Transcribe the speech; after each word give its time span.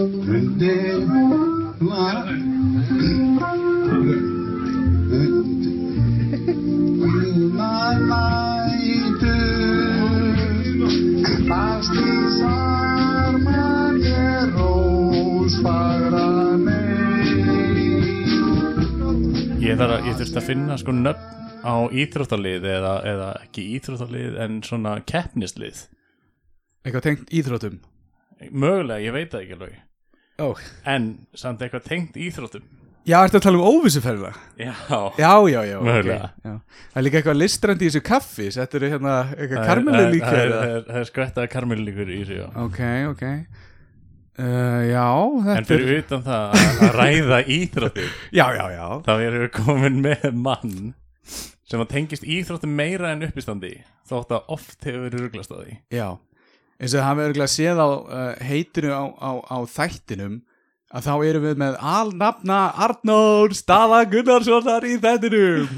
Ég, 0.00 0.06
þurfti 20.16 20.38
að 20.40 20.46
finna 20.46 20.78
sko 20.80 20.94
nöfn 20.96 21.60
á 21.60 21.76
íþróttalið 21.92 22.64
eða, 22.72 22.94
eða 23.04 23.28
ekki 23.44 23.68
íþróttalið 23.76 24.40
en 24.46 24.62
svona 24.64 24.96
keppnislið. 25.04 25.84
Eitthvað 26.88 27.04
tengt 27.10 27.36
íþrótum 27.36 27.82
Mögulega, 28.48 29.04
ég 29.04 29.12
veit 29.12 29.32
það 29.32 29.42
ekki 29.44 29.56
alveg 29.58 29.89
Ó. 30.40 30.50
En 30.88 31.10
samt 31.36 31.60
eitthvað 31.64 31.84
tengt 31.88 32.16
íþróttum 32.20 32.62
Já, 33.08 33.16
ertu 33.24 33.38
að 33.38 33.44
tala 33.46 33.58
um 33.58 33.64
óvissuferðina? 33.80 34.30
Já, 34.60 34.72
Já, 35.18 35.30
já, 35.48 35.60
já, 35.64 35.76
ok, 35.80 35.86
Mögulega. 35.88 36.26
já. 36.44 36.52
Það 36.92 36.98
er 37.00 37.04
líka 37.06 37.18
eitthvað 37.20 37.38
listrandi 37.40 37.86
í 37.86 37.88
þessu 37.90 38.02
kaffi 38.10 38.48
Settur 38.52 38.84
hérna 38.84 39.14
eitthvað 39.32 39.56
Það 39.56 39.62
er- 39.62 39.70
karmelu 39.70 40.20
það- 40.20 40.36
er- 40.42 40.52
það 40.52 40.74
er- 40.74 40.84
það 40.90 40.98
er 41.00 41.08
skvettaða 41.08 41.50
karmelu 41.54 41.86
líkur 41.88 42.12
í 42.12 42.18
þessu. 42.20 42.50
Ok, 42.66 42.80
ok 43.14 43.24
uh, 44.38 44.82
Já, 44.90 45.06
En 45.10 45.44
þetta 45.48 45.60
er 45.60 45.66
fyrir 45.84 46.02
utan 46.04 46.24
það 46.28 46.56
að, 46.60 46.84
ræða 47.00 47.40
íþróttir 47.58 48.10
Já, 48.36 48.46
já, 48.56 48.64
já 48.76 48.86
þá 49.08 49.12
erum 49.16 49.44
við 49.46 49.52
komin 49.56 50.00
með 50.04 50.26
mann 50.36 50.76
sem 51.70 51.80
að 51.84 51.90
tengist 51.92 52.24
íþróttum 52.26 52.72
meira 52.74 53.12
en 53.14 53.22
uppistandi 53.28 53.76
þótt 54.10 54.32
að 54.34 54.48
oft 54.56 54.84
hefur 54.88 55.04
verið 55.08 55.24
ruglast 55.28 55.52
á 55.54 55.56
því 55.62 55.76
Já, 55.94 56.08
eins 56.80 56.94
og 56.94 57.00
það 57.00 57.08
hafa 57.08 57.26
örgulega 57.28 57.52
séð 57.52 57.82
á 57.82 57.88
uh, 57.88 58.30
heitinu 58.48 58.94
á, 58.96 59.04
á, 59.20 59.30
á 59.52 59.58
þættinum 59.68 60.40
að 60.90 61.06
þá 61.06 61.12
erum 61.28 61.44
við 61.44 61.60
með 61.60 61.76
alnafna 61.92 62.60
Arnór 62.86 63.54
Staða 63.54 64.00
Gunnarssonar 64.10 64.86
í 64.88 64.96
þættinum. 65.02 65.68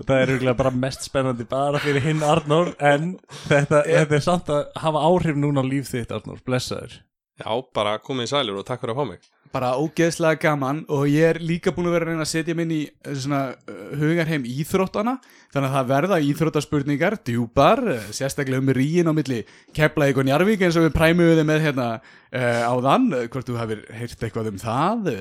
Það 0.00 0.16
er 0.16 0.30
rugglega 0.32 0.56
bara 0.56 0.72
mest 0.72 1.04
spennandi 1.04 1.44
bara 1.48 1.82
fyrir 1.82 2.06
hinn 2.06 2.24
Arnór 2.24 2.72
en 2.78 3.12
þetta, 3.50 3.82
þetta 3.84 4.16
er 4.16 4.24
samt 4.24 4.48
að 4.54 4.70
hafa 4.80 5.04
áhrif 5.10 5.36
núna 5.36 5.66
á 5.66 5.68
líf 5.68 5.90
þitt 5.90 6.14
Arnór, 6.16 6.40
blessaður. 6.46 6.96
Já, 7.40 7.50
bara 7.76 7.98
komið 8.04 8.28
í 8.28 8.32
sælir 8.32 8.56
og 8.56 8.66
takk 8.68 8.84
fyrir 8.84 8.94
að 8.94 9.02
fá 9.02 9.12
mig 9.12 9.28
Bara 9.50 9.72
ógeðslega 9.82 10.38
gaman 10.44 10.84
og 10.94 11.08
ég 11.10 11.26
er 11.26 11.40
líka 11.42 11.72
búin 11.74 11.88
að 11.90 11.94
vera 11.96 12.06
að 12.06 12.12
reyna 12.12 12.22
að 12.22 12.30
setja 12.30 12.54
minn 12.54 12.70
í 12.70 12.84
uh, 12.86 13.14
svona 13.18 13.40
uh, 13.50 13.80
hugarheim 13.98 14.44
íþróttana 14.46 15.16
þannig 15.50 15.66
að 15.66 15.74
það 15.74 15.88
verða 15.90 16.18
íþróttaspurningar 16.28 17.16
djúpar, 17.26 17.82
uh, 17.82 18.04
sérstaklega 18.14 18.62
um 18.62 18.70
ríin 18.78 19.10
á 19.10 19.12
milli 19.16 19.40
Keflavík 19.74 20.22
og 20.22 20.28
Njarvík 20.28 20.62
eins 20.62 20.78
og 20.78 20.86
við 20.86 20.94
præmum 20.94 21.32
við 21.32 21.42
með 21.50 21.66
hérna 21.66 21.88
áðan. 22.30 23.10
Uh, 23.10 23.26
hvort 23.26 23.50
þú 23.50 23.58
hafir 23.58 23.82
heyrt 23.98 24.22
eitthvað 24.22 24.52
um 24.52 24.62
það? 24.62 25.12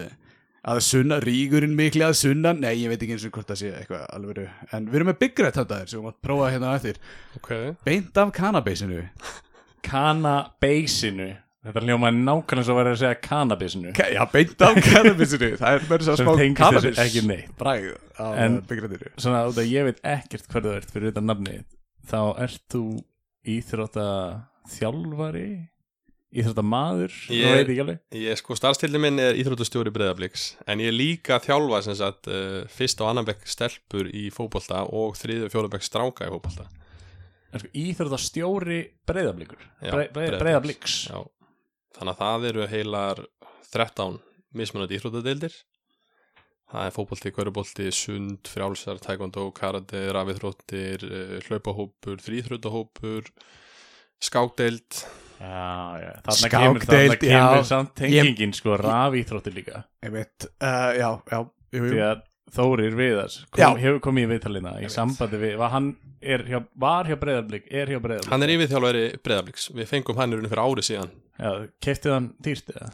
Að 0.69 0.83
sunna, 0.85 1.21
rígurinn 1.25 1.73
mikli 1.73 2.05
að 2.05 2.17
sunna? 2.21 2.53
Nei, 2.53 2.75
ég 2.83 2.93
veit 2.93 3.01
ekki 3.01 3.17
eins 3.17 3.25
og 3.25 3.33
hvort 3.33 3.49
það 3.49 3.61
sé 3.63 3.75
eitthvað 3.79 4.07
alvöru, 4.13 4.45
en 4.69 4.89
við 4.91 5.01
erum 5.01 5.13
með 5.15 5.29
Red 5.41 5.57
þetta 5.57 5.81
þér 5.81 5.89
sem 5.89 6.03
við 6.03 6.09
mátt 6.11 6.21
prófa 6.21 6.53
hérna 6.53 6.69
á 6.69 6.77
eftir. 6.77 7.01
Ok. 7.39 7.53
Beint 7.87 8.21
af 8.21 8.33
kannabisinu. 8.35 9.05
Cannabasinu 9.89 11.31
þetta 11.67 11.81
hljómaði 11.85 12.21
nákvæmlega 12.23 12.65
svo 12.67 12.75
að 12.75 12.79
vera 12.79 12.91
að 12.95 12.99
segja 13.01 13.19
cannabisinu 13.25 13.93
Ka- 13.97 14.09
já, 14.15 14.21
beint 14.31 14.61
af 14.67 14.77
kannabisinu. 14.85 15.49
Það 15.61 15.73
er 15.79 15.87
verið 15.89 16.05
svo 16.09 16.15
Sem 16.19 16.25
smá 16.29 16.35
tengist 16.39 16.59
kannabis 16.61 16.85
þessu 16.99 17.05
ekki 17.07 17.23
neitt. 17.27 17.49
bragð 17.59 17.89
á 18.15 18.25
Redinu 18.85 19.11
svona 19.19 19.41
út 19.49 19.59
að 19.59 19.73
ég 19.73 19.89
veit 19.89 19.99
ekkert 20.15 20.47
hver 20.53 20.63
þú 20.67 20.75
ert 20.77 20.93
fyrir 20.95 21.11
þetta 21.11 21.25
nafnið 21.27 21.65
þá 22.09 22.19
ert 22.45 22.63
þú 22.71 22.83
íþrótta 23.55 24.05
þjálfari 24.77 25.49
íþrótta 26.39 26.61
maður 26.69 27.13
Ég- 27.33 27.39
ég 27.41 27.55
veit 27.57 27.69
ekki 27.73 27.81
alveg. 27.83 27.99
Ég 28.21 28.37
sko 28.37 28.55
starfstildi 28.57 28.99
minn 29.01 29.17
er 29.23 29.37
íþróttustjóri 29.41 29.89
breyðabliks 29.95 30.43
en 30.69 30.83
ég 30.83 30.91
er 30.91 30.95
líka 30.95 31.39
að 31.39 31.47
þjálfa 31.49 31.79
sem 31.87 31.95
sagt 31.97 32.29
uh, 32.29 32.59
fyrst 32.69 33.01
og 33.01 33.09
annan 33.09 33.25
bekk 33.25 33.47
stelpur 33.49 34.11
í 34.13 34.27
fótbolta 34.33 34.83
og 34.93 35.17
þriðu 35.17 35.47
og 35.47 35.53
fjóðu 35.55 35.71
bekk 35.73 35.87
stráka 35.87 36.27
í 36.29 36.33
sko, 37.63 37.71
íþrótta 37.81 38.19
stjóri 38.21 38.79
Breiðabliks. 39.09 40.99
Já, 41.09 41.17
þannig 41.97 42.13
að 42.13 42.21
það 42.23 42.47
eru 42.51 42.67
heilar 42.73 43.21
13 43.73 44.19
mismunandi 44.59 44.97
íþróttadeildir 44.99 45.55
það 46.69 46.85
er 46.85 46.93
fótbolti, 46.93 47.31
körubolti, 47.33 47.87
sund, 47.95 48.49
frjálsar, 48.49 48.99
taekwondo, 49.01 49.47
karate, 49.57 50.03
rafithróttir, 50.13 51.05
uh, 51.07 51.39
hlaupahópur, 51.47 52.19
þrýþróttahópur, 52.21 53.31
skákdeild, 54.21 55.01
Já, 55.39 55.95
já, 56.03 56.09
þarna 56.25 56.49
kemur, 56.51 56.81
Skákdeild, 56.83 57.13
þarna 57.13 57.19
kemur 57.21 57.61
já. 57.61 57.67
samt 57.69 57.93
tengingin 57.95 58.51
sko 58.57 58.73
rafíþróttir 58.75 59.53
líka 59.55 59.85
Ég 60.03 60.11
veit, 60.11 60.47
uh, 60.59 60.89
já, 60.99 61.09
já 61.31 61.37
jú, 61.39 61.79
jú. 61.79 61.91
því 61.93 62.01
að 62.09 62.25
Þórir 62.55 62.97
Viðars 62.97 63.39
kom, 63.53 63.77
hefur 63.79 64.01
komið 64.03 64.25
í 64.25 64.29
viðtalina 64.33 64.75
í 64.81 64.89
sambandi 64.91 65.39
við, 65.41 65.55
var 65.61 65.73
hann 65.75 65.89
er 66.19 66.43
hjá, 66.49 66.59
var 66.81 67.09
hjá 67.09 67.15
breyðarblik, 67.21 67.69
er 67.69 67.91
hjá 67.93 67.99
breyðarblik 68.01 68.33
hann 68.33 68.45
er 68.45 68.53
yfirþjálfari 68.55 69.03
breyðabliks, 69.25 69.69
við 69.77 69.89
fengum 69.91 70.19
hann 70.19 70.33
í 70.33 70.41
fyrir 70.41 70.63
ári 70.65 70.85
síðan. 70.85 71.11
Já, 71.39 71.51
keftið 71.85 72.15
hann 72.15 72.29
dýrt 72.45 72.71
eða? 72.73 72.91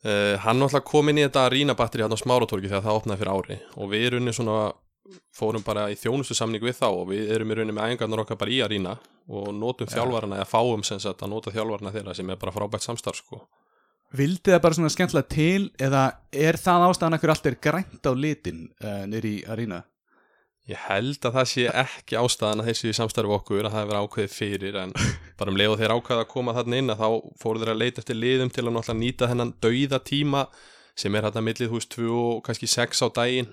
Uh, 0.00 0.36
hann 0.40 0.56
náttúrulega 0.56 0.88
kom 0.88 1.12
inn 1.12 1.20
í 1.20 1.26
þetta 1.26 1.48
rínabatteri 1.52 2.06
hann 2.06 2.16
á 2.16 2.22
smáratorgi 2.22 2.70
þegar 2.70 2.86
það 2.86 3.00
opnaði 3.02 3.20
fyrir 3.20 3.34
ári 3.36 3.58
og 3.76 3.90
við 3.92 4.06
erum 4.08 4.30
svona 4.32 4.60
fórum 5.34 5.64
bara 5.64 5.88
í 5.90 5.96
þjónustu 5.98 6.36
samning 6.36 6.62
við 6.64 6.78
þá 6.80 6.88
og 6.88 7.08
við 7.10 7.32
erum 7.34 7.50
í 7.50 7.56
rauninni 7.58 7.76
með 7.76 7.92
æfingarnar 7.92 8.22
okkar 8.24 8.38
bara 8.40 8.54
í 8.54 8.60
að 8.64 8.72
rína 8.74 8.94
og 9.30 9.50
notum 9.54 9.90
þjálfarana 9.90 10.40
eða 10.40 10.48
fáum 10.50 10.84
sem 10.86 11.00
sagt 11.02 11.22
að 11.24 11.32
nota 11.34 11.52
þjálfarana 11.54 11.92
þeirra 11.94 12.14
sem 12.16 12.30
er 12.32 12.38
bara 12.40 12.54
frábært 12.54 12.86
samstarf 12.86 13.20
sko. 13.22 13.40
Vildi 14.16 14.50
það 14.50 14.62
bara 14.64 14.76
svona 14.76 14.90
skemmtilega 14.90 15.30
til 15.30 15.68
eða 15.78 16.02
er 16.34 16.58
það 16.58 16.88
ástæðan 16.88 17.14
að 17.14 17.22
hverju 17.22 17.34
allt 17.36 17.48
er 17.50 17.56
grænt 17.62 18.08
á 18.10 18.12
litin 18.18 18.64
uh, 18.82 19.04
nýri 19.06 19.36
í 19.38 19.44
arína? 19.46 19.84
Ég 20.70 20.82
held 20.86 21.24
að 21.26 21.36
það 21.38 21.46
sé 21.50 21.66
ekki 21.82 22.18
ástæðan 22.18 22.62
að 22.62 22.70
þessi 22.70 22.92
samstarfi 22.98 23.34
okkur 23.36 23.68
að 23.68 23.76
það 23.76 23.84
hefur 23.84 24.00
ákveðið 24.00 24.34
fyrir 24.34 24.80
en 24.82 24.92
bara 25.38 25.54
um 25.54 25.58
leið 25.58 25.74
og 25.74 25.80
þeir 25.80 25.94
ákveða 25.94 26.24
að 26.26 26.32
koma 26.34 26.54
þarna 26.58 26.82
inn 26.82 26.94
að 26.94 27.00
þá 27.00 27.08
fóru 27.42 27.62
þeir 27.62 27.72
að 27.72 27.80
leita 27.80 28.02
eftir 28.02 28.18
liðum 28.18 28.52
til 28.54 28.64
að 28.66 28.74
náttúrulega 28.76 29.00
nýta 29.00 29.30
þennan 29.30 29.54
dauða 29.62 30.02
tíma 30.10 30.44
sem 31.00 31.16
er 31.16 31.26
hérna 31.26 31.44
millið, 31.46 31.72
veist, 31.72 31.94
2 31.96 32.10
og 32.10 32.42
kannski 32.46 32.68
6 32.70 33.02
á 33.06 33.08
daginn 33.14 33.50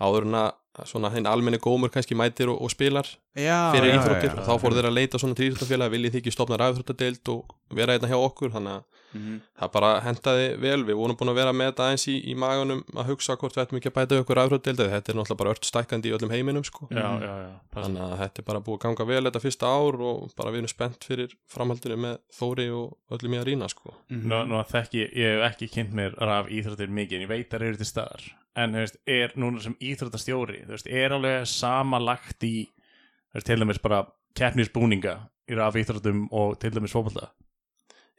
áður 0.00 0.26
en 0.28 0.38
að 0.40 0.50
svona 0.84 1.10
hinn 1.14 1.26
almenni 1.26 1.58
gómur 1.58 1.88
kannski 1.94 2.14
mætir 2.18 2.48
og, 2.52 2.60
og 2.62 2.70
spilar 2.70 3.06
Já, 3.36 3.72
fyrir 3.72 3.94
íþróttir 3.96 4.36
og 4.36 4.44
þá 4.44 4.52
fóru 4.60 4.76
þeir 4.76 4.90
að 4.90 4.98
leita 4.98 5.18
svona 5.18 5.34
til 5.38 5.50
íþróttafélag 5.50 5.90
viljið 5.96 6.12
þið 6.12 6.20
ekki 6.22 6.32
stopna 6.36 6.56
ræðþróttadeild 6.60 7.28
og 7.32 7.56
vera 7.76 7.96
hérna 7.96 8.08
hjá 8.12 8.18
okkur 8.20 8.52
þannig 8.54 8.76
að 8.80 8.84
Mhm. 9.16 9.36
það 9.56 9.70
bara 9.72 9.90
hentaði 10.04 10.46
vel 10.60 10.82
við 10.84 10.96
vorum 10.98 11.16
búin 11.16 11.30
að 11.30 11.34
vera 11.38 11.52
með 11.54 11.70
þetta 11.70 11.84
aðeins 11.86 12.04
í, 12.10 12.16
í 12.26 12.34
maganum 12.36 12.82
að 12.92 13.06
hugsa 13.06 13.36
hvort 13.38 13.54
við 13.56 13.62
ættum 13.62 13.78
ekki 13.78 13.88
að 13.88 13.94
bæta 13.96 14.18
ykkur 14.20 14.36
ræðþróttadeild 14.36 14.90
þetta 14.92 15.08
er 15.12 15.16
náttúrulega 15.16 15.38
bara 15.40 15.50
ört 15.54 15.64
stækkandi 15.64 16.10
í 16.10 16.12
öllum 16.12 16.30
heiminum 16.34 16.64
sko. 16.66 16.88
Já, 16.90 17.06
já, 17.22 17.32
já 17.46 17.52
þannig 17.72 18.02
að 18.02 18.18
þetta 18.20 18.42
er 18.42 18.46
bara 18.50 18.60
búið 18.60 18.76
að 18.76 18.82
ganga 18.84 19.06
vel 19.08 19.24
þetta 19.30 19.40
fyrsta 19.46 19.66
ár 19.72 20.00
og 20.10 20.34
bara 20.36 20.50
við 20.52 20.58
erum 20.58 20.68
spennt 20.74 21.04
fyrir 21.08 21.32
framhaldinu 21.48 21.96
með 21.96 22.18
Þóri 22.36 22.66
og 22.76 22.96
öllum 23.16 23.32
í 23.32 23.40
að 23.40 23.46
rýna 23.48 23.70
sko. 23.72 23.94
Mhm. 24.10 24.26
Nú, 24.28 24.42
nú 24.52 24.60
þekki, 24.74 25.06
ég 25.16 25.38
hef 25.40 25.52
ekki 25.54 25.70
kynnt 25.72 25.94
mér 25.96 26.18
raf 26.20 26.50
íþróttir 26.52 26.90
mikið, 26.92 27.16
en 27.22 27.24
ég 27.24 27.28
veit 27.32 27.48
að 27.48 27.60
það 27.60 27.68
eru 27.70 27.76
til 27.80 27.86
staðar 27.86 28.26
en 28.56 28.72
þú 28.72 28.80
veist, 28.80 28.96
er 29.06 29.32
núna 29.36 29.60
sem 29.60 29.74
íþróttastjóri 29.80 30.65
þú 30.66 30.76
veist, 30.76 30.90
er 30.90 31.14
alveg 31.16 31.48
sama 31.50 32.00
lagt 32.02 32.44
í 32.46 32.54
þú 32.66 33.38
veist, 33.38 33.48
til 33.48 33.58
dæmis 33.62 33.82
bara 33.82 34.04
keppnisbúninga 34.36 35.16
í 35.46 35.58
raf 35.58 35.78
íþróttum 35.78 36.26
og 36.34 36.56
til 36.62 36.74
dæmis 36.74 36.94
fótbolta? 36.94 37.30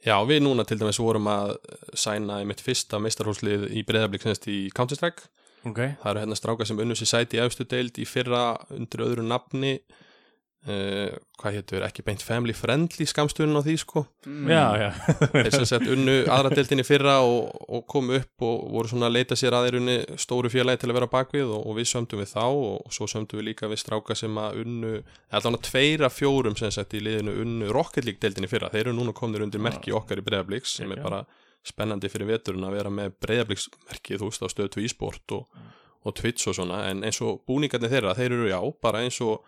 Já, 0.04 0.14
við 0.26 0.44
núna 0.46 0.64
til 0.66 0.78
dæmis 0.78 1.00
vorum 1.02 1.26
að 1.30 1.56
sæna 1.98 2.40
í 2.42 2.46
mitt 2.48 2.62
fyrsta 2.62 3.00
meistarhúslið 3.02 3.68
í 3.74 3.82
breyðablík 3.86 4.24
semst 4.24 4.46
í 4.50 4.68
Counter-Strike 4.74 5.26
Ok, 5.66 5.80
það 5.98 6.10
eru 6.12 6.20
hérna 6.22 6.36
strákar 6.38 6.68
sem 6.68 6.78
unnu 6.78 6.94
sér 6.96 7.10
sæti 7.10 7.38
í 7.38 7.42
efstu 7.42 7.66
deild 7.66 7.98
í 7.98 8.06
fyrra 8.06 8.42
undir 8.74 9.02
öðru 9.08 9.24
nafni 9.26 9.80
uh, 10.68 11.16
hvað 11.40 11.56
hétur, 11.58 11.84
ekki 11.86 12.04
beint 12.06 12.22
family 12.24 12.54
friendly 12.56 13.06
skamstunum 13.08 13.58
á 13.58 13.62
því 13.64 13.74
sko. 13.82 14.02
Já, 14.26 14.64
já. 14.80 14.88
Þeir 15.32 15.50
sem 15.54 15.66
sett 15.70 15.86
unnu 15.90 16.16
aðra 16.30 16.52
deildinni 16.54 16.84
fyrra 16.86 17.18
og, 17.24 17.50
og 17.68 17.86
komu 17.90 18.18
upp 18.18 18.46
og 18.46 18.68
voru 18.74 18.92
svona 18.92 19.08
að 19.08 19.16
leita 19.18 19.38
sér 19.38 19.56
að 19.56 19.68
þeir 19.68 19.78
unni 19.80 19.96
stóru 20.20 20.52
félagi 20.52 20.82
til 20.82 20.92
að 20.92 20.98
vera 21.00 21.10
bakvið 21.16 21.52
og, 21.56 21.66
og 21.70 21.78
við 21.78 21.90
sömdum 21.92 22.22
við 22.22 22.32
þá 22.34 22.44
og, 22.44 22.78
og 22.84 22.96
svo 22.96 23.10
sömdum 23.10 23.40
við 23.40 23.48
líka 23.50 23.70
við 23.70 23.82
stráka 23.84 24.18
sem 24.18 24.40
að 24.42 24.62
unnu 24.64 24.94
allan 25.40 25.58
að 25.58 25.66
tveira 25.70 26.12
fjórum 26.12 26.58
sem 26.58 26.72
sett 26.74 26.96
í 26.98 27.02
liðinu 27.04 27.36
unnu 27.44 27.74
Rocket 27.74 28.08
League 28.08 28.22
deildinni 28.22 28.50
fyrra. 28.50 28.72
Þeir 28.74 28.88
eru 28.88 28.96
núna 28.98 29.16
komnir 29.16 29.46
undir 29.46 29.62
merki 29.62 29.94
okkar 29.94 30.22
í 30.22 30.26
Breiðabliks 30.26 30.78
sem 30.80 30.92
er 30.94 31.04
bara 31.04 31.24
spennandi 31.66 32.10
fyrir 32.10 32.30
veturinn 32.32 32.66
að 32.66 32.78
vera 32.78 32.92
með 32.92 33.14
Breiðabliks 33.22 33.68
merkið 33.88 34.22
þú 34.22 34.30
veist 34.30 34.44
á 34.44 34.48
stöð 34.52 34.72
2 34.78 34.84
e-sport 34.88 35.34
og, 35.36 35.62
og 36.06 36.16
Twitch 36.18 36.50
og 36.50 36.56
svona. 36.58 36.84
En 36.90 37.04
eins 37.06 37.20
og 37.24 37.42
búningarnir 37.48 37.92
þeirra 37.92 38.16
þeir 38.18 38.36
eru 38.36 38.50
já 38.50 38.60
bara 38.82 39.02
eins 39.04 39.18
og 39.24 39.44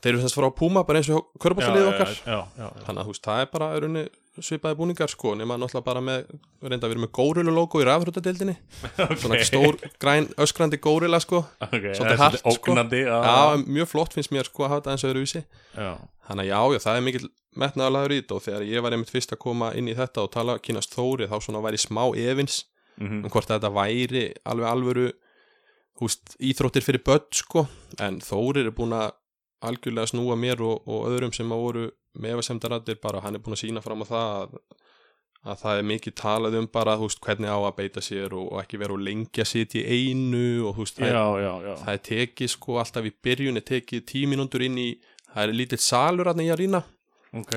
þeir 0.00 0.12
eru 0.14 0.22
þess 0.22 0.32
að 0.32 0.38
fara 0.40 0.50
á 0.54 0.58
Puma 0.60 0.82
bara 0.86 1.00
eins 1.02 1.10
og 1.12 1.26
körbáttalið 1.42 1.88
okkar 1.90 2.12
já, 2.14 2.20
já, 2.24 2.40
já, 2.56 2.66
já. 2.66 2.84
þannig 2.86 3.00
að 3.02 3.06
þú 3.08 3.14
veist, 3.14 3.24
það 3.26 3.40
er 3.44 3.48
bara 3.54 3.70
örunni 3.76 4.04
svipaði 4.40 4.76
búningar 4.78 5.10
sko, 5.12 5.34
nema 5.36 5.56
náttúrulega 5.60 5.84
bara 5.84 6.00
með 6.00 6.30
reynda 6.64 6.86
að 6.86 6.92
vera 6.94 7.02
með 7.02 7.10
górulu 7.18 7.52
logo 7.52 7.80
í 7.82 7.84
rafhrútadeildinni 7.88 8.54
svona 9.20 9.40
stór, 9.44 9.76
græn, 10.00 10.28
öskrandi 10.40 10.78
górila 10.80 11.18
sko. 11.20 11.42
Okay, 11.66 11.92
svolítið 11.98 12.22
hart, 12.22 12.40
sko. 12.40 12.76
já, 12.94 13.60
mjög 13.66 13.90
flott 13.90 14.14
finnst 14.16 14.32
mér 14.32 14.48
sko 14.48 14.64
að 14.64 14.72
hafa 14.72 14.80
þetta 14.80 14.94
eins 14.94 15.04
og 15.04 15.12
öðruvísi. 15.12 15.42
Já, 15.76 15.90
Þannig 16.30 16.46
að 16.46 16.50
já, 16.54 16.60
já, 16.72 16.80
það 16.86 16.96
er 17.00 17.04
mikill 17.10 17.28
metnaðalagur 17.60 18.12
í 18.14 18.20
þetta 18.22 18.36
og 18.38 18.42
þegar 18.46 18.64
ég 18.70 18.84
var 18.86 18.94
einmitt 18.96 19.10
fyrst 19.12 19.32
að 19.34 19.40
koma 19.42 19.72
inn 19.76 19.88
í 19.90 19.96
þetta 19.98 20.22
og 20.24 20.30
tala 20.38 20.54
kynast 20.62 20.94
Þóri 20.94 21.26
þá 21.28 21.36
svona 21.42 21.62
væri 21.66 21.80
smá 21.82 22.04
evins 22.14 22.62
Mhm. 23.00 23.22
um 23.24 23.30
hvort 23.32 23.48
þetta 23.48 23.70
væri 23.72 24.22
alveg 24.44 24.66
alvöru 24.68 25.06
húst, 26.00 26.34
íþróttir 26.40 26.84
fyrir 26.84 27.02
börn 27.04 27.26
sko. 27.32 27.66
En 27.98 28.18
Þórir 28.20 28.66
er 28.68 28.74
búin 28.76 28.92
að 28.96 29.10
algjörlega 29.66 30.10
snúa 30.12 30.36
mér 30.40 30.62
og, 30.64 30.86
og 30.88 31.08
öðrum 31.10 31.34
sem 31.36 31.50
að 31.52 31.64
voru 31.64 31.88
með 32.20 32.36
efasemdaraddir 32.36 33.00
bara 33.02 33.20
hann 33.24 33.36
er 33.38 33.42
búin 33.44 33.56
að 33.56 33.62
sína 33.64 33.82
fram 33.84 34.02
á 34.02 34.06
það 34.08 34.30
að, 34.36 34.54
að 35.52 35.60
það 35.62 35.80
er 35.80 35.88
mikið 35.90 36.16
talað 36.20 36.56
um 36.60 36.68
bara 36.72 36.96
húst, 37.00 37.20
hvernig 37.24 37.52
á 37.52 37.58
að 37.58 37.76
beita 37.78 38.02
sér 38.04 38.34
og, 38.36 38.48
og 38.52 38.62
ekki 38.62 38.80
vera 38.80 38.96
og 38.96 39.04
lengi 39.04 39.44
að 39.44 39.50
sitja 39.52 39.82
í 39.84 40.10
einu 40.10 40.46
og 40.70 40.80
það, 40.80 41.04
Já, 41.06 41.24
er, 41.24 41.44
já, 41.44 41.52
já 41.68 41.74
það 41.84 41.92
er 41.94 42.02
tekið 42.10 42.54
sko 42.54 42.80
alltaf 42.82 43.06
í 43.10 43.12
byrjun 43.28 43.60
er 43.60 43.66
tekið 43.72 44.06
tíminúndur 44.10 44.66
inn 44.66 44.80
í 44.80 44.88
það 45.30 45.44
er 45.44 45.54
lítill 45.60 45.82
salur 45.84 46.32
aðna 46.32 46.48
í 46.48 46.50
að 46.54 46.64
rýna 46.64 46.82
Ok. 47.38 47.52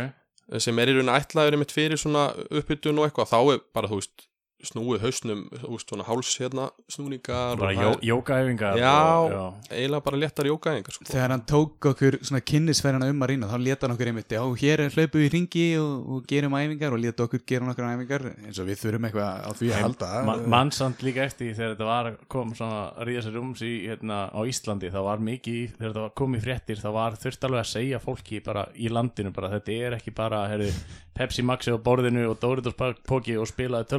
Sem 0.62 0.78
er 0.78 0.92
í 0.92 0.94
rauninni 0.94 1.16
ætlaður 1.18 1.56
einmitt 1.58 1.72
fyrir 1.74 1.98
svona 1.98 2.28
uppbytun 2.52 3.00
og 3.00 3.08
eitthvað, 3.08 3.32
þá 3.32 3.40
er 3.56 3.62
bara, 3.74 3.90
þú 3.90 3.98
veist, 3.98 4.26
snúið 4.64 5.04
hausnum, 5.04 5.44
þú 5.60 5.72
veist, 5.74 5.90
svona 5.92 6.06
háls 6.08 6.32
hérna 6.40 6.68
snúningar 6.92 7.60
Bara 7.60 7.94
jókaæfingar 8.04 8.80
Já. 8.80 8.94
og, 8.94 9.32
já. 9.34 9.44
eiginlega 9.78 10.04
bara 10.06 10.20
léttar 10.22 10.50
jókaðingar, 10.50 10.96
sko. 10.96 11.08
Þegar 11.10 11.34
hann 11.36 11.46
tók 11.50 11.88
okkur 11.92 12.18
svona 12.24 12.42
kynnisferðina 12.42 13.10
um 13.12 13.26
að 13.26 13.34
rýna 13.34 13.50
þá 13.52 13.58
leta 13.64 13.88
hann 13.88 13.96
okkur 13.98 14.12
einmitt, 14.14 14.36
já, 14.38 14.44
hér 14.64 14.86
er 14.86 14.96
hlaupum 14.96 15.20
við 15.22 15.28
í 15.28 15.34
ringi 15.34 15.66
og, 15.82 15.94
og 16.16 16.28
gerum 16.30 16.58
æfingar 16.58 16.96
og 16.96 17.04
leta 17.04 17.28
okkur 17.28 17.44
gera 17.48 17.68
nokkur 17.68 17.90
æfingar 17.90 18.28
eins 18.34 18.62
og 18.62 18.70
við 18.70 18.82
þurfum 18.84 19.08
eitthvað 19.10 19.44
á 19.44 19.50
því 19.60 19.72
að 19.74 19.84
halda 19.84 20.12
Ma 20.28 20.38
Mannsand 20.56 21.04
líka 21.06 21.26
eftir 21.28 21.54
þegar 21.58 21.76
þetta 21.76 21.90
var 21.90 22.12
kom 22.32 22.54
svona 22.58 22.80
að 22.94 23.08
ríða 23.10 23.26
sér 23.28 23.38
rúms 23.38 23.64
í 23.66 23.74
hérna 23.88 24.20
á 24.32 24.40
Íslandi 24.48 24.92
þá 24.94 25.00
var 25.10 25.24
mikið, 25.24 25.76
þegar 25.78 25.94
þetta 25.94 26.06
var 26.06 26.16
komið 26.24 26.46
fréttir 26.48 26.82
þá 26.84 26.90
var 26.96 27.18
þurft 27.24 27.48
alveg 27.50 27.64
að 27.64 27.72
segja 27.74 28.02
fólki 28.04 28.42
bara 28.46 28.66
í 28.76 28.92
landinu 28.94 29.34
bara 29.36 29.52
þetta 29.58 29.78
er 29.88 29.98
ekki 30.00 30.14
bara 30.16 30.44
herri, 30.52 30.70
Pepsi 31.14 31.46
Maxi 31.46 31.74
á 31.74 31.78
borðinu 31.78 32.28
og 32.32 32.40
Doritos 32.42 32.78
póki 33.08 33.38
og 33.38 33.50
spilaði 33.50 33.90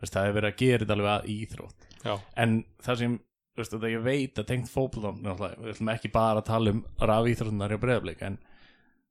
Þess, 0.00 0.12
það 0.12 0.26
hefur 0.26 0.38
verið 0.40 0.50
að 0.50 0.58
gera 0.62 0.84
þetta 0.84 0.96
alveg 0.98 1.12
að 1.12 1.28
íþrótt. 1.36 1.86
Já, 2.02 2.14
en 2.44 2.56
það 2.82 2.98
sem 3.02 3.18
veist, 3.58 3.74
þetta 3.74 3.92
ég 3.92 4.04
veit 4.04 4.40
að 4.40 4.48
tengt 4.48 4.70
náttúrulega, 5.22 5.60
við 5.60 5.74
ætlum 5.74 5.92
ekki 5.92 6.10
bara 6.12 6.40
að 6.42 6.48
tala 6.48 6.74
um 6.74 6.82
rafíþróttunar 7.00 7.74
í 7.76 7.78
breyðablik 7.82 8.24
en 8.26 8.38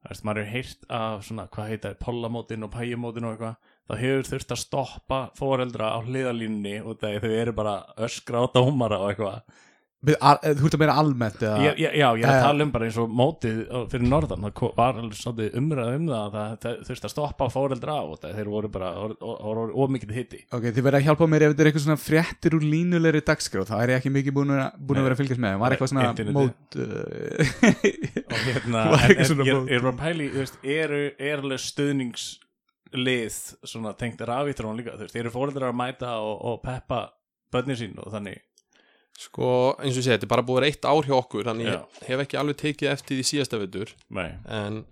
veist, 0.08 0.26
maður 0.26 0.42
hefur 0.42 0.56
heyrt 0.56 0.88
af 0.98 1.26
svona, 1.28 1.48
hvað 1.54 1.74
heita, 1.74 1.94
pollamótin 2.02 2.66
og 2.66 2.74
pæjumótin 2.74 3.28
og 3.28 3.36
eitthvað 3.36 3.74
það 3.92 4.02
hefur 4.06 4.30
þurft 4.32 4.56
að 4.56 4.62
stoppa 4.64 5.20
foreldra 5.38 5.92
á 5.94 6.00
hliðalínunni 6.06 6.78
og 6.82 7.02
það 7.02 7.20
þau 7.26 7.36
eru 7.42 7.58
bara 7.58 7.76
öskra 8.08 8.42
á 8.42 8.46
dómara 8.56 9.02
og 9.04 9.12
eitthvað 9.12 9.60
Þú 10.02 10.66
ert 10.66 10.74
að 10.74 10.80
meina 10.82 10.94
almennt 10.98 11.44
eða? 11.46 11.58
Ég, 11.62 11.76
ég, 11.78 11.92
já, 12.00 12.08
ég 12.18 12.24
er 12.26 12.30
að 12.32 12.38
Eh. 12.40 12.46
tala 12.48 12.66
um 12.66 12.72
bara 12.74 12.86
eins 12.88 12.96
og 12.98 13.12
mótið 13.14 13.58
fyrir 13.92 14.08
norðan, 14.10 14.48
það 14.50 14.72
var 14.80 14.98
alveg 14.98 15.58
umræð 15.60 15.92
um 15.94 16.08
það 16.10 16.24
að 16.24 16.32
það, 16.34 16.56
það 16.64 16.80
þurft 16.88 17.06
að 17.06 17.12
stoppa 17.14 17.48
foreldra 17.54 17.98
á 18.02 18.04
og 18.08 18.16
það 18.24 18.34
þeir 18.40 18.50
voru 18.50 18.72
bara, 18.74 18.90
það 18.98 19.44
voru 19.46 19.76
ómikið 19.86 20.16
hitti 20.18 20.40
Ok, 20.58 20.66
þið 20.74 20.82
verða 20.88 21.02
að 21.04 21.06
hjálpa 21.06 21.28
mér 21.30 21.46
ef 21.46 21.54
þetta 21.54 21.62
er 21.62 21.70
eitthvað 21.70 21.86
svona 21.86 22.02
fréttir 22.02 22.58
úr 22.58 22.66
línulegri 22.66 23.22
dagskrá 23.30 23.62
þá 23.70 23.76
er 23.84 23.94
ég 23.94 24.02
ekki 24.02 24.14
mikið 24.18 24.38
búin 24.40 24.56
að, 24.58 24.82
vera 24.90 25.14
að 25.14 25.22
fylgjast 25.22 25.44
með 25.46 25.54
þeim. 25.54 25.62
var 25.62 25.76
eitthvað 25.78 25.92
svona 25.94 26.10
mót 26.34 26.70
uh, 26.82 26.90
og 28.26 28.40
hérna 28.50 28.82
er 29.78 29.86
bara 29.86 29.98
pæli, 30.02 30.32
eru 30.66 31.04
er 31.22 31.38
alveg 31.46 31.62
stuðningslið 31.62 33.40
svona 33.70 33.94
tengt 34.02 34.22
rafítrón 34.28 34.78
líka, 34.82 34.98
þú 34.98 35.06
veist, 35.06 35.16
eru 35.22 35.32
fóreldrar 35.34 35.70
að 35.72 35.78
mæta 35.86 36.16
og, 36.26 36.36
og 36.42 36.62
peppa 36.66 37.04
börnin 37.52 37.78
sín 37.78 37.98
og 38.00 38.10
þannig, 38.14 38.40
sko, 39.20 39.52
eins 39.80 39.96
og 39.96 40.02
ég 40.02 40.06
segi, 40.06 40.16
þetta 40.16 40.28
er 40.28 40.34
bara 40.34 40.46
búið 40.48 40.68
eitt 40.70 40.88
ár 40.88 41.06
hjá 41.08 41.18
okkur, 41.18 41.46
þannig 41.50 41.70
Já. 41.70 41.76
ég 41.76 42.08
hef 42.08 42.24
ekki 42.26 42.40
alveg 42.42 42.60
tekið 42.62 42.92
eftir 42.94 43.20
því 43.20 43.28
síðasta 43.30 43.60
vetur, 43.62 43.94
nei, 44.10 44.30
en 44.48 44.84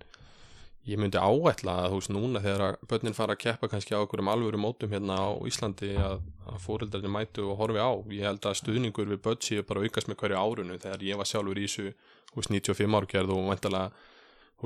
ég 0.90 0.98
myndi 0.98 1.20
áætla 1.20 1.74
að, 1.84 1.88
þú 1.92 1.98
veist, 1.98 2.12
núna 2.14 2.42
þegar 2.42 2.62
að 2.66 2.86
börnin 2.90 3.16
fara 3.16 3.34
að 3.36 3.42
keppa 3.44 3.68
kannski 3.70 3.94
á 3.94 4.00
okkur 4.00 4.22
um 4.22 4.30
alvöru 4.32 4.60
mótum 4.60 4.92
hérna 4.94 5.18
á 5.20 5.28
Íslandi 5.46 5.90
að, 6.00 6.22
að 6.48 6.62
fóreldarnir 6.64 7.12
mætu 7.12 7.44
og 7.50 7.58
horfi 7.60 7.82
á, 7.82 7.90
ég 8.16 8.26
held 8.26 8.48
að 8.48 8.56
stuðningur 8.62 9.10
við 9.12 9.20
börn 9.26 9.42
séu 9.44 9.66
bara 9.66 9.84
aukast 9.84 10.08
með 10.10 10.22
hverju 10.22 10.40
árunu 10.40 10.78
þegar 10.80 11.04
ég 11.04 11.20
var 11.20 11.28
sjálfur 11.28 11.60
í 11.60 11.66
þessu, 11.68 11.92
þú 12.32 12.40
veist, 12.40 12.54
95 12.56 12.98
árgerð 13.00 13.34
og 13.36 13.50
vantalega 13.52 13.92
þú 13.92 14.09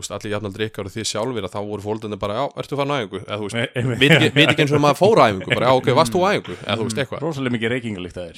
veist, 0.03 0.13
allir 0.17 0.33
jafnaldri 0.35 0.67
ykkar 0.69 0.89
og 0.89 0.93
þið 0.95 1.07
sjálfur 1.11 1.47
að 1.47 1.53
þá 1.55 1.61
voru 1.69 1.85
fólkarnir 1.85 2.21
bara, 2.21 2.35
já, 2.39 2.45
ertu 2.63 2.79
farin 2.79 2.93
á 2.95 2.97
æfingu? 2.99 3.21
Eða 3.25 3.39
þú 3.39 3.45
veist, 3.47 3.57
veit 4.01 4.15
ekki, 4.17 4.29
ekki 4.45 4.63
eins 4.65 4.75
og 4.75 4.83
maður 4.85 4.99
fór 5.01 5.19
á 5.21 5.25
æfingu 5.29 5.49
bara, 5.55 5.67
já, 5.69 5.73
ok, 5.79 5.89
varst 5.99 6.15
þú 6.15 6.21
á 6.25 6.29
æfingu? 6.35 6.55
Eða 6.65 6.77
þú 6.81 6.85
veist, 6.89 6.99
eitthvað, 7.03 7.21
rosalega 7.25 7.55
mikið 7.55 7.73
reykingalíkt 7.75 8.19
að 8.19 8.27
þér. 8.29 8.37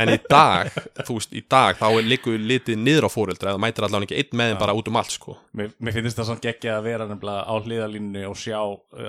En 0.00 0.06
í 0.12 0.18
dag 0.30 0.64
þú 1.06 1.12
veist, 1.16 1.32
í 1.32 1.42
dag, 1.56 1.72
þá 1.80 1.86
líku 2.04 2.30
litið 2.36 2.76
niður 2.80 3.08
á 3.08 3.10
fóreldra, 3.10 3.54
eða 3.54 3.62
mætir 3.64 3.86
allan 3.88 4.04
ekki 4.06 4.18
einn 4.20 4.36
með 4.40 4.46
þeim 4.52 4.60
bara 4.60 4.76
út 4.76 4.90
um 4.90 5.00
allt, 5.00 5.12
sko. 5.16 5.36
Mér, 5.56 5.72
mér 5.80 5.92
finnst 5.96 6.18
það 6.20 6.28
svona 6.30 6.44
geggja 6.44 6.76
að 6.76 6.86
vera 6.90 7.08
nefnilega 7.08 7.42
á 7.48 7.54
hliðalínunni 7.60 8.22
og 8.28 8.36
sjá 8.38 8.60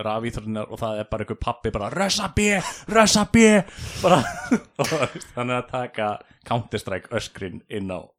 rafíþróttunar 0.07 0.71
og 0.71 0.77
það 0.81 0.93
er 1.01 1.07
bara 1.11 1.25
einhver 1.25 1.41
pappi 1.41 1.69
bara 1.75 1.91
rössa 1.91 2.27
B 2.35 2.39
bara, 4.01 4.23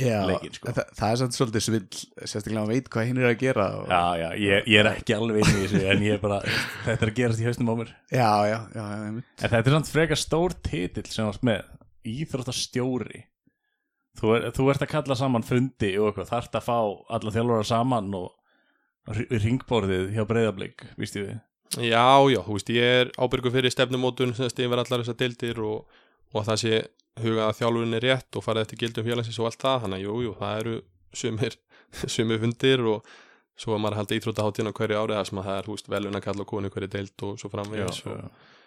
Leikinn, 0.00 0.54
sko. 0.56 0.72
það, 0.74 0.88
það 0.98 1.12
er 1.12 1.18
samt 1.20 1.36
svolítið 1.36 1.64
svill 1.64 1.82
sérstaklega 2.24 2.62
að 2.64 2.72
veit 2.72 2.88
hvað 2.90 3.06
hinn 3.08 3.20
er 3.20 3.28
að 3.28 3.36
gera 3.44 3.66
og, 3.78 3.84
já, 3.92 4.00
já, 4.18 4.26
ég, 4.42 4.66
ég 4.72 4.80
er 4.80 4.88
ekki 4.90 5.14
alveg 5.14 5.44
inn 5.44 5.52
í 5.52 5.60
þessu 5.62 5.82
en 5.92 6.02
ég 6.02 6.16
er 6.16 6.22
bara, 6.24 6.40
þetta 6.86 7.06
er 7.06 7.12
að 7.12 7.20
gerast 7.20 7.42
í 7.42 7.46
haustum 7.46 7.70
á 7.70 7.74
mér 7.78 7.92
já, 8.10 8.30
já, 8.50 8.58
já. 8.74 8.84
En 9.06 9.22
þetta 9.44 9.62
er 9.62 9.76
samt 9.76 9.92
frekar 9.92 10.20
stór 10.20 10.56
titill 10.66 11.06
sem 11.10 11.30
varst 11.30 11.46
með 11.46 11.62
Íþróttastjóri 12.14 13.22
þú, 14.18 14.34
er, 14.36 14.48
þú 14.56 14.68
ert 14.74 14.84
að 14.84 14.92
kalla 14.96 15.18
saman 15.18 15.46
fundi 15.46 15.94
og 16.00 16.10
eitthvað, 16.10 16.30
þarft 16.32 16.58
að 16.58 16.66
fá 16.66 16.78
alla 17.18 17.34
þjálfara 17.38 17.70
saman 17.70 18.10
og 18.18 18.30
ringborðið 19.30 20.14
hjá 20.16 20.24
breyðablík, 20.26 20.86
víst 20.98 21.18
ég 21.20 21.28
við 21.30 21.42
Já, 21.82 22.22
já, 22.30 22.38
þú 22.44 22.54
veist, 22.54 22.70
ég 22.70 22.98
er 23.00 23.08
ábyrgur 23.18 23.50
fyrir 23.54 23.72
stefnumótun 23.72 24.34
sem 24.36 24.50
stýfir 24.52 24.78
allar 24.78 25.02
þessar 25.02 25.16
deildir 25.18 25.58
og, 25.64 25.88
og 26.30 26.42
að 26.42 26.50
það 26.52 26.60
sé 26.60 26.76
hugað 27.22 27.44
að 27.48 27.58
þjálfurin 27.60 27.98
er 27.98 28.06
rétt 28.08 28.38
og 28.38 28.44
farið 28.44 28.66
eftir 28.66 28.80
gildum 28.80 29.06
félagsins 29.06 29.38
og 29.40 29.50
allt 29.50 29.62
það, 29.62 29.84
þannig 29.84 30.00
að 30.00 30.06
jú, 30.06 30.16
jú, 30.24 30.32
það 30.40 30.56
eru 30.62 30.74
sumir, 31.14 31.58
sumir 32.16 32.42
fundir 32.42 32.88
og 32.90 33.12
svo 33.54 33.76
að 33.76 33.84
maður 33.84 34.00
haldi 34.00 34.18
íþróttaháttíðan 34.18 34.74
á 34.74 34.78
hverju 34.78 34.98
ári 34.98 35.14
það 35.14 35.28
sem 35.28 35.40
að 35.40 35.48
það 35.48 35.60
er, 35.60 35.68
veist, 35.70 35.90
velun 35.94 36.18
að 36.18 36.24
kalla 36.26 36.48
konu 36.50 36.72
hverju 36.74 36.90
deild 36.90 37.26
og 37.28 37.36
svo 37.38 37.50
framvegis 37.52 38.00
og 38.10 38.16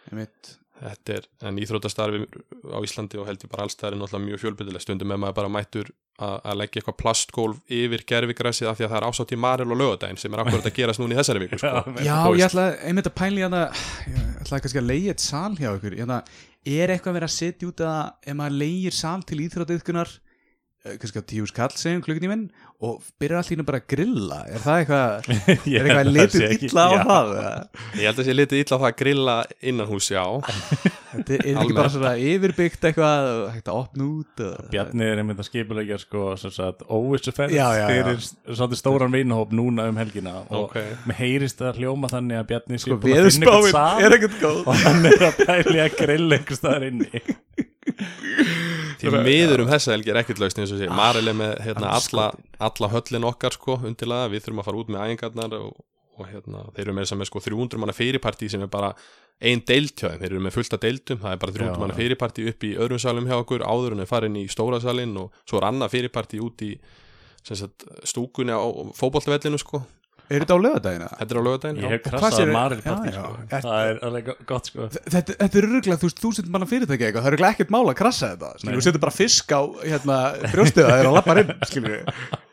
einmitt. 0.07 0.51
þetta 0.53 0.66
er, 0.85 1.25
en 1.47 1.57
íþróttastarfi 1.61 2.25
á 2.69 2.77
Íslandi 2.85 3.19
og 3.21 3.27
held 3.29 3.45
ég 3.45 3.51
bara 3.51 3.65
allstæðar 3.65 3.95
er 3.95 4.01
náttúrulega 4.01 4.27
mjög 4.27 4.43
fjölbyrðileg 4.43 4.83
stundum 4.83 5.11
með 5.11 5.21
maður 5.23 5.37
bara 5.39 5.53
mættur 5.55 5.89
að, 6.17 6.35
að 6.37 6.59
leggja 6.61 6.81
eitthvað 6.81 6.97
plastgólf 7.01 7.73
yfir 7.79 8.03
gerfigræsið 8.11 8.69
af 8.71 8.77
því 8.77 8.85
að 8.87 8.93
það 8.93 8.99
er 8.99 9.07
ásátt 9.07 9.33
í 9.33 9.39
Marel 9.41 9.73
og 9.73 9.81
lögadaginn 9.81 10.21
sem 10.21 10.33
er 10.33 10.43
akkurat 10.43 10.69
að 10.69 10.77
gerast 10.79 11.01
núna 11.01 11.15
í 11.15 11.19
þessari 11.19 11.43
viku 11.45 11.59
sko. 11.61 11.73
Já, 12.05 12.17
ég 12.37 12.45
ætla 12.47 12.67
einmitt 12.89 13.09
að 13.09 13.17
pæli 13.17 13.45
að 13.47 13.57
það 13.57 13.81
ég 14.13 14.29
ætla 14.43 14.61
kannski 14.65 14.81
að 14.83 14.89
leiða 14.91 15.15
eitt 15.15 15.25
sal 15.25 15.51
hjá 15.57 15.69
ykkur. 15.73 15.97
Ég 15.97 16.07
ætla, 16.07 16.21
er 16.77 16.93
eitthvað 16.95 17.19
verið 17.19 17.29
að 17.29 17.35
setja 17.37 17.71
út 17.71 17.85
að 17.87 18.01
ef 18.27 18.39
maður 18.41 18.57
leiðir 18.63 18.97
sal 18.97 19.19
til 19.27 19.41
íþrótiðkunar 19.45 20.15
kannski 21.01 21.21
á 21.21 21.29
tíu 21.29 21.45
skall 21.49 21.73
segjum 21.77 22.01
klukkutíminn 22.05 22.47
og 22.87 22.99
byrjar 23.17 23.41
allir 23.41 23.63
bara 23.65 23.79
að 23.81 23.87
grilla 23.89 24.35
er 24.53 24.61
það 24.61 24.79
eitthvað, 24.83 25.29
er 25.47 25.53
eitthvað 25.57 25.87
að 25.87 25.97
það 25.97 26.11
litið 26.13 26.43
ekki- 26.47 26.67
illa 26.69 26.83
á 26.85 26.89
Já. 26.93 26.99
það? 27.07 27.31
Ég 27.97 28.03
held 28.05 28.19
að 28.21 28.27
sé 28.27 28.35
litið 28.37 28.61
illa 28.61 28.77
á 28.77 28.81
það 28.81 28.87
að 28.91 28.97
grilla 29.01 29.35
innan 29.71 29.89
hús, 29.89 30.09
já 30.13 30.23
þetta 31.07 31.33
er 31.33 31.41
ekki 31.41 31.55
Almennt. 31.57 31.77
bara 31.79 31.91
svona 31.95 32.11
yfirbyggt 32.21 32.85
eitthvað 32.91 33.29
og 33.31 33.47
hægt 33.55 33.71
að 33.71 33.79
opna 33.81 34.07
út 34.11 34.43
og... 34.45 34.67
Bjarni 34.75 35.07
er 35.07 35.21
einmitt 35.23 35.41
að 35.41 35.47
skipulegja 35.49 35.97
sko 36.03 36.25
sem 36.37 36.53
sagt 36.53 36.83
óvissuferð 36.85 37.55
fyrir 37.57 38.21
svolítið 38.27 38.81
stóran 38.83 39.15
vinahóp 39.15 39.55
núna 39.57 39.87
um 39.89 39.97
helgina 39.97 40.35
og 40.51 40.67
Ok. 40.67 40.77
mér 41.09 41.19
heyrist 41.23 41.63
það 41.63 41.81
hljóma 41.81 42.11
þannig 42.13 42.43
að 42.43 42.49
Bjarni 42.53 42.77
sé 42.77 42.85
sko, 42.91 42.99
búinn 43.01 43.23
að 43.23 43.31
finna 43.33 43.57
eitthvað 43.57 44.05
er 44.11 44.37
góð 44.37 44.61
og 44.67 44.83
hann 44.85 45.09
er 45.09 45.25
að 45.31 45.41
pæli 45.49 45.81
að 45.87 45.97
grilla 46.03 46.37
einhver 46.37 46.61
staðar 46.61 46.87
inni 46.91 47.23
Til 49.01 49.13
miður 49.13 49.63
um 49.63 49.69
þessa 49.69 49.93
helgi 49.93 50.11
er 50.13 50.19
ekkert 50.21 50.41
lausn 50.41 50.63
eins 50.63 50.73
og 50.73 50.81
sé 50.81 50.89
Marel 50.93 51.29
er 51.31 51.37
með 51.37 51.53
hérna, 51.65 51.93
alla, 51.97 52.25
alla 52.69 52.89
höllin 52.93 53.27
okkar 53.29 53.55
sko, 53.55 53.77
undirlega, 53.87 54.31
við 54.33 54.45
þurfum 54.45 54.63
að 54.63 54.67
fara 54.69 54.81
út 54.81 54.91
með 54.93 55.05
æfingarnar 55.05 55.55
og, 55.59 55.79
og 56.17 56.29
hérna, 56.31 56.65
þeir 56.75 56.85
eru 56.87 56.97
með 56.97 57.15
með 57.21 57.31
sko 57.31 57.43
300 57.45 57.81
manna 57.83 57.95
fyrirpartí 57.95 58.49
sem 58.51 58.65
er 58.65 58.71
bara 58.73 58.93
ein 59.37 59.61
deild 59.69 59.93
hjá 59.93 60.09
þeim, 60.09 60.21
þeir 60.23 60.31
eru 60.31 60.43
með 60.47 60.55
fullta 60.55 60.79
deildum. 60.81 61.19
Það 61.21 61.35
er 61.35 61.41
bara 61.43 61.55
300 61.59 61.73
Já, 61.75 61.81
manna 61.83 61.93
já. 61.93 61.99
fyrirpartí 62.01 62.47
upp 62.49 62.65
í 62.65 62.71
öðrum 62.81 63.01
salum 63.03 63.27
hjá 63.29 63.37
okkur, 63.37 63.65
áður 63.69 63.93
en 63.93 64.01
við 64.01 64.09
farin 64.09 64.39
í 64.39 64.47
stóra 64.49 64.79
salin 64.81 65.13
og 65.21 65.43
svo 65.43 65.59
er 65.61 65.67
annað 65.69 65.93
fyrirpartí 65.93 66.41
út 66.41 66.63
í 66.65 66.71
sagt, 67.47 67.85
stúkunni 68.03 68.51
á 68.51 68.59
fótboltavellinu 68.97 69.59
sko, 69.61 69.83
er 70.29 70.43
þetta 70.43 70.55
á 70.55 70.59
lögadagina? 70.63 71.07
þetta 71.19 71.33
er 71.33 71.39
á 71.39 71.43
lögadaginn 71.47 71.77
Ég 71.77 71.83
já. 71.83 71.91
hef 71.93 72.01
krassað 72.07 72.47
Já, 72.47 72.53
partí 72.87 73.11
sko. 73.13 73.29
Það 73.53 73.91
er 73.91 73.99
alveg 74.07 74.25
go- 74.27 74.37
gott 74.51 74.69
sko. 74.71 74.87
Þetta, 74.97 75.35
þetta 75.41 75.59
er 75.61 75.67
örgulega, 75.69 75.99
þú 76.01 76.09
veist, 76.09 76.21
þúsund 76.23 76.49
manna 76.55 76.67
fyrirtæki 76.69 77.07
eitthvað, 77.07 77.23
það 77.23 77.31
er 77.31 77.37
örgulega 77.37 77.55
ekkert 77.57 77.73
mála 77.77 77.93
að 77.93 77.99
krassa 78.01 78.31
þetta. 78.33 78.51
Þú 78.67 78.83
setur 78.87 79.03
bara 79.07 79.15
fisk 79.17 79.55
á 79.55 79.61
hérna, 79.83 80.17
brjóstið 80.51 80.87
það 80.89 80.99
er 81.01 81.09
að 81.11 81.17
lappa 81.17 81.37
inn, 81.43 81.53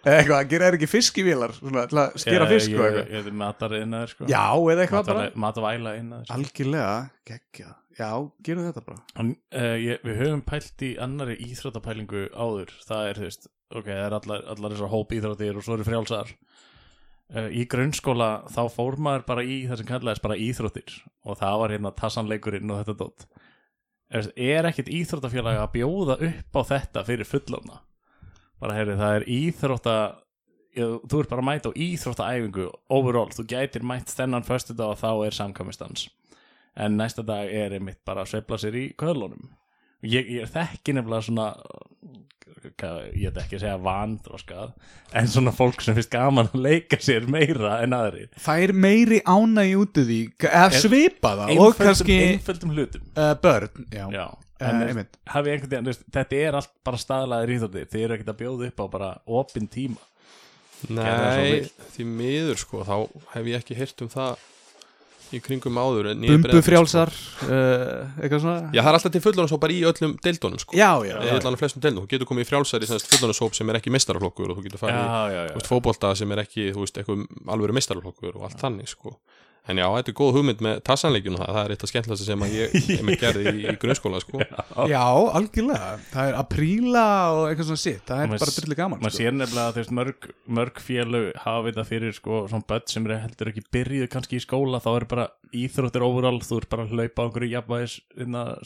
eitthvað, 0.04 0.42
gera 0.50 0.68
er 0.68 0.76
ekki 0.78 0.88
fiskivílar 0.90 1.54
svona, 1.56 1.86
til 1.90 2.00
að 2.02 2.18
skera 2.20 2.48
fisk 2.50 2.74
Ég 2.74 2.98
ég 3.14 3.28
er 3.30 3.38
matariðnaður 3.44 4.12
sko. 4.14 4.28
Já, 4.30 4.44
eða 4.74 4.84
eitthvað 4.84 5.08
bara, 5.10 5.24
Matvæla 5.44 5.94
innaður 6.00 6.28
sko. 6.28 6.36
algjörlega 6.38 6.94
geggja, 7.30 7.70
já, 7.98 8.10
gerum 8.44 8.66
þetta 8.68 8.84
bara. 8.86 8.98
En, 9.22 9.32
uh, 9.56 9.76
ég, 9.80 10.02
Við 10.04 10.20
höfum 10.20 10.42
pælt 10.44 10.84
í 10.84 10.92
annari 11.00 11.36
íþróttapælingu 11.46 12.26
áður. 12.36 12.74
Það 12.88 13.08
er, 13.10 13.20
þú 13.22 13.28
veist, 13.30 13.48
ok, 13.74 13.88
það 13.88 14.04
er 14.08 14.18
allar, 14.20 14.44
allar 14.54 14.74
þessar 14.76 14.92
hóp 14.92 15.14
íþróttir 15.16 15.56
og 15.60 15.64
svo 15.66 15.78
eru 15.78 15.88
frjálsar 15.88 16.34
í 17.32 17.64
grunnskóla 17.70 18.44
þá 18.52 18.62
fór 18.72 18.98
maður 19.00 19.24
bara 19.28 19.46
í 19.46 19.62
það 19.68 19.80
sem 19.80 19.88
kallaðist 19.88 20.24
bara 20.24 20.40
íþróttir 20.40 20.98
og 21.24 21.38
það 21.40 21.56
var 21.62 21.74
hérna 21.74 21.94
tassanleikurinn 21.96 22.70
og 22.70 22.82
þetta 22.82 22.98
dótt 23.00 23.26
er, 24.12 24.28
er 24.36 24.68
ekkit 24.68 24.92
íþróttafélag 24.92 25.62
að 25.62 25.72
bjóða 25.78 26.18
upp 26.28 26.60
á 26.60 26.62
þetta 26.74 27.06
fyrir 27.08 27.28
fullofna 27.28 27.80
bara 28.60 28.76
heyrðu 28.76 28.98
það 29.00 29.16
er 29.16 29.26
íþrótta 29.38 29.96
þú 30.74 31.20
ert 31.20 31.30
bara 31.30 31.42
að 31.42 31.48
mæta 31.48 31.70
á 31.70 31.78
íþróttaæfingu 31.78 32.68
overall, 32.90 33.30
þú 33.30 33.46
gætir 33.50 33.84
mætt 33.86 34.10
þennan 34.10 34.46
föstu 34.46 34.74
dag 34.74 34.94
og 34.94 34.98
þá 34.98 35.26
er 35.26 35.36
samkvæmistans. 35.36 36.08
En 36.74 36.96
næsta 36.98 37.22
dag 37.22 37.46
er 37.46 37.76
einmitt 37.76 38.02
bara 38.06 38.24
að 38.24 38.32
sveifla 38.32 38.58
sér 38.58 38.78
í 38.78 38.88
köðlunum 38.98 39.52
ég, 40.04 40.30
ég 40.40 40.52
þekki 40.54 40.94
nefnilega 40.96 41.26
svona 41.28 41.48
hvað, 42.80 43.00
ég 43.18 43.28
ætla 43.28 43.42
ekki 43.44 43.58
að 43.58 43.62
segja 43.64 43.80
vandróskað 43.84 44.70
en 45.20 45.28
svona 45.30 45.52
fólk 45.54 45.82
sem 45.84 45.96
finnst 45.96 46.12
gaman 46.12 46.48
að 46.52 46.62
leika 46.64 46.98
sér 47.02 47.26
meira 47.30 47.76
en 47.84 47.96
aðrir. 47.96 48.30
Fær 48.40 48.72
meiri 48.72 49.20
ánægi 49.28 49.74
út 49.82 50.00
af 50.00 50.08
því 50.08 50.18
eða 50.48 50.62
Er- 50.70 50.78
svipa 50.80 51.34
það 51.40 51.52
og 51.66 51.76
kannski 51.80 52.16
einföldum 52.30 52.72
hlutum. 52.76 53.04
uh, 53.16 53.34
börn 53.42 53.86
já, 53.92 54.06
já, 54.14 54.26
hafi 55.34 55.52
einhvern 55.54 55.92
þetta 55.92 56.40
er 56.40 56.58
allt 56.60 56.72
bara 56.86 57.00
staðlaðir 57.04 57.54
íþróttir, 57.58 57.86
þið 57.92 58.04
eru 58.06 58.16
ekkert 58.18 58.32
að 58.34 58.40
bjóða 58.42 58.70
upp 58.70 58.80
á 58.80 58.86
bara 58.96 59.12
opinn 59.26 59.68
tíma. 59.68 60.00
Það 60.84 60.96
Nei, 60.98 61.68
því 61.94 62.04
miður 62.04 62.58
sko 62.60 62.82
þá 62.84 62.96
hef 63.34 63.46
ég 63.48 63.60
ekki 63.62 63.76
heyrt 63.78 64.02
um 64.04 64.10
það 64.12 64.34
í 65.32 65.40
kringum 65.44 65.78
áður 65.80 66.10
en 66.12 66.26
ég 66.26 66.34
Bumbu 66.34 66.60
frjálsar 66.64 67.12
uh, 67.46 68.04
eitthvað 68.20 68.42
svona? 68.44 68.72
Já, 68.74 68.80
það 68.82 68.90
er 68.90 68.98
alltaf 68.98 69.14
til 69.14 69.22
fullorðansóp 69.24 69.62
bara 69.64 69.76
í 69.76 69.80
öllum 69.88 70.16
deildunum 70.24 70.62
sko. 70.62 70.76
Já, 70.78 70.90
já, 71.06 71.14
flestum 71.60 71.84
deildunum, 71.84 72.04
þú 72.04 72.12
getur 72.12 72.30
komið 72.30 72.46
í 72.46 72.50
frjálsar 72.50 72.84
í 72.84 72.90
fullorðansóp 72.92 73.56
sem 73.58 73.72
er 73.72 73.80
ekki 73.80 73.94
mistaraflokkur 73.94 74.52
og 74.52 74.60
þú 74.60 74.66
getur 74.68 74.82
farið 74.82 75.00
í 75.00 75.08
já, 75.34 75.40
já, 75.48 75.64
fótbolta 75.70 76.12
sem 76.18 76.36
er 76.36 76.44
ekki, 76.44 76.68
veist, 76.76 77.00
eitthvað 77.00 77.24
alvöru 77.56 77.76
mistaraflokkur 77.78 78.36
og 78.38 78.48
allt 78.48 78.60
þannig, 78.60 78.90
sko 78.92 79.16
En 79.64 79.78
já, 79.80 79.86
þetta 79.94 80.10
er 80.12 80.16
góð 80.18 80.34
hugmynd 80.36 80.62
með 80.64 80.80
tassanleikjum 80.84 81.36
það, 81.40 81.50
það 81.56 81.58
er 81.62 81.72
eitt 81.72 81.84
af 81.86 81.90
skemmtilegasta 81.90 82.26
sem 82.26 82.42
að 82.44 82.56
ég, 82.58 82.74
ég 82.98 83.04
með 83.08 83.14
gerði 83.22 83.44
í, 83.48 83.62
í 83.64 83.74
grunnskóla, 83.80 84.18
sko. 84.20 84.42
Já, 84.90 85.04
algjörlega. 85.38 85.92
Það 86.10 86.28
er 86.28 86.36
að 86.36 86.48
príla 86.52 87.04
og 87.32 87.44
eitthvað 87.48 87.70
svona 87.70 87.80
sitt 87.80 88.02
það 88.10 88.24
er 88.26 88.34
bara 88.34 88.56
drullu 88.58 88.78
gaman 88.82 89.00
maður 89.00 89.14
sko. 89.14 89.22
sér 89.22 89.38
nefnilega 89.38 89.64
að 89.64 89.78
þú 89.78 89.80
veist, 89.80 89.94
mörg, 90.00 90.28
mörg 90.58 90.82
félög 90.84 91.30
hafa 91.46 91.70
þetta 91.70 91.86
fyrir 91.88 92.18
sko, 92.18 92.42
svona 92.52 92.68
börn 92.74 92.92
sem 92.92 93.08
er 93.08 93.22
heldur 93.24 93.52
ekki 93.54 93.64
byrjuð 93.78 94.10
kannski 94.12 94.36
í 94.36 94.44
skóla, 94.44 94.82
þá 94.84 94.90
er 94.92 95.08
bara 95.14 95.26
íþróttir 95.54 96.04
overall, 96.04 96.42
þú 96.44 96.60
ert 96.60 96.70
bara 96.74 96.84
að 96.84 96.92
hlaupa 96.98 97.24
á 97.24 97.26
einhverju 97.28 97.52
jafnvægis 97.54 97.96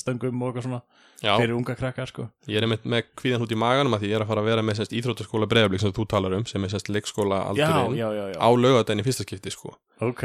stöngum 0.03 0.43
og 0.43 0.51
eitthvað 0.51 0.67
svona 0.67 0.83
Já, 1.19 1.33
fyrir 1.35 1.55
unga 1.57 1.75
krakka 1.79 2.07
sko. 2.09 2.29
ég 2.49 2.59
er 2.59 2.67
einmitt 2.67 2.87
með 2.89 3.09
kvíðan 3.19 3.45
út 3.45 3.55
í 3.55 3.59
maganum 3.59 3.97
að 3.97 4.05
því 4.05 4.13
ég 4.13 4.19
er 4.19 4.25
að 4.25 4.31
fara 4.31 4.45
að 4.45 4.51
vera 4.53 4.65
með 4.65 4.79
semst, 4.79 4.95
íþróttaskóla 4.99 5.49
breyðablík 5.51 5.83
sem 5.83 5.95
þú 5.97 6.07
talar 6.11 6.37
um, 6.39 6.47
sem 6.49 6.65
er 6.65 6.93
leikskóla 6.95 7.43
já, 7.59 7.69
á 8.39 8.49
laugadaginn 8.55 9.03
í 9.03 9.07
fyrsta 9.07 9.27
skipti, 9.27 9.53
sko. 9.53 9.75
Ok 9.99 10.25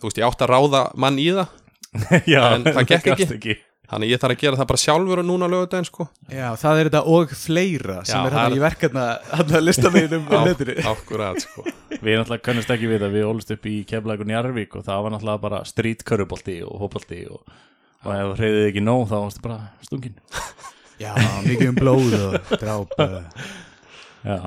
Þú 0.00 0.08
veist, 0.10 0.18
ég 0.20 0.26
átti 0.28 0.44
að 0.46 0.52
ráða 0.54 0.82
mann 1.00 1.18
í 1.22 1.30
það 1.32 1.48
já, 2.34 2.42
En 2.56 2.64
það 2.66 2.84
gekk 2.90 3.06
gast 3.12 3.32
ekki. 3.38 3.54
Þannig 3.86 4.10
ég 4.10 4.18
þarf 4.18 4.34
að 4.34 4.40
gera 4.42 4.58
það 4.58 4.66
bara 4.72 4.80
sjálfur 4.82 5.20
og 5.22 5.26
núna 5.28 5.46
laugadaginn, 5.46 5.86
sko. 5.86 6.04
Já, 6.34 6.46
það 6.58 6.80
er 6.80 6.88
þetta 6.88 7.02
og 7.14 7.34
fleira 7.38 7.98
sem 8.02 8.16
Já, 8.18 8.24
er 8.26 8.34
það 8.34 8.40
hann 8.40 8.50
er- 8.50 8.56
í 8.58 8.62
verkefna 8.64 9.04
hann 9.30 9.52
að 9.54 9.62
lista 9.62 9.92
mig 9.94 10.14
um 10.16 10.24
Á- 10.26 10.42
netinu. 10.48 10.74
Akkurat, 10.92 11.38
sko. 11.44 11.64
Við 11.94 12.18
náttúrulega 12.18 12.42
kannast 12.48 12.72
ekki 12.74 12.90
við 12.90 13.04
að 13.06 13.14
við 13.14 13.28
ólust 13.30 13.52
upp 13.54 13.68
í 13.70 13.76
Keflavík 13.86 14.24
og 14.26 14.30
Njarvík 14.32 14.74
og 14.80 14.84
það 14.88 15.04
var 15.06 15.14
náttúrulega 15.14 15.42
bara 15.46 15.60
strítkörubolti 15.70 16.56
og 16.66 16.82
hópolti 16.82 17.20
og, 17.30 17.54
og 18.02 18.10
ef 18.10 18.24
það 18.26 18.34
hreyðið 18.42 18.66
ekki 18.72 18.82
nóg 18.88 19.06
þá 19.06 19.16
varstu 19.22 19.44
bara 19.46 19.60
stungin 19.86 20.18
já, 21.06 21.12
mikið 21.46 21.70
um 21.70 21.78
blóð 21.78 22.16
og 22.18 22.52
dráp 22.58 22.98
uh, 23.06 23.16
Já. 24.26 24.38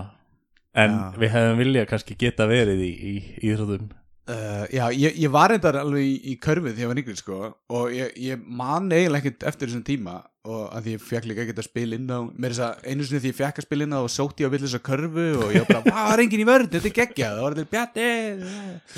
En 0.83 0.99
Já. 0.99 1.07
við 1.23 1.31
hefðum 1.33 1.63
viljað 1.63 1.87
kannski 1.95 2.19
geta 2.19 2.45
verið 2.51 2.83
í, 2.85 2.91
í 2.91 3.15
íþrótum 3.49 3.87
Uh, 4.29 4.67
já, 4.69 4.83
ég, 4.93 5.15
ég 5.17 5.31
var 5.33 5.49
reyndar 5.49 5.79
alveg 5.79 6.05
í, 6.05 6.17
í 6.29 6.33
körfið 6.37 6.75
þegar 6.75 6.83
ég 6.83 6.89
var 6.91 6.99
yngri 7.01 7.15
sko 7.17 7.37
og 7.73 7.93
ég, 7.95 8.11
ég 8.21 8.43
man 8.45 8.91
eiginlega 8.93 9.23
ekkert 9.23 9.45
eftir 9.49 9.71
þessum 9.71 9.85
tíma 9.87 10.19
og 10.47 10.69
að 10.71 10.85
því 10.85 10.91
ég 10.93 11.01
fekk 11.03 11.25
líka 11.27 11.41
ekkert 11.43 11.57
að 11.59 11.65
spila 11.67 11.97
inn 11.99 12.07
á 12.07 12.19
mér 12.31 12.53
þess 12.53 12.63
að 12.63 12.85
einu 12.87 13.03
sinni 13.03 13.19
því 13.19 13.27
ég 13.33 13.35
fekk 13.35 13.57
að 13.59 13.65
spila 13.65 13.83
inn 13.83 13.91
á 13.91 13.99
og 13.99 14.07
sótti 14.13 14.39
ég 14.45 14.47
á 14.47 14.53
villis 14.53 14.75
að 14.77 14.83
körfu 14.87 15.25
og 15.35 15.51
ég 15.51 15.59
var 15.67 15.67
bara, 15.73 15.83
hvað 15.89 16.13
er 16.13 16.19
enginn 16.23 16.39
í 16.39 16.47
vörð, 16.47 16.69
þetta 16.75 16.87
er 16.87 16.95
geggjað, 16.95 17.33
það 17.35 17.43
var 17.43 17.53
þetta 17.57 17.73
bjatti 17.75 17.99
er, 18.07 18.39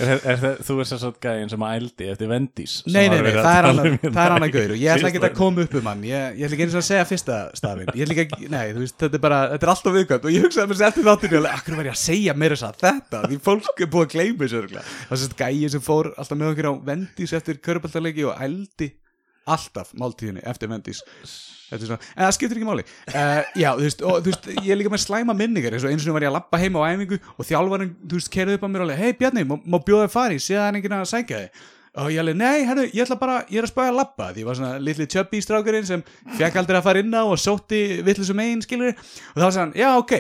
er, 0.06 0.22
er, 0.22 0.62
Þú 0.62 0.74
er 0.78 0.86
svo 0.92 0.98
svo 1.02 1.12
gæðin 1.26 1.50
sem 1.50 1.66
að 1.66 1.74
ældi 1.80 2.06
eftir 2.14 2.30
Vendís 2.30 2.74
Nei, 2.86 3.10
nei, 3.10 3.18
var 3.18 3.26
nei, 3.26 3.34
það 3.40 3.58
er 3.58 3.66
annar, 3.72 3.90
um 3.90 3.98
hérna. 4.06 4.38
er 4.38 4.54
gaur 4.54 4.70
og 4.76 4.80
ég 4.84 4.90
ætla 4.94 5.10
ekki 5.10 5.24
að 5.26 5.40
koma 5.42 5.66
upp 5.66 5.74
um 5.82 5.90
hann. 5.90 6.06
Ég, 6.06 6.38
ég 6.38 6.44
ætla 6.46 6.54
ekki 6.60 6.66
einu 6.68 6.74
sinni 6.76 6.86
að 6.86 6.92
segja 6.92 7.10
fyrsta 7.10 7.36
stafinn 7.58 7.90
ég 7.90 8.06
ætla 8.06 8.14
ekki, 8.28 8.42
nei, 8.54 8.68
þú 8.70 8.86
veist, 8.86 8.98
þetta 9.02 9.18
er 9.18 9.26
bara 9.26 9.40
þetta 9.56 9.66
er 9.66 9.74
alltaf 9.74 9.98
viðkvæmt 9.98 10.30
og 10.30 10.36
ég 10.38 10.46
hugsaði 10.46 10.70
mér 10.70 10.78
sér 10.78 10.92
eftir 10.92 11.10
þáttinu 11.10 11.42
alveg, 11.42 11.54
akkur 11.58 11.74
var 18.86 19.01
alltaf 19.50 19.94
og 19.94 20.02
máltíðinni 20.02 20.44
eftir 20.46 20.70
svona, 21.88 22.00
en 22.18 22.26
það 22.26 22.34
skiptir 22.36 22.60
ekki 22.60 22.68
máli. 22.68 22.84
Uh, 23.08 23.42
Já, 23.56 23.70
þú 23.78 23.86
veist, 23.86 24.02
og, 24.04 24.18
þú 24.22 24.32
veist, 24.34 24.48
ég 24.58 24.72
er 24.74 24.80
líka 24.80 24.92
með 24.92 25.04
slæma 25.06 25.36
minningar 25.38 25.76
eins 25.76 25.86
og 25.88 25.94
einu 25.94 26.04
sinni 26.04 26.16
var 26.16 26.26
ég 26.26 26.32
að 26.32 26.38
lappa 26.38 26.60
heim 26.60 26.76
á 26.76 26.82
æfingu 26.92 27.20
og 27.32 27.48
þjálfarinn, 27.48 27.94
þú 28.04 28.18
veist, 28.20 28.32
kerði 28.34 28.58
upp 28.58 28.66
á 28.68 28.70
mér 28.72 28.84
alveg 28.86 29.00
Hei 29.00 29.14
Bjarni, 29.20 29.46
má, 29.48 29.56
má 29.64 29.78
bjóða 29.80 30.08
þér 30.10 30.14
fari, 30.16 30.42
sé 30.44 30.58
það 30.58 30.68
er 30.68 30.80
enginn 30.82 30.98
að 30.98 31.06
sækja 31.14 31.40
þig. 31.46 31.62
Og 32.02 32.12
ég 32.12 32.22
alveg, 32.24 32.38
nei, 32.40 32.66
herru, 32.68 32.86
ég 32.88 33.04
ætla 33.06 33.18
bara 33.20 33.38
ég 33.52 33.60
er 33.60 33.68
að 33.68 33.72
spæja 33.74 33.92
að 33.92 33.98
lappa, 34.00 34.30
því 34.32 34.44
ég 34.44 34.48
var 34.48 34.60
svona 34.60 34.84
litli 34.84 35.08
tjöbbi 35.12 35.42
strákurinn 35.44 35.88
sem 35.88 36.04
fekk 36.38 36.60
aldrei 36.62 36.80
að 36.80 36.86
fara 36.88 37.04
inn 37.04 37.16
á 37.16 37.24
og 37.24 37.40
sótti 37.40 37.82
vittlisum 38.08 38.40
megin, 38.40 38.64
skilur 38.64 38.94
og 38.94 39.40
þá 39.40 39.48
sagði 39.48 39.62
hann, 39.64 39.74
já, 39.80 39.90
ok. 40.00 40.14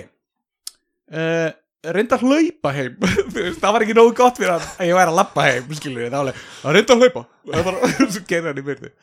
Uh, 1.11 1.47
reynda 1.95 2.17
að 2.17 2.25
hlaupa 2.27 2.73
heim. 2.75 2.95
Það 3.61 3.73
var 3.75 3.85
ekki 3.85 3.97
nógu 3.97 4.13
gott 4.17 4.39
fyrir 4.39 4.53
að 4.55 4.87
ég 4.87 4.97
væri 4.97 5.11
að 5.13 5.17
lappa 5.17 5.45
heim, 5.47 5.75
skilur 5.79 6.11
þá 6.13 6.17
alveg, 6.21 6.41
að 6.61 6.77
reynda 6.77 6.95
að 6.95 7.05
hlaupa. 7.05 7.23
Það 7.49 7.67
var, 7.67 7.79
svo 8.15 8.23
gerði 8.29 8.51
hann 8.51 8.61
í 8.61 8.65
byrði 8.67 8.93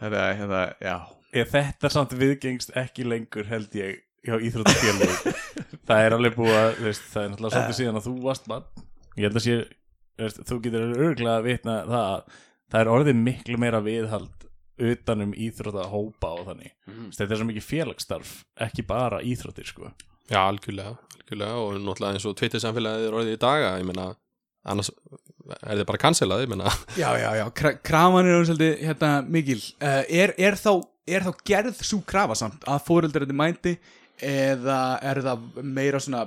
þetta, 0.00 0.24
þetta, 0.40 0.64
já. 0.84 0.96
Ég, 1.34 1.50
Þetta 1.50 1.90
samt 1.90 2.14
viðgengst 2.18 2.74
ekki 2.78 3.06
lengur 3.08 3.48
held 3.48 3.74
ég 3.78 4.02
hjá 4.24 4.36
íþróttafélagi 4.38 5.34
Það 5.88 6.06
er 6.06 6.16
alveg 6.16 6.36
búið 6.38 6.58
að 6.58 6.78
veist, 6.86 7.08
það 7.10 7.24
er 7.24 7.32
náttúrulega 7.32 7.56
svolítið 7.56 7.78
síðan 7.80 7.98
að 7.98 8.06
þú 8.06 8.14
varst 8.24 8.46
mann 8.50 8.68
Ég 9.18 9.26
held 9.26 9.40
að 9.40 9.44
sé, 9.44 9.56
veist, 10.22 10.40
þú 10.46 10.60
getur 10.64 10.86
örgulega 10.94 11.36
að 11.40 11.48
vitna 11.48 11.76
það 11.90 12.06
að 12.06 12.40
það 12.74 12.80
er 12.80 12.90
orðið 12.94 13.20
miklu 13.20 13.60
meira 13.60 13.82
viðhald 13.84 14.48
utanum 14.84 15.34
íþróttahópa 15.38 16.30
og 16.34 16.48
þannig. 16.48 16.72
Mm. 16.90 17.10
Þetta 17.14 17.28
er 17.28 17.38
svo 17.38 17.46
mikið 17.46 17.66
félagsstarf, 17.68 18.32
ekki 18.64 18.82
bara 18.88 19.20
íþróttir 19.22 19.68
sko 19.70 19.92
Já, 20.30 20.40
algjörlega, 20.40 20.94
algjörlega 21.18 21.56
og 21.60 21.74
náttúrulega 21.80 22.16
eins 22.16 22.28
og 22.28 22.36
Twitter 22.38 22.62
samfélagið 22.62 23.08
er 23.08 23.16
orðið 23.18 23.36
í 23.36 23.40
daga 23.42 23.72
ég 23.80 23.88
meina, 23.88 24.06
annars 24.64 24.92
er 25.60 25.80
þið 25.80 25.88
bara 25.90 26.00
cancelað, 26.00 26.44
ég 26.46 26.52
meina. 26.54 26.72
Já, 27.02 27.10
já, 27.20 27.28
já, 27.40 27.44
Kra 27.58 27.74
krafan 27.84 28.30
er 28.30 28.46
svolítið 28.48 28.86
hérna 28.88 29.10
mikil. 29.28 29.58
Uh, 29.76 30.00
er, 30.08 30.32
er, 30.40 30.56
þá, 30.56 30.72
er 31.10 31.26
þá 31.26 31.44
gerð 31.50 31.82
svo 31.84 32.00
krafa 32.08 32.38
samt 32.38 32.64
að 32.64 32.86
fóreldrar 32.86 33.26
þetta 33.26 33.36
mæti 33.36 33.76
eða 34.24 34.78
er 35.04 35.20
það 35.26 35.44
meira 35.66 36.00
svona 36.00 36.24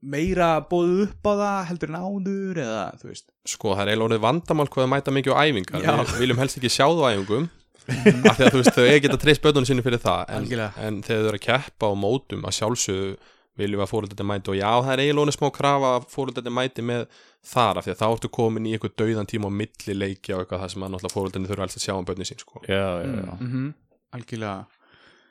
meira 0.00 0.52
bóðu 0.64 1.04
upp 1.04 1.26
á 1.28 1.32
það 1.40 1.58
heldur 1.70 1.90
en 1.90 1.98
áður 2.00 2.60
eða 2.62 2.84
þú 3.00 3.10
veist? 3.10 3.26
Sko, 3.48 3.74
það 3.74 3.82
er 3.82 3.90
eiginlega 3.90 4.06
orðið 4.08 4.22
vandamál 4.24 4.68
hvað 4.70 4.86
að 4.86 4.92
mæta 4.94 5.14
mikið 5.16 5.34
á 5.36 5.40
æfingar. 5.44 5.82
Já. 5.84 5.96
við 5.98 6.22
viljum 6.22 6.40
helst 6.40 6.60
ekki 6.60 6.72
sjá 6.72 6.86
þú 6.86 7.08
æfingum 7.10 7.50
af 7.90 8.38
því 8.38 8.46
að 8.46 8.54
þú 8.54 8.60
veist, 8.60 8.76
þau 8.76 9.00
geta 9.04 9.18
treyst 9.20 9.44
bönnunum 9.44 9.68
sinni 9.68 9.84
fyrir 9.84 10.00
það. 10.00 10.22
En, 10.36 10.48
en 10.86 11.02
þegar 11.04 11.24
þau 11.24 11.30
eru 11.32 11.40
að 11.40 11.46
keppa 11.48 11.90
á 11.90 11.94
mótum 11.98 12.46
að 12.46 12.56
sjálfsögðu 12.60 13.10
viljum 13.58 13.80
við 13.80 13.84
að 13.86 13.90
fóröldarnir 13.92 14.28
mæti 14.30 14.52
og 14.52 14.56
já, 14.58 14.70
það 14.84 14.92
er 14.94 15.02
eiginlega 15.04 15.34
smá 15.36 15.48
krafa 15.56 15.92
að 15.96 16.06
fóröldarnir 16.14 16.54
mæti 16.56 16.84
með 16.86 17.06
þar 17.50 17.80
af 17.80 17.86
því 17.86 17.92
að 17.94 18.00
þá 18.00 18.06
ertu 18.10 18.30
komin 18.36 18.66
í 18.68 18.74
eitthvað 18.76 18.96
dauðan 19.02 19.30
tíma 19.30 19.50
á 19.50 19.58
milli 19.60 19.96
leiki 19.96 20.34
og 20.34 20.42
eitthvað 20.44 20.62
það 20.64 20.72
sem 20.74 20.84
að 20.86 20.92
náttúrulega 20.94 21.16
fóröldarnir 21.16 21.50
þurfa 21.52 21.66
helst 21.66 21.80
að 21.80 21.86
sjá 21.86 21.94
um 21.96 22.08
bönni 22.08 22.28
sín 22.28 22.40
sko. 22.40 22.62
Já, 22.68 22.84
já, 23.00 23.08
já 23.10 23.32
mm 23.40 23.50
-hmm. 23.50 23.72
Algjörlega 24.16 24.66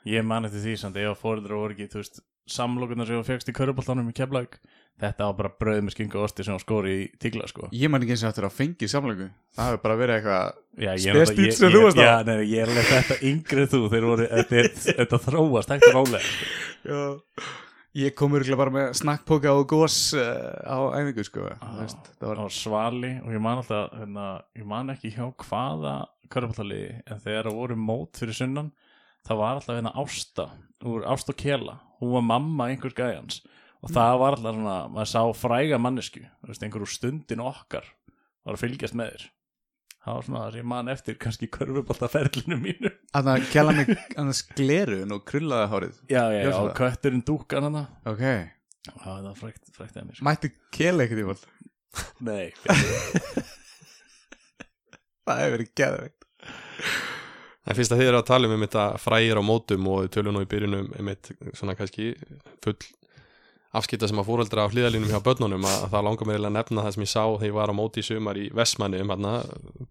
Ég 0.08 0.24
man 0.24 0.44
eftir 0.44 0.60
því 0.64 0.76
samt, 0.80 0.96
ef 0.96 1.10
að 1.10 1.20
fóreldrar 1.22 1.58
voru 1.60 1.74
ekki, 1.74 1.88
þú 1.92 1.98
veist, 2.00 2.20
samlokunar 2.48 3.06
sem 3.06 3.16
þú 3.20 3.24
fegst 3.24 3.48
í 3.48 3.52
köruboltanum 3.52 4.08
í 4.08 4.12
Keflavík 4.16 4.56
Þetta 5.00 5.24
var 5.30 5.36
bara 5.38 5.50
brauð 5.60 5.84
með 5.86 5.94
skingu 5.94 6.18
og 6.18 6.24
osti 6.24 6.44
sem 6.44 6.54
hún 6.54 6.60
skóri 6.60 6.90
í 7.04 7.04
tígla 7.20 7.46
sko 7.48 7.68
Ég 7.72 7.88
man 7.92 8.02
ekki 8.02 8.10
eins 8.16 8.24
og 8.24 8.32
eftir 8.32 8.44
að 8.44 8.56
fengi 8.58 8.88
samlöku 8.88 9.30
Það 9.56 9.70
hefur 9.70 9.82
bara 9.84 9.96
verið 9.96 10.14
eitthvað 10.16 10.52
Já, 10.76 10.90
ég, 10.92 10.98
Spes 10.98 11.06
náttúrulega- 11.06 11.36
bíll 11.36 11.46
ég, 11.46 11.56
sem 11.56 11.70
þú 11.70 11.82
varst 11.82 11.96
á. 11.96 12.00
ég, 12.00 12.10
já, 12.10 12.24
nei, 12.24 12.50
ég 12.50 12.60
er 12.62 12.68
alveg 12.68 12.90
þetta 12.90 13.16
yngri 13.30 13.60
en 13.60 13.68
þú 13.68 13.80
þeir 13.94 14.06
voru, 14.10 14.26
þetta, 14.26 14.54
er- 14.60 14.70
þetta 15.00 15.18
þróast 15.26 15.70
og 15.70 15.80
rálega 15.94 16.20
Já 16.84 17.00
Ég 17.98 18.14
kom 18.14 18.36
örgulega 18.38 18.58
bara 18.60 18.70
með 18.74 18.92
snakkpoka 19.00 19.50
og 19.58 19.64
gós 19.72 19.96
uh, 20.14 20.22
á 20.62 20.78
æfingu 21.00 21.24
sko 21.26 21.48
Ah. 21.58 21.80
Það 22.20 22.28
var 22.38 22.52
svali 22.54 23.10
og 23.24 23.32
ég 23.34 23.42
man 23.42 23.58
alltaf 23.58 23.90
hérna, 23.98 24.26
ég 24.54 24.66
man 24.70 24.92
ekki 24.94 25.10
hjá 25.16 25.24
hvaða 25.42 25.94
körpallaliði 26.30 27.00
en 27.10 27.22
þegar 27.24 27.48
það 27.48 27.58
voru 27.58 27.76
mót 27.80 28.20
fyrir 28.20 28.38
sunnan 28.38 28.68
það 29.26 29.40
var 29.42 29.56
alltaf 29.58 29.74
hérna 29.80 29.94
Ásta 29.98 30.46
úr 30.86 31.02
Ásta 31.10 31.34
og 31.34 31.40
Kela, 31.42 31.74
hún 31.98 32.14
var 32.14 32.22
mamma 32.28 32.68
einhvers 32.70 32.94
gæjans 32.94 33.40
og 33.82 33.90
það 33.90 34.14
var 34.22 34.36
alltaf 34.38 34.54
svona 34.54 34.78
maður 34.94 35.10
sá 35.10 35.22
fræga 35.42 35.80
mannesku 35.82 36.22
þú 36.22 36.52
veist, 36.52 36.62
einhver 36.62 36.86
úr 36.86 36.94
stundin 36.94 37.42
okkar 37.42 37.90
var 38.46 38.54
að 38.54 38.62
fylgjast 38.62 38.94
með 38.96 39.16
þér 39.16 39.26
það 40.00 40.16
var 40.16 40.24
svona 40.26 40.40
það 40.44 40.54
sem 40.54 40.60
ég 40.62 40.68
man 40.72 40.92
eftir 40.92 41.18
kannski 41.20 41.48
körfuboltaferlinu 41.52 42.56
mínu. 42.60 42.92
Þannig 43.12 43.32
að 43.34 43.50
kjala 43.52 43.74
mig 43.76 43.92
annars 44.20 44.42
glerun 44.56 45.16
og 45.16 45.24
krullaði 45.28 45.70
hárið. 45.74 46.00
Já, 46.08 46.22
já, 46.32 46.40
já, 46.46 46.52
og 46.60 46.72
kötturinn 46.78 47.24
dúkan 47.26 47.68
hana 47.68 47.84
Ok. 48.08 48.24
Það 48.90 49.26
var 49.26 49.36
frækt, 49.36 49.64
frækt 49.76 49.96
að 50.00 50.06
mér. 50.06 50.16
Sko. 50.16 50.24
Mætti 50.30 50.48
kjela 50.72 51.04
eitthvað 51.04 51.20
í 51.20 51.28
vald 51.28 51.44
Nei 52.30 52.46
Það 55.28 55.40
hefur 55.42 55.54
verið 55.54 55.72
geðveikt. 55.78 56.24
En 57.68 57.76
fyrst 57.76 57.92
að 57.92 58.00
þið 58.00 58.08
eru 58.08 58.18
að 58.22 58.28
tala 58.30 58.48
um 58.48 58.54
einmitt 58.56 58.76
að 58.80 58.96
frægir 59.02 59.38
á 59.38 59.42
mótum 59.44 59.84
og 59.92 60.08
tölum 60.10 60.34
nú 60.34 60.40
í 60.42 60.48
byrjunum 60.50 60.88
einmitt 60.96 61.28
svona 61.52 61.76
kannski 61.78 62.14
full 62.64 62.78
afskipta 63.78 64.08
sem 64.10 64.18
að 64.18 64.26
fóreldra 64.26 64.64
á 64.66 64.70
hlýðalínum 64.72 65.10
hjá 65.12 65.20
börnunum 65.22 65.62
að, 65.68 65.76
að 65.84 65.92
það 65.94 66.04
langar 66.08 66.28
mér 66.30 66.42
að 66.48 66.54
nefna 66.56 66.84
það 66.86 66.94
sem 66.96 67.04
ég 67.04 67.10
sá 67.12 67.22
þegar 67.22 67.46
ég 67.46 67.56
var 67.60 67.70
á 67.70 67.74
móti 67.78 68.02
í 68.02 68.06
sumar 68.06 68.40
í 68.40 68.48
Vestmanni 68.56 69.00
um 69.04 69.12
hérna 69.14 69.32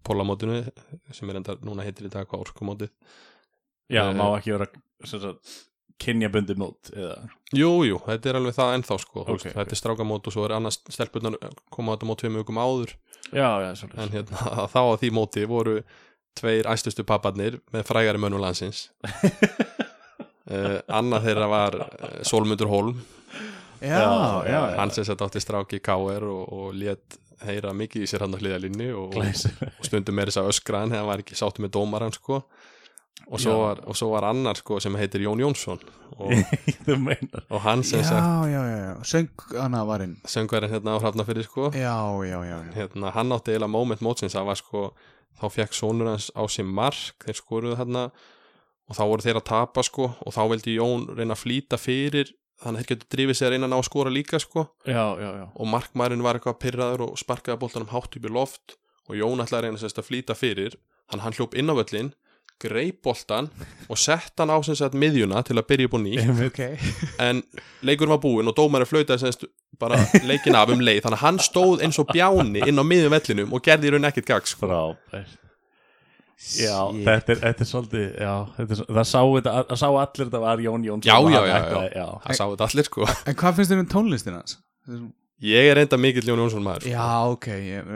pólamótinu 0.04 0.58
sem 1.16 1.32
er 1.32 1.38
enda 1.40 1.56
núna 1.64 1.86
heitir 1.86 2.08
í 2.08 2.12
dag 2.12 2.28
hvað 2.28 2.44
orkumótið. 2.48 2.92
Já, 3.90 4.04
Eh, 4.04 4.14
má 4.14 4.26
ekki 4.36 4.52
vera 4.54 4.68
sagt, 5.08 5.54
kynjabundi 6.00 6.54
mót 6.60 6.92
eða? 6.94 7.16
Jú, 7.56 7.70
jú, 7.88 7.96
þetta 8.04 8.30
er 8.30 8.38
alveg 8.38 8.54
það 8.56 8.74
ennþá 8.76 8.98
sko 9.02 9.24
Ok, 9.24 9.32
okay, 9.34 9.52
Þetta 9.56 9.74
er 9.74 9.80
strákamót 9.80 10.28
og 10.28 10.32
svo 10.36 10.44
er 10.46 10.54
annars 10.56 10.78
stelpunnar 10.88 11.36
koma 11.72 11.92
á 11.92 11.94
þetta 11.96 12.08
mót 12.08 12.20
tveim 12.22 12.38
vikum 12.38 12.60
áður. 12.60 12.94
Já, 13.32 13.48
já, 13.64 13.72
en 13.96 14.12
hérna 14.14 14.68
þá 14.70 14.80
á 14.80 14.94
því 15.00 15.10
móti 15.16 15.44
voru 15.50 15.80
tveir 16.38 16.68
æstustu 16.70 17.02
papparnir 17.04 17.58
með 17.74 17.88
frægari 17.88 18.20
mönnum 18.22 18.44
landsins. 18.44 18.90
Uh, 20.50 20.80
Annað 20.90 21.28
þeirra 21.28 21.46
var 21.46 21.74
uh, 21.78 22.14
Solmundur 22.26 22.66
Holm 22.72 22.96
hann 24.78 24.92
sem 24.94 25.06
sett 25.08 25.22
átti 25.24 25.40
stráki 25.42 25.80
í 25.80 25.84
KR 25.84 26.26
og, 26.28 26.42
og 26.52 26.74
lét 26.76 27.20
heyra 27.46 27.72
mikið 27.76 28.04
í 28.04 28.08
sér 28.10 28.26
hann 28.26 28.36
á 28.36 28.40
hliðalínni 28.40 28.90
og, 28.96 29.14
og 29.16 29.86
stundum 29.86 30.20
er 30.20 30.30
þess 30.30 30.42
að 30.42 30.50
öskra 30.52 30.82
hann 30.82 30.92
þegar 30.92 31.04
hann 31.04 31.10
var 31.12 31.22
ekki 31.24 31.38
sáttu 31.38 31.64
með 31.64 31.74
dómaran 31.78 32.14
sko. 32.16 32.42
Og 33.30 33.38
svo, 33.38 33.52
var, 33.60 33.82
og 33.86 33.94
svo 33.94 34.08
var 34.10 34.24
annar 34.30 34.58
sko 34.58 34.78
sem 34.82 34.94
heitir 34.98 35.22
Jón 35.22 35.38
Jónsson 35.42 35.78
og, 36.16 36.32
og 37.52 37.60
hann 37.62 37.84
sem 37.86 38.02
sagt 38.02 38.48
já, 38.50 38.62
já, 38.64 38.78
já. 38.80 38.94
Söng 39.06 39.44
hana 39.54 39.84
varinn. 39.86 40.16
söngverðin 40.26 40.72
hérna 40.72 40.96
á 40.96 41.02
hrafnafyrir 41.02 41.46
sko. 41.46 41.68
Hérna, 42.74 43.12
hann 43.14 43.36
átti 43.36 43.52
eiginlega 43.52 43.70
moment 43.70 44.02
mótsins 44.02 44.34
það 44.34 44.48
var 44.50 44.58
sko, 44.58 44.82
þá 45.38 45.46
fekk 45.52 45.76
sonur 45.78 46.10
hans 46.10 46.30
á 46.34 46.42
sér 46.50 46.66
mark, 46.66 47.22
þeir 47.22 47.38
skoruðu 47.38 47.78
hérna 47.78 48.08
og 48.90 48.98
þá 48.98 49.02
voru 49.12 49.26
þeir 49.28 49.38
að 49.38 49.48
tapa 49.52 49.86
sko 49.86 50.10
og 50.10 50.34
þá 50.34 50.42
vildi 50.54 50.78
Jón 50.80 51.06
reyna 51.12 51.36
að 51.36 51.44
flýta 51.44 51.78
fyrir 51.78 52.32
þannig 52.60 52.76
að 52.76 52.80
þeir 52.82 52.90
getur 52.92 53.10
drifið 53.16 53.38
sér 53.38 53.48
að 53.48 53.54
reyna 53.54 53.68
að 53.68 53.72
ná 53.72 53.78
að 53.80 53.86
skora 53.88 54.12
líka 54.14 54.40
sko. 54.42 54.66
Já, 54.84 55.04
já, 55.20 55.30
já. 55.40 55.46
Og 55.56 55.70
markmærin 55.72 56.24
var 56.24 56.38
eitthvað 56.38 56.58
pyrraður 56.62 57.06
og 57.08 57.20
sparkaði 57.20 57.60
boltanum 57.62 57.92
hátt 57.92 58.16
upp 58.18 58.26
í 58.26 58.32
loft 58.32 58.76
og 59.10 59.16
Jón 59.18 59.42
ætlaði 59.42 59.60
að 59.60 59.66
reyna 59.68 59.82
sérst 59.82 60.00
að 60.00 60.08
flýta 60.10 60.36
fyrir. 60.38 60.76
Þannig 61.10 61.22
að 61.22 61.26
hann 61.26 61.38
hljóp 61.40 61.56
inn 61.58 61.72
á 61.72 61.74
völlin 61.80 62.12
greip 62.60 62.98
boltan 63.02 63.48
og 63.88 63.98
sett 63.98 64.36
hann 64.36 64.52
á 64.52 64.60
sem 64.66 64.76
sagt 64.76 64.96
miðjuna 64.98 65.40
til 65.48 65.56
að 65.56 65.66
byrja 65.70 65.88
upp 65.88 65.96
á 65.96 66.00
ný 66.04 66.12
Ok. 66.44 66.60
En 67.28 67.40
leikur 67.86 68.10
var 68.12 68.20
búinn 68.20 68.50
og 68.50 68.56
dómari 68.58 68.84
flautaði 68.88 69.22
semst 69.24 69.46
bara 69.80 69.96
leikin 70.28 70.58
af 70.58 70.68
um 70.74 70.82
leið. 70.84 71.06
Þannig 71.06 71.16
að 71.16 71.24
hann 71.24 71.40
stóð 71.40 71.84
eins 71.86 71.98
og 72.02 72.10
bjáni 72.12 72.60
inn 72.68 72.76
á 72.80 72.84
miðjum 72.84 73.14
vellinum 73.16 73.54
og 73.56 73.64
gerði 73.64 73.88
í 73.88 73.94
raun 73.94 74.08
ekkert 74.10 74.28
gag 74.28 74.50
sko. 74.50 74.68
Já, 76.40 76.76
þetta 77.04 77.34
er, 77.34 77.40
þetta 77.44 77.64
er 77.64 77.68
svolítið 77.68 78.04
Já, 78.24 78.32
þetta 78.56 78.76
er, 78.76 78.82
það 78.96 79.06
sá, 79.10 79.18
þetta, 79.36 79.52
það 79.70 79.80
sá 79.82 79.86
allir 79.90 80.22
þetta 80.30 80.40
var 80.46 80.62
Jón 80.64 80.86
Jónsson. 80.88 81.10
Já, 81.10 81.16
og 81.20 81.30
já, 81.34 81.40
já, 81.44 81.56
ætlaði- 81.58 81.92
já. 82.00 82.06
það 82.24 82.38
sáu 82.40 82.54
þetta 82.54 82.68
allir 82.70 82.88
sko. 82.88 83.08
En 83.28 83.36
hvað 83.42 83.58
finnst 83.58 83.74
þér 83.74 83.82
um 83.84 83.90
tónlistin 83.94 84.38
hans? 84.38 84.56
ég 85.40 85.70
er 85.72 85.80
enda 85.84 85.96
mikill 86.00 86.26
Jón 86.32 86.40
Jónsson 86.44 86.64
maður 86.64 86.86
sko. 86.86 86.94
Já, 86.94 87.10
ok, 87.36 87.46
ég 87.60 87.92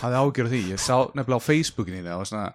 hafði 0.00 0.22
ágjör 0.22 0.48
á 0.48 0.52
því. 0.54 0.62
Ég 0.72 0.80
sá 0.80 0.96
nefnilega 1.12 1.38
á 1.44 1.48
Facebookinu 1.50 2.02
það 2.06 2.18
var 2.22 2.32
svona 2.32 2.48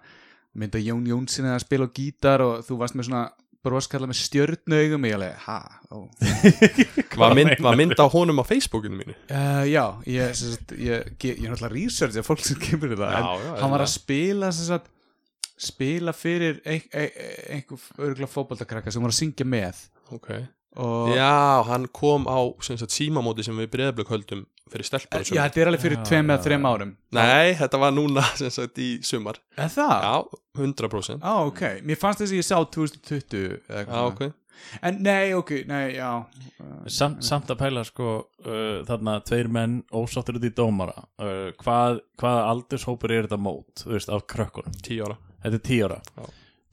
mynda 0.63 0.81
Jón 0.81 1.07
Jónsson 1.09 1.49
að 1.53 1.63
spila 1.67 1.87
á 1.89 1.95
gítar 1.97 2.43
og 2.45 2.65
þú 2.65 2.81
varst 2.81 2.97
með 2.97 3.09
svona 3.11 3.23
broskalla 3.63 4.09
með 4.11 4.17
stjörnaugum 4.19 5.05
ég 5.07 5.13
alveg, 5.15 5.35
ha, 5.45 5.55
ó. 5.95 6.03
Var 7.21 7.35
mynd, 7.37 7.53
var 7.63 7.77
mynd 7.79 7.93
á 7.95 8.05
honum 8.11 8.41
á 8.41 8.45
Facebookinu 8.47 8.97
mínu? 8.99 9.13
Uh, 9.31 9.63
já, 9.69 9.83
ég, 10.09 10.33
ég, 10.75 10.81
ég, 10.83 11.13
ég 11.23 11.45
er 11.45 11.53
náttúrulega 11.53 11.71
research 11.71 12.17
af 12.19 12.27
fólk 12.27 12.41
sem 12.43 12.59
kemur 12.59 12.91
þetta 12.91 13.07
Já, 13.13 13.21
en 13.21 13.45
já, 13.47 13.53
hann 13.61 13.71
var 13.71 13.83
að 13.85 13.91
spila 13.93 14.49
sem 14.51 14.67
sagt, 14.67 14.89
spila 15.63 16.13
fyrir 16.15 16.59
ein, 16.65 16.83
ein, 16.93 17.15
einhver 17.57 17.85
örgulega 17.99 18.29
fótboltakrakka 18.31 18.91
sem 18.93 19.03
voru 19.03 19.15
að 19.15 19.21
syngja 19.21 19.47
með. 19.47 19.85
Okay. 20.13 20.43
og 20.77 21.09
já, 21.13 21.61
hann 21.69 21.87
kom 21.93 22.25
á 22.29 22.37
sem 22.65 22.77
sagt, 22.81 22.93
símamóti 22.93 23.43
sem 23.45 23.57
við 23.61 23.69
breyðablökk 23.73 24.09
höldum 24.13 24.43
fyrir 24.73 24.87
stelpur 24.87 25.19
og 25.21 25.25
já, 25.25 25.29
sumar. 25.29 25.47
þetta 25.49 25.61
er 25.63 25.69
alveg 25.69 25.81
fyrir 25.83 25.99
Já, 25.99 26.03
tveim 26.09 26.23
já, 26.29 26.33
eða 26.33 26.43
þreim 26.47 26.65
árum. 26.69 26.93
Nei, 27.13 27.49
þetta 27.59 27.79
var 27.81 27.91
núna 27.93 28.23
sem 28.39 28.53
sagt 28.53 28.79
í 28.81 28.87
sumar. 29.05 29.37
Er 29.57 29.69
það? 29.73 30.07
já, 30.07 30.39
100% 30.63 31.25
Á, 31.25 31.33
ok, 31.45 31.61
mér 31.85 31.99
fannst 32.01 32.23
þess 32.23 32.33
að 32.33 32.39
ég 32.41 32.47
sá 32.47 32.57
2020 32.77 33.43
eða 33.43 33.83
eitthvað 33.83 33.93
já, 33.93 34.07
svona. 34.07 34.15
ok. 34.15 34.39
En 34.87 34.97
nei, 35.03 35.33
ok, 35.35 35.51
nei, 35.67 35.95
já. 35.97 36.09
Uh, 36.61 36.73
Samt, 36.93 37.23
samt 37.25 37.49
að 37.51 37.57
pæla 37.59 37.81
sko 37.85 38.09
uh, 38.45 38.81
þarna 38.87 39.17
tveir 39.27 39.49
menn 39.51 39.79
ósáttur 39.93 40.37
út 40.39 40.45
í 40.47 40.53
dómara. 40.55 41.03
Uh, 41.19 41.49
hvað, 41.59 41.99
hvaða 42.21 42.45
aldurshópur 42.53 43.11
er 43.13 43.27
þetta 43.27 43.41
mót 43.41 43.83
þú 43.83 43.93
veist, 43.97 44.13
af 44.13 44.25
krökkunum, 44.29 44.73
10 44.85 45.03
ára 45.07 45.17
þetta 45.43 45.59
er 45.59 45.65
tíu 45.67 45.85
ára. 45.87 45.99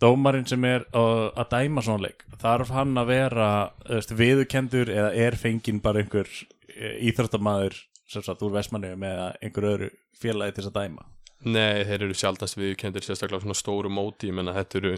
Dómarinn 0.00 0.48
sem 0.48 0.64
er 0.64 0.86
uh, 0.96 1.28
að 1.36 1.50
dæma 1.52 1.84
svona 1.84 2.06
leik 2.06 2.24
þarf 2.40 2.72
hann 2.72 2.96
að 2.96 3.10
vera 3.12 3.48
veist, 3.84 4.14
viðurkendur 4.16 4.92
eða 4.94 5.10
er 5.26 5.36
fenginn 5.36 5.82
bara 5.84 6.00
einhver 6.00 6.28
uh, 6.30 6.94
íþróttamaður 7.10 7.76
sem 8.10 8.24
sagt 8.24 8.42
úr 8.46 8.54
Vestmanniðum 8.54 9.04
eða 9.06 9.26
einhver 9.44 9.68
öðru 9.74 9.90
félagi 10.20 10.56
til 10.56 10.64
þess 10.64 10.72
að 10.72 10.78
dæma? 10.80 11.04
Nei, 11.40 11.84
þeir 11.88 12.06
eru 12.06 12.16
sjaldast 12.16 12.58
viðkendir 12.60 13.04
sérstaklega 13.04 13.44
svona 13.44 13.56
stóru 13.56 13.92
móti, 13.92 14.28
ég 14.28 14.36
menna 14.36 14.52
þetta 14.56 14.80
eru 14.80 14.96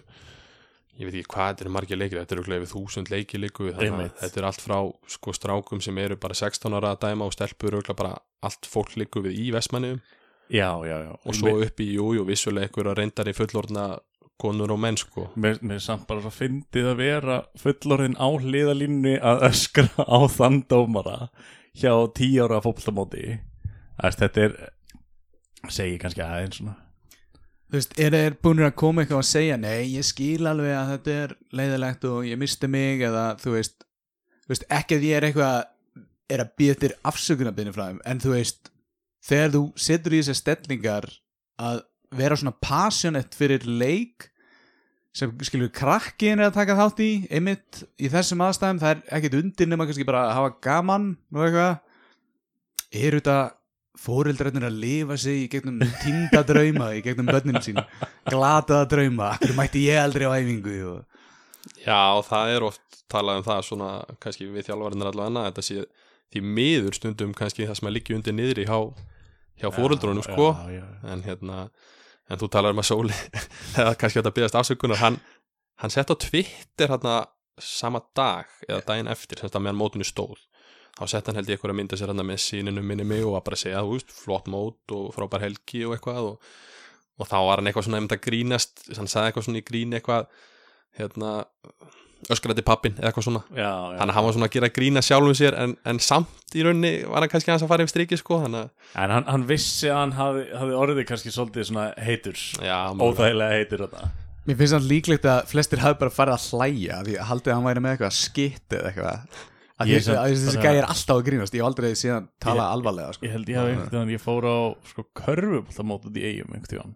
ég 0.99 1.09
veit 1.09 1.15
ekki 1.17 1.33
hvað 1.33 1.51
þetta 1.51 1.65
eru 1.65 1.73
margir 1.73 1.99
leikir 1.99 2.21
þetta 2.21 2.35
eru 2.37 2.47
gleifið 2.47 2.73
þúsund 2.75 3.13
leiki 3.13 3.41
líku 3.41 3.71
þetta 3.73 4.41
er 4.41 4.47
allt 4.49 4.63
frá 4.65 4.79
sko 5.15 5.33
strákum 5.37 5.81
sem 5.85 5.99
eru 6.03 6.19
bara 6.21 6.37
16 6.37 6.77
ára 6.77 6.93
að 6.93 7.07
dæma 7.07 7.29
og 7.29 7.35
stelpur 7.37 7.79
bara 7.97 8.19
allt 8.45 8.69
fólk 8.69 8.97
líku 9.01 9.23
við 9.25 9.39
í 9.41 9.47
vestmanniðum 9.55 10.03
já, 10.53 10.71
já, 10.87 10.97
já. 11.07 11.13
Og 11.25 11.37
svo 11.37 11.55
upp 11.65 11.81
í 11.81 11.89
jú, 11.97 12.13
jú, 12.19 12.25
vissulega 12.29 12.69
einhver 12.69 12.93
að 12.93 12.99
reyndar 13.01 13.31
í 13.31 13.37
fullorðna 13.37 13.87
konur 14.43 14.75
og 14.75 14.81
menn 14.83 14.99
sko. 15.01 15.29
Mér, 15.41 15.59
mér 15.65 15.81
samt 15.83 16.07
bara 16.09 16.23
svo 16.25 16.33
fyndið 16.35 16.93
að 16.93 17.01
vera 17.01 17.41
fullorðin 17.63 18.19
á 18.19 18.29
hliðalínni 18.29 19.17
að 19.19 19.45
öskra 19.51 19.89
á 19.97 20.19
þann 20.33 20.63
dómara 20.71 21.19
hjá 21.79 21.93
tíu 22.17 22.45
ára 22.45 22.61
fótboltamóti. 22.65 23.39
Æst, 24.03 24.23
þetta 24.25 24.47
er 24.47 24.57
segi 25.71 26.01
kannski 26.03 26.25
aðeins 26.25 26.59
svona. 26.61 26.77
Þú 27.73 27.79
veist, 27.79 27.95
er 28.05 28.13
þeir 28.13 28.35
búinir 28.45 28.69
að 28.69 28.75
koma 28.83 29.03
eitthvað 29.03 29.23
að 29.23 29.31
segja 29.31 29.57
Nei, 29.57 29.95
ég 29.95 30.05
skil 30.05 30.45
alveg 30.45 30.75
að 30.77 30.91
þetta 30.91 31.15
er 31.23 31.31
leiðilegt 31.57 32.03
og 32.11 32.27
ég 32.29 32.41
misti 32.41 32.69
mig 32.69 33.05
eða 33.07 33.23
þú 33.41 33.55
veist, 33.55 33.87
þú 34.45 34.53
veist 34.53 34.67
ekki 34.77 34.99
að 34.99 35.07
ég 35.09 35.17
er 35.17 35.27
eitthvað 35.29 35.55
er 36.33 36.43
að 36.45 36.53
býða 36.61 36.77
þér 36.83 36.95
afsökunarbyrni 37.09 37.73
frá 37.73 37.87
þeim 37.87 38.03
en 38.13 38.21
þú 38.21 38.35
veist, 38.35 38.72
þegar 39.23 39.55
þú 39.55 39.63
setur 39.87 40.17
í 40.17 40.21
þessar 40.23 40.41
stellingar 40.41 41.09
að 41.63 41.83
vera 42.13 42.37
svona 42.39 42.55
passionate 42.61 43.37
fyrir 43.39 43.65
leik 43.67 44.29
sem 45.17 45.33
skilur 45.45 45.71
krakkin 45.73 46.41
er 46.41 46.49
að 46.49 46.57
taka 46.57 46.77
þátt 46.79 47.01
í 47.05 47.11
einmitt 47.29 47.83
í 48.01 48.09
þessum 48.13 48.43
aðstæðum 48.47 48.81
það 48.81 48.95
er 48.95 49.03
ekkert 49.19 49.39
undir 49.43 49.69
nema 49.69 49.87
kannski 49.89 50.07
bara 50.09 50.27
að 50.29 50.37
hafa 50.39 50.55
gaman 50.65 51.11
og 51.35 51.43
eitthvað. 51.47 51.75
Er 52.93 53.17
þetta 53.17 53.37
fóreldrarnir 54.03 54.67
að 54.67 54.79
lifa 54.83 55.17
sig 55.21 55.45
í 55.45 55.49
gegnum 55.53 55.81
týnda 56.03 56.43
drauma 56.49 56.91
í 56.97 57.03
gegnum 57.05 57.29
börninu 57.29 57.61
sín? 57.65 57.81
Glataða 58.29 58.89
drauma, 58.89 59.35
akkur 59.37 59.55
mætti 59.57 59.85
ég 59.87 60.01
aldrei 60.01 60.27
á 60.29 60.33
æfingu 60.33 60.79
og... 60.91 61.21
Já, 61.85 62.21
það 62.27 62.55
er 62.57 62.67
oft 62.67 63.03
talað 63.13 63.41
um 63.41 63.47
það 63.47 63.65
svona 63.69 63.91
kannski 64.23 64.49
við 64.51 64.69
þjálfarinnir 64.69 65.13
allavega 65.13 65.51
þetta 65.51 65.65
sé 65.69 65.85
því 66.33 66.43
miður 66.57 66.97
stundum 66.97 67.35
kannski 67.37 67.69
það 67.69 67.79
sem 67.79 67.91
að 67.91 67.97
liggja 67.99 68.19
undir 68.19 68.37
niðri 68.37 68.67
hjá, 68.67 68.79
hjá 69.61 69.69
fóruldrunum 69.75 70.25
sko. 70.25 70.53
já, 70.69 70.81
já. 70.81 70.87
en 71.13 71.25
hérna 71.27 71.59
en 72.31 72.41
þú 72.41 72.49
talar 72.49 72.75
um 72.75 72.83
að 72.83 72.89
Sóli 72.89 73.17
eða 73.81 73.95
kannski 73.99 74.21
þetta 74.21 74.35
byggast 74.37 74.59
afsökunar 74.61 75.03
hann, 75.03 75.21
hann 75.83 75.93
sett 75.93 76.13
á 76.13 76.17
Twitter 76.17 76.93
hérna 76.93 77.23
sama 77.61 78.01
dag 78.17 78.49
eða 78.69 78.83
daginn 78.89 79.11
eftir 79.13 79.39
sem 79.39 79.49
þetta 79.51 79.61
meðan 79.63 79.81
mótinu 79.81 80.07
stóð. 80.09 80.41
Þá 80.97 81.05
sett 81.09 81.29
hann 81.29 81.39
held 81.39 81.49
ég 81.49 81.57
eitthvað 81.57 81.73
að 81.73 81.79
mynda 81.81 81.99
sér 81.99 82.13
hérna 82.13 82.25
með 82.27 82.41
síninu 82.45 82.85
minni 82.85 83.05
mig 83.09 83.25
og 83.25 83.37
að 83.39 83.45
bara 83.49 83.59
segja 83.61 83.83
þú 83.85 83.97
veist 83.97 84.13
flott 84.13 84.49
mót 84.53 84.95
og 84.97 85.11
frábær 85.17 85.45
helgi 85.45 85.85
og 85.89 85.95
eitthvað 85.97 86.31
og, 86.33 86.49
og 87.21 87.29
þá 87.29 87.39
var 87.49 87.61
hann 87.61 87.71
eitthvað 87.71 87.87
svona 87.89 88.01
einmitt 88.01 88.17
að 88.17 88.25
grínast 88.27 88.85
hann 88.99 89.09
sagði 89.09 89.31
eitthvað 89.31 89.47
svona 89.49 89.63
í 89.63 89.67
gríni 89.69 89.99
eitthvað 89.99 90.27
hérna 90.99 91.33
öskrandi 92.31 92.63
pappin 92.63 92.95
eða 92.99 93.11
eitthvað 93.11 93.25
svona 93.27 93.43
Já, 93.51 93.67
já. 93.67 93.97
þannig 93.99 94.13
að 94.13 94.17
hann 94.19 94.27
var 94.29 94.35
svona 94.37 94.49
að 94.49 94.55
gera 94.57 94.69
grína 94.77 95.03
sjálfum 95.03 95.35
sér 95.39 95.57
en, 95.59 95.77
en 95.91 95.99
samt 95.99 96.55
í 96.55 96.63
rauninni 96.67 96.93
var 97.11 97.25
hann 97.25 97.33
kannski 97.33 97.51
að 97.55 97.65
fara 97.73 97.83
yfir 97.87 97.93
striki 97.95 98.19
sko 98.21 98.39
að 98.45 98.57
En 98.95 99.15
hann, 99.17 99.27
hann 99.27 99.47
vissi 99.49 99.89
að 99.91 99.99
hann 100.03 100.13
hafi, 100.19 100.45
hafi 100.61 100.77
orðið 100.85 101.07
kannski 101.09 101.33
svolítið 101.35 101.67
svona 101.71 101.87
heitur. 101.99 102.43
Óþægilega 103.03 103.59
heitur 103.59 103.87
þetta 103.87 104.11
Mér 104.43 104.59
finnst 104.59 104.75
það 104.75 104.87
líklegt 104.91 105.27
að 105.31 105.41
flestir 105.53 105.83
hafi 105.83 105.99
bara 106.03 106.11
farið 106.15 106.35
að 106.35 106.47
hlæja 106.51 107.01
því 107.07 107.17
að 107.23 107.29
haldið 107.31 107.53
að 107.53 107.59
hann 107.59 107.69
væri 107.71 107.83
með 107.85 107.93
eitthvað 107.97 108.17
skitt 108.19 108.77
eða 108.79 108.91
eitthvað 108.93 109.11
að 109.13 109.49
að 109.83 110.35
þessi 110.37 110.61
gæði 110.63 110.79
er 110.83 110.87
alltaf 110.87 111.17
að 111.17 111.25
grínast 111.27 111.55
ég 111.57 111.63
hef 111.63 111.69
aldrei 111.69 111.95
síðan 111.99 112.27
tala 112.43 112.67
Ég- 112.69 112.75
alvarlega 112.77 113.15
sko. 113.17 113.27
Ég 113.27 113.33
held 113.35 113.49
ég 113.51 113.57
hafi 113.59 113.73
einhvern 113.73 113.95
veginn, 113.97 114.13
ég 114.15 114.23
fór 114.23 114.47
á 114.47 114.59
sko 114.87 115.05
tíðan 116.71 116.93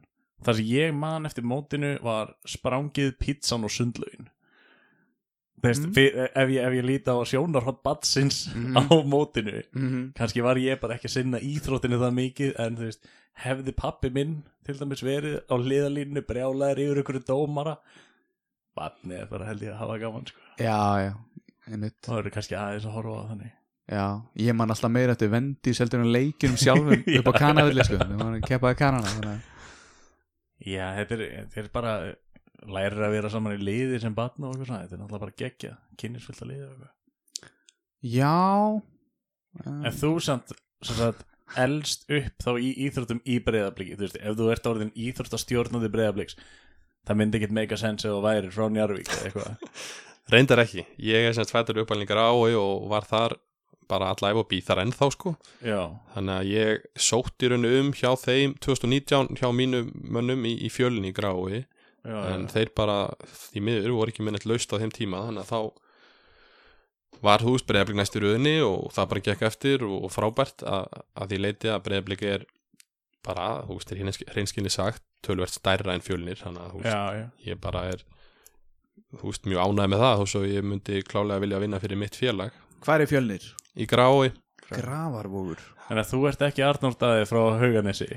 Það 0.46 0.58
sem 0.60 0.68
ég 0.70 0.92
man 0.94 1.26
eftir 1.26 1.46
mótinu 1.48 1.92
var 2.04 2.34
sprangið 2.46 3.14
pizzan 3.18 3.64
og 3.66 3.72
sundlaugin 3.72 4.25
veist, 5.64 5.86
fyr, 5.96 6.16
ef, 6.34 6.48
ég, 6.52 6.60
ef 6.66 6.74
ég 6.76 6.84
líti 6.84 7.10
á 7.12 7.16
sjónarhótt 7.26 7.82
batsins 7.86 8.46
á 8.78 8.82
mótinu 9.08 9.62
Mhm. 9.72 10.12
kannski 10.18 10.42
var 10.44 10.56
ég 10.60 10.80
bara 10.80 10.94
ekki 10.98 11.08
að 11.08 11.14
sinna 11.18 11.38
íþróttinu 11.40 11.98
það 12.02 12.14
mikið 12.20 12.52
en 12.66 12.76
veist, 12.80 13.06
hefði 13.44 13.72
pappi 13.76 14.10
minn 14.12 14.42
til 14.66 14.74
dæmis 14.78 15.02
verið 15.04 15.38
á 15.48 15.54
hliðalínu 15.56 16.22
brjálæður 16.28 16.82
yfir 16.84 17.02
ykkur 17.02 17.20
dómara 17.28 17.76
batni 18.76 19.14
er 19.16 19.26
bara 19.30 19.46
held 19.48 19.62
ég 19.64 19.72
að 19.72 19.78
hafa 19.80 19.98
gaman 20.02 20.26
sko. 20.28 20.40
Já, 20.60 20.76
já, 21.06 21.12
einmitt. 21.70 21.96
Þá 22.04 22.18
eru 22.18 22.30
kannski 22.34 22.56
aðeins 22.60 22.84
að 22.88 22.96
horfa 22.98 23.14
á 23.16 23.28
þannig 23.32 23.52
Já, 23.86 24.04
ég 24.42 24.54
man 24.58 24.72
alltaf 24.74 24.90
meira 24.90 25.14
eftir 25.14 25.28
vendi 25.30 25.72
seldur 25.76 26.00
en 26.02 26.10
leikjunum 26.12 26.56
sjálfum 26.58 27.04
upp 27.20 27.28
á 27.30 27.34
kanavilli 27.38 27.84
sko, 27.86 28.00
við 28.02 28.16
varum 28.18 28.34
að 28.40 28.48
keppaði 28.50 28.78
kanana 28.80 29.12
þannig 29.12 29.52
já, 30.66 30.86
þetta 30.98 31.14
er, 31.14 31.22
þetta 31.52 31.60
er 31.62 31.68
bara 31.76 31.92
lærir 32.64 33.02
að 33.06 33.16
vera 33.16 33.30
saman 33.32 33.56
í 33.56 33.62
liði 33.62 34.00
sem 34.02 34.14
batna 34.16 34.48
og 34.48 34.54
eitthvað 34.54 34.70
svona, 34.70 34.82
þetta 34.84 34.96
er 34.96 35.02
náttúrulega 35.02 35.24
bara 35.24 35.40
geggja 35.42 35.72
kynnisfyllt 36.00 36.44
að 36.44 36.52
liði 36.52 36.66
og 36.66 36.74
eitthvað. 36.74 36.92
Já. 38.06 38.36
En 39.66 39.96
þú 39.96 40.12
samt, 40.24 40.52
sem 40.84 40.98
sagt, 40.98 41.24
elst 41.62 42.06
upp 42.10 42.42
þá 42.42 42.50
í 42.58 42.70
íþróttum 42.86 43.22
í 43.22 43.38
breyðabliki 43.44 43.96
þú 43.96 44.06
veist, 44.06 44.18
ef 44.18 44.38
þú 44.38 44.48
ert 44.52 44.68
orðin 44.70 44.94
íþróttastjórnandi 44.98 45.90
breyðabliks 45.94 46.38
það 47.06 47.20
myndi 47.20 47.38
ekkit 47.40 47.54
make 47.54 47.76
a 47.76 47.80
sense 47.80 48.08
þú 48.08 48.18
væri 48.24 48.50
frá 48.50 48.66
Njarvík 48.72 49.10
eða 49.14 49.28
eitthvað. 49.30 49.82
Reyndar 50.32 50.64
ekki, 50.64 50.82
ég 51.06 51.28
er 51.28 51.36
semst 51.36 51.54
fættur 51.54 51.84
uppalningar 51.84 52.18
á 52.18 52.34
og 52.34 52.88
var 52.90 53.06
þar 53.06 53.36
bara 53.86 54.10
allæf 54.10 54.40
og 54.40 54.48
býð 54.50 54.64
þar 54.66 54.82
ennþá 54.82 55.08
sko. 55.14 55.36
Já, 55.62 55.80
þannig 56.16 56.34
að 56.34 56.48
ég 56.50 56.86
sótti 56.98 57.50
raun 57.52 57.68
um 57.68 57.92
hjá 57.94 58.10
þeim 58.18 58.56
2019 58.58 59.38
hjá 59.38 59.46
mínum 59.54 59.92
mönnum 59.94 60.42
í, 60.50 60.56
í 60.66 60.70
fjölni 60.72 61.12
í 61.12 61.14
grái 61.14 61.62
já, 62.06 62.18
en 62.32 62.46
já. 62.46 62.52
þeir 62.54 62.72
bara 62.78 62.98
því 63.32 63.64
miður 63.68 63.96
voru 63.98 64.14
ekki 64.14 64.26
minnett 64.26 64.46
laust 64.48 64.72
á 64.72 64.80
þeim 64.80 64.94
tíma 64.94 65.24
þannig 65.26 65.44
að 65.44 65.52
þá 65.52 65.60
var 67.24 67.42
þú 67.44 67.54
veist 67.56 67.68
breyðablik 67.68 67.98
næst 68.00 68.16
í 68.18 68.22
rauðinni 68.22 68.56
og 68.66 68.90
það 68.94 69.08
bara 69.12 69.24
gekk 69.28 69.46
eftir 69.48 69.84
og, 69.86 69.96
og 70.06 70.12
frábært 70.12 70.64
að, 70.68 70.98
að 71.16 71.32
því 71.32 71.40
leiti 71.42 71.72
að 71.72 71.84
breyðablik 71.86 72.26
er 72.28 72.44
bara, 73.26 73.46
þú 73.66 73.78
veist, 73.78 73.92
er 73.92 74.34
hreinskilni 74.34 74.72
sagt 74.72 75.02
tölvert 75.26 75.54
stærra 75.54 75.96
en 75.96 76.04
fjölnir 76.04 76.38
þannig 76.38 76.66
að 76.66 76.86
já. 76.86 77.24
ég 77.48 77.60
bara 77.62 77.86
er 77.94 78.04
þú 79.16 79.30
veist, 79.30 79.48
mjög 79.48 79.62
ánægð 79.64 79.92
með 79.94 80.04
það 80.04 80.20
þó 80.20 80.26
svo 80.32 80.42
ég 80.46 80.66
myndi 80.66 81.02
klálega 81.06 81.42
vilja 81.42 81.62
vinna 81.62 81.80
fyrir 81.82 82.00
mitt 82.00 82.18
félag 82.18 82.54
Hvað 82.84 83.02
er 83.02 83.10
fjölnir? 83.10 83.48
í 83.76 83.88
grái, 83.88 84.30
Gravarvógur 84.68 85.62
En 85.90 86.00
að 86.00 86.08
þú 86.10 86.24
ert 86.30 86.42
ekki 86.42 86.64
Arnór 86.66 86.96
Daði 86.98 87.26
frá 87.30 87.40
Hauganesi 87.60 88.08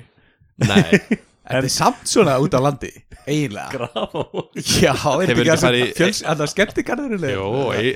nei. 0.68 1.00
Þetta 1.50 1.66
er 1.66 1.74
samt 1.74 2.04
svona 2.06 2.36
út 2.44 2.54
á 2.54 2.62
landi 2.62 2.90
Eiginlega. 3.30 3.72
Grafa 3.74 4.22
Já, 4.62 4.92
er 4.94 5.32
Hefur 5.32 5.40
þetta 5.40 5.54
ekki 5.56 5.62
farið 5.64 5.80
í- 5.80 5.86
ekki 5.88 5.98
fjöls 5.98 6.20
Þetta 6.28 6.44
er 6.46 6.52
skemmtikarðurinn 6.52 7.24
Jó, 7.32 7.46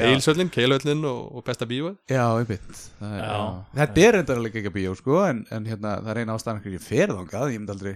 Eilsöllin, 0.07 0.49
Keilöllin 0.53 1.03
og, 1.05 1.19
og 1.37 1.43
Besta 1.45 1.67
bíóið 1.69 1.93
Já, 2.09 2.23
einmitt. 2.39 2.79
Það 2.97 3.11
er- 3.13 3.19
Já. 3.21 3.27
já. 3.29 3.43
Þetta 3.77 4.03
er 4.07 4.15
reyndar 4.17 4.39
alveg 4.41 4.57
ekki 4.61 4.71
að 4.71 4.77
bíó 4.79 4.95
sko 4.97 5.19
en, 5.27 5.43
en 5.53 5.67
hérna, 5.69 5.91
það 6.01 6.09
er 6.15 6.21
eina 6.23 6.37
ástæðan 6.39 6.61
hvernig 6.63 6.79
ég 6.79 6.85
fer 6.87 7.13
þangað. 7.13 7.51
Ég 7.53 7.61
myndi 7.61 7.75
aldrei, 7.75 7.93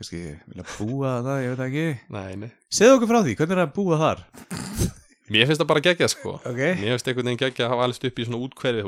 kannski, 0.00 0.22
vilja 0.50 0.66
búa 0.72 1.12
það 1.28 1.38
Ég 1.44 1.52
veit 1.54 1.60
það 1.60 1.68
ekki. 1.70 1.86
Nei, 2.16 2.32
nei. 2.42 2.50
Segðu 2.80 2.96
okkur 2.98 3.12
frá 3.12 3.20
því, 3.28 3.36
hvernig 3.42 3.56
er 3.60 3.62
að 3.68 3.74
búa 3.78 4.00
þar? 4.02 4.24
Mér 5.30 5.46
finnst 5.46 5.62
það 5.62 5.70
bara 5.70 5.84
geggjað 5.86 6.10
sko. 6.16 6.32
Ok. 6.42 6.60
Mér 6.80 6.96
finnst 6.96 7.12
einhvern 7.12 7.30
veginn 7.30 7.42
geggjað 7.44 7.68
að 7.68 7.74
hafa 7.76 7.86
alveg 7.86 8.10
upp 8.10 8.18
í 8.18 8.26
svona 8.26 8.42
útkverfi 8.42 8.82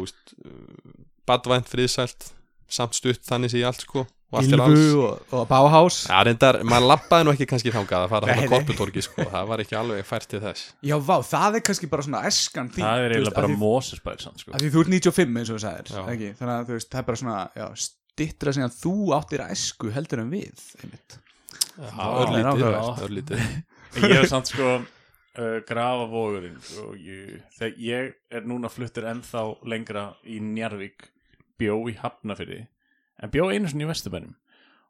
badvænt, 1.31 1.71
friðsælt 1.71 2.33
samt 2.73 2.97
stutt 2.99 3.23
þannig 3.29 3.53
sé 3.55 3.61
ég 3.63 3.69
allt 3.71 3.85
sko 3.87 4.03
Ylfu 4.33 5.03
og, 5.05 5.25
og 5.37 5.43
Bauhaus 5.51 5.99
Já, 6.09 6.19
reyndar, 6.25 6.61
maður 6.65 6.87
lappaði 6.89 7.27
nú 7.27 7.35
ekki 7.35 7.49
kannski 7.51 7.73
þangað 7.75 8.07
að 8.07 8.13
fara 8.15 8.31
þarna 8.31 8.47
nei. 8.47 8.53
korputorki 8.53 9.05
sko, 9.05 9.27
það 9.35 9.51
var 9.51 9.63
ekki 9.65 9.77
alveg 9.77 10.07
fært 10.09 10.29
til 10.33 10.41
þess 10.45 10.71
Já, 10.89 10.95
vá, 11.05 11.15
það 11.29 11.59
er 11.59 11.65
kannski 11.69 11.91
bara 11.93 12.07
svona 12.07 12.23
eskan 12.31 12.71
þín 12.73 12.87
Það 12.87 13.03
er 13.03 13.17
eiginlega 13.17 13.37
bara 13.37 13.51
því- 13.53 14.23
samt 14.23 14.41
sko 14.45 14.55
Því 14.57 14.71
þú 14.73 14.85
ert 14.85 14.95
95 14.97 15.43
eins 15.43 15.53
og 15.53 15.59
þú 15.59 15.65
sagðir 15.67 15.93
Já. 15.93 16.03
ekki? 16.15 16.31
Þannig 16.41 16.55
að 16.57 16.71
þú 16.71 16.79
veist, 16.79 16.91
það 16.93 17.03
er 17.03 17.09
bara 17.11 17.21
svona 17.23 17.43
já, 17.61 17.67
stittra 18.13 18.57
sem 18.57 18.67
að 18.67 18.81
þú 18.81 18.95
áttir 19.19 19.45
að 19.45 19.55
esku 19.57 19.93
heldur 19.93 20.23
en 20.25 20.33
við 20.33 20.65
einmitt. 20.81 21.19
Já, 21.77 22.09
örlítið, 23.03 23.47
Ég 24.03 24.19
er 24.23 24.29
samt 24.31 24.49
sko 24.49 24.69
uh, 24.81 25.59
grafa 25.69 26.07
vógurinn 26.09 26.59
og 26.85 26.97
ég, 27.01 27.41
þegar 27.59 27.81
ég 27.85 28.13
er 28.33 28.47
núna 28.49 28.71
fluttur 28.73 29.09
ennþá 29.11 29.45
lengra 29.69 30.07
í 30.25 30.39
Njarvík 30.45 31.09
bjó 31.61 31.77
í 31.93 31.97
Hafnafyrði 32.01 32.63
en 33.23 33.33
bjó 33.33 33.49
einu 33.51 33.71
sinni 33.71 33.87
í 33.87 33.91
Vesturbænum. 33.91 34.35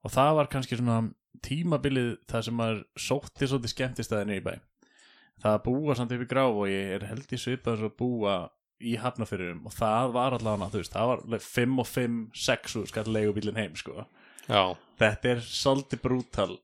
Og 0.02 0.12
það 0.12 0.36
var 0.38 0.50
kannski 0.50 0.78
svona 0.78 0.98
tímabilið 1.44 2.16
það 2.30 2.46
sem 2.46 2.58
maður 2.58 2.82
sótti 2.98 3.48
svolítið 3.48 3.74
skemmtistæðinni 3.74 4.40
í 4.40 4.44
bæ. 4.44 4.54
Það 5.42 5.54
að 5.56 5.62
búa 5.66 5.96
samt 5.98 6.12
upp 6.14 6.24
í 6.24 6.28
gráfói 6.30 6.72
er 6.72 7.06
held 7.08 7.32
í 7.32 7.40
svipað 7.40 7.86
að 7.86 7.96
búa 7.98 8.34
í 8.82 8.96
Hafnafyrðum 8.98 9.66
og 9.68 9.74
það 9.76 10.12
var 10.16 10.36
allavega 10.36 10.70
þú 10.72 10.82
veist, 10.82 10.94
það 10.94 11.10
var 11.12 11.46
5 11.46 11.80
og 11.82 11.88
5 11.88 12.18
6 12.44 12.76
úr 12.80 12.90
skall 12.90 13.08
leigubílinn 13.14 13.58
heim 13.58 13.74
sko. 13.78 14.06
Já, 14.48 14.74
þetta 14.98 15.32
er 15.32 15.42
svolítið 15.46 16.02
brútal. 16.02 16.54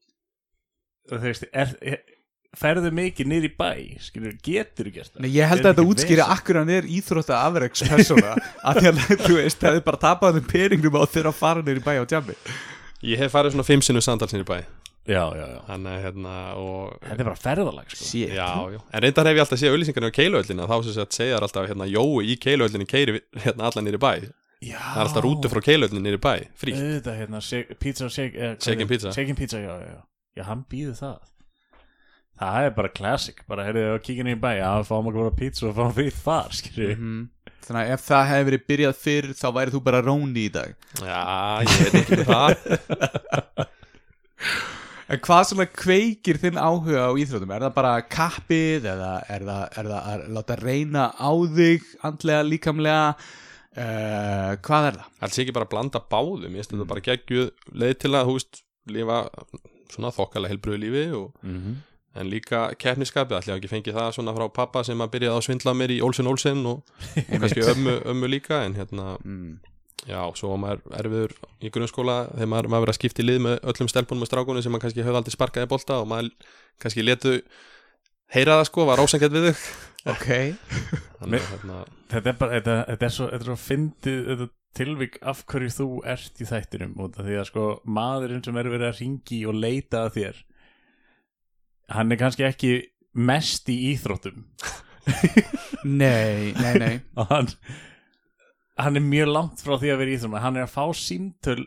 Þú 1.09 1.21
veist, 1.25 1.47
er, 1.53 1.75
er 1.81 2.18
ferðu 2.57 2.91
mikið 2.97 3.29
niður 3.29 3.47
í 3.49 3.53
bæ 3.61 3.71
skilur, 4.01 4.33
getur 4.43 4.89
gert 4.95 5.13
það. 5.13 5.21
Nei, 5.25 5.31
ég 5.37 5.51
held 5.51 5.61
að 5.67 5.73
þetta 5.75 5.85
útskýri 5.93 6.25
akkur 6.25 6.59
hann 6.63 6.71
er 6.73 6.89
íþrótta 6.89 7.43
afreikspersóna 7.45 8.35
að 8.65 8.79
því 8.81 8.89
að 8.89 9.01
þú 9.27 9.37
veist, 9.37 9.61
það 9.61 9.77
er 9.81 9.85
bara 9.85 10.01
tapað 10.07 10.41
um 10.41 10.47
peningum 10.49 10.97
á 10.97 11.03
þeirra 11.13 11.33
að 11.35 11.39
fara 11.43 11.63
niður 11.67 11.83
í 11.83 11.85
bæ 11.85 11.93
á 12.01 12.05
tjammi 12.09 12.37
ég 13.13 13.21
hef 13.21 13.35
farið 13.37 13.55
svona 13.55 13.69
fimm 13.69 13.85
sinnum 13.85 14.03
samtalsinni 14.05 14.47
í 14.47 14.49
bæ. 14.49 14.59
Já, 15.09 15.23
já, 15.33 15.45
já, 15.49 15.61
Þannig 15.69 15.93
að 15.93 16.03
hérna 16.05 16.33
og 16.61 16.97
þetta 17.05 17.23
er 17.23 17.29
bara 17.31 17.41
ferðalag 17.41 17.93
sko. 17.95 18.09
Já, 18.29 18.49
en 18.93 19.01
reyndar 19.05 19.29
hef 19.31 19.39
ég 19.39 19.45
alltaf 19.45 19.61
séð 19.63 19.73
auðlýsingarnir 19.77 20.13
á 20.13 20.19
keiluöllinu 20.19 20.67
þá 20.69 20.75
sem 20.85 20.97
sagt 20.99 21.17
segjar 21.17 21.47
alltaf 21.47 21.69
hérna 21.71 21.87
Jói 21.89 22.27
í 22.35 22.37
keiluöllinu 22.43 22.85
keiri 22.91 23.15
hérna 23.45 23.71
allan 23.71 23.87
nýri 23.89 24.01
bæ. 24.03 24.11
Já, 24.61 24.77
Það 24.77 24.99
er 24.99 25.07
alltaf 25.07 25.25
rútu 25.25 25.49
frá 25.53 25.63
keiluöllinu 25.65 26.03
nýri 26.05 26.21
bæ, 26.21 26.35
frí 26.61 26.75
Auðvitað, 26.77 27.17
hérna, 27.23 27.41
shake, 27.41 27.79
pizza, 27.81 28.11
shake, 28.13 28.35
eh, 28.37 28.53
er- 28.59 28.91
pizza. 28.91 29.13
shaken 29.17 29.39
pizza, 29.39 29.63
já, 29.65 29.71
já, 29.81 29.89
já, 29.95 30.01
já, 30.43 30.45
hann 30.51 30.67
býður 30.69 30.99
það 31.01 31.17
það 32.39 32.67
er 32.69 32.71
bara 32.77 32.89
classic 32.95 33.43
bara, 33.49 33.65
heyrðu, 33.69 33.85
að 33.97 34.03
kíkja 34.07 34.29
í 34.33 34.39
bæ, 34.41 34.51
já, 34.61 34.71
fáum 34.89 35.09
okkur 35.11 35.27
bara 35.29 35.37
pizza 35.41 35.67
og 35.69 35.75
fáum 35.79 35.95
frýtt 35.97 36.23
þar, 36.25 36.55
skilur 36.61 36.95
Mhm. 36.97 37.19
Þannig 37.69 37.85
að 37.85 37.93
ef 37.93 38.05
það 38.09 38.29
hefði 38.31 38.45
verið 38.49 38.63
byrjað 38.71 38.95
fyrr 38.97 39.27
þá 39.37 39.47
væri 39.59 39.73
þú 39.75 39.81
bara 39.85 39.99
róni 40.07 40.45
í 40.47 40.53
dag 40.53 40.71
Já, 41.03 41.23
ég 41.67 41.91
veit 41.93 41.97
ekki 42.01 42.17
með 42.17 42.31
það 42.33 43.67
En 45.09 45.21
hvað 45.25 45.45
svona 45.49 45.65
kveikir 45.73 46.37
þinn 46.41 46.59
áhuga 46.61 47.07
á 47.09 47.13
íþróttum? 47.17 47.53
Er 47.57 47.63
það 47.65 47.75
bara 47.79 47.93
kappið 48.13 48.89
eða 48.91 49.13
er 49.33 49.45
það, 49.49 49.63
er 49.81 49.87
það 49.89 50.09
að 50.13 50.25
láta 50.37 50.57
reyna 50.61 51.05
á 51.17 51.31
þig 51.57 51.87
andlega, 52.05 52.43
líkamlega 52.45 53.07
uh, 53.17 54.53
hvað 54.69 54.89
er 54.91 54.99
það? 55.01 55.07
Alls 55.25 55.39
ekki 55.45 55.55
bara 55.57 55.69
að 55.69 55.73
blanda 55.73 56.03
báðum 56.13 56.45
Ég 56.53 56.61
finnst 56.61 56.75
þetta 56.77 56.89
bara 56.93 57.05
geggjuð 57.09 57.49
leið 57.85 57.95
til 58.05 58.13
að 58.21 58.29
húst 58.35 58.61
lifa 58.93 59.23
svona 59.93 60.13
þokkalega 60.13 60.53
helbröðu 60.55 60.83
lífi 60.85 61.05
og, 61.17 61.33
Mhm. 61.45 61.79
En 62.21 62.29
líka 62.33 62.67
keppniskapið, 62.81 63.37
allir 63.39 63.53
hafa 63.55 63.61
ekki 63.63 63.71
fengið 63.73 63.97
það 63.99 64.13
svona 64.19 64.35
frá 64.37 64.47
pappa 64.59 64.83
sem 64.87 65.01
að 65.05 65.13
byrjaði 65.17 65.39
að 65.39 65.47
svindla 65.49 65.75
mér 65.79 65.95
í 65.97 65.99
Olsen 66.05 66.29
Olsen 66.31 66.61
og, 66.71 66.83
og 67.25 67.35
kannski 67.43 67.65
ömmu, 67.73 67.97
ömmu 68.15 68.31
líka 68.35 68.63
en 68.67 68.77
hérna, 68.79 69.17
Mm. 69.25 69.59
já, 70.07 70.21
svo 70.39 70.53
var 70.55 70.61
maður 70.63 70.99
erfiður 71.01 71.33
í 71.61 71.71
grunnskóla 71.75 72.19
þegar 72.35 72.51
maður, 72.53 72.69
maður 72.71 72.85
verið 72.87 72.95
að 72.95 72.99
skipta 73.01 73.23
í 73.23 73.27
lið 73.27 73.41
með 73.47 73.57
öllum 73.73 73.89
stelpunum 73.91 74.23
og 74.25 74.31
strákunum 74.31 74.63
sem 74.63 74.73
maður 74.73 74.85
kannski 74.87 75.05
höfði 75.07 75.21
aldrei 75.23 75.35
sparkaði 75.35 75.71
bolta 75.73 75.99
og 76.03 76.07
maður 76.13 76.31
kannski 76.83 77.05
letu 77.05 77.33
heyra 78.35 78.59
það 78.61 78.69
sko, 78.69 78.87
var 78.89 79.03
ásangett 79.03 79.35
við 79.35 79.49
þau. 79.49 79.67
Ok. 80.13 80.29
Þannig 81.19 81.49
hérna, 81.51 81.81
þetta 82.13 82.31
er 82.33 82.39
bara, 82.41 82.59
þetta, 82.59 82.77
þetta 82.93 83.09
er 83.09 83.15
svo, 83.17 83.29
þetta 83.33 83.45
er 83.45 83.51
svo 83.51 83.59
fyndið 83.65 84.21
þetta 84.31 84.49
tilvik 84.79 85.17
af 85.27 85.41
hverju 85.49 85.71
þú 85.75 85.87
ert 86.07 86.43
í 86.45 86.47
þættinum 86.47 86.93
út 87.03 87.17
af 87.19 87.27
því 87.27 87.39
að 87.41 87.47
sko 87.49 87.65
maðurinn 87.99 88.45
sem 88.47 88.59
er 88.61 88.69
verið 88.71 88.91
að 88.93 89.01
ringi 89.03 89.39
og 89.49 89.57
leita 89.59 90.05
að 90.07 90.13
þér 90.19 90.43
hann 91.93 92.13
er 92.13 92.21
kannski 92.21 92.47
ekki 92.49 92.73
mest 93.19 93.69
í 93.73 93.79
íþróttum. 93.95 94.45
Nei, 95.89 96.53
nei, 96.59 96.73
nei. 96.77 96.95
Og 97.17 97.31
hann 97.31 97.47
hann 98.79 98.99
er 98.99 99.03
mjög 99.03 99.31
langt 99.31 99.63
frá 99.63 99.79
því 99.79 99.93
að 99.93 100.01
vera 100.03 100.11
í 100.11 100.17
íþróttum. 100.19 100.41
Hann 100.43 100.59
er 100.59 100.67
að 100.67 100.75
fá 100.75 100.85
símtöl 100.95 101.63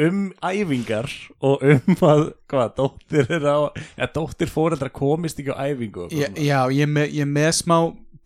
um 0.00 0.30
æfingar 0.44 1.10
og 1.44 1.64
um 1.66 1.96
að 2.06 2.22
hvað, 2.50 2.72
dóttir 2.76 3.32
er 3.36 3.46
á 3.48 3.58
ja, 3.98 4.08
dóttir 4.14 4.50
fóreldra 4.50 4.90
komist 4.92 5.40
ekki 5.40 5.52
á 5.52 5.60
æfingu 5.66 6.08
Já, 6.14 6.28
já 6.36 6.60
ég, 6.72 6.84
er 6.86 6.92
með, 6.92 7.16
með 7.28 7.50
smá 7.58 7.76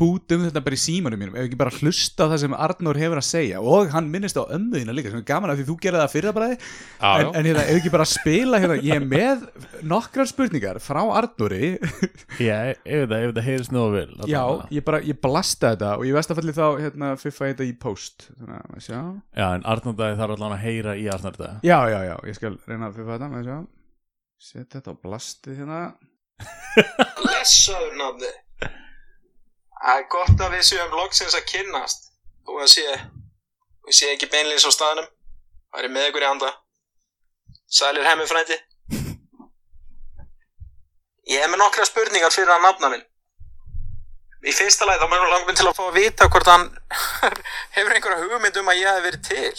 bút 0.00 0.32
um 0.34 0.42
þetta 0.42 0.62
bara 0.64 0.76
í 0.76 0.80
símanum 0.82 1.20
mínum 1.20 1.36
ef 1.38 1.46
ekki 1.46 1.58
bara 1.58 1.72
hlusta 1.78 2.26
á 2.26 2.30
það 2.32 2.40
sem 2.42 2.56
Arnór 2.66 2.98
hefur 2.98 3.20
að 3.20 3.26
segja. 3.28 3.60
Og 3.62 3.92
hann 3.94 4.08
minnist 4.10 4.38
á 4.38 4.42
ömmuðina 4.42 4.94
líka 4.96 5.12
sem 5.12 5.20
er 5.20 5.26
gaman 5.28 5.52
að 5.52 5.60
því 5.60 5.66
þú 5.68 5.76
gerði 5.84 6.00
það 6.02 6.14
fyrir 6.14 6.28
það 6.28 6.36
bara 6.38 6.48
já, 6.50 6.56
en, 6.58 7.22
já, 7.22 7.28
en 7.30 7.48
hérna, 7.48 7.64
ef 7.64 7.78
ekki 7.78 7.92
bara 7.94 8.08
spila 8.10 8.60
hérna, 8.64 8.78
ég 8.82 8.98
er 8.98 9.06
með 9.12 9.44
nokkrar 9.92 10.30
spurningar 10.30 10.80
frá 10.82 11.00
Arnóri. 11.04 11.74
Já, 12.42 12.56
ef 12.74 13.06
þetta 13.12 13.44
heyrist 13.46 13.74
nú 13.74 13.84
vel 13.94 14.08
já, 14.26 14.40
allavega. 14.42 14.68
ég 14.74 14.86
bara, 14.88 15.02
ég 15.06 15.20
blasta 15.22 15.74
þetta 15.74 15.92
og 16.00 16.06
ég 16.08 16.16
veist 16.16 16.32
að 16.34 16.40
falli 16.40 16.56
þá 16.56 16.64
hérna, 16.82 17.12
fiffa 17.20 17.52
þetta 17.52 17.68
í 17.68 17.76
post. 17.78 18.28
Þannig 18.34 18.90
að, 18.98 19.14
já, 19.38 19.46
en 19.52 19.68
Arnóndagi 19.74 20.18
þarf 20.18 20.36
allan 20.38 20.56
að 20.56 20.64
heyra 20.66 20.98
í 20.98 21.06
Arnóndagi 21.12 21.70
já, 21.70 21.78
já, 21.92 22.00
já, 22.10 22.16
ég 22.26 22.38
skal 22.40 22.56
reyna 22.66 22.90
að 22.90 22.98
fiffa 22.98 23.20
þetta 23.22 23.62
setja 24.44 24.78
þetta 24.78 24.92
á 24.92 24.96
blastið 25.00 25.60
hérna. 25.62 25.78
Blessaður 27.22 27.94
nafni 28.00 28.32
Það 29.84 29.98
er 30.00 30.06
gott 30.08 30.38
að 30.40 30.54
við 30.54 30.62
séum 30.64 30.94
loksins 30.96 31.34
að 31.36 31.48
kynnast 31.50 32.06
og 32.48 32.60
að 32.64 32.70
sé, 32.72 32.84
við 33.84 33.96
sé 33.98 34.06
ekki 34.14 34.30
beinlýns 34.32 34.64
á 34.64 34.72
staðnum. 34.72 35.10
Það 35.74 35.82
er 35.82 35.92
með 35.92 36.06
ykkur 36.08 36.24
í 36.24 36.28
anda. 36.30 36.52
Sælir 37.68 38.08
hemmi 38.08 38.24
frændi. 38.30 38.56
Ég 41.28 41.44
hef 41.44 41.52
með 41.52 41.60
nokkra 41.60 41.84
spurningar 41.88 42.32
fyrir 42.32 42.54
að 42.54 42.64
nafna 42.64 42.90
minn. 42.94 43.04
Í 44.44 44.56
fyrsta 44.56 44.88
lagi 44.88 45.04
þá 45.04 45.06
mér 45.12 45.28
langar 45.28 45.46
minn 45.50 45.60
til 45.60 45.68
að 45.68 45.76
fá 45.76 45.84
að 45.84 46.00
vita 46.00 46.30
hvort 46.32 46.48
hann 46.52 46.66
hefur 47.76 47.94
einhverja 47.96 48.24
hugmynd 48.24 48.58
um 48.60 48.72
að 48.72 48.80
ég 48.80 48.88
hef 48.88 49.06
verið 49.10 49.28
til. 49.28 49.54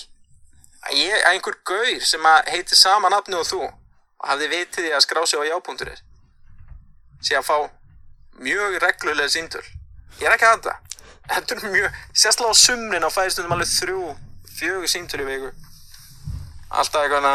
Að 0.89 0.99
ég, 1.03 1.15
að 1.21 1.31
einhver 1.35 1.61
gaur 1.69 2.05
sem 2.05 2.29
heiti 2.49 2.77
sama 2.77 3.13
nafni 3.13 3.37
og 3.37 3.45
þú 3.45 3.63
og 3.65 4.29
hafði 4.29 4.51
vitið 4.57 4.85
því 4.87 4.97
að 4.97 5.05
skrá 5.05 5.25
sig 5.29 5.41
á 5.41 5.49
jápunkturir 5.53 6.05
sé 7.25 7.37
að 7.37 7.49
fá 7.49 7.57
mjög 8.41 8.77
reglulega 8.81 9.33
síntöl 9.33 9.65
ég 10.21 10.27
er 10.27 10.35
ekki 10.35 10.49
að 10.49 10.57
þetta 10.57 10.73
þetta 11.25 11.55
er 11.55 11.59
mjög, 11.73 11.87
sérstaklega 12.13 12.53
á 12.53 12.61
sumrin 12.61 13.07
á 13.07 13.09
fæðistundum 13.09 13.55
alveg 13.55 13.69
þrjú, 13.71 14.01
fjögur 14.59 14.89
síntöl 14.91 15.23
í 15.23 15.29
viku. 15.29 15.49
Alltaf 16.69 17.01
eitthvað 17.05 17.25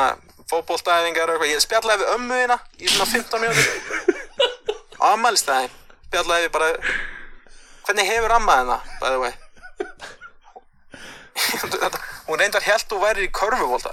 fótboltaæfingar 0.51 1.31
og 1.31 1.35
eitthvað. 1.37 1.55
Ég 1.55 1.65
spjallaði 1.65 2.01
við 2.03 2.13
ömmu 2.15 2.35
þína 2.41 2.57
í 2.79 2.81
svona 2.91 3.11
15 3.11 3.45
mínútur. 3.45 3.69
Á 5.01 5.03
ammælstæðin 5.15 5.73
spjallaði 6.11 6.47
við 6.47 6.53
bara 6.55 6.69
hvernig 7.87 8.09
hefur 8.11 8.33
amma 8.35 8.55
þina 8.61 8.79
by 9.01 9.09
the 9.09 9.19
way? 9.23 9.35
Hún 12.27 12.41
reyndar 12.43 12.67
held 12.67 12.89
og 12.97 13.03
væri 13.05 13.21
í 13.29 13.35
körfubólta 13.35 13.93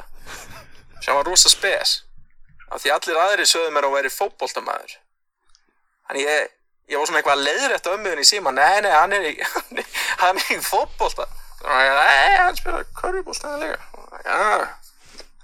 sem 1.03 1.15
var 1.15 1.25
rosa 1.29 1.49
spes 1.53 1.89
af 2.67 2.77
því 2.81 2.89
allir 2.95 3.21
aðri 3.21 3.45
sögðu 3.47 3.71
mér 3.75 3.87
að 3.87 3.95
væri 3.99 4.11
fótboltamæður 4.13 4.93
Þannig 6.07 6.23
ég, 6.23 6.41
ég 6.87 6.99
var 6.99 7.09
svona 7.09 7.21
eitthvað 7.21 7.37
að 7.37 7.47
leiðrætta 7.47 7.95
ömmuðin 7.95 8.23
í 8.23 8.27
síma. 8.27 8.53
Nei, 8.55 8.81
nei, 8.85 8.91
hann 8.93 9.15
er 9.17 9.27
í, 9.31 9.33
hann 10.23 10.39
er, 10.39 10.47
í 10.55 10.59
fótbolta. 10.63 11.27
Nei, 11.63 12.37
hann 12.37 12.55
spilar 12.55 12.85
körfubólta 12.95 13.57
líka 13.57 13.79
Já, 14.25 14.67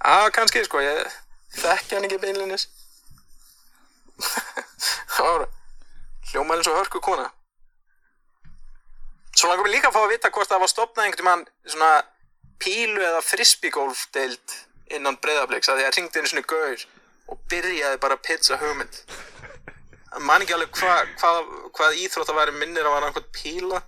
já, 0.04 0.30
kannski 0.30 0.62
sko, 0.64 0.80
ég 0.80 1.08
þekki 1.58 1.96
hann 1.96 2.06
ekki 2.06 2.20
beinlinis 2.22 2.68
Það 5.14 5.26
var 5.26 5.46
hljómaði 6.30 6.60
eins 6.60 6.70
og 6.70 6.78
hörku 6.78 7.00
kona. 7.02 7.26
Svo 9.34 9.50
langar 9.50 9.66
mér 9.66 9.74
líka 9.74 9.90
að 9.90 9.96
fá 9.96 10.02
að 10.04 10.12
vita 10.14 10.30
hvort 10.34 10.50
það 10.50 10.62
var 10.62 10.70
stopnað 10.70 11.06
einhvern 11.08 11.28
mann 11.28 11.44
svona 11.66 11.90
pílu 12.62 13.02
eða 13.02 13.22
frisbeegolf 13.26 14.06
deild 14.14 14.56
innan 14.94 15.18
breyðabliks 15.22 15.70
að 15.70 15.80
því 15.80 15.86
að 15.88 15.96
ringdi 15.98 16.22
einu 16.22 16.30
svona 16.30 16.48
gaur 16.54 16.86
og 17.30 17.40
byrjaði 17.50 18.00
bara 18.02 18.18
að 18.18 18.24
pizza 18.28 18.58
hugmynd 18.62 19.00
man 20.22 20.44
ekki 20.44 20.54
alveg 20.54 20.78
hva, 20.78 20.94
hvað, 21.18 21.40
hvað 21.74 21.98
íþrótt 22.04 22.30
að 22.30 22.38
væri 22.38 22.54
minnir 22.58 22.86
að 22.86 22.94
var 22.94 23.08
einhvern 23.08 23.34
píla 23.34 23.80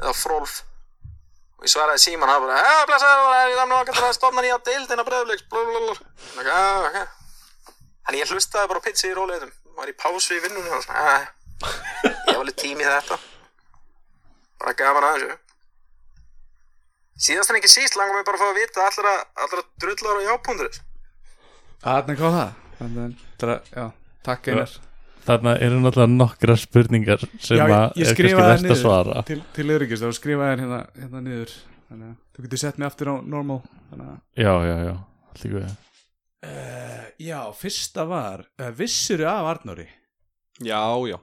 eða 0.00 0.14
frólf. 0.18 0.60
Og 1.58 1.66
ég 1.66 1.72
svaraði 1.72 2.02
síman 2.02 2.30
hann 2.30 2.42
bara, 2.44 2.60
ja, 2.60 2.86
blessaður, 2.88 3.28
það 3.30 3.42
er 3.42 3.76
okkar 3.80 4.08
að 4.08 4.16
stofna 4.18 4.44
nýja 4.44 4.60
deildina 4.68 5.04
ok. 6.88 6.98
Þannig 8.04 8.20
ég 8.20 8.32
hlustaði 8.34 8.70
bara 8.70 8.82
á 8.82 8.86
pizza 8.86 9.08
í 9.08 9.14
róleitum 9.16 9.52
var 9.74 9.90
í 9.90 9.96
pásu 9.98 10.36
í 10.36 10.42
vinnunni 10.44 10.70
og 10.70 10.84
svona, 10.84 11.04
ja, 11.08 11.70
ég 12.04 12.28
hef 12.28 12.40
alveg 12.42 12.58
tími 12.60 12.84
í 12.84 12.88
þetta. 12.88 13.18
Bara 14.60 14.76
gaman 14.78 15.08
að 15.08 15.16
þessu. 15.16 15.38
Síðast 17.24 17.52
en 17.52 17.60
ekki 17.60 17.70
síst 17.70 17.96
langar 17.98 18.18
mig 18.18 18.26
bara 18.26 18.38
að 18.38 18.42
fá 18.42 18.50
að 18.50 18.58
vita 18.60 18.84
allra, 18.84 19.14
allra 19.44 19.62
drullar 19.78 20.18
og 20.18 20.26
jápúndur 20.26 20.70
Þarna 21.84 22.16
kom 22.18 22.34
það. 22.34 22.50
Þannig, 22.80 23.22
það, 23.40 23.70
já, 23.70 23.86
takk 24.26 24.50
einar 24.50 24.76
Þarna 25.24 25.54
eru 25.64 25.78
náttúrulega 25.80 26.12
nokkra 26.12 26.56
spurningar 26.60 27.22
sem 27.40 27.56
Já, 27.56 27.64
að 27.64 28.00
ég, 28.00 28.04
ég 28.04 28.10
er 28.10 28.18
kannski 28.18 28.40
verst 28.40 28.72
að 28.74 28.80
svara. 28.82 29.22
Til, 29.28 29.38
til 29.56 29.66
öryggis, 29.72 30.02
þá 30.04 30.18
skrifaði 30.18 30.58
hérna, 30.60 30.80
hérna 30.98 31.22
niður. 31.24 31.54
Þannig 31.88 32.10
að 32.10 32.16
þú 32.34 32.44
getur 32.46 32.60
sett 32.64 32.80
mig 32.80 32.88
aftur 32.88 33.10
á 33.12 33.14
normal 33.28 33.60
Þannig 33.90 34.06
að 34.08 34.44
Já, 34.44 34.52
já, 34.64 34.74
já, 34.88 34.94
allt 35.30 35.44
í 35.44 35.50
guði 35.52 35.68
uh, 36.48 37.04
Já, 37.22 37.38
fyrsta 37.60 38.06
var 38.08 38.44
uh, 38.48 38.70
Vissuru 38.78 39.28
af 39.30 39.50
Arnóri? 39.52 39.86
Já, 40.64 40.80
já. 41.10 41.18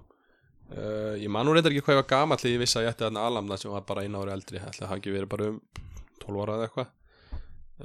Uh, 0.72 1.18
Ég 1.20 1.28
man 1.34 1.48
nú 1.48 1.56
reyndar 1.56 1.74
ekki 1.74 1.84
hvað 1.86 1.98
ég 1.98 2.02
var 2.04 2.10
gamall 2.14 2.40
þegar 2.42 2.56
ég 2.56 2.64
vissi 2.64 2.80
að 2.80 2.86
ég 2.88 2.94
ætti 2.94 3.06
þarna 3.08 3.26
alamna 3.28 3.58
sem 3.60 3.74
var 3.74 3.86
bara 3.90 4.06
einu 4.06 4.22
ári 4.22 4.34
eldri. 4.36 4.62
Ætli 4.62 4.84
það 4.84 4.92
hafi 4.94 5.02
ekki 5.02 5.16
verið 5.18 5.32
bara 5.34 5.50
um 5.52 5.60
12 6.22 6.44
ára 6.46 6.58
eða 6.58 6.68
eitthvað 6.70 6.92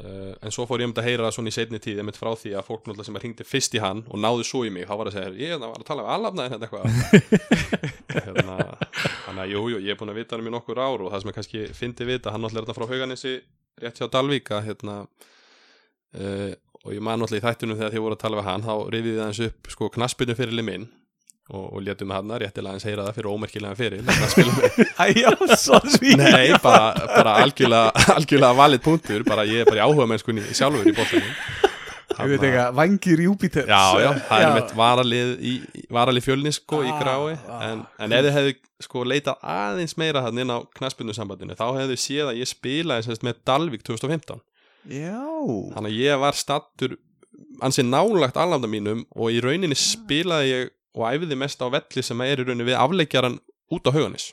uh, 0.01 0.33
En 0.45 0.55
svo 0.55 0.67
fór 0.69 0.83
ég 0.85 0.91
um 0.91 0.95
að 0.97 1.09
heyra 1.09 1.27
það 1.27 1.37
svona 1.37 1.53
í 1.53 1.57
seinni 1.57 1.81
tíð 1.83 2.01
einmitt 2.03 2.19
frá 2.21 2.31
því 2.37 2.55
að 2.57 2.67
fólk 2.69 2.85
náttúrulega 2.85 3.09
sem 3.09 3.19
að 3.19 3.27
ringdi 3.27 3.47
fyrst 3.49 3.77
í 3.77 3.83
hann 3.83 4.03
og 4.07 4.21
náðu 4.23 4.47
svo 4.47 4.65
í 4.67 4.73
mig, 4.75 4.89
þá 4.89 4.95
var 5.01 5.11
að 5.11 5.17
segja 5.19 5.33
ég 5.43 5.63
var 5.63 5.81
að 5.81 5.89
tala 5.89 6.07
um 6.17 6.43
en 6.45 6.55
þetta 6.55 6.69
eitthvað. 6.69 6.85
Hérna, 8.17 8.59
Þannig 9.27 9.43
að 9.43 9.53
jú, 9.53 9.63
jú, 9.75 9.81
ég 9.85 9.93
er 9.93 10.01
búin 10.01 10.13
að 10.13 10.21
vita 10.21 10.37
hann 10.37 10.47
í 10.47 10.53
nokkur 10.55 10.81
ár 10.81 11.05
og 11.05 11.13
það 11.13 11.23
sem 11.23 11.31
ég 11.33 11.39
kannski 11.41 11.65
fyndi 11.77 12.09
vita, 12.09 12.33
hann 12.33 12.45
náttúrulega 12.45 12.63
er 12.63 12.69
þetta 12.69 12.79
frá 12.79 12.93
Hauganissi 12.93 13.35
rétt 13.83 13.99
hjá 14.01 14.09
Dalvík 14.13 14.53
að 14.57 14.71
hérna 14.71 14.95
uh, 16.17 16.53
og 16.87 16.95
ég 16.95 17.03
man 17.03 17.21
náttúrulega 17.21 17.43
í 17.43 17.47
þættunum 17.47 17.81
þegar 17.81 17.97
þið 17.97 18.05
voru 18.07 18.17
að 18.17 18.23
tala 18.23 18.39
við 18.41 18.49
hann 18.49 18.65
þá 18.65 18.75
rifiði 18.95 19.19
það 19.19 19.27
eins 19.27 19.43
upp 19.49 19.71
sko 19.75 19.91
knaspinu 19.97 20.37
fyrir 20.39 20.65
minn 20.67 20.87
og, 21.53 21.65
og 21.77 21.83
létum 21.87 22.11
hann 22.15 22.33
réttilega 22.43 22.75
eins 22.75 22.87
heyra 22.89 23.05
það 23.07 23.19
fyrir 23.21 23.31
ómerkilega 23.31 23.77
fyrir 23.79 24.03
Æjá, 25.07 25.31
svo 25.61 25.79
svín 25.95 26.19
Nei, 26.19 26.51
bara, 26.65 26.89
bara 27.13 27.37
algjörlega, 27.45 27.93
algjörlega 28.17 28.57
valið 28.59 28.83
punktur. 28.87 29.23
Bara 29.29 29.45
ég 29.47 29.63
er 29.63 29.69
bara 29.71 29.83
í 29.83 29.85
áhuga 29.87 30.09
mennskunni 30.11 30.43
sjálfur 30.57 30.89
í 30.91 30.95
bóttanum 30.97 31.33
Ég 32.17 32.31
veit 32.33 32.45
ekki 32.49 32.59
að 32.63 32.77
vangir 32.79 33.21
Júpiter 33.27 33.67
Já, 33.69 33.83
já, 34.01 34.09
það 34.31 34.43
er 34.47 34.53
meitt 34.57 34.71
varalið 34.79 35.33
í, 35.45 35.51
í- 35.77 35.83
varalið 35.93 36.25
fjölni 36.25 36.53
sko 36.57 36.79
í 36.87 36.89
Ah, 36.95 37.01
grái 37.03 37.35
ah. 37.37 37.65
en, 37.67 37.83
en 38.01 38.15
ef 38.17 38.23
þið 38.25 38.37
hefðu 38.39 38.55
sko 38.87 39.03
leitað 39.05 39.43
aðeins 39.53 39.97
meira 40.01 40.23
hann 40.25 40.41
inn 40.41 40.53
á 40.55 40.59
knaspinu 40.79 41.13
sambandinu 41.17 41.57
þá 41.59 41.67
hefðu 41.77 41.99
séð 42.01 42.31
að 42.31 42.39
ég 42.41 42.49
spilaði 42.49 43.05
semst 43.11 43.27
með 43.27 43.43
Dalvik 43.51 43.85
2015 43.85 44.41
Já. 44.97 45.19
Þannig 45.75 45.91
að 45.93 45.99
ég 45.99 46.23
var 46.23 46.39
stattur 46.39 46.97
ansið 47.67 47.89
nálagt 47.91 48.37
alnafna 48.41 48.71
mínum 48.71 49.05
og 49.13 49.35
í 49.35 49.43
rauninni 49.45 49.77
spilaði 49.77 50.51
ég 50.55 50.73
og 50.97 51.07
æfiði 51.13 51.39
mest 51.39 51.61
á 51.63 51.69
velli 51.69 52.05
sem 52.05 52.25
er 52.25 52.41
í 52.41 52.49
rauninni 52.49 52.71
við 52.71 52.81
afleikjaran 52.81 53.39
út 53.73 53.89
á 53.89 53.91
hauganis. 53.93 54.33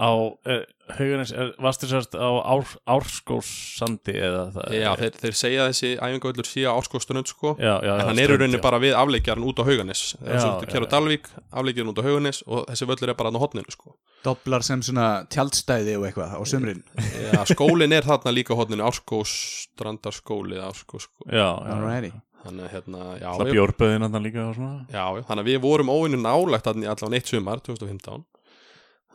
Á 0.00 0.08
uh, 0.16 0.62
haugarins, 0.96 1.30
er, 1.36 1.50
varstu 1.60 1.84
sérst 1.90 2.14
á 2.16 2.24
ár, 2.40 2.64
árskóssandi 2.88 4.14
eða 4.16 4.46
það 4.54 4.76
Já, 4.78 4.88
þeir, 4.96 5.18
þeir 5.20 5.36
segja 5.36 5.66
þessi 5.68 5.90
æfingavöllur 6.00 6.48
sé 6.48 6.64
á 6.64 6.72
áskostunum 6.72 7.26
sko, 7.28 7.52
já, 7.60 7.74
já, 7.84 7.90
en 7.92 8.00
já, 8.00 8.06
hann 8.08 8.22
er 8.22 8.32
í 8.32 8.38
rauninni 8.38 8.56
já. 8.56 8.62
bara 8.64 8.78
við 8.80 8.96
afleikjaran 8.96 9.44
út 9.44 9.60
á 9.60 9.64
hauganis. 9.68 10.04
Já, 10.16 10.24
er 10.24 10.40
já, 10.40 10.54
á 10.56 10.64
já. 10.72 10.86
Dalvík, 10.94 11.28
afleikjaran 11.52 11.92
út 11.92 12.00
á 12.00 12.04
hauganis 12.08 12.40
og 12.48 12.64
þessi 12.70 12.88
völlur 12.88 13.12
er 13.12 13.18
bara 13.20 13.28
hann 13.28 13.38
á 13.38 13.44
hotninu 13.44 13.76
sko. 13.76 13.92
Doblar 14.24 14.64
sem 14.64 14.80
svona 14.84 15.10
tjaldstæði 15.32 15.98
og 16.00 16.08
eitthvað 16.08 16.34
á 16.36 16.40
sömrin 16.48 16.82
Já, 17.30 17.44
skólin 17.48 17.92
er 17.96 18.08
þarna 18.08 18.34
líka 18.36 18.56
á 18.56 18.60
hotninu, 18.60 18.88
Árskóstrandarskóli 18.88 20.56
eða 20.56 20.72
Árskóskóli. 20.72 21.28
Já, 21.28 21.48
já, 21.60 21.76
Alrighty 21.76 22.16
Þannig 22.40 22.64
að 22.64 22.74
hérna, 22.74 23.06
já, 23.20 23.28
Það 23.36 23.50
bjórböðin 23.54 24.04
hann 24.06 24.24
líka 24.24 24.44
og 24.46 24.54
svona. 24.56 24.76
Já, 24.88 25.04
já, 25.18 25.24
þannig 25.28 25.42
að 25.44 25.50
við 25.50 25.58
vorum 25.64 25.90
óvinnu 25.92 26.20
nálagt 26.22 26.68
þarna 26.68 26.86
í 26.86 26.90
allan 26.94 27.16
eitt 27.18 27.28
sumar, 27.28 27.60
2015. 27.66 28.22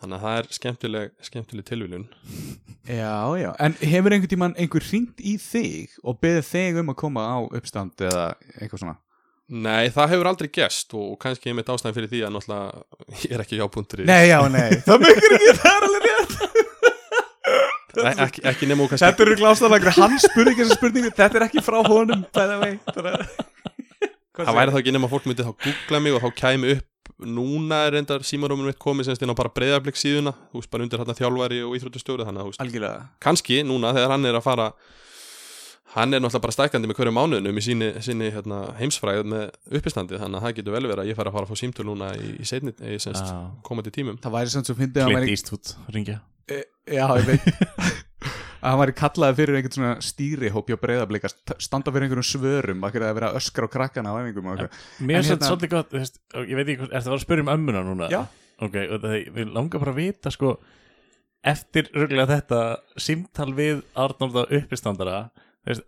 Þannig 0.01 0.17
að 0.17 0.25
það 0.25 0.37
er 0.41 0.49
skemmtileg, 0.57 1.13
skemmtileg 1.25 1.65
tilviljun. 1.65 2.05
Já, 2.85 3.15
já, 3.39 3.49
en 3.65 3.77
hefur 3.81 4.13
einhvern 4.13 4.33
tímann 4.35 4.57
einhver 4.61 4.85
hringt 4.85 5.23
í 5.23 5.37
þig 5.41 5.95
og 6.03 6.19
beðið 6.21 6.45
þig 6.51 6.79
um 6.83 6.93
að 6.93 6.99
koma 7.01 7.23
á 7.25 7.37
uppstand 7.47 8.05
eða 8.05 8.27
eitthvað 8.59 8.83
svona? 8.83 8.97
Nei, 9.45 9.91
það 9.93 10.11
hefur 10.15 10.27
aldrei 10.29 10.49
gerst 10.53 10.93
og 10.97 11.17
kannski 11.21 11.51
ég 11.51 11.57
mitt 11.57 11.67
ástæðan 11.69 11.93
fyrir 11.93 12.09
því 12.09 12.21
að 12.25 12.31
náttúrulega 12.33 13.19
ég 13.27 13.33
er 13.35 13.43
ekki 13.43 13.59
jápunktur 13.59 14.01
Nei, 14.09 14.23
já, 14.31 14.39
nei, 14.49 14.71
það 14.87 15.03
mjögur 15.03 15.35
ekki, 15.37 15.51
það 15.59 15.75
er 15.75 15.85
alveg 15.87 16.04
rétt 18.01 18.23
ekki, 18.25 18.43
ekki 18.51 18.69
nema 18.69 18.85
og 18.85 18.91
kannski 18.91 19.07
Þetta 19.07 19.25
eru 19.25 19.37
glástalega, 19.39 19.93
hann 19.97 20.17
spurði 20.23 20.53
ekki 20.53 20.65
þessa 20.65 20.79
spurningu. 20.79 21.11
Þetta 21.15 21.39
er 21.39 21.45
ekki 21.47 21.63
frá 21.65 21.77
honum, 21.85 22.25
by 22.35 22.49
the 22.49 22.57
way. 22.61 22.75
Það 24.35 24.57
væri 24.59 24.75
þá 24.75 24.81
ekki 24.81 24.95
nema 24.95 25.07
að 25.07 25.15
fólk 25.15 25.29
myndi 25.29 25.47
þá 25.47 25.53
googla 25.65 26.03
mig 26.03 26.17
og 26.17 26.25
þá 26.25 26.29
kæmi 26.41 26.75
upp 26.75 26.91
núna 27.23 27.85
er 27.85 27.95
reyndar 27.95 28.25
símaróminu 28.27 28.67
mitt 28.67 28.81
komið 28.81 29.07
semst 29.07 29.23
inn 29.23 29.31
á 29.31 29.37
bara 29.37 29.53
breyðarblik 29.55 29.95
síðuna. 29.99 30.33
Þú 30.51 30.59
veist 30.59 30.73
bara 30.73 30.83
undir 30.83 30.99
hérna 30.99 31.15
þjálfari 31.15 31.61
og 31.63 31.77
íþróttustjóri 31.77 32.27
þannig 32.27 32.43
að 32.43 32.75
þú 32.75 32.91
kannski 33.23 33.61
núna 33.63 33.93
þegar 33.95 34.15
hann 34.17 34.27
er 34.27 34.39
að 34.39 34.47
fara 34.49 34.67
hann 35.95 36.13
er 36.13 36.19
náttúrulega 36.19 36.43
bara 36.43 36.55
stækandi 36.57 36.89
með 36.91 36.99
hverju 36.99 37.15
mánuðinum 37.15 37.59
í 37.59 37.63
síni, 37.63 37.89
síni 38.03 38.27
hérna, 38.35 38.61
heimsfræð 38.81 39.23
með 39.31 39.45
uppistandi 39.79 40.19
þannig 40.19 40.41
að 40.41 40.47
það 40.47 40.55
getur 40.59 40.75
vel 40.75 40.85
verið 40.89 41.03
að 41.05 41.11
ég 41.11 41.19
fara 41.19 41.31
að 41.31 41.37
fara 41.37 41.47
að 41.47 41.53
fá 41.53 41.61
símtöl 41.61 41.87
núna 41.87 42.11
í, 42.19 42.31
í, 42.35 42.43
í 42.43 42.99
semst, 42.99 43.23
Já. 43.23 43.37
komandi 43.63 43.95
tímum. 43.95 44.19
Það 44.23 44.35
væri 44.35 44.51
sem 44.51 44.65
svo 44.67 44.75
fyndið 44.75 45.01
að 45.01 45.07
hann 45.07 45.15
Clint 45.15 45.23
væri 45.23 45.37
Eastwood, 45.37 45.75
ringja 45.95 46.19
Já, 46.85 47.05
ég 47.17 47.25
veit 47.29 47.47
að 48.65 48.71
hann 48.71 48.79
væri 48.81 48.95
kallaði 48.97 49.37
fyrir 49.39 49.57
einhvern 49.59 49.75
svona 49.75 49.91
stýrihóp 50.01 50.69
hjá 50.71 50.77
breyðablika, 50.81 51.29
standa 51.61 51.93
fyrir 51.93 52.07
einhverjum 52.07 52.25
svörum 52.25 52.85
að 52.87 52.97
að 53.03 53.17
vera 53.19 53.33
öskra 53.37 53.69
á 53.69 53.73
krakkana 53.75 54.13
á 54.13 54.17
æfingum 54.23 54.47
og 54.49 54.55
eitthvað. 54.55 54.79
Mér 55.05 55.19
er 55.19 55.27
þetta 55.27 55.35
hérna- 55.35 55.51
svolítið 55.51 55.73
gott, 55.75 55.93
og 56.39 56.49
ég 56.49 56.59
veit 56.59 56.71
ekki, 56.73 56.89
er 56.89 57.05
það 57.05 57.17
að 57.17 57.23
spyrja 57.25 57.45
um 57.45 57.51
ömmuna 57.53 57.83
núna? 57.85 58.09
Já. 58.09 58.21
Ok, 58.65 58.77
og 58.87 59.03
það, 59.03 59.15
við 59.35 59.51
langar 59.53 59.83
bara 59.83 59.93
að 59.93 59.99
vita, 59.99 60.33
sko, 60.33 60.55
eftir 61.45 61.91
röglega 61.93 62.39
þetta 62.39 62.61
símtal 63.05 63.51
við 63.53 63.83
Arnold 63.93 64.39
á 64.41 64.43
uppistandara, 64.59 65.19
þú 65.61 65.73
veist, 65.73 65.85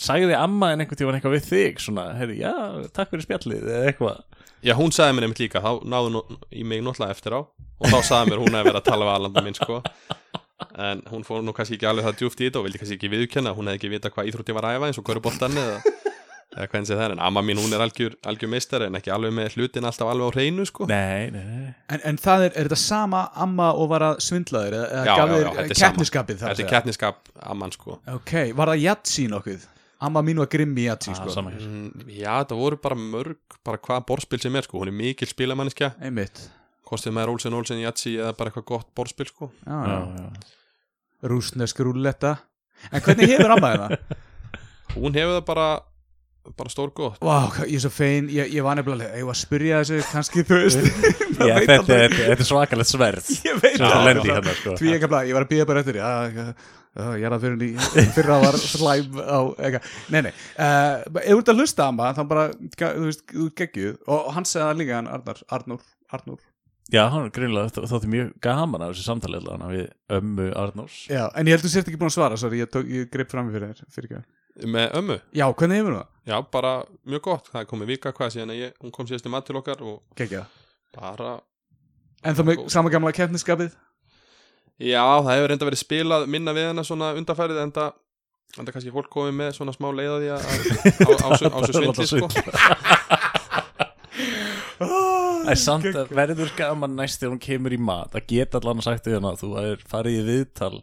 sagði 0.00 0.34
amma 0.38 0.72
en 0.74 0.82
einhvern 0.84 0.98
tímann 1.00 1.18
eitthvað 1.18 1.36
við 1.38 1.48
þig, 1.50 1.82
svona, 1.84 2.08
heyrði, 2.18 2.38
já, 2.42 2.52
takk 2.96 3.12
fyrir 3.14 3.26
spjallið, 3.28 3.68
eða 3.70 3.90
eitthvað. 3.92 4.22
Já, 4.64 4.72
hún 4.78 4.94
sagði 4.96 5.18
mér 5.18 5.26
einmitt 5.28 5.42
líka, 5.44 5.60
þá 5.62 5.84
náðu 5.92 6.12
nú, 6.14 6.22
í 6.50 6.64
mig 6.66 6.80
náttúrulega 6.82 7.14
eftir 7.14 7.36
á 7.36 7.40
og 7.44 7.90
þá 7.90 7.98
sagði 8.06 8.30
mér 8.32 8.42
hún 8.46 8.56
að 8.56 8.68
vera 8.70 8.80
að 8.80 8.86
tala 8.88 9.04
við 9.08 9.14
Arlanda 9.18 9.42
minn 9.44 9.58
sko 9.58 9.80
en 10.78 11.02
hún 11.10 11.24
fór 11.26 11.42
nú 11.44 11.52
kannski 11.54 11.76
ekki 11.76 11.88
alveg 11.90 12.06
það 12.06 12.18
djúft 12.20 12.40
í 12.40 12.46
þetta 12.48 12.60
og 12.60 12.66
vildi 12.68 12.80
kannski 12.80 12.96
ekki 12.96 13.10
viðurkenna 13.12 13.52
hún 13.58 13.68
hefði 13.68 13.80
ekki 13.80 13.90
vita 13.92 14.10
hvað 14.14 14.30
íþrótti 14.30 14.54
var 14.56 14.68
að 14.68 14.76
æfa 14.78 14.88
eins 14.88 15.00
og 15.02 15.06
hverju 15.08 15.22
boltan 15.26 15.58
eða, 15.60 15.74
eða 16.54 16.68
hvernig 16.70 16.88
sé 16.88 16.94
það 16.96 17.04
er 17.08 17.14
en 17.16 17.22
amma 17.26 17.42
mín 17.44 17.60
hún 17.60 17.74
er 17.76 17.84
algjör, 17.84 18.14
algjör 18.30 18.52
meistari 18.54 18.88
en 18.88 18.96
ekki 19.00 19.12
alveg 19.12 19.34
með 19.36 19.58
hlutin 19.58 19.88
alltaf 19.90 20.12
alveg 20.14 20.30
á 20.30 20.34
hreinu 20.38 20.66
sko 20.70 20.88
Nei, 20.88 21.28
nei, 21.34 21.42
nei 21.50 21.68
En, 21.90 22.00
en 22.14 22.22
það 22.22 22.46
er, 22.46 22.54
er 22.54 22.70
þetta 22.70 22.80
sama 22.86 23.26
amma 23.44 23.68
og 23.74 23.90
var 23.92 24.06
að 24.12 24.22
svindla 24.24 24.64
þér 24.64 24.78
eða, 24.78 24.88
eða 24.94 25.04
Já, 25.04 25.14
gaf 25.18 25.34
já, 25.34 25.36
já, 25.36 25.52
þetta 25.58 25.76
er 25.76 25.82
sama. 25.82 26.08
þetta 26.46 26.64
er 26.64 26.72
keppniskap 26.72 27.32
amman 27.52 27.74
sko 27.76 27.98
Ok, 28.14 28.34
var 28.56 28.72
það 28.72 28.84
Jatsi 28.86 29.28
nokkuð? 29.34 29.68
Amma 30.04 30.22
mín 30.26 30.40
var 30.42 30.50
grimmi 30.52 30.84
Jatsi 30.88 31.14
ah, 31.14 31.20
sko. 31.22 31.44
mm, 31.48 32.04
já 32.18 32.34
það 32.44 32.60
voru 32.60 32.80
bara 32.84 32.98
mörg 32.98 33.56
bara 33.64 33.80
hvað 33.80 34.04
borðspil 34.10 34.42
sem 34.42 34.58
er 34.58 34.66
sko. 34.66 34.82
Hún 34.82 34.90
er 34.92 34.96
mikil 34.98 35.30
spilamanniska 35.30 35.94
Einmitt. 36.04 36.42
Kostið 36.84 37.16
með 37.16 37.32
Olsen 37.32 37.56
Olsen 37.56 37.80
Jatsi 37.80 38.18
eða 38.18 38.34
bara 38.36 38.52
eitthvað 38.52 38.68
gott 38.74 38.90
borðspil 38.98 39.30
sko. 39.30 39.50
Já, 39.64 39.72
Já, 39.72 39.96
já. 39.96 40.20
já. 40.20 40.52
Rúsnesk 41.32 41.80
rúlletta. 41.80 42.36
En 42.92 43.00
hvernig 43.00 43.30
hefur 43.32 43.54
amma 43.56 43.72
þeirna? 43.72 44.20
hún 44.98 45.16
hefur 45.16 45.38
það 45.38 45.44
bara 45.48 45.68
bara 46.58 46.68
stór 46.68 46.90
gott. 46.92 47.16
Vá, 47.24 47.48
hvað- 47.54 47.70
ég 47.72 47.78
er 47.78 47.84
svo 47.86 47.90
fein, 47.94 48.28
ég, 48.28 48.50
ég 48.52 48.64
var 48.66 48.76
nefnilega 48.76 49.16
Ég 49.16 49.24
var 49.24 49.32
að 49.32 49.40
spyrja 49.40 49.80
þessu, 49.80 50.00
kannski 50.12 50.44
þú 50.44 50.58
veist? 50.60 50.82
Já, 51.40 51.54
veit 51.58 51.70
þetta, 51.70 51.86
þetta, 51.88 52.18
þetta 52.28 52.44
er 52.44 52.48
svakalegt 52.50 52.90
sverð. 52.90 53.30
Ég 53.48 53.60
veit 53.62 53.78
það. 53.80 54.10
Hérna 54.28 54.56
sko. 54.58 54.74
Því 54.80 54.92
ekki 54.98 55.08
að 55.08 55.30
ég 55.30 55.38
var 55.38 55.46
að 55.46 55.52
býða 55.54 55.68
bara 55.70 55.84
eftir 55.84 56.00
Já, 56.02 56.10
já, 56.94 57.04
ég 57.18 57.26
er 57.28 57.34
að 57.36 57.44
fyrir 57.44 57.64
í 57.66 58.08
fyrra 58.16 58.38
var 58.44 58.58
slæm 58.62 59.20
á 59.20 59.38
eitthvað. 59.58 59.92
Nei, 60.14 60.20
nei, 60.28 60.32
uh, 60.56 61.20
ef 61.20 61.30
þú 61.34 61.38
ert 61.42 61.52
að 61.54 61.60
hlusta 61.62 61.86
amma 61.90 62.10
þá 62.16 62.22
bara, 62.30 62.46
ga- 62.80 62.94
þú 62.96 63.06
veist, 63.10 63.24
þú 63.30 63.46
ert 63.50 63.56
geggjuð. 63.62 63.94
Og 64.14 64.28
hann 64.36 64.46
segði 64.48 64.66
það 64.70 64.80
líka 64.82 64.98
hann 65.00 65.10
Arnar, 65.18 65.42
Arnur, 65.58 65.86
Arnur 66.14 66.42
Já, 66.92 67.06
hann 67.08 67.24
er 67.24 67.30
greinlega 67.32 67.84
þótti 67.88 68.08
mjög 68.12 68.32
gaman 68.44 68.82
af 68.84 68.90
þessu 68.92 69.06
samtali 69.06 69.38
allavega 69.38 69.70
við 69.72 69.86
ömmu 70.18 70.48
Arnórs. 70.60 70.96
Já, 71.08 71.22
en 71.32 71.48
ég 71.48 71.56
held 71.56 71.64
þú 71.64 71.70
sért 71.72 71.88
ekki 71.88 71.96
búin 72.02 72.10
að 72.12 72.16
svara, 72.18 72.36
sorry, 72.36 72.58
ég, 72.60 72.68
tók, 72.70 72.84
ég 72.92 73.06
greip 73.10 73.30
fram 73.32 73.48
í 73.48 73.54
fyrir 73.54 73.70
þér, 73.72 73.88
fyrir 73.94 74.10
ekki. 74.18 74.68
Með 74.74 74.92
ömmu? 75.00 75.16
Já, 75.34 75.46
hvernig 75.56 75.80
hefur 75.80 75.96
það? 75.96 76.10
Já, 76.28 76.36
bara 76.52 76.74
mjög 77.08 77.22
gott, 77.24 77.48
það 77.54 77.62
er 77.64 77.70
komið 77.72 77.88
vika 77.94 78.12
hvað 78.14 78.34
síðan 78.36 78.52
að 78.52 78.60
ég, 78.60 78.76
hún 78.84 78.92
kom 78.94 79.08
síðast 79.08 79.26
í 79.26 79.32
mat 79.32 79.48
til 79.48 79.56
okkar 79.62 79.80
og 79.82 79.96
Gekkja 80.20 80.44
bara, 80.94 81.32
En 82.24 82.36
þá 82.36 82.44
með 82.50 82.62
sama 82.76 82.92
gamla 82.92 83.10
keppniskapið? 83.16 83.72
Já, 84.82 85.02
það 85.04 85.30
hefur 85.34 85.52
reynda 85.52 85.68
verið 85.68 85.82
spilað 85.82 86.26
minna 86.30 86.54
við 86.56 86.68
hennar 86.70 86.88
svona 86.88 87.12
undarfærið 87.18 87.60
en 87.62 87.72
það, 87.76 87.94
en 88.58 88.66
það 88.66 88.74
kannski 88.76 88.94
fólk 88.94 89.10
komið 89.12 89.38
með 89.40 89.54
svona 89.58 89.74
smá 89.76 89.88
leið 89.94 90.10
á 90.10 90.18
því 90.18 90.30
að, 90.34 90.42
á, 90.44 91.12
á, 91.14 91.28
á, 91.30 91.46
á 91.54 91.58
svo 91.62 91.78
svindli 91.78 92.06
sko. 92.10 92.28
Það 94.84 95.50
er 95.54 95.60
samt 95.68 95.90
að 96.02 96.14
verður 96.18 96.52
gaman 96.58 96.96
næst 96.98 97.22
þegar 97.22 97.34
hún 97.36 97.42
kemur 97.46 97.74
í 97.76 97.80
mat. 97.80 98.14
Að 98.16 98.28
geta 98.34 98.60
allan 98.60 98.84
sagt 98.84 99.08
við 99.08 99.18
hana 99.20 99.34
að 99.34 99.42
þú 99.44 99.50
er 99.62 99.84
farið 99.90 100.20
í 100.20 100.28
viðtal 100.28 100.76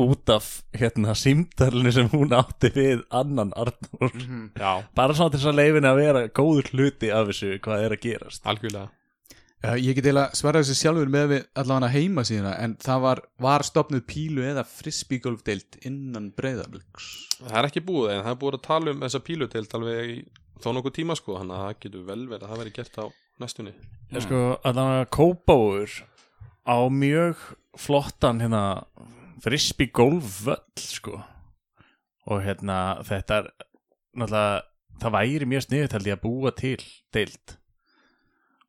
út 0.00 0.30
af 0.32 0.46
hérna 0.76 1.12
símtalinu 1.18 1.90
sem 1.92 2.06
hún 2.12 2.32
átti 2.32 2.70
við 2.72 3.02
annan 3.12 3.50
Arnór. 3.52 4.14
Já, 4.56 4.72
bara 4.96 5.16
svona 5.16 5.34
til 5.34 5.42
þess 5.42 5.50
að 5.52 5.58
leifinu 5.60 5.90
að 5.90 6.00
vera 6.00 6.22
góður 6.40 6.70
hluti 6.72 7.10
af 7.12 7.28
þessu 7.28 7.58
hvað 7.64 7.84
er 7.84 7.96
að 7.96 8.02
gerast. 8.06 8.46
Algjörlega 8.48 8.88
ég 9.60 9.96
get 9.96 10.06
eiginlega 10.06 10.38
svarað 10.38 10.64
þessu 10.64 10.80
sjálfur 10.80 11.10
með 11.12 11.26
við 11.34 11.48
allavega 11.60 11.92
heima 11.92 12.24
síðana 12.24 12.54
en 12.64 12.76
það 12.80 13.02
var, 13.06 13.24
var 13.44 13.64
stopnuð 13.66 14.06
pílu 14.08 14.44
eða 14.48 14.64
frisbeegolfdeild 14.68 15.82
innan 15.88 16.30
breyðabliks 16.36 17.10
Það 17.40 17.56
er 17.58 17.68
ekki 17.70 17.82
búið 17.84 18.14
en 18.14 18.22
það 18.24 18.34
er 18.34 18.38
búið 18.40 18.56
að 18.58 18.64
tala 18.66 18.92
um 18.92 19.02
þessa 19.04 19.22
píluteild 19.24 19.76
alveg 19.78 20.12
í 20.12 20.16
þó 20.60 20.72
nokkuð 20.76 20.96
tíma 20.98 21.16
sko, 21.16 21.36
þannig 21.40 21.56
að 21.56 21.64
það 21.64 21.78
getur 21.84 22.06
vel 22.08 22.22
verið 22.28 22.44
að 22.44 22.50
það 22.52 22.62
veri 22.62 22.74
gert 22.76 22.98
á 23.00 23.04
næstunni. 23.40 23.72
Mm. 24.10 24.20
sko 24.26 24.40
allan 24.68 24.92
að 24.98 25.04
Kópáur 25.16 25.94
á 26.68 26.78
mjög 26.92 27.44
flottan 27.80 28.42
hérna 28.44 28.64
frisbee 29.40 29.92
golfvöll 29.96 30.84
sko. 30.84 31.22
Og 32.28 32.44
hérna 32.44 33.00
þetta 33.08 33.40
er 33.40 33.48
náttúrulega 34.20 35.00
það 35.00 35.16
væri 35.16 35.48
mjög 35.48 35.66
sniðut 35.66 35.96
held 35.96 36.10
ég 36.10 36.18
að 36.18 36.24
búa 36.26 36.52
til 36.56 36.76
deild 37.14 37.56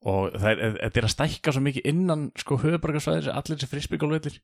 og 0.02 0.34
það 0.34 0.52
er, 0.52 0.76
þetta 0.80 1.02
er 1.02 1.08
að 1.08 1.14
stækka 1.16 1.54
svo 1.56 1.64
mikið 1.68 1.88
innan 1.92 2.28
sko 2.42 2.58
höfubarkarsvæðis 2.64 3.32
allir 3.32 3.58
þessi 3.60 3.72
frisbeegolfvellir 3.72 4.38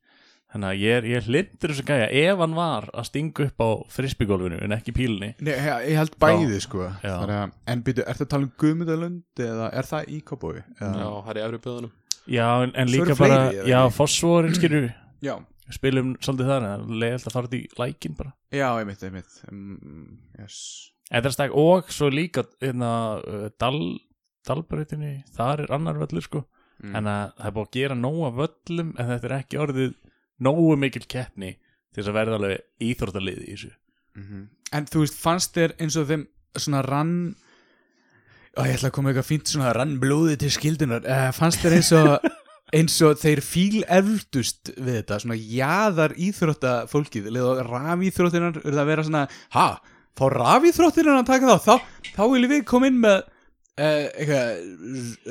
þannig 0.48 0.68
að 0.68 0.82
ég 0.84 0.98
er, 0.98 1.06
ég 1.10 1.18
er 1.18 1.26
hlindur 1.28 1.72
þessu 1.74 1.86
gæja 1.88 2.08
ef 2.22 2.40
hann 2.40 2.56
var 2.56 2.88
að 2.94 3.08
stinga 3.10 3.48
upp 3.48 3.64
á 3.64 3.68
frisbeegolfinu 3.92 4.60
en 4.64 4.76
ekki 4.78 4.94
pílunni. 4.96 5.34
Nei, 5.44 5.52
ég, 5.52 5.70
ég 5.90 5.98
held 6.00 6.14
bæði 6.22 6.60
sko. 6.64 6.86
Að, 7.02 7.34
En 7.68 7.82
byrju, 7.84 8.06
ertu 8.08 8.24
að 8.24 8.30
tala 8.32 8.48
um 8.48 8.54
Guðmundalund 8.62 9.42
eða 9.44 9.70
er 9.76 9.90
það 9.90 10.12
í 10.14 10.20
Kópói? 10.24 10.62
Já, 10.78 10.88
það 10.88 11.32
er 11.34 11.40
í 11.40 11.46
efri 11.48 11.64
böðunum 11.66 11.96
já 12.28 12.62
en, 12.62 12.74
en 12.76 12.90
líka 12.92 13.12
eru 13.12 13.16
bara 13.16 13.36
fleiri, 13.36 13.60
eða 13.62 13.70
já 13.70 13.78
ekki? 13.80 13.96
fósvorin 13.96 14.56
skilur 14.56 14.88
Já, 15.28 15.34
spilum 15.74 16.12
svolítið 16.22 16.50
þar 16.52 16.66
en 16.68 16.90
leiðilt 17.02 17.26
að 17.26 17.34
fara 17.34 17.48
út 17.48 17.56
í 17.58 17.62
lækin 17.80 18.14
bara. 18.18 18.30
Já, 18.54 18.68
einmitt, 18.78 19.00
einmitt. 19.02 19.40
Um, 19.50 20.18
yes. 20.38 20.58
Þetta 21.08 21.30
er 21.30 21.34
stæk 21.34 21.56
og 21.58 21.88
svo 21.92 22.10
líka 22.12 22.44
hérna, 22.62 22.90
uh, 23.18 23.48
dal, 23.58 23.80
dalbreytinni 24.46 25.24
þar 25.36 25.64
er 25.66 25.72
annar 25.78 25.98
völlur 26.04 26.22
sko 26.28 26.44
Mm. 26.78 26.92
en 26.94 27.04
að 27.10 27.32
það 27.34 27.46
er 27.48 27.52
búið 27.56 27.66
að 27.66 27.72
gera 27.74 27.94
nóga 27.98 28.28
völlum 28.38 28.90
en 29.02 29.06
þetta 29.08 29.26
er 29.26 29.32
ekki 29.40 29.56
orðið 29.58 29.94
nógu 30.46 30.76
mikil 30.78 31.00
keppni 31.10 31.48
til 31.90 31.98
þess 32.04 32.10
að 32.12 32.14
verða 32.14 32.36
alveg 32.38 32.60
íþróttalið 32.86 33.40
í 33.42 33.48
þessu 33.56 33.70
Mhm. 34.14 34.44
En 34.72 34.84
þú 34.86 35.00
veist, 35.02 35.16
fannst 35.18 35.54
þér 35.56 35.72
eins 35.80 35.96
og 35.98 36.06
þeim 36.06 36.26
svona 36.54 36.82
rann 36.86 37.34
Ó, 38.58 38.62
ég 38.62 38.76
ætla 38.78 38.88
að 38.90 38.94
koma 38.94 39.10
eitthvað 39.10 39.26
fínt 39.26 39.50
svona 39.50 39.72
rann 39.74 39.96
blóði 39.98 40.36
til 40.38 40.50
skildunar 40.54 41.02
uh, 41.02 41.32
fannst 41.34 41.58
þér 41.62 41.74
eins 41.80 41.90
og 41.98 42.28
eins 42.78 42.96
og 43.02 43.18
þeir 43.18 43.40
fíl 43.42 43.82
efldust 43.88 44.70
við 44.76 45.00
þetta, 45.00 45.18
svona 45.22 45.36
jaðar 45.38 46.14
íþróttafólkið, 46.14 47.26
leða 47.34 47.66
rafíþróttinar 47.68 48.58
eru 48.62 48.74
það 48.76 48.82
að 48.84 48.90
vera 48.92 49.02
svona, 49.06 49.24
ha, 49.54 49.66
fá 50.14 50.24
rafíþróttinar 50.34 51.20
að 51.22 51.26
taka 51.30 51.58
þá, 51.58 51.58
þá, 51.66 51.74
þá 52.14 52.22
viljum 52.32 52.50
við 52.54 52.64
koma 52.70 52.86
inn 52.90 53.00
með 53.02 53.22
uh, 53.78 54.08
eitthvað 54.18 54.48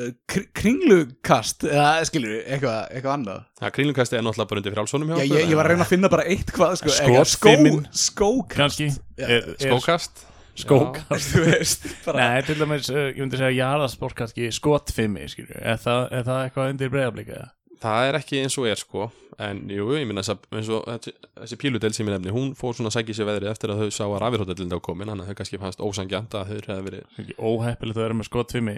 uh, 0.01 0.07
kr 0.31 0.45
kringlukast 0.61 1.65
eða 1.67 1.89
skilur 2.07 2.31
við, 2.35 2.41
eitthvað, 2.55 2.79
eitthvað 2.95 3.13
annað. 3.17 3.43
Það 3.61 3.73
kringlumkasti 3.77 4.17
er 4.19 4.25
náttúrulega 4.25 4.51
bara 4.53 4.63
undir 4.63 4.77
frálsónum 4.77 5.11
hjá 5.11 5.19
Já, 5.19 5.27
ég, 5.35 5.51
ég 5.51 5.59
var 5.59 5.67
að 5.69 5.73
reyna 5.75 5.85
að 5.87 5.91
finna 5.93 6.11
bara 6.15 6.25
eitt 6.31 6.53
hvað 6.55 6.79
sko, 6.81 6.95
skó, 6.95 7.75
skókast. 8.07 8.81
Er, 9.17 9.51
Skókast? 9.61 10.25
Skókast. 10.57 11.35
þú 11.35 11.43
veist, 11.45 11.83
bara 12.05 12.17
Nei, 12.31 12.41
til 12.47 12.55
dæmis, 12.57 12.87
uh, 12.89 13.03
ég 13.11 13.19
myndi 13.21 13.37
segja 13.37 13.53
jarðasport 13.59 14.15
kannski 14.17 14.47
skotfimmi, 14.55 15.27
skilju 15.29 15.59
er, 15.61 15.77
það- 15.83 16.07
er 16.17 16.25
það 16.25 16.39
eitthvað 16.47 16.71
undir 16.73 16.89
breyðablika? 16.95 17.43
Það 17.81 18.09
er 18.09 18.17
ekki 18.19 18.43
eins 18.43 18.57
og 18.59 18.67
er 18.69 18.81
sko 18.81 19.09
En 19.37 19.59
jú, 19.69 19.91
ég 19.93 20.07
minna 20.09 20.23
þess 20.25 20.33
að 20.33 20.57
eins 20.57 20.69
og 20.73 20.85
þessi, 20.87 21.11
þessi 21.43 21.57
píludel 21.61 21.93
sem 21.93 22.07
ég 22.09 22.15
nefni 22.15 22.33
Hún 22.33 22.55
fór 22.57 22.73
svona 22.73 22.89
að 22.89 22.95
sækja 22.97 23.17
sér 23.19 23.29
veðrið 23.29 23.51
eftir 23.51 23.73
að 23.73 23.83
þau 23.83 23.91
sá 23.93 24.03
að 24.07 24.17
rafirhóttelinda 24.23 24.79
á 24.79 24.85
komin 24.87 25.11
Þannig 25.11 25.27
að 25.27 25.29
þau 25.29 25.39
kannski 25.41 25.61
fannst 25.61 25.83
ósangjant 25.85 26.37
að 26.39 26.53
þau 26.53 26.55
hefði 26.57 26.87
verið 26.87 27.21
Ekki 27.21 27.37
óheppilegt 27.37 27.99
að 27.99 28.07
vera 28.07 28.17
með 28.17 28.29
skotfimmi 28.31 28.75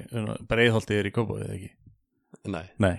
breiðholtið 0.51 0.99
er 0.99 1.07
í 1.07 1.13
kópóið, 1.15 1.45
eða 1.47 1.55
ekki? 1.59 1.71
Nei, 2.51 2.65
Nei 2.83 2.95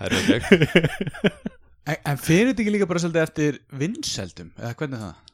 það 0.00 0.08
er 0.08 0.16
ekki 0.40 1.34
En, 1.86 2.00
en 2.02 2.18
fyrir 2.18 2.50
þetta 2.50 2.64
ekki 2.64 2.74
líka 2.74 2.88
bara 2.90 3.00
svolítið 3.02 3.22
eftir 3.22 3.58
vinsældum, 3.78 4.48
eða 4.58 4.74
hvernig 4.80 4.98
er 4.98 5.04
það? 5.04 5.26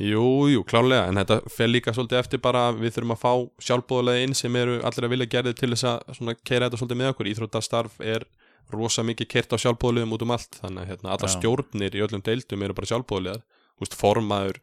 Jú, 0.00 0.24
jú, 0.50 0.62
klálega, 0.66 1.04
en 1.10 1.18
þetta 1.20 1.36
fer 1.52 1.70
líka 1.70 1.92
svolítið 1.94 2.20
eftir 2.22 2.40
bara 2.42 2.62
við 2.74 2.94
þurfum 2.96 3.14
að 3.14 3.20
fá 3.20 3.32
sjálfbóðulega 3.66 4.24
inn 4.24 4.36
sem 4.38 4.56
eru 4.58 4.78
allir 4.86 5.06
að 5.06 5.14
vilja 5.14 5.28
gerði 5.34 5.52
til 5.58 5.70
þess 5.72 5.86
að 5.90 6.14
svona 6.16 6.34
keira 6.40 6.66
þetta 6.66 6.80
svolítið 6.80 7.00
með 7.00 7.10
okkur. 7.12 7.30
Íþróttastarf 7.30 7.98
er 8.02 8.26
rosa 8.74 9.04
mikið 9.06 9.28
kert 9.30 9.54
á 9.54 9.62
sjálfbóðulegum 9.62 10.14
út 10.16 10.24
um 10.26 10.34
allt, 10.34 10.58
þannig 10.60 10.82
að 10.84 10.90
hérna, 10.92 11.14
alla 11.14 11.30
Já. 11.30 11.34
stjórnir 11.36 11.96
í 11.96 12.04
öllum 12.06 12.24
deildum 12.26 12.64
eru 12.66 12.76
bara 12.76 12.90
sjálfbóðulegar. 12.90 13.42
Þú 13.76 13.84
veist, 13.84 13.96
formaður 14.00 14.60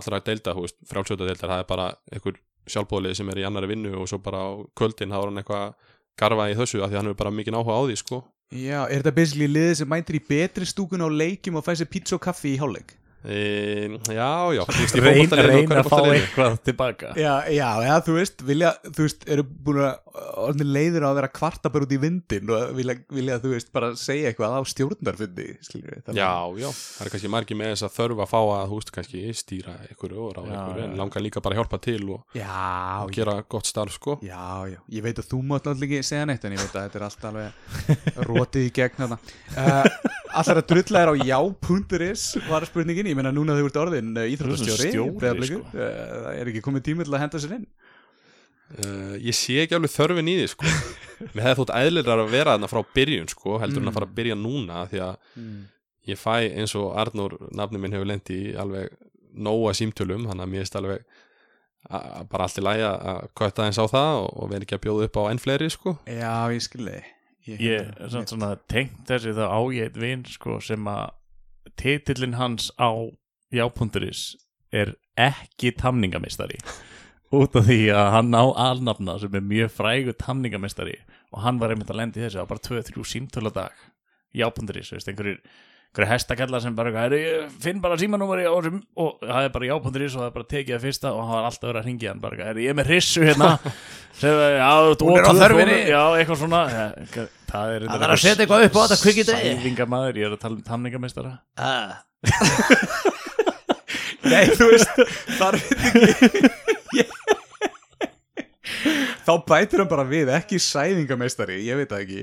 allra 0.00 0.20
deilda, 0.26 0.54
veist, 0.58 0.78
frálsjóta 0.90 1.26
deildar, 1.28 1.52
það 1.54 1.64
er 1.64 1.70
bara 1.70 1.88
einhver 2.12 2.38
sjálfbóðulegi 2.70 3.20
sem 3.20 3.32
er 3.32 3.40
í 3.42 3.46
annari 3.48 3.70
vinnu 3.72 3.94
og 3.98 4.10
svo 4.10 4.20
bara 4.22 4.44
á 4.44 4.48
kvöldin 4.78 5.10
þá 5.10 5.18
er 5.20 5.30
hann 5.30 5.42
eitthvað 5.42 5.64
að 5.64 5.96
garfa 6.20 6.50
í 6.50 6.56
þessu 6.58 6.82
af 6.84 6.92
því 6.92 7.00
hann 7.00 7.10
er 7.10 7.18
bara 7.18 7.34
mikið 7.34 7.58
áhuga 7.58 7.78
á 7.78 7.82
því, 7.88 7.98
sko. 8.02 8.22
Já, 8.50 8.80
er 8.90 8.98
þetta 8.98 9.14
basically 9.14 9.46
liðið 9.50 9.76
sem 9.80 9.90
mæntir 9.90 10.18
í 10.18 10.24
betri 10.26 10.66
stúkun 10.66 11.06
á 11.06 11.08
leikjum 11.08 11.60
og 11.60 11.66
fæ 11.66 11.72
sér 11.78 11.90
pizza 11.90 12.16
og 12.16 12.24
kaffi 12.24 12.56
í 12.56 12.60
hálfleik? 12.60 12.96
E, 13.20 13.98
já, 14.08 14.28
já, 14.56 14.62
þú 14.64 14.78
veist, 14.80 14.96
í 14.96 15.00
Reyn, 15.04 15.34
reyna 15.36 15.80
að 15.82 15.88
fá 15.92 15.98
eitthvað 16.08 16.54
tilbaka 16.64 17.10
Já, 17.20 17.32
já, 17.52 17.66
já, 17.84 17.92
þú 18.06 18.14
veist, 18.16 18.44
vilja, 18.48 18.70
þú 18.86 19.04
veist, 19.04 19.26
eru 19.28 19.44
búin 19.44 19.80
að, 19.84 19.98
á 20.40 21.08
að 21.10 21.18
vera 21.18 21.28
kvarta 21.28 21.72
bara 21.74 21.84
út 21.84 21.92
í 21.92 21.98
vindin 22.00 22.52
og 22.54 22.72
vilja, 22.78 22.96
vilja 23.12 23.36
þú 23.42 23.52
veist, 23.52 23.68
bara 23.76 23.90
segja 24.00 24.30
eitthvað 24.30 24.56
á 24.56 24.60
stjórnarfundi. 24.72 25.48
Já, 26.16 26.32
já, 26.56 26.68
það 26.72 27.04
er 27.04 27.12
kannski 27.12 27.32
margir 27.34 27.60
með 27.60 27.74
þess 27.74 27.86
að 27.90 27.94
þörfa 27.98 28.24
að 28.24 28.32
fá 28.32 28.38
að, 28.40 28.64
þú 28.70 28.80
veist, 28.80 28.94
kannski 28.96 29.24
stýra 29.36 29.76
ykkur 29.90 30.16
og 30.16 30.32
ráða 30.38 30.56
já. 30.56 30.80
en 30.86 30.96
langar 31.02 31.24
líka 31.26 31.44
bara 31.44 31.58
að 31.58 31.60
hjálpa 31.60 31.82
til 31.84 32.00
og, 32.16 32.24
Já, 32.40 33.04
og 33.04 33.12
gera 33.18 33.36
gott 33.52 33.68
starf, 33.68 33.98
sko. 34.00 34.16
Já, 34.24 34.64
já, 34.70 34.80
ég 34.96 35.04
veit 35.04 35.20
að 35.20 35.28
þú 35.34 35.42
mátt 35.44 35.68
náttúrulega 35.68 36.00
ekki 36.00 36.08
segja 36.08 36.24
neitt 36.30 36.48
en 36.48 36.56
ég 36.56 36.64
veit 36.64 36.72
að 36.72 36.88
þetta 36.88 37.00
er 37.00 37.06
allt 37.10 37.28
alveg 37.28 38.24
rotið 38.30 38.70
í 38.70 38.74
gegn 38.80 39.04
þarna 39.04 39.20
uh, 39.60 40.18
Allar 40.30 40.60
að 40.60 40.68
drulla 40.70 41.00
er 41.02 41.10
á 41.10 41.14
já.is 41.26 42.24
var 42.46 42.64
spurningin, 42.68 43.09
ég 43.10 43.18
meina 43.18 43.32
núna 43.34 43.56
þau 43.58 43.66
ert 43.68 43.78
orðin 43.82 44.12
uh, 44.16 44.26
íþróttastjóri 44.34 44.90
sko. 45.50 45.60
uh, 45.74 45.80
Það 46.24 46.38
er 46.40 46.50
ekki 46.52 46.62
komið 46.68 46.84
tími 46.88 47.06
til 47.06 47.14
að 47.16 47.22
henda 47.24 47.40
sér 47.44 47.56
inn. 47.58 47.66
Uh, 48.70 49.14
ég 49.18 49.34
sé 49.34 49.56
ekki 49.64 49.74
alveg 49.74 49.90
þörfin 49.90 50.28
í 50.30 50.36
því, 50.38 50.48
sko. 50.52 50.74
mér 51.34 51.46
hefði 51.48 51.58
þótt 51.64 51.72
eðlirar 51.80 52.22
að 52.22 52.32
vera 52.36 52.52
þarna 52.54 52.68
frá 52.70 52.80
byrjun 52.94 53.30
sko, 53.32 53.56
heldur 53.62 53.82
en 53.82 53.90
að 53.90 53.96
fara 53.98 54.06
að 54.10 54.16
byrja 54.20 54.36
núna 54.38 54.84
því 54.92 55.00
að 55.08 55.16
ég 56.10 56.20
fæ 56.20 56.36
eins 56.54 56.74
og 56.78 56.94
Arnur 57.02 57.34
nafni 57.58 57.80
minn 57.82 57.92
hefur 57.96 58.08
lendi 58.08 58.36
í 58.48 58.54
alveg 58.62 58.94
nóga 59.34 59.74
símtölum, 59.78 60.24
þannig 60.30 60.46
að 60.46 60.52
mér 60.54 60.64
er 60.68 60.78
alveg 60.80 61.18
bara 62.30 62.44
allt 62.46 62.58
í 62.60 62.64
lagi 62.64 62.82
að- 62.86 63.26
kvötta 63.38 63.66
eins 63.66 63.78
á 63.80 63.86
það 63.90 64.14
og, 64.22 64.30
og 64.44 64.50
vera 64.52 64.66
ekki 64.66 64.76
að 64.78 64.82
bjóða 64.86 65.06
upp 65.10 65.18
á 65.18 65.22
enn 65.32 65.42
fleiri 65.42 65.68
sko. 65.72 65.96
Já, 66.06 66.32
ég 66.54 66.62
skilði 66.64 66.98
ég 67.50 67.88
er 68.04 68.10
samt 68.12 68.30
svona 68.30 68.52
tengt 68.70 69.02
þessi 69.08 69.32
þá 69.34 69.44
á 69.50 69.60
ég 69.74 69.88
eitt 69.90 69.96
vin 69.98 70.22
sko 70.28 70.58
sem 70.62 70.84
að 70.92 71.08
titillin 71.76 72.38
hans 72.38 72.70
á 72.78 72.90
jápunduris 73.54 74.36
er 74.72 74.94
ekki 75.18 75.72
tamningamistari 75.76 76.58
út 77.34 77.54
af 77.58 77.66
því 77.66 77.80
að 77.94 78.08
hann 78.16 78.34
á 78.34 78.44
alnafna 78.66 79.16
sem 79.22 79.34
er 79.38 79.46
mjög 79.46 79.72
frægur 79.74 80.16
tamningamistari 80.18 80.96
og 81.30 81.42
hann 81.44 81.60
var 81.62 81.72
einmitt 81.72 81.90
að 81.92 82.00
lendi 82.02 82.22
þessu. 82.24 82.42
Á 82.42 82.50
bara 82.50 82.62
2-3 82.62 83.04
símtölu 83.06 83.52
á 83.54 83.58
dag. 83.64 83.74
Veist, 84.34 85.08
einhverjir 85.10 85.40
einhverju 85.90 86.06
hestakallar 86.12 86.60
sem 86.62 86.74
bara 86.78 86.90
"Heyrðu, 86.94 87.18
ég 87.18 87.50
finn 87.60 87.80
bara 87.82 87.96
símanúmeri 87.98 88.44
og 88.46 88.62
það 89.20 89.44
er 89.44 89.48
bara 89.50 89.64
jápunduris 89.66 90.14
og 90.14 90.20
það 90.22 90.26
er 90.28 90.32
bara 90.36 90.44
tekið 90.52 90.74
það 90.76 90.84
fyrsta 90.86 91.08
og 91.12 91.18
hann 91.26 91.34
var 91.34 91.44
alltaf 91.50 91.66
verið 91.70 91.80
að 91.80 91.84
ringja 91.90 92.08
hann 92.12 92.20
bara, 92.20 92.36
"Heyrðu, 92.36 92.60
ég 92.62 92.70
er 92.70 92.74
með 92.78 92.86
hrissu 92.92 93.20
hérna 93.26 93.48
sem, 94.20 94.30
já, 94.30 94.70
Hún 95.00 95.18
er 95.18 95.24
á 95.26 95.32
þörfinni. 95.34 95.78
já, 95.90 96.02
eitthvað 96.20 96.38
svona 96.44 96.62
ja, 96.70 96.86
það 97.50 97.66
er 97.74 97.80
Það 97.90 98.02
er 98.06 98.10
að 98.14 98.22
setja 98.22 98.42
eitthvað 98.46 98.64
upp 98.68 98.76
á 98.78 98.80
þetta 98.86 99.02
kvikið 99.02 99.26
degi. 99.32 99.50
Sæðingamæður, 99.50 100.14
ég 100.20 100.26
er 100.26 100.30
að 100.36 100.42
tala 100.44 100.54
um 100.54 100.62
tamningamestara 100.62 101.32
Ah. 101.58 101.92
Nei, 104.30 104.46
þú 104.54 104.64
veist, 104.70 104.90
þar 105.40 105.54
veit 105.58 105.80
ekki 105.88 106.44
Þá 109.26 109.32
bætir 109.46 109.82
hann 109.82 109.90
bara 109.90 110.04
við, 110.08 110.30
ekki 110.34 110.58
sæðingameistari, 110.62 111.58
ég 111.66 111.78
veit 111.80 111.90
það 111.90 112.02
ekki 112.04 112.20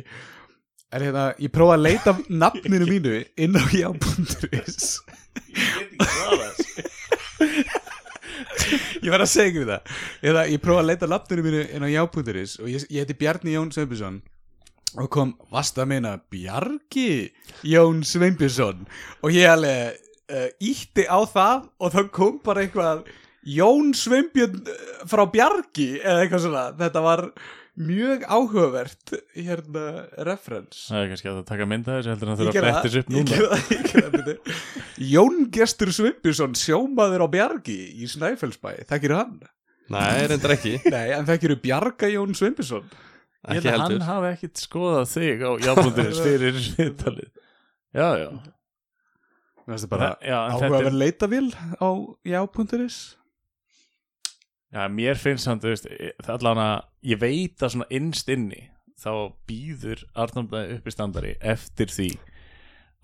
En 0.87 1.03
hérna, 1.03 1.23
ég 1.43 1.51
prófa 1.51 1.75
að 1.75 1.83
leita 1.83 2.13
af 2.13 2.19
nafninu 2.31 2.85
mínu 2.87 3.17
inn 3.43 3.57
á 3.59 3.63
já.is 3.75 5.01
Ég 9.03 9.11
verð 9.11 9.25
að 9.25 9.31
segja 9.31 9.51
ykkur 9.51 9.67
það. 9.67 9.91
Eða, 10.31 10.45
Ég 10.47 10.63
prófa 10.63 10.79
að 10.83 10.87
leita 10.87 11.07
af 11.09 11.11
nafninu 11.11 11.43
mínu 11.43 11.65
inn 11.75 11.83
á 11.83 11.89
já.is 11.91 12.55
og 12.61 12.71
ég, 12.71 12.87
ég 12.87 13.03
heiti 13.03 13.17
Bjarni 13.19 13.57
Jón 13.57 13.73
Sveinbjörnsson 13.75 14.21
og 14.97 15.11
kom, 15.11 15.35
varst 15.51 15.75
að 15.75 15.91
meina 15.91 16.15
Bjarki 16.31 17.33
Jón 17.67 17.99
Sveinbjörnsson? 18.07 18.87
Og 19.27 19.35
ég 19.35 19.51
alveg 19.51 19.99
uh, 20.31 20.49
ítti 20.63 21.03
á 21.03 21.19
það 21.27 21.67
og 21.83 21.95
þá 21.97 22.01
kom 22.15 22.39
bara 22.47 22.63
eitthvað 22.63 23.03
Jón 23.47 23.91
Sveinbjörn 23.95 24.63
eh, 24.63 25.03
frá 25.07 25.27
Bjarki 25.35 25.97
eða 25.99 26.23
eitthvað 26.23 26.47
svona, 26.47 26.65
þetta 26.79 27.03
var 27.03 27.27
mjög 27.77 28.23
áhugavert 28.25 29.11
hérna 29.35 29.83
reference. 30.25 30.87
Það 30.89 31.01
er 31.03 31.11
kannski 31.11 31.29
að 31.31 31.41
taka 31.49 31.67
mynda 31.69 31.97
þessu 31.99 32.11
heldur 32.13 32.27
en 32.29 32.33
að 32.33 32.41
Ég 32.45 32.55
þurfa 32.57 32.71
að 32.71 32.87
þessu 32.87 33.01
upp 33.03 33.11
ég 33.11 33.17
núna. 33.17 33.35
gera 33.35 33.49
það, 33.51 33.71
ég 33.75 33.83
gera 33.91 34.05
það 34.07 34.15
byrju. 34.17 34.55
Jón 35.13 35.37
Gestur 35.57 35.91
Sveinbjörnsson 35.97 36.57
sjómaður 36.57 37.25
á 37.25 37.27
Bjargi 37.37 37.77
í 38.01 38.09
Snæfellsbæ, 38.09 38.71
þekkir 38.89 39.13
hann? 39.17 39.37
Nei, 39.93 40.25
reyndar 40.31 40.55
ekki, 40.57 40.73
Nei, 40.95 41.05
en 41.15 41.27
þekkir 41.29 41.55
Bjarga 41.63 42.09
Jón 42.11 42.33
Sveinbjörnsson 42.37 42.87
Ég 43.47 43.61
ekki 43.61 43.69
held 43.71 43.83
að 43.85 43.93
hann 43.93 44.07
hafi 44.09 44.29
ekkit 44.33 44.59
skoðað 44.65 45.05
þig 45.13 45.43
á 45.45 45.51
jábúndurins 45.63 46.17
fyrir 46.25 46.57
viðtalið 46.57 47.29
Já, 47.95 48.07
já. 48.19 48.29
Mér 49.67 49.75
finnst 49.75 49.85
það 49.85 49.91
bara 49.93 50.09
þetta 50.17 50.41
áhugaverð 50.57 50.89
er, 50.89 50.97
leitavél 51.03 51.47
á 51.79 51.89
já.is 52.27 52.97
já, 54.73 54.87
mér 54.91 55.19
finnst 55.19 55.47
hann, 55.49 55.61
þú 55.63 55.73
veist 55.73 55.87
það 56.23 56.33
allan 56.37 56.63
að, 56.63 56.75
ég 57.11 57.21
veit 57.21 57.63
að 57.63 57.75
svona 57.75 57.91
innst 57.99 58.33
inni 58.33 58.63
þá 58.97 59.11
býður 59.49 60.03
Arnaldæði 60.17 60.77
uppi 60.77 60.93
standari 60.93 61.33
eftir 61.45 61.91
því 61.93 62.11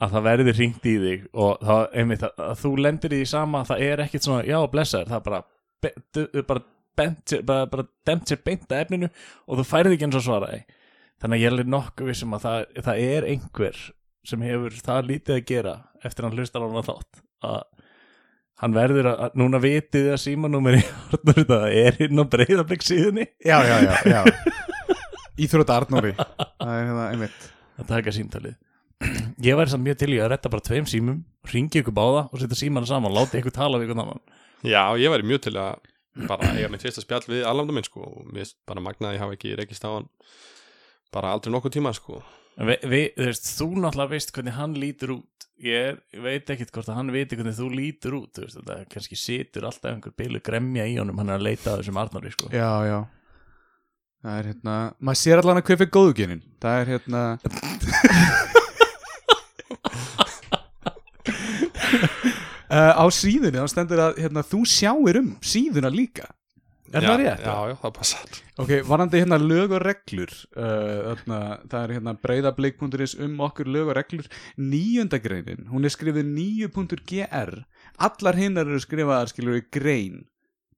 að 0.04 0.16
það 0.16 0.28
verði 0.28 0.54
ringt 0.58 0.88
í 0.90 0.94
þig 1.00 1.26
og 1.32 1.64
það, 1.64 1.84
einmitt, 2.02 2.24
að, 2.28 2.46
að 2.50 2.62
þú 2.64 2.72
lendir 2.82 3.16
í 3.16 3.20
því 3.22 3.28
sama 3.30 3.66
það 3.70 3.84
er 3.88 4.06
ekkit 4.08 4.28
svona, 4.28 4.46
já, 4.48 4.58
blessaður 4.74 5.12
það 5.14 5.26
bara, 5.28 5.42
be, 5.84 5.92
du, 6.16 6.24
bara 6.42 6.66
bent 6.98 7.36
bara, 7.48 7.68
bara 7.70 7.86
demt 8.08 8.30
sér 8.30 8.42
beint 8.46 8.66
að 8.70 8.86
efninu 8.86 9.10
og 9.10 9.60
þú 9.60 9.68
færði 9.70 9.98
ekki 9.98 10.08
eins 10.10 10.18
og 10.20 10.26
svaraði 10.28 10.64
þannig 11.22 11.38
að 11.38 11.44
ég 11.44 11.60
er 11.64 11.72
nokkuð 11.74 12.10
vissum 12.10 12.36
að 12.36 12.48
það, 12.48 12.66
það 12.88 13.06
er 13.08 13.30
einhver 13.30 13.80
sem 14.28 14.44
hefur 14.46 14.76
það 14.86 15.08
lítið 15.10 15.38
að 15.38 15.48
gera 15.50 15.76
eftir 16.04 16.24
að 16.24 16.30
hann 16.30 16.42
hlustar 16.42 16.64
á 16.64 16.68
hana 16.68 16.86
þátt 16.88 17.24
að 17.44 17.62
hann 18.62 18.76
verður 18.76 19.10
að, 19.12 19.24
að 19.26 19.40
núna 19.42 19.62
vitið 19.64 20.12
að 20.14 20.22
símanúmeri 20.24 20.84
það 21.50 21.66
er 21.70 21.98
inn 22.06 22.22
á 22.22 22.26
breyðablik 22.36 22.86
síðunni. 22.86 23.26
Já, 23.44 23.58
já, 23.66 23.76
já, 23.88 23.94
já. 24.14 24.22
Íþrótta 25.44 25.80
Arnóri. 25.80 26.14
Það 26.14 26.74
er 26.76 26.86
hérna 26.88 27.08
einmitt. 27.10 27.50
Að 27.82 27.90
taka 27.90 28.14
símtalið. 28.14 28.60
Ég 29.44 29.58
væri 29.58 29.74
samt 29.74 29.84
mjög 29.84 29.98
til 30.00 30.14
í 30.14 30.20
að 30.22 30.30
retta 30.32 30.52
bara 30.54 30.64
tveim 30.64 30.86
símum 30.88 31.24
ringi 31.50 31.82
ykkur 31.82 31.96
báða 31.96 32.28
og 32.30 32.40
setja 32.40 32.56
símana 32.56 32.88
saman 32.88 33.12
og 33.12 33.18
láti 33.18 33.42
ykkur 33.42 33.56
tala 33.56 33.80
við 33.82 33.90
ykkur 33.90 34.00
annan 34.00 34.22
Já, 34.64 34.94
ég 34.96 35.12
væri 35.12 35.28
mjög 35.28 35.42
til 35.50 35.58
að 35.60 35.82
bara 36.30 36.54
eiga 36.54 36.70
mitt 36.72 36.86
fyrsta 36.86 37.04
spjall 37.04 37.26
við 37.26 37.44
allamda 37.50 37.76
minn 37.76 37.84
sko. 37.84 38.06
Og 38.06 38.30
mér 38.32 38.54
bara 38.70 38.84
magnaði 38.86 39.18
ég 39.18 39.24
hafa 39.26 39.36
ekki 39.36 39.58
rekist 39.60 39.84
á 39.84 39.92
hann 39.92 40.08
bara 41.14 41.34
aldrei 41.36 41.52
nokkuð 41.52 41.76
tíma 41.76 41.92
sko 41.98 42.22
vi, 42.58 42.78
vi, 42.90 43.02
þú 43.18 43.30
veist, 43.30 43.50
þú 43.58 43.68
náttúrulega 43.84 44.14
veist 44.14 44.34
hvernig 44.36 44.58
hann 44.58 44.76
lítur 44.80 45.16
út. 45.18 45.48
Ég, 45.64 46.00
veit 46.20 46.50
ekkit 46.50 46.74
hvort 46.76 46.90
að 46.92 46.98
hann 47.00 47.12
viti 47.14 47.38
hvernig 47.40 47.56
þú 47.56 47.68
lítur 47.72 48.18
út 48.18 48.32
þú 48.36 48.46
veist, 48.46 48.58
þetta 48.60 48.76
kannski 48.92 49.18
situr 49.20 49.68
alltaf 49.70 49.92
einhver 49.94 50.16
bilu 50.18 50.42
gremja 50.44 50.88
í 50.90 50.98
honum, 51.00 51.20
hann 51.22 51.32
er 51.32 51.40
að 51.40 51.48
leita 51.48 51.72
að 51.72 51.84
þessum 51.84 52.00
Arnari 52.02 52.34
sko. 52.34 52.50
Já, 52.52 52.72
já. 52.90 53.00
Það 54.24 54.40
er 54.40 54.46
hérna 54.52 54.76
Maður 55.04 55.20
sér 55.20 55.42
allan 55.42 55.60
að 55.60 55.66
hver 55.68 55.80
fyrir 55.82 55.92
góðugenin 55.92 56.44
Það 56.64 56.76
er 56.80 56.92
hérna 56.94 57.22
uh, 62.72 62.94
Á 63.04 63.06
síðunni 63.12 63.60
þá 63.60 63.68
stendur 63.74 64.00
að 64.06 64.22
hérna, 64.24 64.42
þú 64.48 64.62
sjáir 64.70 65.20
um 65.20 65.30
síðuna 65.44 65.92
líka 65.94 66.30
Er 66.94 67.02
já, 67.02 67.10
það 67.10 67.22
rétt? 67.24 67.46
Já, 67.48 67.56
já, 67.72 67.76
það 67.82 67.94
passar. 67.98 68.40
Ok, 68.62 68.72
varandi 68.86 69.22
hérna 69.24 69.40
lög 69.42 69.72
og 69.74 69.82
reglur 69.82 70.34
uh, 70.54 71.14
það 71.26 71.80
er 71.80 71.94
hérna 71.98 72.14
breyðablik.is 72.22 73.16
um 73.26 73.40
okkur 73.48 73.72
lög 73.74 73.90
og 73.90 73.98
reglur. 73.98 74.28
Níundagreinin, 74.62 75.66
hún 75.74 75.90
er 75.90 75.94
skrifið 75.94 76.30
9.gr 76.30 77.56
allar 78.02 78.38
hinnar 78.38 78.70
eru 78.70 78.82
skrifaðar 78.82 79.32
skilur 79.32 79.58
við 79.58 79.68
grein. 79.74 80.22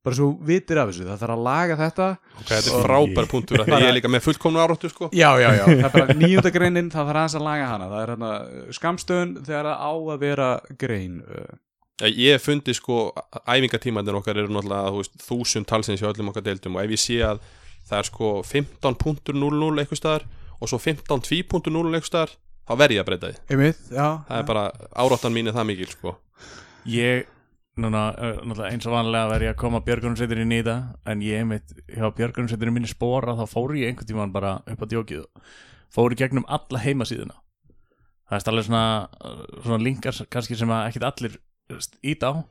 Bara 0.06 0.20
svo 0.20 0.28
vitir 0.46 0.78
af 0.78 0.92
þessu, 0.92 1.06
það 1.08 1.22
þarf 1.24 1.34
að 1.34 1.46
laga 1.48 1.76
þetta. 1.80 2.08
Ok, 2.36 2.50
þetta 2.52 2.72
er 2.72 2.84
frábær 2.86 3.30
punktur 3.32 3.64
að 3.64 3.72
ég 3.74 3.88
er 3.88 3.96
líka 3.98 4.12
með 4.14 4.26
fullkomnu 4.28 4.62
áráttu 4.62 4.92
sko. 4.92 5.10
Já, 5.18 5.32
já, 5.42 5.48
já, 5.58 5.64
það 5.66 5.88
er 5.88 5.94
bara 5.96 6.18
níundagreinin 6.20 6.92
það 6.94 7.10
þarf 7.10 7.22
aðeins 7.22 7.38
að 7.40 7.46
laga 7.48 7.70
hana, 7.72 7.88
það 7.90 8.04
er 8.04 8.12
hérna 8.14 8.34
skamstöðun 8.78 9.32
þegar 9.48 9.70
það 9.72 9.82
á 9.82 9.92
að 9.96 10.20
vera 10.22 10.50
grein 10.84 11.16
uh, 11.26 11.56
Ég 12.04 12.36
hef 12.36 12.44
fundið 12.44 12.76
sko 12.76 12.96
æfingatímanir 13.48 14.18
okkar 14.20 14.42
eru 14.42 14.52
náttúrulega 14.52 14.92
þú 14.92 14.98
veist, 15.00 15.14
þúsund 15.24 15.68
talsins 15.70 16.02
hjá 16.02 16.10
öllum 16.10 16.34
okkar 16.34 16.44
deildum 16.44 16.76
og 16.76 16.84
ef 16.84 16.92
ég 16.92 17.00
sé 17.00 17.22
að 17.24 17.40
það 17.88 18.02
er 18.02 18.10
sko 18.10 18.32
15.00 18.44 19.80
eitthvað 19.80 20.02
staðar 20.02 20.26
og 20.60 20.72
svo 20.72 20.80
15.2.0 20.82 21.94
eitthvað 21.94 22.10
staðar 22.10 22.34
þá 22.66 22.74
verð 22.82 22.98
ég 22.98 23.04
að 23.04 23.08
breyta 23.12 23.30
því. 23.30 23.40
Einmitt, 23.54 23.80
já, 23.94 24.08
það 24.28 24.42
er 24.42 24.50
bara, 24.50 24.66
áráttan 25.06 25.36
mín 25.36 25.48
er 25.48 25.56
það 25.56 25.70
mikil 25.72 25.90
sko. 25.94 26.16
Ég, 26.92 27.32
núna, 27.80 28.04
uh, 28.12 28.36
náttúrulega 28.42 28.74
eins 28.74 28.90
og 28.90 28.96
vanlega 28.98 29.32
verð 29.32 29.48
ég 29.48 29.56
að 29.56 29.62
koma 29.64 29.84
björgunarsveiturinn 29.88 30.56
í 30.58 30.62
það 30.66 31.12
en 31.14 31.26
ég 31.26 31.46
einmitt, 31.46 31.74
hjá 31.88 32.10
björgunarsveiturinn 32.20 32.76
minni 32.76 32.92
spora 32.92 33.38
þá 33.40 33.46
fór 33.52 33.76
ég 33.80 33.94
einhvern 33.94 34.12
tímann 34.12 34.36
bara 34.36 34.58
upp 34.68 34.84
á 34.84 34.86
djókið 34.92 35.24
og 35.24 35.58
fór 35.96 36.12
í 36.12 36.20
gegnum 36.20 36.48
alla 36.52 36.84
heimasíðuna. 36.84 37.40
Það 38.26 38.40
er 38.40 38.52
allir 38.52 38.66
svona, 38.66 38.86
svona 39.62 39.84
linkar 39.86 40.24
kannski 40.34 40.58
sem 40.58 40.72
að 40.74 40.88
ekkit 40.90 41.08
allir 41.08 41.36
ít 42.06 42.24
á. 42.26 42.46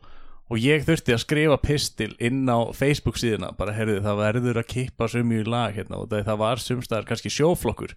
Og 0.53 0.61
ég 0.61 0.85
þurfti 0.85 1.15
að 1.15 1.23
skrifa 1.23 1.57
pistil 1.63 2.11
inn 2.21 2.45
á 2.45 2.69
Facebook 2.77 3.17
síðuna 3.17 3.55
bara 3.57 3.73
heyrðu 3.73 4.03
það 4.05 4.21
verður 4.21 4.61
að 4.61 4.69
kippa 4.75 5.09
sumju 5.09 5.41
í 5.41 5.49
lag 5.49 5.73
hérna 5.73 6.03
og 6.03 6.13
það 6.13 6.37
var 6.43 6.61
sumstaðar 6.61 7.09
kannski 7.09 7.33
sjóflokkur. 7.33 7.95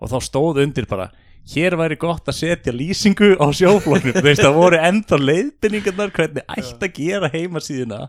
Og 0.00 0.08
þá 0.08 0.16
stóð 0.24 0.62
undir 0.64 0.88
bara 0.88 1.10
hér 1.52 1.76
væri 1.76 1.98
gott 2.00 2.28
að 2.30 2.38
setja 2.38 2.72
lýsingu 2.74 3.34
á 3.36 3.46
sjóflokknum 3.52 4.16
þú 4.16 4.24
veist 4.24 4.44
það 4.44 4.58
voru 4.58 4.80
enda 4.80 5.18
leiðbynningarnar 5.18 6.14
hvernig 6.16 6.46
ætti 6.56 6.88
að 6.88 6.96
gera 6.96 7.30
heimasíðuna 7.32 8.00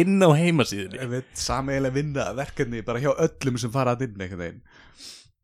inn 0.00 0.18
á 0.22 0.30
heimasíðunni. 0.34 1.00
Einmitt 1.02 1.38
sameiginlega 1.38 1.96
vinna 1.96 2.28
verkefni 2.38 2.82
bara 2.86 3.02
hjá 3.02 3.12
öllum 3.14 3.58
sem 3.60 3.72
fara 3.74 3.94
að 3.94 4.08
inn 4.08 4.16
einhvern 4.24 4.42
veginn 4.42 4.62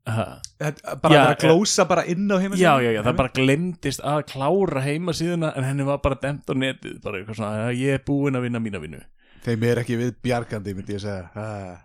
bara 0.07 0.39
Já, 0.63 0.71
að 0.95 1.11
vera 1.11 1.35
að 1.35 1.41
glósa 1.43 1.87
bara 1.91 2.05
inn 2.07 2.29
á 2.31 2.37
heimasíðunni 2.39 2.63
já, 2.63 2.73
já, 2.85 2.91
já, 2.95 3.01
það 3.03 3.19
bara 3.19 3.33
glemdist 3.35 4.05
að 4.07 4.21
klára 4.31 4.83
heimasíðuna 4.85 5.51
en 5.59 5.67
henni 5.67 5.87
var 5.89 5.99
bara 6.05 6.19
demt 6.23 6.47
á 6.47 6.55
netið 6.55 7.01
bara 7.03 7.19
eitthvað 7.21 7.41
svona, 7.41 7.67
"Já, 7.67 7.81
ég 7.81 7.99
er 7.99 8.05
búinn 8.07 8.39
að 8.39 8.47
vinna 8.47 8.63
mína 8.63 8.81
vinnu. 8.83 9.03
Þeim 9.47 9.63
er 9.67 9.83
ekki 9.83 9.99
við 9.99 10.15
bjargandi, 10.23 10.75
myndi 10.75 10.95
ég 10.95 11.03
segja. 11.03 11.81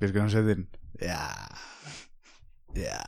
Björgunarsveitin 0.00 0.66
Já. 1.02 1.20
Já. 2.76 3.02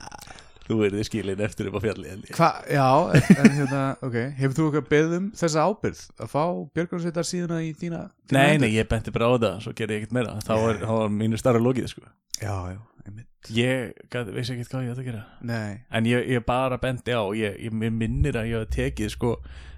Þú 0.69 0.77
verður 0.83 1.07
skilin 1.07 1.39
eftir 1.41 1.67
upp 1.71 1.79
á 1.79 1.81
fjalli 1.81 2.11
held 2.11 2.27
ég. 2.29 2.35
Hva, 2.37 2.49
já, 2.69 2.85
en, 3.17 3.55
hérna, 3.55 3.81
ok. 4.05 4.17
Hefur 4.37 4.53
þú 4.53 4.67
eitthvað 4.67 4.91
beðið 4.91 5.15
um 5.17 5.31
þessa 5.39 5.65
ábyrð 5.65 6.03
að 6.21 6.29
fá 6.35 6.43
Björgunarsveitar 6.77 7.25
síðuna 7.31 7.63
í 7.65 7.71
þína, 7.73 8.03
Nei, 8.35 8.59
nei, 8.61 8.69
ég 8.75 8.89
benti 8.91 9.13
bara 9.15 9.31
á 9.31 9.33
það 9.39 9.63
Svo 9.65 9.73
gerði 9.73 9.97
ég 9.97 10.03
ekkert 10.03 10.17
meira. 10.19 10.37
Þá 10.45 10.53
var 10.59 11.09
mínu 11.15 11.41
starra 11.41 11.63
lokið 11.63 11.89
sko. 11.95 12.05
Já, 12.37 12.53
já, 12.75 12.77
einmitt 13.07 13.28
Ég 13.55 13.93
gat, 14.11 14.27
veist 14.35 14.51
ekkert 14.51 14.73
hvað 14.73 14.83
ég 14.83 14.91
ætti 14.93 15.03
að 15.05 15.09
gera. 15.09 15.21
Nei, 15.47 15.77
En 15.95 16.07
ég, 16.09 16.25
ég 16.27 16.43
bara 16.45 16.77
benti 16.81 17.15
á 17.15 17.23
Ég, 17.37 17.55
ég 17.63 17.71
minnir 17.71 18.35
að 18.35 18.49
ég 18.49 18.65
hef 18.65 18.73
tekið 18.75 19.13
sko, 19.15 19.37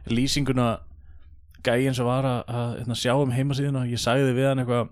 Lýsinguna 0.10 0.72
Gæin 1.62 1.94
sem 1.94 2.08
var 2.08 2.26
að, 2.26 2.40
að 2.50 2.72
hérna, 2.80 2.98
sjá 2.98 3.14
um 3.22 3.32
heimasíðuna. 3.36 3.86
Ég 3.92 4.02
sagði 4.02 4.34
við 4.34 4.50
hann 4.50 4.64
eitthvað 4.64 4.90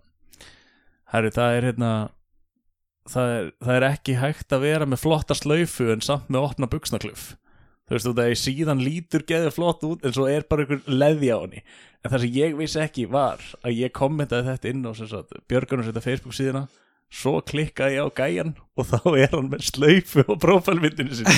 Herru, 1.09 1.31
það 1.33 1.55
er 1.57 1.65
hérna 1.71 1.91
það 3.09 3.35
er, 3.35 3.51
það 3.65 3.75
er 3.75 3.85
ekki 3.89 4.17
hægt 4.21 4.53
að 4.53 4.65
vera 4.67 4.85
með 4.85 5.01
flotta 5.01 5.37
slaufu 5.37 5.87
en 5.89 6.03
samt 6.05 6.29
með 6.29 6.45
opna 6.51 6.69
buksnakluf 6.69 7.31
þú 7.89 7.95
veist 7.95 8.05
þú 8.05 8.11
það 8.19 8.27
er 8.29 8.37
síðan 8.37 8.83
lítur 8.85 9.23
geður 9.25 9.55
flott 9.55 9.85
út 9.87 10.03
en 10.05 10.13
svo 10.13 10.27
er 10.29 10.45
bara 10.45 10.61
einhver 10.61 10.83
leði 10.85 11.31
á 11.33 11.41
henni. 11.41 11.63
En 12.03 12.13
það 12.13 12.21
sem 12.21 12.35
ég 12.37 12.53
vissi 12.59 12.81
ekki 12.83 13.07
var 13.09 13.41
að 13.65 13.79
ég 13.81 13.95
kommentaði 13.97 14.45
þetta 14.51 14.69
inn 14.69 14.85
á 14.85 14.91
Björgunum 15.49 15.87
þetta 15.87 16.03
Facebook 16.05 16.37
síðuna 16.37 16.67
svo 17.09 17.39
klikkaði 17.41 17.97
ég 17.97 18.05
á 18.05 18.09
gæjan 18.19 18.51
og 18.79 18.85
þá 18.87 18.99
er 19.17 19.31
hann 19.33 19.49
með 19.51 19.65
slaufu 19.65 20.23
á 20.29 20.33
prófælmyndinu 20.43 21.17
sinni. 21.17 21.33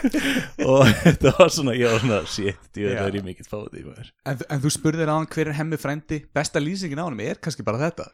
Og 0.70 0.90
þetta 1.04 1.32
var 1.38 1.52
svona 1.54 1.76
ég 1.78 1.92
var 1.92 2.02
svona 2.02 2.18
shit, 2.28 2.58
ég 2.74 2.90
veit 2.90 2.98
það 2.98 3.06
er 3.06 3.18
ég 3.20 3.26
mikill 3.28 3.46
í 3.46 3.84
maður. 3.86 4.10
En, 4.26 4.44
en 4.50 4.64
þú 4.64 4.74
spurðir 4.74 5.12
á 5.12 5.14
hann 5.14 5.30
hver 5.30 5.52
er 5.52 5.58
hemmi 5.60 5.78
frændi? 5.80 6.20
Besta 6.34 6.62
lýsingin 6.62 7.00
á 7.00 7.06
hann 7.06 7.22
er 7.22 7.40
kannski 7.40 7.64
bara 7.66 7.80
þetta. 7.86 8.10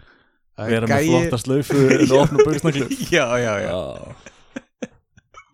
Vera 0.57 0.89
með 0.89 1.11
flotta 1.11 1.41
slaufu 1.41 1.83
en 1.97 2.17
opna 2.17 2.45
buksnakluf 2.45 2.97
Já, 3.17 3.27
já, 3.41 3.53
já. 3.65 3.73
Já 3.73 4.36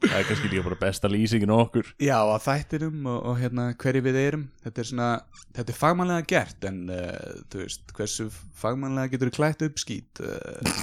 Það 0.02 0.16
er 0.18 0.26
kannski 0.26 0.50
líka 0.50 0.64
bara 0.66 0.78
besta 0.80 1.10
lýsingin 1.10 1.52
okkur 1.54 1.92
Já, 2.02 2.16
að 2.18 2.42
þættinum 2.46 3.06
og, 3.06 3.20
og 3.30 3.38
hérna 3.38 3.68
hverju 3.78 4.02
við 4.04 4.18
erum 4.22 4.42
Þetta 4.64 4.82
er 4.82 4.88
svona, 4.88 5.10
þetta 5.54 5.72
er 5.74 5.78
fagmannlega 5.78 6.26
gert 6.32 6.66
En 6.68 6.82
uh, 6.90 7.38
þú 7.52 7.62
veist, 7.62 7.94
hversu 7.96 8.26
fagmannlega 8.62 9.14
getur 9.14 9.32
klætt 9.34 9.64
upp 9.66 9.78
skít 9.82 10.22
uh, 10.26 10.74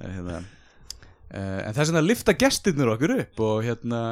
hérna, 0.00 0.42
uh, 0.42 1.60
En 1.62 1.76
þess 1.76 1.92
vegna 1.92 2.04
lifta 2.04 2.36
gestirnir 2.38 2.92
okkur 2.96 3.16
upp 3.20 3.46
og 3.46 3.64
hérna 3.68 4.02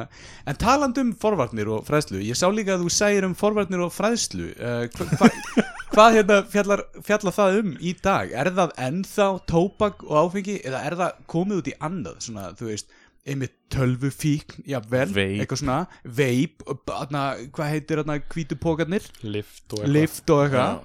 En 0.47 0.59
talandi 0.59 1.03
um 1.03 1.13
forvarnir 1.19 1.71
og 1.75 1.85
fræðslu 1.89 2.23
Ég 2.23 2.39
sá 2.39 2.47
líka 2.53 2.77
að 2.77 2.87
þú 2.87 2.95
segir 3.01 3.27
um 3.27 3.37
forvarnir 3.37 3.83
og 3.83 3.93
fræðslu 3.95 4.53
uh, 4.55 4.87
hva, 4.95 5.09
hva, 5.19 5.31
Hvað 5.93 6.15
hérna 6.15 6.39
fjallar, 6.49 6.81
fjallar 7.05 7.33
það 7.35 7.55
um 7.59 7.73
í 7.77 7.91
dag? 8.01 8.31
Er 8.33 8.49
það 8.57 8.71
ennþá 8.81 9.27
tóbak 9.45 9.99
og 10.07 10.15
áfengi 10.23 10.55
eða 10.65 10.79
er 10.87 10.95
það 10.97 11.19
komið 11.29 11.59
út 11.59 11.69
í 11.69 11.73
annað? 11.85 12.15
Svona, 12.25 12.45
þú 12.57 12.69
veist, 12.71 12.95
einmitt 13.23 13.53
tölvu 13.71 14.09
fík, 14.11 14.57
jafnvel, 14.67 15.13
Vape. 15.15 15.39
eitthvað 15.39 15.61
svona, 15.61 15.77
veip, 16.03 16.63
hvað 16.67 17.69
heitir 17.71 18.01
þarna 18.01 18.17
hvítupókarnir? 18.33 19.05
lift 19.23 19.71
og 19.71 19.79
eitthvað 19.79 19.93
Lift 19.95 20.33
og 20.33 20.43
eitthvað. 20.43 20.81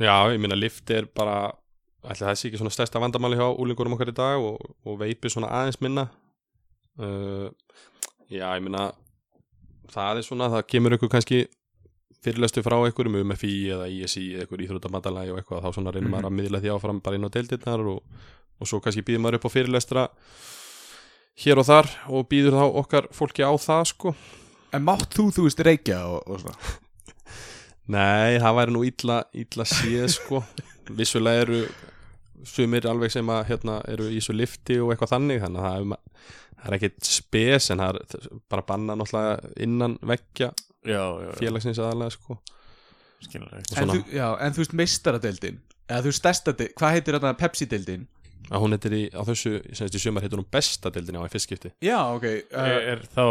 Já, 0.00 0.14
ég 0.32 0.40
meina 0.42 0.56
lift 0.58 0.90
er 0.90 1.06
bara 1.14 1.52
það 2.00 2.34
sé 2.40 2.48
ekki 2.48 2.58
svona 2.60 2.72
stærsta 2.72 3.00
vandamáli 3.02 3.36
hjá 3.38 3.46
úlingurum 3.52 3.94
okkar 3.96 4.10
í 4.10 4.16
dag 4.16 4.40
og, 4.40 4.56
og 4.88 4.98
veipi 5.02 5.30
svona 5.32 5.50
aðeins 5.52 5.80
minna 5.84 6.06
uh, 6.98 7.48
Já, 8.30 8.46
ég 8.56 8.62
meina 8.64 8.90
það 9.90 10.20
er 10.22 10.26
svona, 10.26 10.48
það 10.54 10.66
kemur 10.72 10.96
ykkur 10.96 11.12
kannski 11.12 11.42
fyrirlestu 12.24 12.62
frá 12.64 12.76
einhverjum 12.78 13.18
um 13.22 13.34
FI 13.36 13.52
eða 13.74 13.88
ISI 13.90 14.24
eða 14.34 14.46
einhver 14.46 14.64
íþróttamattalagi 14.66 15.32
og 15.34 15.40
eitthvað 15.40 15.64
þá 15.66 15.76
svona 15.76 15.92
reynir 15.94 16.12
maður 16.12 16.30
að 16.30 16.36
miðla 16.38 16.60
því 16.62 16.72
áfram 16.74 17.00
bara 17.04 17.16
inn 17.18 17.28
á 17.28 17.34
deildirnar 17.36 17.84
og, 17.92 18.00
og 18.60 18.68
svo 18.68 18.80
kannski 18.84 19.04
býður 19.06 19.24
maður 19.24 19.40
upp 19.40 19.48
á 19.48 19.54
fyrirlestra 19.56 20.06
hér 21.40 21.60
og 21.62 21.68
þar 21.68 21.88
og 22.12 22.28
býður 22.30 22.58
þá 22.58 22.64
okkar 22.82 23.08
fólki 23.16 23.46
á 23.46 23.52
það 23.60 23.84
sko. 23.92 24.14
En 24.76 24.84
mátt 24.86 25.08
þú, 25.16 25.30
þú 25.34 25.46
veist, 25.48 25.62
reykja 25.66 26.02
og, 26.06 26.20
og 26.30 26.42
svona? 26.42 26.74
Nei, 27.96 28.38
það 28.38 28.58
væri 28.60 28.74
nú 28.76 28.84
illa, 28.86 29.22
illa 29.34 29.66
séð 29.66 30.06
sko. 30.14 30.42
Vissulega 30.94 31.46
eru 31.46 31.62
sumir 32.46 32.86
alveg 32.88 33.12
sem 33.12 33.32
að 33.32 33.48
hérna 33.50 33.80
eru 33.90 34.06
í 34.12 34.20
svo 34.22 34.34
lifti 34.36 34.78
og 34.80 34.92
eitthvað 34.92 35.14
þannig 35.16 35.42
þannig 35.42 35.60
að 35.60 35.66
það 35.66 35.80
er, 35.80 36.28
er 36.64 36.76
ekkit 36.78 37.10
spes 37.10 37.68
en 37.72 37.82
það 37.82 37.98
er 38.00 38.28
bara 38.52 38.66
banna 38.68 38.96
náttúrulega 38.96 39.52
innan 39.66 39.98
veggja 40.06 40.52
Já, 40.80 40.96
já, 40.96 41.26
já, 41.26 41.32
félagsins 41.36 41.80
aðalega 41.80 42.14
sko. 42.14 42.38
En 43.76 43.90
þú, 43.90 43.98
já, 44.16 44.24
en 44.40 44.54
þú 44.56 44.62
veist, 44.62 44.76
meistaradeildin, 44.80 45.58
eða 45.84 46.00
þú 46.06 46.08
veist, 46.08 46.22
stærsta 46.22 46.54
hvað 46.56 46.94
heitir 46.94 47.18
þarna 47.18 47.34
Pepsi-deildin? 47.36 48.06
Að 48.50 48.62
hún 48.64 48.74
heitir 48.76 48.94
í, 48.96 49.02
á 49.12 49.22
þessu, 49.28 49.52
semst 49.76 49.94
í 49.94 50.00
sumar 50.02 50.24
heitir 50.24 50.40
hún 50.40 50.48
besta 50.50 50.90
deildin 50.94 51.18
á 51.20 51.26
í 51.26 51.30
fyrst 51.32 51.46
skipti 51.50 51.70
Já, 51.84 51.98
ok, 52.16 52.24
er, 52.24 52.42
uh, 52.50 52.88
er 52.94 53.04
þá 53.12 53.24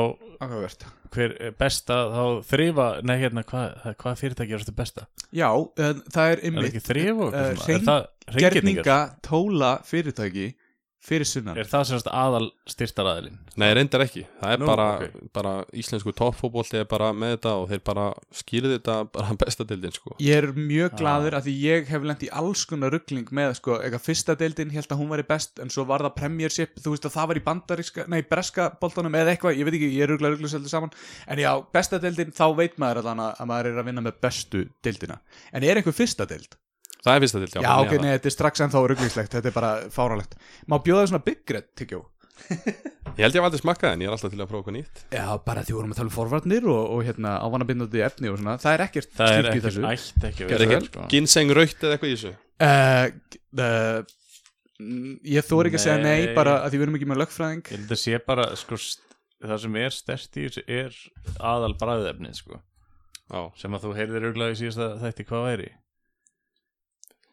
áhugavert. 0.45 0.86
hver 1.16 1.36
er 1.49 1.55
besta 1.60 1.97
þá 2.14 2.24
þrifa, 2.51 2.88
nei 3.03 3.18
hérna 3.24 3.43
hvað 3.49 3.95
hva 4.03 4.16
fyrirtæki 4.20 4.55
er 4.55 4.64
þetta 4.64 4.78
besta? 4.78 5.07
Já, 5.36 5.49
uh, 5.51 5.91
það 6.14 6.34
er 6.34 6.38
Er 6.38 6.45
einmitt 6.51 6.70
ekki? 6.70 6.84
Er 7.10 7.84
það 7.89 8.07
gerninga 8.30 8.39
reyngjörningar? 8.39 9.05
tóla 9.26 9.72
fyrirtæki 9.89 10.47
fyrir 11.00 11.26
sunnan. 11.30 11.56
Er 11.58 11.68
það 11.70 11.84
semst 11.89 12.08
aðal 12.12 12.50
styrtaraðilinn? 12.70 13.38
Nei, 13.60 13.68
reyndar 13.78 14.02
ekki, 14.04 14.26
það 14.41 14.52
er 14.56 14.60
Nú, 14.60 14.66
bara, 14.68 14.88
ok. 15.06 15.14
bara 15.34 15.54
íslensku 15.80 16.12
toppfótbolti 16.16 16.80
er 16.82 16.88
bara 16.91 17.08
með 17.16 17.34
þetta 17.38 17.54
og 17.62 17.70
þeir 17.72 17.82
bara 17.88 18.06
skýrði 18.36 18.74
þetta 18.78 18.95
bara 19.16 19.36
besta 19.43 19.66
deildin 19.70 19.95
sko 19.95 20.16
Ég 20.24 20.38
er 20.43 20.50
mjög 20.58 20.89
Ah. 20.93 20.97
gladur 21.00 21.38
að 21.39 21.47
því 21.47 21.56
ég 21.64 21.89
hef 21.93 22.04
lent 22.10 22.26
í 22.28 22.30
alls 22.41 22.66
konar 22.68 22.91
ruggling 22.93 23.32
með 23.32 23.56
sko, 23.62 23.78
eitthvað 23.80 24.06
fyrsta 24.10 24.36
deildin 24.43 24.76
held 24.76 24.91
að 24.91 25.00
hún 25.02 25.12
væri 25.16 25.28
best 25.32 25.60
en 25.64 25.70
svo 25.74 25.86
var 25.88 26.04
það 26.08 26.16
premiership, 26.20 26.76
þú 26.84 26.93
veist 26.95 27.08
að 27.10 27.16
það 27.18 27.28
var 27.32 27.39
í 27.41 27.45
bandaríska, 27.50 28.08
nei, 28.12 28.22
breska 28.28 28.70
boltanum 28.82 29.16
eða 29.16 29.34
eitthvað, 29.38 29.56
ég 29.60 29.70
veit 29.70 29.80
ekki, 29.80 29.91
ég 29.95 30.04
er 30.08 30.14
ruggla 30.14 30.34
ruggla 30.36 30.52
svolítið 30.52 30.74
saman 30.76 30.91
en 31.28 31.43
já, 31.45 31.52
besta 31.74 32.00
deildin, 32.04 32.36
þá 32.36 32.45
veit 32.60 32.76
maður 32.82 33.02
allan 33.06 33.24
að, 33.30 33.36
að 33.39 33.52
maður 33.54 33.72
er 33.72 33.80
að 33.84 33.89
vinna 33.93 34.06
með 34.10 34.20
bestu 34.28 34.66
deildina 34.84 35.22
en 35.54 35.64
er 35.64 35.80
einhver 35.80 35.95
fyrsta 35.95 36.28
deild? 36.30 36.60
Það 37.00 37.16
er 37.16 37.22
fyrsta 37.24 37.39
deild, 37.39 37.54
já, 37.64 37.74
ok, 37.80 37.91
nei, 38.04 38.10
þetta 38.18 38.28
er 38.28 38.34
strax 38.36 38.62
ennþá 38.66 38.80
rugglingslegt, 38.91 39.36
þetta 39.38 39.47
er 39.47 39.56
bara 39.56 39.70
fáralegt 39.93 40.34
Má 40.68 40.76
bjóða 40.84 41.06
þér 41.06 41.12
svona 41.14 41.28
tyggjó? 41.80 42.00
það. 42.04 42.16
Ég 43.20 43.24
held 43.26 43.36
ég 43.36 43.41
að 43.41 43.45
aldrei 43.50 43.60
smakka 43.62 43.89
en 43.91 44.02
ég 44.04 44.08
er 44.10 44.14
alltaf 44.16 44.32
til 44.32 44.39
að 44.39 44.47
prófa 44.52 44.62
eitthvað 44.62 44.76
nýtt 44.78 45.02
Já, 45.16 45.24
bara 45.43 45.64
því 45.68 45.74
vorum 45.76 45.91
að 45.93 45.97
tala 46.00 46.08
um 46.10 46.14
forvarnir 46.16 46.68
og, 46.72 46.84
og 46.95 47.02
hérna 47.08 47.34
ávanabindandi 47.43 48.04
efni 48.06 48.30
og 48.32 48.38
svona, 48.39 48.54
það 48.64 48.76
er 48.78 48.84
ekkert 48.86 49.10
Það 49.18 49.32
er 49.34 49.34
slíkt 49.34 49.50
í 49.50 49.52
ekki, 49.52 49.64
þessu 49.66 49.84
ætti 49.89 50.30
ekki 50.30 50.45
að 50.45 50.54
Er 50.54 50.54
vera 50.64 50.78
ekki 50.80 50.89
sko. 50.91 51.08
ginseng 51.12 51.52
raukt 51.58 51.84
eða 51.84 51.97
eitthvað 51.97 52.14
í 52.14 52.16
þessu? 52.16 52.32
uh, 52.64 53.06
uh, 53.60 54.00
mm, 54.80 55.12
Ég 55.36 55.50
þóri 55.50 55.72
ekki 55.72 55.82
að 55.82 55.86
segja 55.88 55.97
nei, 56.06 56.22
Nei. 56.30 56.34
bara 56.38 56.56
að 56.64 56.72
því 56.72 56.80
við 56.82 56.88
erum 56.88 56.97
ekki 57.02 57.10
með 57.12 57.22
lögfræðing 57.26 57.64
Ég 57.66 57.76
held 57.82 57.93
að 57.97 58.02
sé 58.06 58.22
bara 58.30 58.47
sko, 58.62 58.80
st- 58.80 59.20
það 59.43 59.62
sem 59.66 59.78
er 59.84 59.95
stærst 60.00 60.39
í 60.39 60.47
þessu 60.47 60.66
er 60.80 61.02
aðal 61.52 61.74
bræðefnið 61.82 62.39
sko, 62.39 62.62
Já, 63.30 63.41
sem 63.60 63.76
að 63.78 63.84
þú 63.88 63.93
heyrðir 64.00 64.30
auðvitað 64.30 64.56
í 64.56 64.60
síðasta 64.64 64.89
þætti 65.04 65.28
hvað 65.30 65.45
væri 65.50 65.70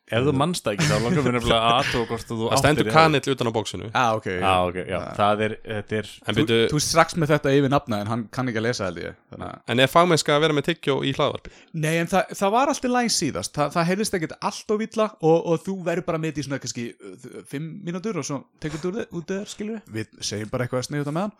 Ef 0.06 0.22
þú 0.22 0.32
mannst 0.38 0.62
það 0.62 0.76
ekki 0.76 0.86
þá 0.86 0.98
langar 1.02 1.24
við 1.24 1.32
nefnilega 1.34 1.62
að 1.66 1.76
aðtóa 1.80 2.06
hvort 2.06 2.28
þú 2.28 2.36
það 2.38 2.60
stendur 2.60 2.88
kanill 2.94 3.32
utan 3.32 3.48
á 3.50 3.52
bóksinu 3.56 3.88
ah, 3.90 4.10
ok, 4.14 4.26
Já, 4.36 4.52
ok, 4.68 4.76
já, 4.86 4.98
það 5.16 5.40
er, 5.46 5.54
þetta 5.66 5.96
er 5.98 6.10
Þú, 6.36 6.44
þú 6.70 6.80
strax 6.84 7.16
með 7.18 7.32
þetta 7.32 7.54
yfir 7.56 7.72
nafna 7.72 7.98
en 8.04 8.10
hann 8.12 8.22
kann 8.30 8.52
ekki 8.52 8.60
að 8.60 8.66
lesa 8.68 8.86
held 8.86 9.00
ég. 9.02 9.16
Þannig 9.34 9.72
En 9.74 9.82
er 9.82 9.90
fagmennska 9.90 10.36
að 10.36 10.44
vera 10.46 10.56
með 10.56 10.66
tyggjó 10.68 10.96
í 11.02 11.10
hlaðvarpi? 11.16 11.52
Nei, 11.74 11.90
en 12.04 12.12
það, 12.12 12.30
það 12.38 12.54
var 12.54 12.72
alltaf 12.72 12.94
læn 12.94 13.12
síðast. 13.16 13.54
Þa, 13.58 13.66
það 13.74 13.90
heyrðist 13.90 14.16
ekkert 14.20 14.38
allt 14.46 14.74
of 14.76 14.86
illa 14.86 15.10
og, 15.18 15.36
og 15.42 15.66
þú 15.66 15.76
verður 15.90 16.06
bara 16.12 16.22
með 16.22 16.30
þetta 16.30 16.44
í 16.44 16.46
svona 16.46 16.62
kannski 16.62 16.88
uh, 16.94 17.28
fimm 17.50 17.68
mínútur 17.90 18.22
og 18.22 18.30
svo 18.30 18.42
tekur 18.62 18.84
þú 18.86 18.94
út 18.94 19.04
út 19.10 19.36
eða 19.40 19.50
skilur 19.50 19.82
við 19.90 20.06
Við 20.06 20.26
segjum 20.30 20.52
bara 20.54 20.68
eitthvað 20.68 20.84
að 20.84 20.90
sniða 20.92 21.02
þetta 21.02 21.16
með 21.18 21.26
hann 21.26 21.38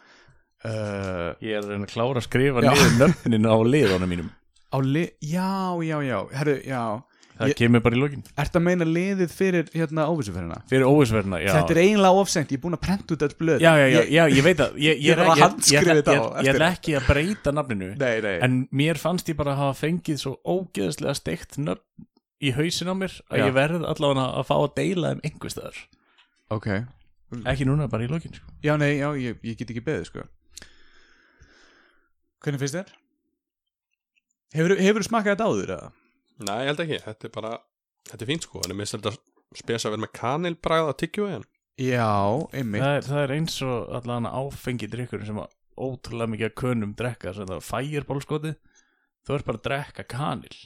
uh, 0.67 1.29
Ég 1.39 1.53
er 1.55 1.63
að 1.63 1.71
reyna 1.71 1.87
að 1.87 1.93
klára 1.95 2.19
að 2.19 2.27
skrifa 2.27 2.67
niður 2.67 2.97
nöfnin 2.99 3.47
á 3.47 3.57
liðunum 3.63 4.11
mínum. 4.11 4.33
Á 4.75 4.79
li... 4.83 5.05
Já, 5.23 5.79
já, 5.87 6.01
já, 6.03 6.19
herru, 6.35 6.57
já 6.67 6.83
Það 7.37 7.51
Ég- 7.51 7.57
kemur 7.59 7.83
bara 7.85 7.97
í 7.97 8.01
lokin 8.01 8.23
Ertu 8.41 8.57
að 8.59 8.63
meina 8.65 8.85
liðið 8.89 9.33
fyrir 9.37 9.67
hérna 9.75 10.07
óvissuferðina? 10.09 10.57
Fyrir 10.71 10.87
óvisverðina, 10.89 11.41
já 11.45 11.51
Þetta 11.53 11.75
er 11.75 11.81
eiginlega 11.83 12.21
ofsengt, 12.23 12.49
ég 12.55 12.57
er 12.57 12.63
búin 12.63 12.77
að 12.79 12.83
prenta 12.87 13.13
út 13.13 13.25
all 13.27 13.35
blöð 13.37 13.61
Já, 13.61 13.73
já, 13.77 13.87
já, 13.93 13.99
Ég- 14.01 14.11
já, 14.15 14.23
ég 14.33 14.47
veit 14.47 14.63
að 14.65 14.79
Ég, 14.81 15.03
Ég 15.05 15.13
er 15.13 15.21
að 15.21 16.65
ekki- 16.71 16.97
að 16.97 17.07
breyta 17.11 17.53
nafninu 17.53 17.91
Nei, 18.01 18.21
nei 18.25 18.39
En 18.41 18.57
mér 18.73 18.97
fannst 19.03 19.29
ég 19.29 19.37
bara 19.37 19.53
að 19.53 19.61
hafa 19.67 19.77
fengið 19.85 20.23
svo 20.23 20.33
ógeðslega 20.49 21.15
steikt 21.19 21.59
nöfn 21.61 22.07
í 22.41 22.53
hausin 22.57 22.89
á 22.89 22.95
mér 22.97 23.13
að 23.29 23.37
Já. 23.41 23.45
ég 23.49 23.53
verð 23.57 23.85
allavega 23.85 24.27
að 24.41 24.49
fá 24.49 24.57
að 24.57 24.75
deila 24.81 25.13
þeim 25.15 25.21
einhvers 25.29 25.57
staðar 25.57 25.83
Ok 26.57 26.69
Ekki 27.45 27.67
núna, 27.67 27.89
bara 27.91 28.05
í 28.07 28.09
lokin 28.09 28.33
sko. 28.33 28.47
Já, 28.63 28.77
nei, 28.79 28.97
já, 29.01 29.11
ég, 29.19 29.37
ég 29.43 29.57
get 29.59 29.69
ekki 29.75 29.83
beðið, 29.85 30.05
sko 30.09 30.25
Hvernig 32.41 32.61
finnst 32.63 32.77
þér? 32.79 32.91
Hefur, 34.55 34.77
hefur 34.79 35.03
smakað 35.05 35.35
þetta 35.35 35.49
áður, 35.51 35.73
eða? 35.77 35.89
Nei, 36.45 36.59
ég 36.65 36.71
held 36.71 36.85
ekki, 36.85 37.01
þetta 37.07 37.29
er 37.29 37.35
bara 37.35 37.53
Þetta 38.07 38.23
er 38.23 38.31
fínt 38.31 38.47
sko, 38.47 38.61
en 38.63 38.73
ég 38.73 38.79
minnst 38.79 38.95
þetta 38.95 39.13
spesa 39.57 39.91
vera 39.91 40.03
með 40.05 40.13
kanilbræð 40.15 40.91
að 40.91 40.99
tyggju 41.03 41.29
en 41.33 41.45
Já, 41.77 42.09
einmitt. 42.57 42.81
Það, 42.81 42.95
er, 42.95 43.05
það 43.05 43.23
er 43.23 43.33
eins 43.35 43.57
og 43.67 43.91
allavega 43.99 44.31
áfengi 44.41 44.89
drikkur 44.93 45.25
sem 45.29 45.41
að 45.43 45.57
ótrúlega 45.77 46.33
mikið 46.33 46.49
að 46.49 46.55
könum 46.63 46.95
drekka 46.97 47.35
sem 47.37 47.51
það 47.51 47.67
fægirbólskoti 47.67 48.53
þú 49.27 49.37
ert 49.37 49.49
bara 49.49 49.61
að 49.61 49.67
drekka 49.67 50.07
kanil. 50.09 50.57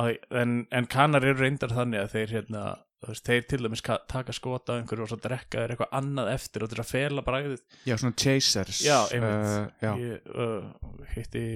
Æ, 0.00 0.04
en, 0.40 0.56
en 0.74 0.88
kanar 0.90 1.26
eru 1.26 1.38
reyndar 1.38 1.74
þannig 1.76 2.02
að 2.02 2.16
þeir 2.16 2.34
hérna 2.38 2.64
veist, 3.08 3.24
þeir 3.24 3.46
til 3.48 3.60
dæmis 3.64 3.82
ka- 3.84 4.00
taka 4.10 4.34
skota 4.36 4.76
á 4.76 4.78
einhverju 4.80 5.06
og 5.06 5.12
svo 5.12 5.20
drekka 5.24 5.62
þeir 5.62 5.74
eitthvað 5.74 5.94
annað 6.00 6.32
eftir 6.34 6.64
og 6.66 6.72
til 6.72 6.82
að 6.82 6.90
fela 6.90 7.24
bragðið 7.24 7.62
Já, 7.88 7.94
svona 7.96 8.18
chasers 8.20 8.82
Já, 8.84 8.98
einmitt 9.14 9.46
uh, 9.54 9.70
Já, 9.80 9.92
Ég 9.96 10.34
uh, 10.34 11.06
hitti 11.14 11.46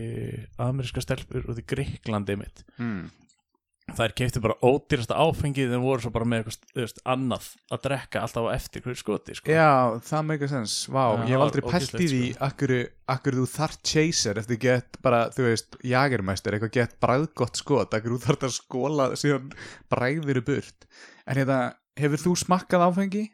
ameríska 0.63 1.05
stelpur 1.05 1.45
út 1.53 1.61
í 1.61 1.67
Gríklandi 1.69 2.39
mitt 2.41 2.65
mm. 2.81 3.05
þær 3.99 4.15
keiptu 4.17 4.41
bara 4.41 4.57
ódýrasta 4.65 5.21
áfengið 5.21 5.77
en 5.77 5.85
voru 5.85 6.01
svo 6.01 6.15
bara 6.15 6.29
með 6.33 6.47
eitthvað 6.47 6.81
veist, 6.81 7.01
annað 7.05 7.51
að 7.77 7.85
drekka 7.91 8.25
alltaf 8.25 8.49
á 8.49 8.57
eftir 8.57 8.85
hverju 8.87 9.03
skoti 9.03 9.37
sko. 9.37 9.53
Já, 9.53 10.01
það 10.09 10.29
meika 10.31 10.49
sens, 10.51 10.79
vá, 10.89 11.03
Já, 11.05 11.27
ég 11.29 11.35
hef 11.37 11.45
aldrei 11.45 11.65
pælt 11.69 11.99
í 12.01 12.09
því 12.09 12.23
sko. 12.31 12.45
akkur, 12.49 12.75
akkur 13.19 13.39
þú 13.43 13.49
þarf 13.53 13.81
chaser 13.93 14.41
eftir 14.41 14.63
get 14.65 15.01
bara, 15.05 15.27
þú 15.37 15.51
veist, 15.51 15.77
jagermæstur 15.85 16.57
eitthvað 16.57 16.77
gett 16.81 16.97
bræðgott 17.05 17.61
skot, 17.61 17.99
akkur 17.99 18.17
þú 18.17 18.23
þarf 18.25 18.49
að 18.49 18.57
skóla 18.57 19.11
síðan 19.21 19.53
bræðir 19.93 20.41
burt 20.49 20.89
en 21.29 21.41
hérna, 21.41 21.59
hefur 22.01 22.23
þú 22.25 22.35
smakkað 22.45 22.87
áfengi? 22.89 23.25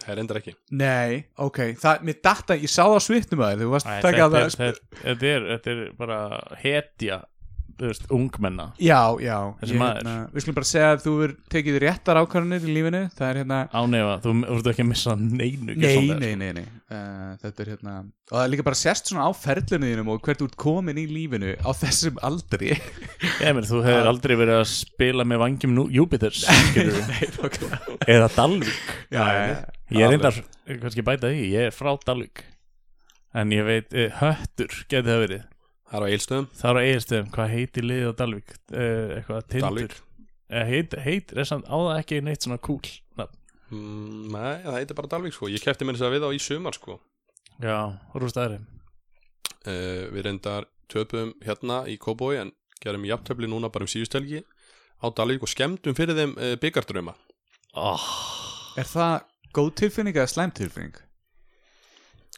Það 0.00 0.12
er 0.14 0.20
endur 0.22 0.38
ekki. 0.40 0.52
Nei, 0.80 1.16
ok, 1.44 1.58
það, 1.80 2.04
mér 2.08 2.20
datta, 2.24 2.56
ég 2.56 2.72
sá 2.72 2.82
það 2.86 3.02
svitnum 3.04 3.42
að 3.44 3.50
þér, 3.52 3.60
þú 3.60 3.72
varst 3.74 3.88
Æ, 3.88 3.90
að 3.92 4.06
taka 4.06 4.16
þetta, 4.16 4.30
það 4.30 4.46
er, 4.46 4.54
þetta, 4.56 5.00
þetta, 5.02 5.32
er, 5.34 5.48
þetta 5.50 5.74
er 5.74 5.82
bara 5.98 6.20
hetja 6.62 7.18
veist, 7.88 8.04
ungmenna. 8.12 8.66
Já, 8.78 9.00
já, 9.22 9.36
ég, 9.64 9.72
hérna, 9.72 10.14
við 10.34 10.44
skulum 10.44 10.56
bara 10.58 10.68
segja 10.68 10.90
að 10.94 11.04
þú 11.06 11.14
er 11.24 11.32
tekið 11.54 11.78
réttar 11.84 12.20
ákvarðanir 12.20 12.66
í 12.68 12.74
lífinu, 12.76 13.00
það 13.16 13.26
er 13.30 13.40
hérna 13.40 13.60
ánefa, 13.80 14.16
þú 14.24 14.34
voruð 14.42 14.70
ekki 14.72 14.84
að 14.84 14.88
missa 14.90 15.14
neinu 15.20 15.70
Nei, 15.70 15.80
gjörsamlega, 15.80 16.18
nei, 16.20 16.34
nei, 16.40 16.52
nei. 16.60 16.66
Uh, 16.90 17.32
Þetta 17.40 17.62
er 17.62 17.68
hérna 17.70 17.92
Og 18.02 18.32
það 18.34 18.44
er 18.44 18.50
líka 18.50 18.64
bara 18.66 18.78
sérst 18.80 19.10
svona 19.10 19.26
á 19.26 19.30
ferlinu 19.34 19.90
þínum 19.90 20.08
og 20.10 20.20
hvert 20.26 20.40
þú 20.42 20.48
ert 20.50 20.56
komin 20.60 20.98
í 20.98 21.06
lífinu 21.10 21.52
á 21.62 21.70
þessum 21.80 22.18
aldri. 22.26 22.72
Sko. 22.76 23.30
Ég 23.44 23.54
meina, 23.56 23.66
þú 23.70 23.82
hefur 23.86 24.08
aldrei 24.12 24.36
verið 24.38 24.58
að 24.60 24.68
spila 24.72 25.26
með 25.26 25.42
vangjum 25.44 25.78
Júpiters 25.94 26.44
Nei, 27.10 27.20
eða 28.10 28.30
Dalvík. 28.34 28.94
Já, 29.10 29.22
já, 29.22 29.56
Ég 29.90 30.06
er 30.06 30.12
reyndar, 30.14 30.42
kannski 30.82 31.06
bæta 31.06 31.30
því, 31.30 31.46
ég 31.54 31.70
er 31.70 31.74
frá 31.74 31.94
Dalvík. 32.06 32.44
En 33.34 33.50
ég 33.54 33.62
veit, 33.66 33.90
eh, 33.94 34.10
höttur 34.18 34.74
geti 34.90 35.06
það 35.06 35.24
verið 35.24 35.42
Það 35.90 35.98
er 35.98 36.06
á 36.06 36.10
eilstöðum 36.14 36.46
Það 36.54 36.70
er 36.70 36.78
á 36.78 36.82
eiginstöðum, 36.86 37.30
hvað 37.34 37.52
heitir 37.56 37.86
liðið 37.86 38.10
á 38.10 38.14
Dalvík? 38.20 38.52
Uh, 38.70 39.12
eitthvað 39.16 39.46
tindur? 39.50 39.66
Dalvík. 39.66 39.96
Eh, 40.50 40.66
heit, 40.66 40.94
heit, 41.04 41.32
er 41.34 41.46
samt 41.46 41.66
á 41.66 41.76
það 41.78 41.96
ekki 42.00 42.20
neitt 42.26 42.46
svona 42.46 42.58
cool 42.62 42.92
nafn. 43.18 43.36
mm, 43.70 44.28
Nei, 44.34 44.54
það 44.66 44.76
heitir 44.78 44.98
bara 44.98 45.10
Dalvík 45.14 45.34
sko. 45.36 45.50
Ég 45.50 45.62
kefti 45.62 45.86
mér 45.86 45.98
þess 45.98 46.06
að 46.08 46.14
við 46.16 46.26
á 46.26 46.30
í 46.30 46.40
sumar 46.42 46.78
sko. 46.78 46.96
Já, 47.60 47.76
rústaðri 48.16 48.56
uh, 49.66 50.06
Við 50.14 50.22
reyndar 50.24 50.64
töpum 50.90 51.34
hérna 51.44 51.82
í 51.90 51.98
Kóbói 52.00 52.38
En 52.40 52.54
gerum 52.80 53.04
jafntöfli 53.04 53.50
núna 53.50 53.68
bara 53.68 53.84
um 53.84 53.90
síðustelgi 53.90 54.40
Á 55.02 55.06
Dalvík 55.12 55.44
og 55.44 55.50
skemmtum 55.52 55.96
fyrir 55.98 56.16
þeim 56.16 56.32
uh, 56.38 56.54
byggardrauma 56.62 57.12
oh, 57.76 58.06
Er 58.80 58.88
það 58.88 59.26
góð 59.52 59.70
tilfinning 59.82 60.16
eða 60.16 60.30
slæm 60.32 60.54
tilfinning? 60.56 60.96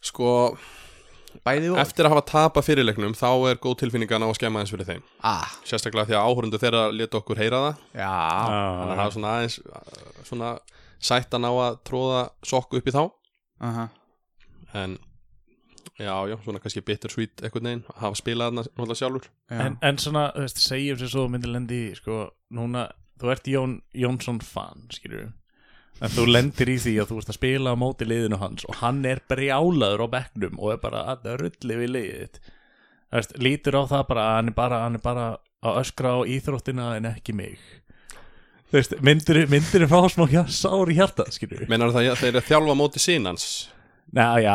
Sko, 0.02 0.56
Bæði 1.46 1.70
og. 1.72 1.78
Eftir 1.82 2.06
að 2.08 2.14
hafa 2.14 2.24
tapað 2.28 2.66
fyrirleiknum 2.68 3.14
Þá 3.18 3.28
er 3.50 3.60
góð 3.62 3.78
tilfinning 3.82 4.12
að 4.12 4.22
ná 4.22 4.26
að 4.28 4.36
skemma 4.38 4.60
aðeins 4.60 4.74
fyrir 4.74 4.88
þeim. 4.90 5.06
Ah, 5.26 5.54
Sérstaklega 5.68 6.10
því 6.10 6.18
að 6.18 6.26
áhörundu 6.28 6.60
þeirra 6.62 6.82
leta 6.94 7.20
okkur 7.20 7.40
heyra 7.42 7.62
það. 7.66 7.80
Já. 8.02 8.12
Þannig 8.50 8.92
að 8.92 9.00
það 9.00 9.06
er 9.06 9.16
svona 9.16 9.32
aðeins 9.36 9.56
Svona 10.28 10.50
sætt 11.02 11.34
að 11.34 11.42
ná 11.42 11.50
að 11.50 11.80
tróða 11.88 12.20
sokku 12.46 12.78
upp 12.78 12.86
í 12.92 12.94
þá. 12.94 13.02
Aha. 13.70 13.88
En 14.82 14.98
Já, 16.00 16.14
já, 16.26 16.36
svona 16.42 16.58
kannski 16.62 16.80
bittersweet 16.82 17.42
eitthvað 17.44 17.66
neginn 17.66 17.82
að 17.92 17.98
hafa 18.00 18.18
spilað 18.18 18.48
þarna 18.48 18.62
náttúrulega 18.64 18.98
sjálfur. 18.98 19.26
Já. 19.52 19.58
en, 19.66 19.74
en 19.84 19.98
svona, 20.00 20.22
þú 20.34 20.44
veist, 20.46 20.62
segjum 20.64 20.98
sér 20.98 21.10
svo 21.12 21.24
myndir 21.30 21.52
lendi, 21.52 21.80
í, 21.90 21.96
sko, 21.98 22.16
núna 22.56 22.86
þú 23.20 23.32
ert 23.34 23.50
Jón 23.52 23.74
Jónsson 23.94 24.40
fan, 24.42 24.86
skilur 24.94 25.28
en 26.02 26.10
þú 26.10 26.24
lendir 26.28 26.72
í 26.72 26.78
því 26.82 26.96
að 26.98 27.12
þú 27.12 27.20
ert 27.20 27.30
að 27.30 27.38
spila 27.38 27.74
á 27.74 27.76
móti 27.78 28.08
liðinu 28.08 28.40
hans 28.40 28.66
og 28.66 28.80
hann 28.80 29.04
er 29.06 29.22
brjálaður 29.30 30.02
á 30.02 30.14
bekknum 30.16 30.58
og 30.58 30.74
er 30.74 30.82
bara 30.82 31.04
að 31.14 31.30
rulli 31.42 31.78
við 31.78 31.94
liðið 31.96 32.40
veist, 33.12 33.36
lítur 33.38 33.78
á 33.78 33.82
það 33.90 34.06
bara 34.10 34.26
að 34.26 34.36
hann 34.38 34.50
er 34.50 34.56
bara, 34.58 34.82
hann 34.86 34.98
er 34.98 35.04
bara 35.04 35.26
að 35.62 35.80
öskra 35.84 36.16
á 36.18 36.20
íþróttina 36.26 36.88
en 36.98 37.06
ekki 37.12 37.34
mig. 37.38 37.58
Þú 38.72 38.78
veist, 38.80 38.94
myndir, 39.04 39.42
myndir 39.52 39.84
fá 39.90 39.98
smá 40.10 40.24
hjá, 40.30 40.46
sár 40.48 40.90
í 40.90 40.96
hjarta, 40.96 41.26
skilur 41.30 41.66
Menar 41.68 41.92
það 41.92 42.08
að 42.14 42.22
þeir 42.22 42.30
eru 42.30 42.40
að 42.40 42.46
þjálfa 42.48 42.76
móti 42.80 43.02
sínans 43.04 43.44
Ná, 44.16 44.40
já 44.40 44.54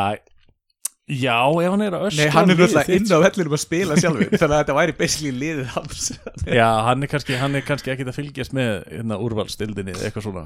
Já, 1.08 1.38
ef 1.48 1.70
hann 1.72 1.84
er 1.86 1.93
að 1.95 2.08
öskra 2.10 2.26
Nei, 2.26 2.32
hann 2.34 2.52
er 2.52 2.58
þitt, 2.60 2.89
inn 2.98 3.12
á 3.14 3.20
vellinum 3.24 3.54
að 3.56 3.62
spila 3.62 3.98
sjálfur 4.02 4.34
Þannig 4.41 4.48
að 4.48 4.58
þetta 4.58 4.78
væri 4.80 4.95
basically 4.98 5.36
liðið 5.38 5.70
hans. 5.76 6.08
Já, 6.50 6.66
hann 6.89 7.06
er 7.06 7.12
kannski, 7.14 7.38
hann 7.39 7.56
er 7.56 7.64
kannski 7.70 7.93
ekkit 7.93 8.10
að 8.10 8.18
fylgjast 8.18 8.58
með 8.58 8.74
hérna, 8.89 9.20
úrvalstildinni 9.22 9.93
eða 9.93 10.10
eitthvað 10.10 10.26
svona 10.26 10.43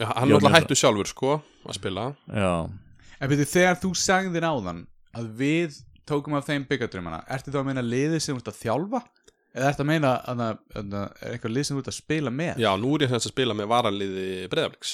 Já, 0.00 0.06
Hann 0.16 0.30
er 0.30 0.32
náttúrulega 0.32 0.40
Jónsson. 0.40 0.56
hættu 0.56 0.76
sjálfur 0.80 1.08
sko 1.10 1.32
að 1.68 1.76
spila. 1.76 2.04
Já, 2.32 2.52
En 3.20 3.28
veitir, 3.28 3.48
þegar 3.52 3.76
þú 3.82 3.90
sagðir 4.00 4.46
áðan 4.48 4.78
að 5.20 5.26
við 5.36 5.74
tókum 6.08 6.34
af 6.38 6.46
þeim 6.48 6.64
byggadrömmana 6.70 7.18
Ertu 7.28 7.52
þá 7.52 7.58
að 7.60 7.66
meina 7.68 7.82
liðið 7.84 8.22
sem 8.24 8.36
þú 8.36 8.40
ert 8.40 8.48
að 8.54 8.60
þjálfa? 8.62 9.00
Eða 9.50 9.68
ertu 9.72 9.82
að 9.84 9.88
meina 9.90 10.10
að 10.30 10.40
það 10.40 10.94
er 10.94 11.34
eitthvað 11.34 11.52
lið 11.56 11.66
sem 11.68 11.76
þú 11.76 11.82
ert 11.84 11.90
að 11.92 11.98
spila 11.98 12.30
með? 12.40 12.60
Já, 12.64 12.70
nú 12.80 12.94
er 12.96 13.04
ég 13.04 13.10
þess 13.12 13.26
að 13.28 13.34
spila 13.34 13.56
með 13.58 13.68
varaliði 13.74 14.26
Breiðabliks 14.52 14.92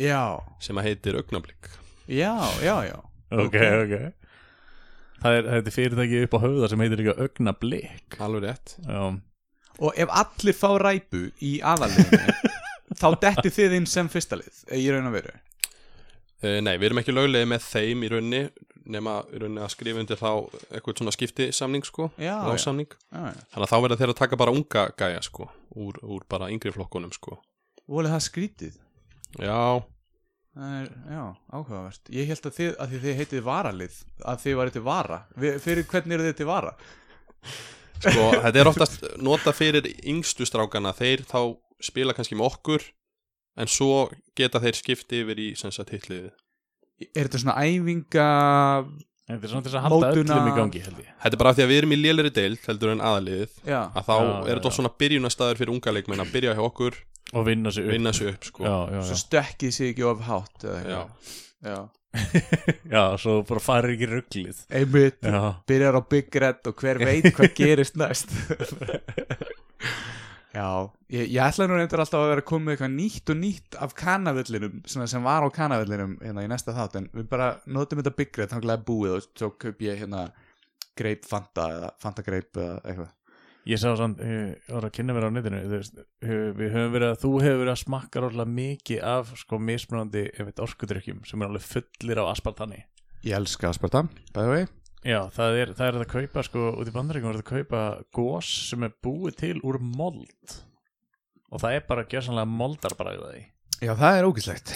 Já, 0.00 0.22
sem 0.64 0.78
að 0.80 0.88
heitir 0.88 1.18
Ögnablik 1.20 1.68
já, 2.10 2.32
já, 2.64 2.74
já. 2.88 2.96
ok, 3.30 3.54
ok. 3.84 3.94
Það 5.24 5.36
er, 5.38 5.46
þetta 5.52 5.70
er 5.70 5.74
fyrirtæki 5.76 6.22
upp 6.26 6.34
á 6.36 6.44
höfða 6.44 6.68
sem 6.72 6.82
heitir 6.84 7.00
líka 7.00 7.14
Ögnablik 7.24 8.18
Alveg 8.20 8.42
rétt. 8.48 8.74
Já, 8.88 9.04
Og 9.82 9.96
ef 9.98 10.10
allir 10.14 10.54
fá 10.54 10.68
ræpu 10.78 11.22
í 11.42 11.56
aðaliðinu 11.66 12.34
þá 13.04 13.08
detti 13.28 13.52
þið 13.58 13.76
inn 13.78 13.88
sem 13.90 14.08
fyrsta 14.12 14.38
lið 14.40 14.62
í 14.80 14.86
raun 14.92 15.10
og 15.10 15.16
veru? 15.18 15.34
Uh, 16.44 16.58
Nei, 16.64 16.74
við 16.76 16.90
erum 16.90 17.00
ekki 17.04 17.14
löglegið 17.14 17.50
með 17.54 17.66
þeim 17.70 18.02
í 18.04 18.12
raunni 18.12 18.42
nema 18.94 19.14
í 19.32 19.38
raunni 19.40 19.62
að 19.64 19.70
skrifa 19.72 20.02
undir 20.02 20.18
þá 20.20 20.28
eitthvað 20.76 20.98
svona 21.00 21.12
skipti 21.14 21.46
samning 21.56 21.86
sko 21.88 22.10
Já, 22.20 22.34
ráðsamning. 22.44 22.90
Já, 23.08 23.20
já. 23.30 23.38
Þannig 23.54 23.64
að 23.64 23.70
þá 23.72 23.76
verða 23.86 23.98
þeir 24.02 24.12
að 24.12 24.18
taka 24.18 24.38
bara 24.42 24.52
unga 24.52 24.82
gæja 25.00 25.22
sko 25.24 25.46
úr, 25.80 26.00
úr 26.04 26.26
bara 26.28 26.50
yngri 26.52 26.72
flokkunum 26.74 27.14
sko. 27.16 27.38
Volið 27.88 28.12
það 28.16 28.24
skrítið? 28.26 28.74
Já, 29.40 29.56
er, 30.68 30.90
já, 31.10 31.22
áhugavert. 31.50 32.12
Ég 32.12 32.28
held 32.30 32.50
að 32.50 32.58
þið, 32.58 32.74
að 32.84 32.92
þið 32.98 33.16
heitið 33.22 33.46
varalið 33.48 33.96
að 34.24 34.44
þið 34.44 34.58
varið 34.60 34.76
til 34.76 34.84
vara. 34.86 35.18
Vi, 35.40 35.54
Fyrir 35.64 35.88
hvernig 35.90 36.18
eru 36.18 36.28
þið 36.28 36.36
til 36.42 36.50
vara? 36.50 36.74
sko, 38.04 38.28
þetta 38.44 38.60
er 38.60 38.70
oftast 38.70 39.04
nota 39.24 39.52
fyrir 39.56 39.88
yngstu 40.04 40.46
strákana. 40.48 40.92
Þeir 40.96 41.24
þá 41.28 41.40
spila 41.86 42.14
kannski 42.16 42.36
með 42.38 42.48
okkur 42.52 42.86
en 43.62 43.70
svo 43.70 44.08
geta 44.36 44.60
þeir 44.62 44.78
skipti 44.80 45.20
yfir 45.24 45.40
í 45.40 45.48
sem 45.58 45.70
sagt 45.74 45.94
hitliðið 45.94 46.32
Er 47.14 47.26
þetta 47.26 47.40
svona 47.42 47.56
æfinga 47.66 48.28
þetta 49.26 49.40
er 49.40 49.50
svona 49.50 49.64
þess 49.66 49.76
að 49.78 49.84
halda 49.88 50.10
Mótuna- 50.12 50.34
öllum 50.36 50.46
í 50.50 50.52
gangi 50.58 50.80
held 50.84 50.98
ég. 51.02 51.08
Þetta 51.22 51.34
er 51.34 51.40
bara 51.40 51.50
af 51.50 51.56
því 51.58 51.64
að 51.64 51.70
við 51.72 51.78
erum 51.80 51.94
í 51.96 51.98
léleri 51.98 52.30
deild 52.36 52.60
heldur 52.68 52.92
en 52.92 53.02
aðaliðið 53.08 53.56
Já, 53.66 53.80
að 53.98 54.06
þá 54.06 54.14
Já, 54.14 54.28
er 54.44 54.52
þetta 54.60 54.70
já. 54.70 54.76
svona 54.78 54.92
byrjunastæður 55.02 55.60
fyrir 55.62 55.72
unga 55.74 55.94
leikmenn 55.96 56.22
að 56.24 56.32
byrja 56.36 56.54
hjá 56.54 56.62
okkur, 56.68 57.00
Og 57.34 57.46
vinna 57.48 57.70
sig 57.74 57.82
upp. 57.86 57.90
Vinna 57.90 58.12
sig 58.14 58.28
upp 58.30 58.44
sko. 58.46 58.62
Já, 58.68 58.76
já, 58.94 59.00
svo 59.08 59.16
já 59.16 59.22
stökkið 59.24 59.72
sig 59.74 59.88
ekki 59.94 60.04
of 60.06 60.20
hátt 60.28 60.66
eða 60.68 60.76
Já. 60.84 61.00
eitthvað. 61.02 61.10
Já, 61.64 61.78
Já, 62.94 63.02
svo 63.24 63.32
bara 63.48 63.60
farir 63.64 63.94
ekki 63.96 64.06
rugglið 64.12 64.60
einmitt. 64.70 65.18
Já, 65.24 65.40
Byrjar 65.66 65.98
á 65.98 66.02
Big 66.14 66.36
Red 66.44 66.68
og 66.70 66.76
hver 66.84 67.00
veit 67.02 67.26
hvað 67.34 67.54
gerist 67.58 67.96
næst 67.98 68.30
Já, 70.54 70.86
ég, 71.10 71.32
ég 71.34 71.40
ætla 71.42 71.66
nú 71.66 71.74
reyndar 71.74 72.04
alltaf 72.04 72.20
að 72.20 72.28
vera 72.30 72.42
að 72.44 72.46
koma 72.46 72.68
með 72.68 72.76
eitthvað 72.76 72.92
nýtt 72.94 73.30
og 73.32 73.38
nýtt 73.40 73.78
af 73.82 73.94
kanavöllinum 73.98 74.76
svona 74.86 75.08
sem 75.10 75.24
var 75.26 75.42
á 75.42 75.48
kanavöllinum 75.54 76.12
hérna 76.20 76.44
í 76.46 76.50
næsta 76.50 76.74
þátt 76.76 77.00
en 77.00 77.08
við 77.10 77.26
bara 77.32 77.48
notum 77.66 77.98
þetta 77.98 78.12
Red 78.38 78.52
þannig 78.52 78.62
að 78.62 78.70
búið 78.86 79.16
og 79.16 79.26
svo 79.26 79.50
kaup 79.64 79.82
ég 79.82 79.98
hérna 80.04 80.28
Grape 80.94 81.26
Fanta 81.26 81.66
eða 81.74 81.90
Fanta 82.04 82.22
Grape 82.22 82.62
eða 82.62 82.76
eitthvað. 82.84 83.10
Ég 83.64 83.80
sá 83.80 83.88
sann, 83.96 84.14
ég 84.20 84.70
var 84.70 84.86
að 84.86 84.94
kynna 84.94 85.16
mér 85.16 85.26
á 85.26 85.30
veist, 85.72 85.98
við 86.20 86.70
höfum 86.76 86.94
verið 86.94 87.08
að 87.08 87.20
þú 87.24 87.32
hefur 87.40 87.60
verið 87.62 87.72
að 87.72 87.82
smakka 87.82 88.22
rólega 88.22 88.56
mikið 88.60 89.04
af 89.10 89.34
sko 89.40 89.58
mismunandi, 89.58 90.26
ef 90.36 90.50
veit, 90.50 90.64
orkudrykkjum 90.68 91.24
sem 91.26 91.42
er 91.42 91.50
alveg 91.50 91.66
fullir 91.72 92.20
á 92.20 92.24
aspartani 92.28 92.84
Ég 93.24 93.38
elska 93.40 93.72
Aspartam, 93.72 94.12
the 94.36 94.44
way 94.44 94.66
Já, 95.04 95.18
það 95.36 95.58
er, 95.60 95.72
það 95.76 95.88
er 95.90 95.96
að 96.00 96.10
kaupa 96.14 96.42
sko, 96.46 96.68
út 96.80 96.88
í 96.88 96.94
bandaríkum 96.94 97.32
er 97.34 97.40
að 97.42 97.48
kaupa 97.50 97.80
gós 98.16 98.48
sem 98.70 98.86
er 98.86 98.94
búið 99.04 99.34
til 99.42 99.56
úr 99.60 99.76
mold. 99.84 100.54
Og 101.52 101.60
það 101.62 101.78
er 101.78 101.88
bara 101.88 102.04
gerðsanlega 102.08 102.50
moldarbræða 102.50 103.32
því 103.34 103.42
Já, 103.84 103.92
það 103.98 104.18
er 104.18 104.26
ógæslegt 104.28 104.72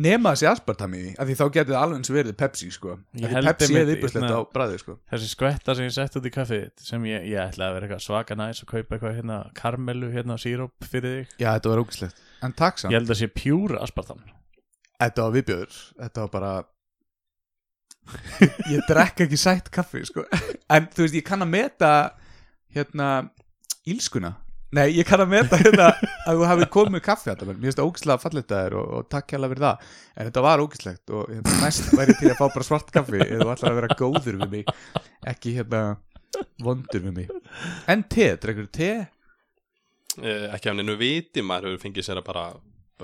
Nema 0.00 0.32
þessi 0.36 0.46
Aspartam 0.46 0.92
í 0.94 1.00
því, 1.02 1.12
af 1.18 1.26
því 1.26 1.34
þá 1.34 1.44
getið 1.56 1.76
alveg 1.80 1.98
eins 1.98 2.10
verið 2.14 2.34
Pepsi, 2.38 2.68
sko. 2.70 2.92
Pepsi 3.10 3.74
er 3.74 3.88
viðbjörnslegt 3.88 4.22
hérna- 4.22 4.36
á 4.38 4.42
bræði, 4.54 4.76
sko. 4.78 4.94
þessi 5.10 5.30
skvetta 5.32 5.74
sem 5.74 5.88
ég 5.88 5.94
sett 5.96 6.18
út 6.20 6.28
í 6.28 6.32
kaffið 6.34 6.68
sem 6.86 7.06
ég, 7.10 7.24
ég 7.26 7.40
ætla 7.42 7.66
að 7.66 7.74
vera 7.74 7.88
eitthvað 7.88 8.04
svaka 8.04 8.36
næs 8.38 8.62
og 8.62 8.70
kaupa 8.70 8.94
eitthvað 8.96 9.16
hérna 9.18 9.38
karmelu 9.58 10.12
hérna 10.14 10.36
síróp 10.38 10.86
fyrir 10.86 11.16
þig. 11.16 11.34
Já, 11.42 11.48
þetta 11.56 11.72
var 11.72 11.82
ógæslegt 11.82 12.22
En 12.46 12.54
takk 12.62 12.78
samt. 12.78 12.94
Ég 12.94 13.00
held 13.00 13.10
að 13.10 13.18
sé 13.18 13.30
pjúra 13.34 13.82
aspartam. 13.82 14.22
Þetta 15.00 15.26
var 15.26 15.34
viðbjöður 15.40 15.80
Þetta 15.98 16.22
var 16.24 16.32
bara 16.38 16.52
Ég 18.74 18.84
drekka 18.88 19.26
ekki 19.26 19.38
sætt 19.40 19.70
kaffi 19.74 20.04
sko. 20.08 20.26
En 20.70 20.86
þú 20.92 21.06
veist, 21.06 21.18
ég 21.18 21.26
kann 21.26 21.44
að 21.44 21.52
meta 21.54 21.90
Hérna 22.70 23.10
Ílskuna 23.90 24.36
Nei, 24.70 24.84
ég 24.94 25.06
kann 25.06 25.18
að 25.18 25.32
meta 25.32 25.58
hérna 25.58 25.88
að 26.30 26.36
þú 26.38 26.44
hafi 26.46 26.66
komið 26.70 26.92
með 26.94 27.02
kaffi 27.02 27.26
þetta, 27.26 27.46
mér 27.48 27.56
finnst 27.64 27.80
það 27.80 27.88
ógislega 27.88 28.22
fallit 28.22 28.52
að 28.54 28.60
þér 28.60 28.76
og, 28.78 28.90
og 28.94 29.08
takk 29.10 29.32
hérlega 29.34 29.50
fyrir 29.50 29.64
það. 29.64 29.88
En 30.14 30.28
þetta 30.28 30.44
var 30.46 30.62
ógislegt 30.62 31.14
og 31.18 31.32
hérna, 31.32 31.54
næst 31.64 31.88
væri 31.98 32.14
til 32.20 32.28
að 32.30 32.36
fá 32.38 32.44
bara 32.44 32.66
svart 32.68 32.92
kaffi 32.94 33.18
eða 33.24 33.40
þú 33.40 33.48
ætlar 33.56 33.72
að 33.72 33.80
vera 33.80 33.96
góður 33.98 34.38
við 34.44 34.52
mig 34.52 34.70
ekki 35.32 35.56
hérna 35.56 35.80
vondur 36.62 37.02
við 37.08 37.16
mig. 37.16 37.32
En 37.90 38.04
te, 38.14 38.28
drekkur 38.44 38.68
te? 38.78 38.92
eh, 40.22 40.46
ekki 40.54 40.70
af 40.70 40.78
neinu 40.78 40.94
viti, 41.00 41.42
maður 41.42 41.72
hefur 41.72 41.82
fengið 41.88 42.06
sér 42.06 42.22
að 42.22 42.28
bara 42.30 42.46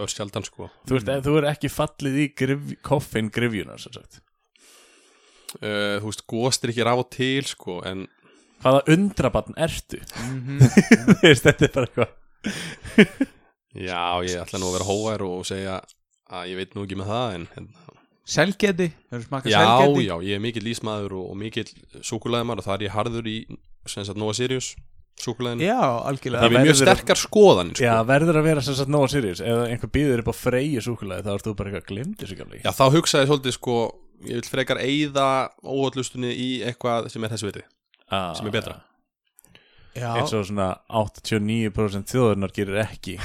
örsjaldan 0.07 0.47
sko. 0.47 0.71
Þú 0.87 1.01
ert, 1.01 1.13
þú 1.27 1.35
er 1.41 1.51
ekki 1.51 1.73
fallið 1.73 2.23
í 2.23 2.29
grif, 2.39 2.73
koffin 2.87 3.33
grifjunar 3.35 3.83
sem 3.83 3.97
sagt 3.99 4.23
uh, 5.61 5.97
þú 6.03 6.11
veist, 6.11 6.25
góstir 6.31 6.73
ekki 6.73 6.87
af 6.87 7.03
og 7.05 7.11
til 7.15 7.49
sko, 7.49 7.81
en 7.89 8.07
Hvaða 8.65 8.81
undrabann 8.89 9.53
ertu? 9.61 9.99
Mhm. 10.17 10.63
Þú 11.07 11.17
veist, 11.21 11.45
þetta 11.45 11.67
er 11.69 11.75
bara 11.75 11.91
eitthvað 11.91 13.27
já, 13.77 14.01
ég 14.25 14.41
ætla 14.41 14.61
nú 14.63 14.71
að 14.71 14.77
vera 14.79 14.89
hóvær 14.89 15.25
og 15.27 15.45
segja 15.49 15.77
að 16.33 16.49
ég 16.53 16.61
veit 16.63 16.73
nú 16.75 16.87
ekki 16.87 16.99
með 16.99 17.11
það 17.13 17.35
en 17.37 17.47
hérna, 17.55 17.83
Selgeti, 18.27 18.89
hefur 19.13 19.27
smakað 19.29 19.53
já, 19.53 19.61
selgeti? 19.63 20.07
já, 20.09 20.15
ég 20.27 20.39
er 20.39 20.43
mikill 20.43 20.65
lísmaður 20.67 21.13
og, 21.21 21.27
og 21.31 21.37
mikill 21.39 21.69
súkulæðumar 22.03 22.59
og 22.63 22.67
það 22.67 22.79
er 22.79 22.87
ég 22.89 22.95
harður 22.97 23.29
í 23.31 23.37
sem 23.87 24.07
sagt 24.09 24.19
Nova 24.19 24.35
Sirius 24.35 24.73
súkulæðinu 25.23 25.65
Já, 25.65 25.77
það 25.79 26.09
algjörlega 26.11 26.49
er 26.49 26.67
mjög 26.67 26.79
sterkar 26.81 27.21
skoðanir 27.21 27.79
Já, 27.81 27.93
sko. 27.95 28.09
verður 28.11 28.41
að 28.41 28.49
vera 28.51 28.65
sem 28.67 28.77
sagt 28.77 28.91
nóga 28.93 29.09
serious 29.13 29.41
Ef 29.41 29.63
einhver 29.71 29.93
býður 29.95 30.23
upp 30.25 30.33
á 30.33 30.35
freyju 30.37 30.83
súkulega 30.85 31.25
þá 31.25 31.31
ert 31.37 31.47
þú 31.47 31.55
bara 31.61 31.71
eitthvað 31.73 31.87
glimti 31.93 32.29
sig 32.29 32.41
gamli 32.41 32.61
já, 32.65 32.71
þá 32.77 32.85
hugsaði 32.97 33.25
ég 33.25 33.31
svolítið 33.31 33.57
sko 33.57 33.77
ég 34.25 34.39
vil 34.39 34.49
frekar 34.49 34.81
eyða 34.83 35.29
óhaldlustunni 35.63 36.33
í 36.33 36.51
eitthvað 36.67 37.11
sem 37.13 37.25
er 37.25 37.35
þessu 37.35 37.51
viti 37.51 37.65
ah, 38.11 38.33
sem 38.37 38.49
er 38.49 38.55
betra. 38.55 38.79
Já, 39.97 40.11
eins 40.13 40.33
og 40.37 40.45
svona 40.45 40.73
89% 40.93 42.13
þjóðurnar 42.13 42.53
gerir 42.57 42.83
ekki. 42.83 43.17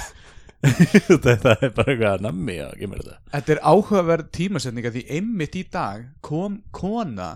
Þetta 1.25 1.55
er 1.57 1.71
bara 1.73 1.93
eitthvað 1.93 2.25
nammi 2.27 2.57
að 2.61 2.75
gefa 2.79 2.91
mér 2.91 3.01
þetta. 3.01 3.15
Þetta 3.33 3.53
er 3.53 3.61
áhugaverð 3.65 4.27
tímasetninga 4.37 4.91
því 4.93 5.01
einmitt 5.17 5.57
í 5.57 5.63
dag 5.73 6.03
kom 6.23 6.59
kona 6.75 7.31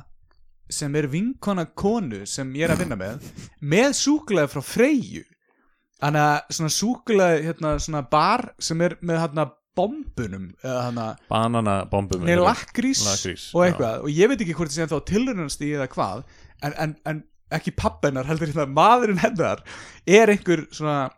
sem 0.70 0.96
er 0.98 1.08
vinkona 1.10 1.66
konu 1.78 2.24
sem 2.30 2.54
ég 2.58 2.68
er 2.68 2.76
að 2.76 2.84
vinna 2.84 2.98
með 3.00 3.26
með 3.62 3.96
súkulega 3.98 4.52
frá 4.54 4.62
Freyju. 4.66 5.26
Þannig 6.02 6.28
að 6.28 6.56
svona 6.58 6.76
súkulega 6.76 7.44
hérna, 7.48 7.74
svona 7.82 8.04
bar 8.12 8.50
sem 8.62 8.82
er 8.86 8.98
með 9.02 9.22
hérna 9.24 9.48
bombunum 9.76 10.50
Bananabombum 11.30 12.26
lakrís 13.06 13.50
og 13.54 13.64
já. 13.66 13.70
eitthvað 13.70 14.04
og 14.06 14.10
ég 14.16 14.32
veit 14.32 14.42
ekki 14.46 14.58
hvort 14.58 14.74
það 14.74 14.80
sé 14.80 14.90
þá 14.92 15.00
tilhörnastíð 15.12 15.78
eða 15.80 15.90
hvað 15.96 16.24
en, 16.66 16.76
en, 16.86 16.96
en 17.12 17.24
ekki 17.56 17.76
pappennar 17.78 18.28
heldur 18.30 18.52
hérna 18.52 18.68
maðurinn 18.72 19.22
hennar 19.24 19.64
er 20.08 20.32
einhver 20.34 20.66
svona 20.74 21.10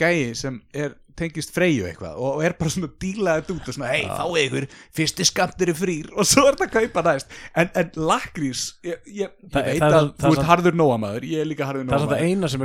gæi 0.00 0.34
sem 0.38 0.62
er 0.74 0.94
tengist 1.14 1.52
freyju 1.54 1.84
eitthvað 1.86 2.16
og, 2.18 2.40
er 2.42 2.56
bara 2.58 2.72
svona 2.74 2.88
dílaðið 3.02 3.50
út 3.54 3.68
og 3.70 3.76
svona 3.76 3.90
hei 3.92 4.02
þá 4.08 4.24
er 4.24 4.40
ykkur 4.48 4.64
fyrsti 4.98 5.26
skamtur 5.28 5.70
er 5.70 5.78
frýr 5.78 6.08
og 6.18 6.26
svo 6.26 6.46
er 6.48 6.56
þetta 6.58 6.66
að 6.66 6.88
kaupa 6.88 7.04
næst 7.06 7.36
en, 7.54 7.70
en 7.70 7.92
lakrís 8.10 8.64
ég, 8.86 8.98
ég, 9.06 9.30
ég 9.30 9.52
Það- 9.54 9.68
veit 9.70 9.86
að 9.86 9.98
er 10.00 10.10
þú 10.24 10.32
ert 10.32 10.48
harður 10.50 10.78
nóamaður 10.80 11.28
ég 11.30 11.44
er 11.44 11.50
líka 11.50 11.68
harður 11.68 11.86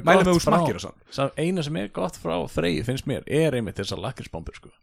Mæli 0.10 0.24
gott 0.24 0.32
með 0.32 0.32
þú 0.32 0.46
smakkir 0.48 0.80
og 0.80 0.86
svona. 0.88 1.30
Eina 1.38 1.66
sem 1.66 1.78
er 1.84 1.92
gott 1.94 2.18
frá 2.22 2.36
freyju 2.50 2.88
finnst 2.90 3.10
mér 3.10 3.28
er 3.28 3.60
einmitt 3.60 3.78
þessar 3.78 4.02
lakrisbombur 4.08 4.58
sko. 4.58 4.74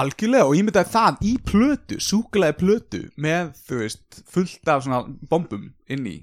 Algjörlega 0.00 0.46
og 0.46 0.56
ég 0.58 0.66
myndi 0.66 0.82
að 0.82 0.94
það 0.94 1.20
í 1.26 1.34
plötu 1.50 2.00
súkulega 2.02 2.56
plötu 2.60 3.02
með 3.20 3.52
þú 3.66 3.82
veist 3.82 4.22
fullt 4.32 4.72
af 4.72 4.86
svona 4.86 5.04
bombum 5.30 5.70
inn 5.92 6.08
í 6.10 6.16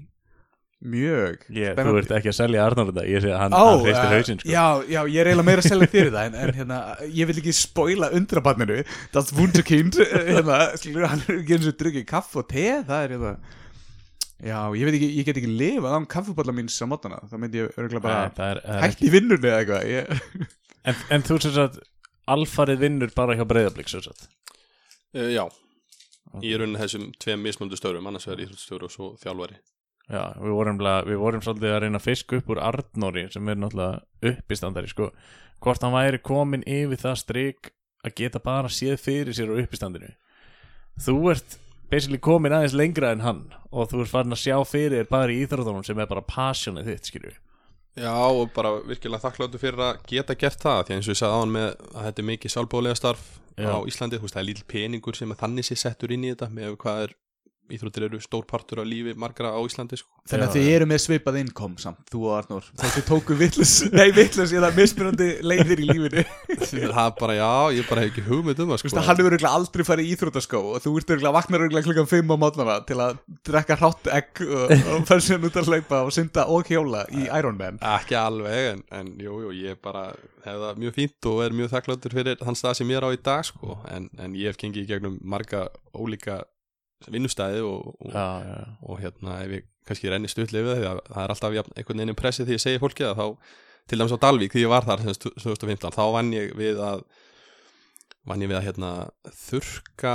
mjög 0.84 1.46
ég, 1.48 1.72
Þú 1.72 1.78
spennandi. 1.78 2.00
ert 2.02 2.14
ekki 2.18 2.30
að 2.30 2.36
selja 2.36 2.64
þetta 2.76 3.04
Ég 3.08 3.24
sé 3.24 3.32
að 3.32 3.40
hann, 3.40 3.56
hann 3.56 3.82
hreistir 3.84 4.04
eh, 4.04 4.14
hausinn 4.18 4.40
sko. 4.42 4.50
Já, 4.52 4.64
já, 4.84 4.98
ég 5.08 5.18
er 5.22 5.30
eiginlega 5.30 5.48
meira 5.48 5.64
að 5.64 5.68
selja 5.70 5.88
þér 5.94 6.10
það 6.12 6.26
en, 6.28 6.38
en 6.42 6.54
hérna, 6.58 6.78
ég 7.08 7.30
vil 7.30 7.36
ekki 7.40 7.54
spoila 7.56 8.10
undrabarninu 8.18 8.78
Das 9.14 9.32
Wunderkind 9.36 10.00
hérna, 10.12 10.58
skilur, 10.80 11.06
hann 11.08 11.24
er 11.24 11.38
ekki 11.38 11.56
eins 11.56 11.70
og 11.70 11.78
drukkið 11.80 12.06
kaff 12.10 12.36
og 12.40 12.48
te, 12.52 12.66
það 12.84 12.98
er 12.98 13.16
hérna 13.16 13.36
Já, 14.44 14.58
ég 14.76 14.84
veit 14.84 14.98
ekki, 14.98 15.08
ég 15.14 15.24
get 15.28 15.40
ekki 15.40 15.54
lifað 15.56 15.96
án 15.96 16.10
kaffuballa 16.10 16.52
míns 16.52 16.76
á 16.82 16.86
mótana, 16.90 17.22
það 17.30 17.40
myndi 17.40 17.62
ég 17.62 17.78
örgulega 17.80 18.04
bara 18.04 18.24
það 18.36 18.50
er, 18.50 18.62
er 18.74 18.82
hægt 18.82 19.04
í 19.06 19.12
vinnunni 19.14 19.48
eða 19.48 19.60
eitthvað 19.62 19.84
ég... 19.88 20.48
en, 20.90 20.98
en 21.16 21.24
þú 21.24 21.38
sem 21.40 21.54
sagt 21.54 21.78
alfarið 22.30 22.82
vinnur 22.84 23.12
bara 23.16 23.36
hjá 23.36 23.44
breyðablík 23.48 23.90
sem 23.90 24.02
sagt? 24.04 24.26
Uh, 25.14 25.30
já, 25.34 25.44
í 26.42 26.54
raunin 26.58 26.80
þessum 26.80 27.10
tveim 27.22 27.44
mismundu 27.44 27.78
störum, 27.78 28.06
annars 28.08 28.26
vegar 28.28 28.44
íþróttstjóri 28.46 28.88
og 28.88 28.92
svo 28.94 29.12
þjálfari. 29.22 29.60
Já, 30.04 30.34
við 30.36 30.52
vorum, 30.52 30.80
við 31.08 31.20
vorum 31.20 31.44
svolítið 31.44 31.72
að 31.72 31.80
reyna 31.84 32.00
að 32.00 32.06
fiska 32.10 32.40
upp 32.40 32.50
úr 32.52 32.60
Arnóri 32.60 33.24
sem 33.32 33.48
er 33.48 33.56
náttúrulega 33.56 34.32
uppistandari 34.34 34.90
sko. 34.90 35.12
hvort 35.64 35.80
hann 35.80 35.94
væri 35.94 36.18
komin 36.20 36.64
yfir 36.68 37.00
það 37.00 37.14
strik 37.16 37.70
að 38.04 38.14
geta 38.18 38.40
bara 38.44 38.68
séð 38.68 38.98
fyrir 39.00 39.32
sér 39.32 39.48
á 39.48 39.56
uppistandinu. 39.62 40.10
Þú 41.00 41.30
ert 41.32 41.56
basically 41.88 42.18
komin 42.18 42.52
aðeins 42.52 42.76
lengra 42.76 43.14
en 43.14 43.24
hann 43.24 43.40
og 43.72 43.88
þú 43.88 44.02
ert 44.02 44.12
farin 44.12 44.36
að 44.36 44.42
sjá 44.44 44.58
fyrir 44.68 45.08
bara 45.08 45.32
í 45.32 45.40
íþróttunum 45.46 45.86
sem 45.86 45.98
er 45.98 46.10
bara 46.10 46.20
passionið 46.20 46.90
þitt 46.90 47.08
skilju 47.08 47.32
Já, 47.94 48.10
og 48.10 48.50
bara 48.54 48.72
virkilega 48.82 49.22
þakkláttu 49.22 49.60
fyrir 49.62 49.82
að 49.86 49.98
geta 50.10 50.34
gert 50.38 50.62
það, 50.62 50.80
því 50.86 50.94
eins 50.96 51.08
og 51.08 51.14
ég 51.14 51.18
sagði 51.20 51.36
áðan 51.38 51.52
með 51.54 51.66
að 51.94 52.06
þetta 52.08 52.22
er 52.22 52.28
mikið 52.30 52.54
sjálfbóðlega 52.54 52.98
starf 52.98 53.26
Já. 53.54 53.70
á 53.70 53.78
Íslandi, 53.86 54.18
þú 54.18 54.26
veist, 54.26 54.34
það 54.34 54.42
er 54.42 54.48
lítil 54.48 54.66
peningur 54.72 55.18
sem 55.18 55.34
þannig 55.44 55.68
sé 55.68 55.76
settur 55.78 56.14
inn 56.14 56.26
í 56.26 56.32
þetta 56.32 56.48
með 56.50 56.74
hvað 56.82 57.04
er 57.04 57.14
íþróttir 57.72 58.04
eru 58.08 58.18
stór 58.20 58.44
partur 58.48 58.82
af 58.82 58.86
lífi 58.88 59.14
margra 59.16 59.52
á 59.56 59.60
Íslandi, 59.64 59.96
sko. 59.96 60.10
Þannig 60.28 60.46
að 60.48 60.56
þið 60.56 60.68
eru 60.74 60.86
með 60.88 61.00
svipað 61.04 61.38
innkom 61.40 61.74
samt, 61.80 62.02
þú 62.12 62.20
og 62.28 62.34
Arnór. 62.38 62.66
Þá 62.80 62.84
þið 62.96 63.04
tóku 63.08 63.36
vittlus, 63.38 63.72
nei 63.98 64.08
vittlus 64.16 64.52
ég 64.54 64.64
það 64.64 64.78
mismunandi 64.80 65.28
leiðir 65.44 65.82
í 65.84 65.88
lífinu. 65.88 66.24
Það 66.94 67.00
er 67.04 67.14
bara, 67.18 67.36
já, 67.38 67.50
ég 67.78 67.88
bara 67.88 68.04
hef 68.04 68.10
ekki 68.12 68.24
hugmynd 68.28 68.60
um 68.64 68.70
það, 68.72 68.78
Þú 68.80 68.84
veist 68.84 68.84
sko. 68.92 69.00
að 69.00 69.08
hann 69.08 69.18
hefur 69.20 69.30
örugglega 69.32 69.58
aldrei 69.58 69.84
farið 69.88 70.04
í 70.04 70.12
íþróttaskó 70.14 70.60
og 70.74 70.84
þú 70.84 70.92
ert 71.00 71.12
örugglega 71.14 71.36
vaknar 71.38 71.64
örugglega 71.64 71.86
klukkan 71.88 72.10
5 72.10 72.32
á 72.32 72.36
mótnana 72.44 72.76
til 72.88 72.98
að 73.04 73.18
drekka 73.48 73.78
hrátt 73.80 74.10
egg 74.14 74.42
og, 74.44 74.74
og 74.94 75.06
fara 75.08 75.24
sér 75.24 75.44
út 75.48 75.58
að 75.60 75.70
hlaupa 75.70 76.00
og 76.06 76.14
synda 76.14 76.46
og 76.52 76.70
hjóla 76.70 77.04
í 77.12 77.26
Ironman 77.28 77.80
Ekki 77.94 78.18
alveg, 78.18 78.70
en, 78.74 78.84
en 78.96 79.12
jú, 79.20 79.40
jú, 79.46 79.54
ég 79.64 79.80
bara 79.84 80.06
hef 80.44 80.60
það 80.64 80.82
mjög 80.84 80.96
fínt 80.98 81.30
og 81.30 81.44
er 81.44 81.56
mjög 81.56 81.72
þakkláttur 81.74 82.16
fyrir 82.16 82.40
þann 82.42 82.58
stað 82.58 82.80
sem 82.80 82.92
ég 82.92 83.00
er 83.00 83.06
á 83.06 83.10
í 83.14 83.20
dag, 83.24 83.44
sko, 83.48 83.78
en, 83.90 84.08
en 84.20 84.36
vinnustæði 87.12 87.60
og, 87.66 87.92
og, 88.00 88.10
Já, 88.14 88.26
já, 88.48 88.56
og 88.88 89.00
hérna 89.02 89.36
ef 89.44 89.54
ég 89.58 89.66
kannski 89.84 90.08
renni 90.12 90.30
stuttlega 90.32 90.64
við 90.64 90.72
það 90.74 90.80
því 90.80 90.88
að 90.90 91.00
það 91.12 91.22
er 91.26 91.34
alltaf 91.34 91.56
jafn, 91.58 91.74
einhvern 91.76 91.98
veginn 92.00 92.14
impressið 92.14 92.46
því 92.48 92.56
ég 92.56 92.62
segi 92.64 92.80
fólki 92.82 93.04
það 93.04 93.18
þá 93.20 93.26
til 93.90 93.98
dæmis 94.00 94.14
á 94.16 94.22
Dalvík 94.24 94.54
því 94.56 94.62
ég 94.64 94.72
var 94.72 94.86
þar 94.88 95.02
sem 95.04 95.12
sagt 95.12 95.26
2015 95.44 95.92
þá 95.98 96.02
vann 96.14 96.32
ég 96.32 96.54
við 96.56 96.80
að 96.80 97.02
vann 98.24 98.40
ég 98.44 98.48
við 98.48 98.56
að 98.60 98.66
hérna 98.70 98.92
þurka 99.44 100.14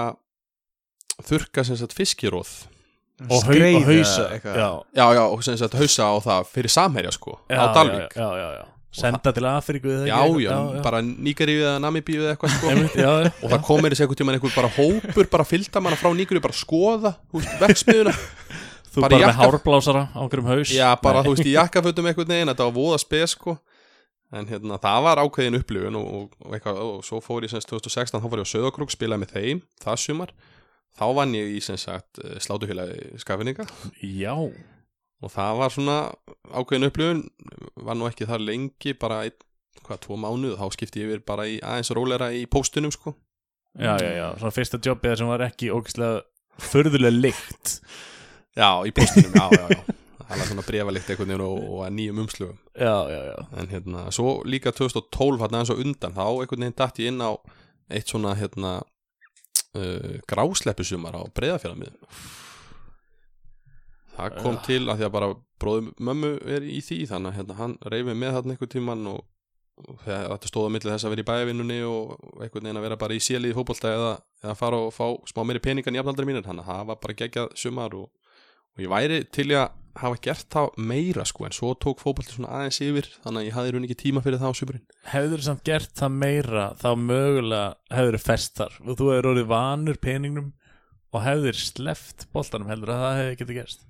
þurka 1.29 1.65
sem 1.67 1.77
sagt 1.77 1.93
fiskiróð 1.97 2.49
og, 3.27 3.35
hau, 3.35 3.39
Skreið 3.43 3.75
og 3.81 3.87
hausa 3.91 4.23
eða 4.23 4.33
eitthvað. 4.39 4.57
já, 4.57 4.69
já 4.95 5.05
já 5.19 5.23
og 5.27 5.43
sem 5.45 5.57
sagt 5.59 5.77
hausa 5.77 6.07
á 6.09 6.15
það 6.23 6.51
fyrir 6.55 6.73
samherja 6.73 7.11
sko 7.13 7.35
já, 7.51 7.59
á 7.59 7.65
Dalvík 7.75 8.15
já, 8.15 8.25
já, 8.25 8.47
já, 8.47 8.49
já. 8.63 8.65
Senda 8.91 9.31
til 9.35 9.45
Afríku 9.45 9.91
eða 9.93 10.07
já, 10.09 10.17
ekki? 10.25 10.43
já, 10.47 10.55
bara 10.85 10.99
Nígeríu 11.05 11.61
eða 11.61 11.79
Namibíu 11.83 12.23
eða 12.23 12.33
eitthvað 12.35 12.55
sko. 12.55 12.71
Já, 12.97 13.11
já. 13.25 13.31
og 13.43 13.51
það 13.53 13.65
komir 13.67 13.93
þessi 13.93 14.05
einhvern 14.05 14.19
tímann 14.21 14.37
einhver 14.39 14.55
bara 14.55 14.71
hópur 14.77 15.29
bara 15.29 15.45
fylgda 15.45 15.81
manna 15.85 15.99
frá 15.99 16.09
Nígeríu 16.17 16.41
bara 16.41 16.57
skoða 16.57 17.11
þú 17.29 17.41
veist, 17.43 17.53
verksmiðuna 17.61 18.13
þú 18.93 19.03
bara 19.03 19.05
bara, 19.05 19.17
með 19.19 19.25
jakka- 19.27 19.43
hárblásara 19.45 20.03
á 20.09 20.17
einhverjum 20.23 20.49
haus. 20.49 20.71
Já, 20.73 20.87
bara 21.03 21.21
Nei. 21.21 21.27
þú 21.29 21.35
veist 21.35 21.49
í 21.51 21.53
jakkafötum 21.59 22.09
einhvern 22.09 22.33
veginn, 22.33 22.49
þetta 22.53 22.65
var 22.69 22.77
voða 22.79 23.01
spes 23.05 23.35
sko. 23.37 23.57
En 24.29 24.45
hérna, 24.45 24.77
það 24.81 25.03
var 25.05 25.21
ákveðin 25.23 25.57
upplifun 25.57 25.95
og, 25.97 26.09
og, 26.13 26.33
og, 26.45 26.51
eitthvað, 26.57 26.79
og 26.85 27.05
svo 27.05 27.17
fór 27.25 27.45
ég 27.47 27.49
semst 27.53 27.69
2016, 27.71 28.19
þá 28.21 28.27
fór 28.29 28.41
ég 28.41 28.45
á 28.45 28.53
Söðakrúk, 28.53 28.91
spilaði 28.93 29.23
með 29.23 29.31
þeim, 29.37 29.61
það 29.81 29.95
sumar. 30.03 30.33
Þá 30.99 31.05
vann 31.17 31.33
ég 31.37 31.53
í 31.55 31.61
sem 31.65 31.77
sagt 31.81 32.19
slátuhélagi 32.45 33.17
skafinninga 33.23 33.65
já, 34.05 34.33
Og 35.19 35.31
það 35.33 35.57
var 35.59 35.73
svona 35.75 35.97
ákveðin 36.55 36.87
upplifun, 36.87 37.23
var 37.83 37.97
nú 37.99 38.07
ekki 38.07 38.27
þar 38.29 38.45
lengi, 38.45 38.93
bara 38.99 39.23
einn, 39.27 39.35
hvað, 39.83 40.01
tvo 40.05 40.17
mánuð 40.19 40.55
Þá 40.59 40.75
skipti 40.75 41.01
ég 41.03 41.09
yfir 41.09 41.25
bara 41.27 41.47
í 41.49 41.57
aðeins 41.59 41.91
rólera 41.95 42.31
í 42.35 42.45
póstunum 42.51 42.93
sko. 42.95 43.15
Já, 43.79 43.93
já, 44.01 44.09
já 44.15 44.27
svona 44.39 44.55
fyrsta 44.55 44.79
jobbið 44.83 45.19
sem 45.19 45.29
var 45.29 45.43
ekki 45.45 45.71
ógislega 45.75 46.23
förðulega 46.69 47.15
lykt. 47.15 47.79
Já, 48.57 48.69
í 48.87 48.93
póstunum, 48.95 49.35
já, 49.35 49.47
já, 49.59 49.67
já. 49.75 49.99
Það 50.29 50.37
var 50.37 50.49
svona 50.51 50.63
brefalikt 50.67 51.09
einhvern 51.09 51.31
veginn 51.31 51.41
og, 51.41 51.61
og 51.73 51.93
nýjum 51.93 52.19
umslugum 52.21 52.57
já, 52.77 52.95
já, 53.09 53.21
já. 53.31 53.37
En 53.57 53.71
hérna, 53.71 54.03
svo 54.13 54.33
líka 54.45 54.71
2012 54.77 55.41
hann 55.41 55.55
aðeins 55.57 55.71
og 55.73 55.81
undan, 55.81 56.13
þá 56.13 56.25
einhvern 56.27 56.65
veginn 56.65 56.77
dætt 56.77 57.01
ég 57.01 57.09
inn 57.09 57.23
á 57.25 57.31
eitt 57.89 58.13
svona 58.13 58.35
hérna 58.37 58.75
uh, 59.73 60.13
grásleppusumar 60.29 61.17
á 61.17 61.21
breyðafjörðamiðum 61.33 61.97
það 64.19 64.37
kom 64.43 64.59
Já. 64.59 64.61
til 64.67 64.81
að 64.85 64.99
því 64.99 65.07
að 65.07 65.15
bara 65.15 65.33
bróðum 65.59 65.89
mömmu 66.09 66.31
er 66.55 66.65
í 66.67 66.79
því 66.85 67.01
þannig 67.09 67.31
að 67.31 67.37
hérna, 67.39 67.57
hann 67.59 67.75
reyfi 67.93 68.15
með 68.15 68.37
þarna 68.37 68.55
einhvern 68.55 68.73
tíman 68.75 69.09
og, 69.11 69.19
og 69.85 70.05
þetta 70.05 70.51
stóð 70.51 70.69
á 70.69 70.73
milli 70.75 70.93
þess 70.93 71.07
að 71.07 71.15
vera 71.15 71.25
í 71.25 71.29
bæjavinnunni 71.29 71.81
og 71.87 72.15
einhvern 72.39 72.69
veginn 72.69 72.81
að 72.81 72.87
vera 72.87 73.01
bara 73.03 73.17
í 73.17 73.23
sílið 73.23 73.53
í 73.53 73.57
fótbolta 73.57 73.91
eða, 73.95 74.13
eða 74.43 74.55
fara 74.59 74.79
og 74.85 74.95
fá 74.95 75.05
smá 75.31 75.43
meiri 75.47 75.63
peningan 75.63 75.97
í 75.97 76.01
afnaldri 76.01 76.27
mínir 76.29 76.47
þannig 76.47 76.65
að 76.65 76.73
það 76.73 76.89
var 76.91 77.03
bara 77.03 77.19
geggjað 77.23 77.53
sumar 77.59 77.97
og, 77.99 78.09
og 78.75 78.83
ég 78.85 78.91
væri 78.93 79.21
til 79.35 79.49
að 79.57 79.69
hafa 79.99 80.19
gert 80.23 80.47
það 80.53 80.77
meira 80.89 81.25
sko 81.27 81.45
en 81.47 81.55
svo 81.55 81.73
tók 81.75 82.01
fótbolti 82.03 82.35
svona 82.35 82.51
aðeins 82.59 82.79
yfir 82.85 83.09
þannig 83.23 83.41
að 83.41 83.47
ég 83.47 83.55
hafði 83.57 83.73
raun 83.73 83.87
ekki 83.87 83.97
tíma 84.03 84.23
fyrir 84.23 84.41
það 84.41 84.53
á 84.53 84.59
sömurinn 84.59 84.85
hefur 85.11 85.43
samt 85.43 85.63
gert 85.67 85.93
það 85.97 86.15
meira 86.21 86.65
þá 86.79 86.89
mögulega 87.01 87.97
hefur 87.97 88.19
fest 88.23 88.55
þar 88.59 88.77
og 88.85 88.99
þú 88.99 89.11
hefur 89.13 89.29
orðið 89.33 89.51
vanur 89.51 89.99
peningnum 89.99 90.51
og 91.09 91.25
hefur 91.25 91.59
sleft 91.59 92.27
boltanum 92.35 92.69
heldur 92.71 92.93
að 92.93 93.05
það 93.05 93.19
hefur 93.19 93.39
getið 93.41 93.59
gerst 93.59 93.88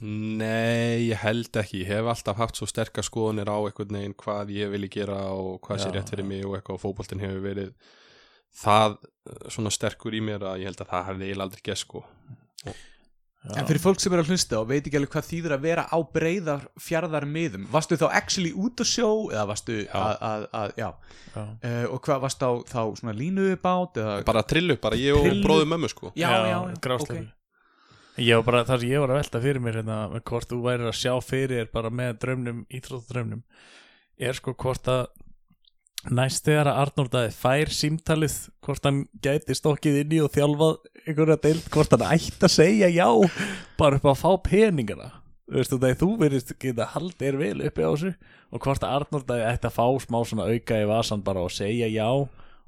Nei, 0.00 1.10
ég 1.10 1.18
held 1.20 1.56
ekki, 1.60 1.82
ég 1.82 1.90
hef 1.92 2.06
alltaf 2.08 2.38
haft 2.40 2.60
svo 2.60 2.68
sterkar 2.70 3.04
skoðunir 3.04 3.50
á 3.52 3.58
einhvern 3.60 3.98
veginn 3.98 4.16
hvað 4.16 4.52
ég 4.56 4.70
vilji 4.72 4.92
gera 5.00 5.18
og 5.36 5.58
hvað 5.66 5.82
sé 5.82 5.90
Já, 5.90 5.96
rétt 5.98 6.12
fyrir 6.14 6.28
mig 6.28 6.44
og 6.48 6.56
eitthvað 6.56 6.78
og 6.78 6.84
fótboltin 6.86 7.20
hefur 7.20 7.42
verið 7.44 7.74
það 8.60 8.96
eh, 9.00 9.42
svona 9.52 9.72
sterkur 9.74 10.16
í 10.16 10.22
mér 10.24 10.46
að 10.54 10.62
ég 10.62 10.70
held 10.72 10.80
að 10.86 10.94
það 10.94 11.10
hefði 11.10 11.28
eiginlega 11.28 11.48
aldrei 11.50 11.66
gert 11.68 11.82
sko. 11.82 12.04
En 13.56 13.64
fyrir 13.64 13.80
fólk 13.80 14.00
sem 14.02 14.12
er 14.12 14.20
að 14.20 14.30
hlusta 14.34 14.58
og 14.60 14.66
veit 14.68 14.84
ekki 14.84 14.98
alveg 14.98 15.12
hvað 15.14 15.28
þýður 15.30 15.54
að 15.54 15.62
vera 15.64 15.84
á 15.88 15.96
breyðar 16.12 16.64
fjarðar 16.76 17.24
miðum, 17.24 17.62
varstu 17.72 17.96
þá 17.96 18.10
actually 18.18 18.50
út 18.52 18.82
að 18.84 18.90
sjó 18.90 19.08
eða 19.32 19.44
varstu 19.48 19.78
að, 19.96 20.10
að, 20.28 20.44
að 20.60 20.74
já, 20.76 20.88
Já. 21.32 21.40
uh, 21.40 21.86
og 21.88 22.02
hvað 22.04 22.20
varstu 22.26 22.50
á 22.50 22.52
þá 22.68 22.82
svona 23.00 23.14
línu 23.16 23.46
bát 23.64 23.96
eða, 24.02 24.18
bara 24.28 24.44
trillu, 24.44 24.76
bara 24.82 25.00
ég 25.00 25.16
og 25.16 25.24
Trillu? 25.24 25.44
bróðu 25.46 25.70
mömmu 25.72 25.88
sko. 25.88 26.12
Já, 26.20 26.28
já, 26.36 26.50
já, 26.52 26.58
ok. 26.98 27.14
Ég 28.18 28.40
var 28.40 28.46
bara, 28.46 28.64
það 28.68 28.82
sem 28.82 28.90
ég 28.90 29.02
var 29.02 29.12
að 29.12 29.20
velta 29.20 29.40
fyrir 29.40 29.62
mér 29.62 29.80
hérna, 29.80 29.98
hvort 30.26 30.50
þú 30.50 30.62
værir 30.64 30.88
að 30.90 30.98
sjá 30.98 31.12
fyrir 31.24 31.68
bara 31.72 31.92
með 31.94 32.18
drömnum, 32.24 32.64
íþróttadrömnum 32.68 33.44
er 34.20 34.36
sko 34.36 34.54
hvort 34.60 34.88
að 34.90 35.06
næst 36.08 36.46
þegar 36.48 36.70
að 36.70 36.80
Arnór 36.82 37.08
Daði 37.12 37.32
fær 37.36 37.72
símtalið, 37.76 38.36
hvort 38.64 38.86
hann 38.88 39.00
gæti 39.24 39.56
stokkið 39.56 40.00
inn 40.02 40.14
í 40.16 40.20
og 40.24 40.32
þjálfað 40.34 40.76
einhverja 41.04 41.38
deild, 41.44 41.64
hvort 41.72 41.96
hann 41.96 42.06
ætti 42.08 42.46
að 42.48 42.54
segja 42.54 42.90
já 42.92 43.08
bara 43.80 44.00
upp 44.00 44.10
að 44.12 44.20
fá 44.22 44.30
peningana. 44.48 45.10
Þú 45.50 45.58
veist 45.58 46.00
þú 46.00 46.10
verðist 46.20 46.52
geta 46.62 46.86
haldið 46.92 47.24
þér 47.24 47.40
vel 47.40 47.64
uppi 47.66 47.82
á 47.84 47.90
þessu. 47.90 48.12
Og 48.50 48.62
hvort 48.64 48.84
að 48.86 48.94
Arnór 48.98 49.26
Daði 49.26 49.46
ætti 49.48 49.68
að 49.68 49.76
fá 49.76 49.86
smá 50.04 50.18
svona 50.26 50.46
auka 50.50 50.78
í 50.78 50.88
vasan 50.88 51.24
bara 51.26 51.42
og 51.44 51.52
segja 51.54 51.90
já 51.90 52.08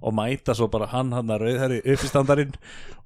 og 0.02 0.16
mæta 0.18 0.56
svo 0.58 0.68
bara 0.72 0.90
hann 0.92 1.14
hann 1.14 1.30
að 1.32 1.46
rauðherri 1.46 1.80
uppistandarinn 1.94 2.54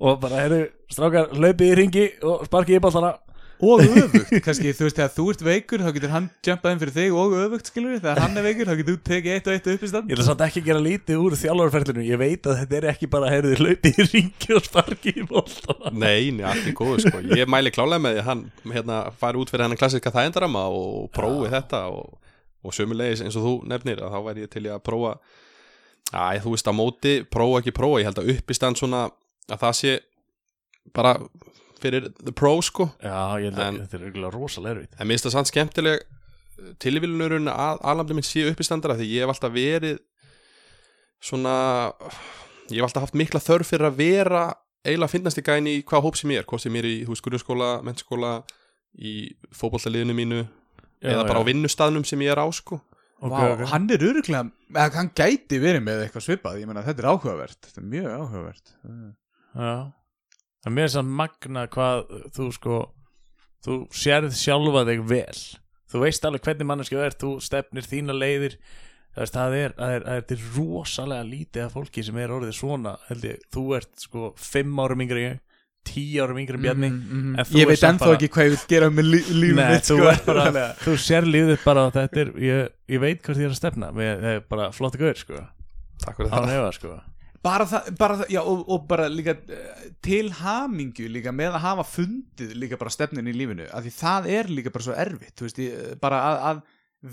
og 0.00 0.18
bara 0.24 0.42
herru 0.42 0.64
strákar 0.92 1.30
hlaupið 1.36 1.70
í 1.70 1.78
ringi 1.82 2.08
og 2.24 2.46
sparkið 2.48 2.80
í 2.80 2.84
ballana 2.84 3.14
og 3.56 3.80
öfugt, 3.80 4.32
kannski 4.44 4.72
þú 4.76 4.86
veist 4.86 4.98
þegar 4.98 5.12
þú 5.14 5.24
ert 5.32 5.42
veikur 5.46 5.82
þá 5.84 5.88
getur 5.96 6.12
hann 6.12 6.26
jumpað 6.44 6.74
inn 6.74 6.80
fyrir 6.82 6.94
þig 6.96 7.14
og 7.16 7.36
öfugt 7.40 7.70
skilur 7.70 7.94
við, 7.94 8.02
þegar 8.02 8.20
hann 8.20 8.36
er 8.36 8.44
veikur 8.44 8.68
þá 8.68 8.74
getur 8.80 8.96
þú 8.96 9.04
tekið 9.08 9.36
eitt 9.36 9.48
og 9.48 9.54
eitt 9.56 9.70
upp 9.72 9.86
í 9.86 9.90
stand 9.90 10.10
Ég 10.10 10.18
ætla 10.18 10.26
samt 10.26 10.44
ekki 10.46 10.62
að 10.62 10.68
gera 10.68 10.82
lítið 10.84 11.22
úr 11.24 11.36
þjálfarferlinu 11.40 12.04
Ég 12.04 12.20
veit 12.20 12.50
að 12.50 12.60
þetta 12.60 12.78
er 12.78 12.88
ekki 12.92 13.08
bara 13.14 13.30
herðið 13.32 13.62
hlaupið 13.62 14.02
í 14.02 14.06
ringi 14.10 14.56
og 14.58 14.68
sparkið 14.68 15.22
í 15.22 15.26
ballana 15.30 15.94
Nei, 15.96 16.28
nei, 16.36 16.44
allt 16.50 16.68
er 16.68 16.76
góðu 16.76 17.06
sko. 17.06 17.22
Ég 17.32 17.48
mæli 17.48 17.72
klálega 17.72 18.04
með 18.04 18.18
því 18.18 18.22
að 18.22 18.28
hann 18.28 18.44
hérna, 18.74 19.00
fari 19.24 19.40
út 19.40 19.52
fyrir 19.52 19.66
hennan 19.66 19.80
klassiska 19.80 20.12
þægendarama 20.12 20.66
og 20.76 21.08
prófi 21.16 21.48
þetta 21.56 21.82
og, 21.96 22.12
og 22.60 22.76
sömulegis 22.76 23.24
eins 23.24 23.40
og 23.40 23.48
þú 23.48 23.56
nefnir 23.72 24.04
að 24.04 24.18
þá 24.18 24.20
væri 24.28 24.44
ég 24.44 24.52
til 24.52 24.66
að 24.68 24.84
prófa 24.84 25.16
Æ, 26.14 26.38
þú 26.44 26.52
veist 26.54 26.68
á 26.70 26.72
móti, 26.76 27.14
prófa 27.26 27.60
ekki 27.62 27.72
prófa 27.74 27.98
Ég 28.02 28.06
held 28.10 28.20
að 28.22 28.28
uppistand 28.36 28.78
svona 28.78 29.04
að 29.50 29.58
það 29.62 29.72
sé 29.80 29.94
bara 30.94 31.16
fyrir 31.82 32.06
the 32.24 32.32
pro 32.32 32.54
sko. 32.62 32.86
Já, 33.02 33.36
ég 33.42 33.50
held 33.50 33.58
að 33.58 33.66
En- 33.66 33.80
þetta 33.82 33.98
er 33.98 34.04
eiginlega 34.06 34.32
rosalega 34.36 34.74
erfitt. 34.76 34.94
En 35.00 35.06
mér 35.08 35.16
finnst 35.18 35.26
það 35.26 35.34
samt 35.36 35.50
skemmtileg 35.50 36.04
tilvílunurinn 36.80 37.50
að 37.52 37.82
alhamdulillah 37.82 38.16
minn 38.16 38.24
séu 38.30 38.48
uppistandara 38.52 38.96
því 38.96 39.08
ég 39.12 39.26
hef 39.26 39.32
alltaf 39.34 39.52
verið 39.52 39.98
svona 41.20 41.56
ég 42.70 42.78
hef 42.80 42.86
alltaf 42.88 43.06
haft 43.06 43.18
mikla 43.18 43.40
þörf 43.42 43.68
fyrir 43.72 43.88
að 43.90 43.98
vera 44.00 44.44
eiginlega 44.86 45.12
finnast 45.12 45.40
í 45.40 45.44
gæni 45.46 45.74
í 45.80 45.84
hvað 45.86 46.04
hóp 46.06 46.16
sem 46.16 46.30
ég 46.32 46.40
er 46.42 46.46
hvort 46.48 46.62
sem 46.64 46.72
ég 46.78 46.84
er 46.84 46.88
í 46.88 46.96
húskurðurskóla, 47.08 47.70
mennskóla 47.86 48.32
í 48.96 49.12
fótbollaliðinu 49.52 50.14
mínu 50.16 50.40
eða 51.04 51.26
bara 51.28 51.42
á 51.42 51.48
vinnustafnum 51.48 52.06
sem 52.08 52.22
ég 52.24 52.32
er 52.32 52.40
á 52.40 52.46
sko 52.54 52.80
Ok, 53.16 53.32
Vá, 53.32 53.38
ok. 53.54 53.62
hann 53.70 53.86
er 53.94 54.02
öruglega, 54.04 54.50
eða 54.74 54.98
hann 54.98 55.08
gæti 55.16 55.56
verið 55.62 55.84
með 55.86 56.02
eitthvað 56.04 56.24
svipað, 56.26 56.58
ég 56.60 56.68
meina 56.68 56.82
þetta 56.84 57.00
er 57.02 57.08
áhugavert 57.14 57.60
þetta 57.64 57.80
er 57.80 57.86
mjög 57.94 58.08
áhugavert. 58.12 58.72
Já. 59.56 59.70
Mér 60.66 60.88
er 60.88 60.92
samt 60.92 61.14
magna 61.16 61.62
hvað 61.72 62.02
þú 62.36 62.48
sko 62.56 62.80
þú 63.64 63.78
sérð 63.94 64.34
sjálfa 64.36 64.82
þig 64.90 65.06
vel. 65.08 65.40
Þú 65.86 66.02
veist 66.02 66.26
alveg 66.28 66.44
hvernig 66.44 66.68
manneski 66.68 66.98
þú 66.98 67.06
ert 67.06 67.22
þú 67.22 67.30
stefnir 67.46 67.86
þína 67.88 68.16
leiðir. 68.18 68.58
Það, 69.16 69.22
veist, 69.22 69.36
það, 69.38 69.54
er, 69.56 69.74
það, 69.78 69.94
er, 69.96 70.06
það 70.06 70.32
er 70.36 70.46
rosalega 70.58 71.24
lítið 71.30 71.62
af 71.64 71.76
fólki 71.78 72.02
sem 72.04 72.18
er 72.20 72.34
orðið 72.36 72.56
svona 72.58 72.96
held 73.08 73.22
ég, 73.24 73.44
þú 73.54 73.62
ert 73.78 74.02
sko 74.02 74.32
fimm 74.36 74.82
árum 74.82 75.04
yngri 75.06 75.22
en 75.24 75.38
ég 75.38 75.45
tíu 75.88 76.22
árum 76.24 76.38
yngri 76.42 76.58
en 76.58 76.64
Bjarni 76.66 76.88
en 76.92 77.40
þú 77.48 77.58
Ég 77.60 77.70
veit 77.70 77.82
ennþá 77.88 78.04
bara- 78.06 78.18
ekki 78.18 78.28
hvað 78.36 78.46
ég 78.48 78.54
vil 78.54 78.62
gera 78.74 78.90
með 78.92 79.10
lí 79.12 79.20
lífum 79.40 79.60
Nei, 79.62 79.72
mitt 79.72 79.88
þú 79.90 79.98
sko. 80.02 80.14
bara, 80.26 80.46
að- 80.50 80.78
þú 80.86 80.94
sér 81.06 81.28
lífið 81.32 81.58
bara 81.64 81.84
að 81.88 81.92
þetta 82.00 82.22
er, 82.24 82.30
ég, 82.46 82.70
ég 82.96 83.02
veit 83.06 83.20
ég 83.32 83.44
er 83.46 83.52
að 83.54 83.58
stefna. 83.60 83.90
Með, 83.96 84.14
það 84.24 84.32
er 84.36 84.46
bara 84.54 84.70
flotti 84.76 85.02
gaur 85.04 85.20
sko. 85.22 85.42
Takk 86.04 86.16
fyrir 86.20 86.34
á 86.34 86.38
það. 86.46 86.72
sko. 86.80 86.96
Bara 87.46 87.66
það, 87.70 87.90
bara 88.00 88.14
það, 88.18 88.30
já 88.34 88.40
og, 88.42 88.62
og 88.74 88.86
bara 88.90 89.04
líka 89.12 89.36
eh, 89.54 89.82
til 90.02 90.32
hamingju 90.34 91.06
líka 91.14 91.30
með 91.36 91.54
að 91.54 91.62
hafa 91.62 91.84
fundið 91.86 92.54
líka 92.58 92.78
bara 92.80 92.90
stefnin 92.90 93.28
í 93.30 93.34
lífinu 93.36 93.68
af 93.70 93.84
því 93.84 93.92
það 93.94 94.26
er 94.34 94.48
líka 94.50 94.72
bara 94.74 94.86
svo 94.88 94.96
erfitt 94.98 95.36
þú 95.38 95.46
veist, 95.46 95.60
ég, 95.62 95.92
bara 96.02 96.18
að, 96.26 96.40
að 96.50 96.62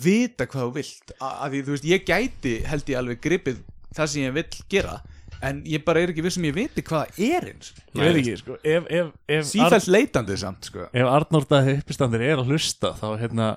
vita 0.08 0.48
hvað 0.50 0.64
þú 0.66 0.72
vilt 0.80 1.14
af 1.22 1.44
því 1.54 1.62
þú 1.68 1.76
veist, 1.76 1.86
ég 1.92 2.08
gæti 2.08 2.54
held 2.66 2.90
ég 2.90 2.98
alveg 3.04 3.22
gripið 3.22 3.60
það 3.94 4.10
sem 4.16 4.26
ég 4.26 4.34
vill 4.40 4.64
gera 4.74 4.96
en 5.44 5.60
ég 5.70 5.84
bara 5.86 6.02
er 6.04 6.14
ekki 6.14 6.24
viss 6.26 6.38
sem 6.39 6.48
ég 6.48 6.56
viti 6.56 6.84
hvað 6.88 7.20
er 7.22 7.50
eins. 7.52 7.74
Ég 7.94 8.02
veit 8.08 8.20
ekki 8.24 8.36
sko. 8.39 8.58
Ef, 8.64 8.88
ef, 8.89 9.12
ef, 9.38 9.46
sífælt 9.52 9.89
leitandi 9.91 10.38
samt 10.39 10.70
sko. 10.72 10.88
Ef 10.96 11.12
Arnór 11.18 11.46
Daði 11.50 11.78
uppistandir 11.82 12.24
er 12.32 12.41
að 12.41 12.52
hlusta 12.54 12.94
þá 13.00 13.08
hérna 13.22 13.50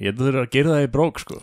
ég 0.00 0.16
þurfa 0.18 0.46
að 0.46 0.52
gera 0.54 0.76
það 0.76 0.86
í 0.86 0.92
brók 0.94 1.22
sko. 1.24 1.40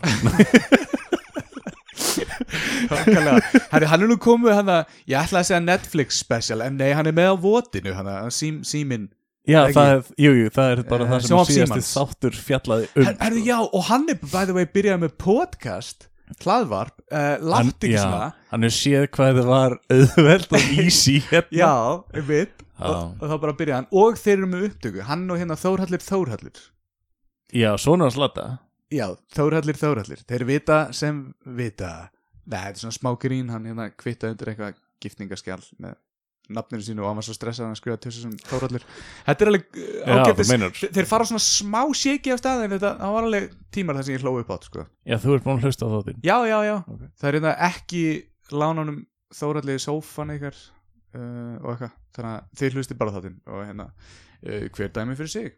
Herri, 2.90 3.86
hann 3.86 4.02
er 4.02 4.08
nú 4.10 4.16
komið 4.20 4.56
hann 4.58 4.70
að, 4.72 4.92
ég 5.10 5.18
ætla 5.20 5.42
að 5.42 5.48
segja 5.50 5.62
Netflix 5.62 6.18
special, 6.22 6.60
en 6.64 6.78
nei, 6.80 6.90
hann 6.96 7.08
er 7.10 7.14
með 7.16 7.32
á 7.32 7.36
votinu 7.42 7.92
hann 7.96 8.08
að 8.10 8.30
sím, 8.34 8.60
símin 8.66 9.08
já 9.48 9.62
það 9.74 9.90
er, 9.94 10.00
jú, 10.20 10.32
jú, 10.36 10.50
það 10.54 10.72
er 10.74 10.82
bara 10.90 11.06
Eh, 11.06 11.10
það 11.10 11.20
sem 11.20 11.30
sjónvarp 11.30 11.50
síðasti 11.50 11.80
Símans. 11.80 11.92
þáttur 11.96 12.38
fjallaði 12.48 12.88
um 12.94 13.06
Her, 13.08 13.16
Herri, 13.22 13.42
já, 13.46 13.56
og 13.62 13.84
hann 13.88 14.08
er 14.12 14.18
by 14.24 14.44
the 14.48 14.56
way 14.56 14.66
byrjað 14.74 15.02
með 15.04 15.14
podcast 15.22 16.08
hlaðvarp, 16.40 16.96
uh, 17.10 17.18
hann, 17.18 17.44
látt 17.52 17.84
ekki 17.86 17.98
svona. 17.98 18.30
hann 18.52 18.66
er 18.68 18.74
séð 18.76 19.06
hvað 19.16 19.40
það 19.40 19.48
var 19.50 19.76
auðveld 19.96 20.54
og 20.56 20.68
easy 20.84 21.16
hérna. 21.30 21.58
Já, 21.60 21.72
Já. 22.80 22.86
og, 22.90 23.00
og 23.20 23.24
þá 23.28 23.34
bara 23.44 23.56
byrjaði 23.58 23.76
hann, 23.80 23.88
og 24.02 24.20
þeir 24.22 24.36
eru 24.38 24.50
með 24.54 24.66
upptöku. 24.70 25.02
Hann 25.10 25.24
og 25.30 25.40
hérna 25.42 25.56
Þórhallir 25.60 26.04
Þórhallir 26.06 26.60
já, 27.52 27.70
svona 27.82 28.06
að 28.08 28.14
slata 28.16 28.46
Já, 28.90 29.06
Þórhallir 29.36 29.78
Þórhallir, 29.78 30.22
þeir 30.26 30.44
vita 30.48 30.78
sem 30.96 31.18
vita. 31.46 31.90
Nei, 32.46 32.56
þetta 32.58 32.70
er 32.74 32.80
svona 32.84 32.96
smá 32.96 33.10
grín, 33.22 33.50
hann 33.52 33.66
hérna 33.68 33.90
kvitta 33.94 34.30
undir 34.32 34.50
eitthvað 34.54 34.78
giftingaskjál 35.04 35.60
með 35.78 35.94
nafninu 36.56 36.84
sínu 36.86 37.02
og 37.04 37.08
hann 37.10 37.18
var 37.20 37.26
svo 37.26 37.34
stressað 37.36 37.64
að 37.66 37.70
hann 37.70 37.78
skrifa 37.80 38.00
til 38.04 38.12
sem 38.16 38.32
Þórhallir 38.50 38.84
Þetta 39.28 39.44
er 39.46 39.50
alveg 39.52 39.78
uh, 39.80 40.42
meinar. 40.50 40.74
Þe- 40.80 40.90
Þeir 40.96 41.08
fara 41.10 41.28
svona 41.30 41.42
smá 41.44 41.80
séki 42.00 42.32
af 42.34 42.40
stað 42.42 42.64
en 42.66 42.74
þetta 42.74 42.92
var 43.14 43.28
alveg 43.28 43.48
tímar 43.74 43.98
þar 44.00 44.08
sem 44.08 44.16
ég 44.18 44.24
hlóði 44.26 44.44
upp 44.44 44.52
átt 44.56 44.68
sko. 44.70 44.86
já, 45.06 45.16
þú 45.22 45.36
ert 45.36 45.46
búin 45.46 45.60
að 45.62 45.68
hlusta 45.70 45.86
á 45.86 45.92
þáttinn. 45.94 46.20
Já, 46.26 46.36
já, 46.50 46.58
já, 46.66 46.76
Ok. 46.90 47.00
það 47.20 47.28
er 47.30 47.38
hérna 47.40 47.54
ekki 47.70 48.02
lánunum 48.50 49.00
Þórhallir 49.30 49.78
sófan 49.78 50.34
ykkar 50.34 50.56
uh, 50.58 51.56
og 51.62 51.72
eitthvað, 51.76 51.92
þannig 52.16 52.32
að 52.34 52.60
þið 52.60 52.78
hlusti 52.80 52.96
bara 52.98 53.14
þáttinn 53.14 53.36
og 53.46 53.60
hérna 53.68 53.86
uh, 53.94 54.64
hver 54.74 54.90
dæmi 54.96 55.14
fyrir 55.20 55.30
sig? 55.36 55.52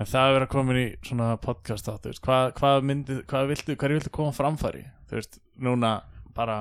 En 0.00 0.06
það 0.10 0.26
er 0.28 0.32
verið 0.34 0.46
að 0.48 0.52
koma 0.54 0.74
í 0.78 0.84
svona 1.06 1.26
podcast 1.42 1.86
þáttu 1.86 2.12
hvað, 2.24 2.52
hvað 2.58 2.86
hvað 3.30 3.50
viltu, 3.50 3.76
hverju 3.78 3.98
viltu 4.00 4.10
koma 4.14 4.32
framfæri? 4.34 4.80
Þú 5.10 5.18
veist, 5.20 5.36
núna 5.62 5.90
bara 6.34 6.56